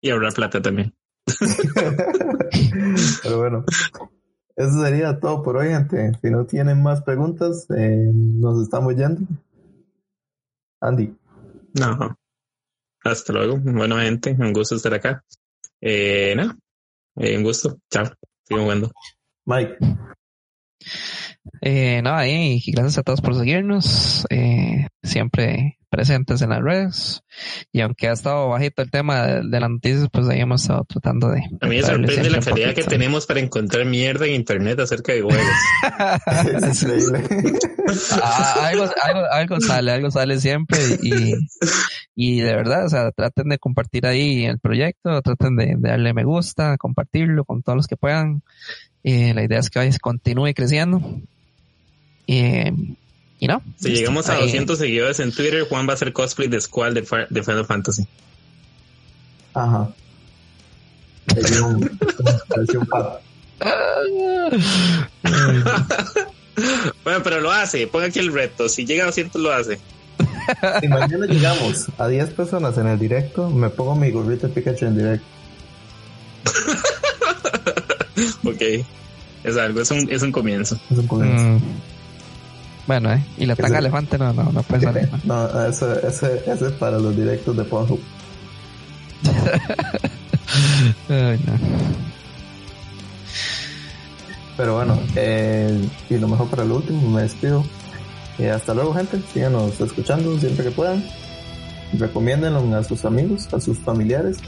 Y 0.00 0.10
ahorrar 0.10 0.34
plata 0.34 0.60
también. 0.60 0.94
Pero 3.22 3.38
bueno. 3.38 3.64
eso 4.56 4.82
sería 4.82 5.18
todo 5.18 5.42
por 5.42 5.56
hoy, 5.56 5.68
gente. 5.68 6.12
Si 6.22 6.30
no 6.30 6.46
tienen 6.46 6.82
más 6.82 7.02
preguntas, 7.02 7.66
eh, 7.76 8.10
nos 8.12 8.62
estamos 8.62 8.94
yendo. 8.94 9.22
Andy. 10.80 11.16
No. 11.74 12.16
Hasta 13.04 13.32
luego. 13.32 13.58
Bueno, 13.58 13.96
gente, 13.98 14.36
un 14.38 14.52
gusto 14.52 14.76
estar 14.76 14.94
acá. 14.94 15.24
Eh, 15.80 16.34
no, 16.36 16.56
eh, 17.16 17.36
un 17.36 17.44
gusto. 17.44 17.78
Chao. 17.90 18.06
Sigo 18.44 18.62
jugando. 18.62 18.90
Mike. 19.44 19.76
Eh, 21.60 22.00
no, 22.02 22.14
ahí, 22.14 22.62
gracias 22.66 22.98
a 22.98 23.02
todos 23.02 23.20
por 23.20 23.34
seguirnos. 23.34 24.26
Eh, 24.30 24.86
siempre 25.02 25.78
presentes 25.96 26.42
en 26.42 26.50
las 26.50 26.62
redes. 26.62 27.22
Y 27.72 27.80
aunque 27.80 28.08
ha 28.08 28.12
estado 28.12 28.48
bajito 28.48 28.82
el 28.82 28.90
tema 28.90 29.26
de, 29.26 29.48
de 29.48 29.60
las 29.60 29.70
noticias, 29.70 30.08
pues 30.12 30.28
ahí 30.28 30.40
hemos 30.40 30.62
estado 30.62 30.84
tratando 30.84 31.30
de. 31.30 31.40
A 31.60 31.66
mí 31.66 31.76
me 31.76 31.82
sorprende 31.82 32.30
la 32.30 32.40
calidad 32.40 32.74
que 32.74 32.84
tenemos 32.84 33.26
para 33.26 33.40
encontrar 33.40 33.86
mierda 33.86 34.26
en 34.26 34.34
internet 34.34 34.78
acerca 34.80 35.12
de 35.12 35.22
juegos. 35.22 35.46
es 36.62 36.82
increíble. 36.82 37.22
Ah, 38.22 38.66
algo, 38.66 38.84
algo, 39.02 39.20
algo 39.30 39.60
sale, 39.60 39.92
algo 39.92 40.10
sale 40.10 40.38
siempre 40.40 40.78
y, 41.02 41.34
y 42.14 42.40
de 42.40 42.54
verdad, 42.54 42.86
o 42.86 42.88
sea, 42.88 43.10
traten 43.12 43.48
de 43.48 43.58
compartir 43.58 44.06
ahí 44.06 44.44
el 44.44 44.58
proyecto, 44.58 45.22
traten 45.22 45.56
de, 45.56 45.76
de 45.78 45.88
darle 45.88 46.12
me 46.12 46.24
gusta, 46.24 46.76
compartirlo 46.78 47.44
con 47.44 47.62
todos 47.62 47.76
los 47.76 47.86
que 47.86 47.96
puedan. 47.96 48.42
Eh, 49.08 49.32
la 49.34 49.44
idea 49.44 49.60
es 49.60 49.70
que 49.70 49.78
vaya, 49.78 49.96
continúe 50.00 50.52
creciendo. 50.52 51.00
Eh, 52.26 52.72
y 53.38 53.46
no. 53.46 53.62
Si 53.76 53.90
llegamos 53.90 54.28
a 54.28 54.34
200 54.34 54.76
seguidores 54.76 55.20
en 55.20 55.30
Twitter, 55.30 55.64
Juan 55.68 55.86
va 55.86 55.92
a 55.92 55.94
hacer 55.94 56.12
cosplay 56.12 56.48
de 56.48 56.60
Squall 56.60 56.92
de, 56.92 57.06
de 57.30 57.42
Final 57.44 57.66
Fantasy. 57.66 58.04
Ajá. 59.54 59.90
Pareció 61.26 61.68
un, 61.68 61.98
pareció 62.48 62.80
un 62.80 62.86
pato. 62.86 63.20
bueno, 67.04 67.22
pero 67.22 67.40
lo 67.40 67.52
hace. 67.52 67.86
Ponga 67.86 68.06
aquí 68.06 68.18
el 68.18 68.32
reto. 68.32 68.68
Si 68.68 68.84
llega 68.84 69.04
a 69.04 69.06
200, 69.06 69.40
lo 69.40 69.52
hace. 69.52 69.78
Si 70.80 70.88
mañana 70.88 71.26
llegamos 71.26 71.86
a 71.98 72.08
10 72.08 72.30
personas 72.30 72.76
en 72.78 72.88
el 72.88 72.98
directo, 72.98 73.50
me 73.50 73.70
pongo 73.70 73.94
mi 73.94 74.10
gorrito 74.10 74.48
de 74.48 74.54
Pikachu 74.54 74.86
en 74.86 74.96
directo. 74.96 75.26
Ok. 78.44 78.62
Es 79.44 79.56
algo, 79.56 79.80
es 79.80 79.90
un, 79.90 80.10
es 80.10 80.22
un 80.22 80.32
comienzo. 80.32 80.78
Es 80.90 80.98
un 80.98 81.06
comienzo. 81.06 81.44
Mm. 81.44 81.60
Bueno, 82.86 83.12
eh. 83.12 83.24
Y 83.36 83.46
la 83.46 83.56
tanga 83.56 83.78
elefante 83.78 84.18
no, 84.18 84.32
no, 84.32 84.50
no 84.52 84.62
puede 84.62 84.82
salir. 84.82 85.08
¿no? 85.24 85.48
No, 85.48 85.66
ese, 85.66 86.06
ese, 86.06 86.42
ese 86.46 86.66
es 86.66 86.72
para 86.72 86.98
los 86.98 87.16
directos 87.16 87.56
de 87.56 87.64
Pornhub. 87.64 88.00
Ay, 91.08 91.40
no. 91.46 91.58
Pero 94.56 94.74
bueno, 94.74 94.98
eh, 95.16 95.86
y 96.08 96.16
lo 96.16 96.28
mejor 96.28 96.48
para 96.48 96.64
lo 96.64 96.76
último, 96.76 97.10
me 97.10 97.22
despido. 97.22 97.64
Y 98.38 98.44
hasta 98.44 98.74
luego, 98.74 98.94
gente. 98.94 99.20
Síganos 99.32 99.80
escuchando 99.80 100.38
siempre 100.38 100.64
que 100.64 100.70
puedan. 100.70 101.04
Recomiéndenlo 101.92 102.76
a 102.76 102.82
sus 102.82 103.04
amigos, 103.04 103.52
a 103.52 103.60
sus 103.60 103.78
familiares, 103.78 104.38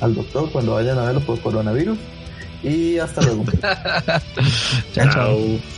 al 0.00 0.14
doctor 0.14 0.50
cuando 0.52 0.74
vayan 0.74 0.98
a 0.98 1.04
verlo 1.04 1.20
por 1.20 1.40
coronavirus. 1.40 1.98
Y 2.62 2.98
hasta 2.98 3.22
luego. 3.22 3.44
Chao, 4.92 5.04
chao. 5.04 5.12
Chao. 5.12 5.77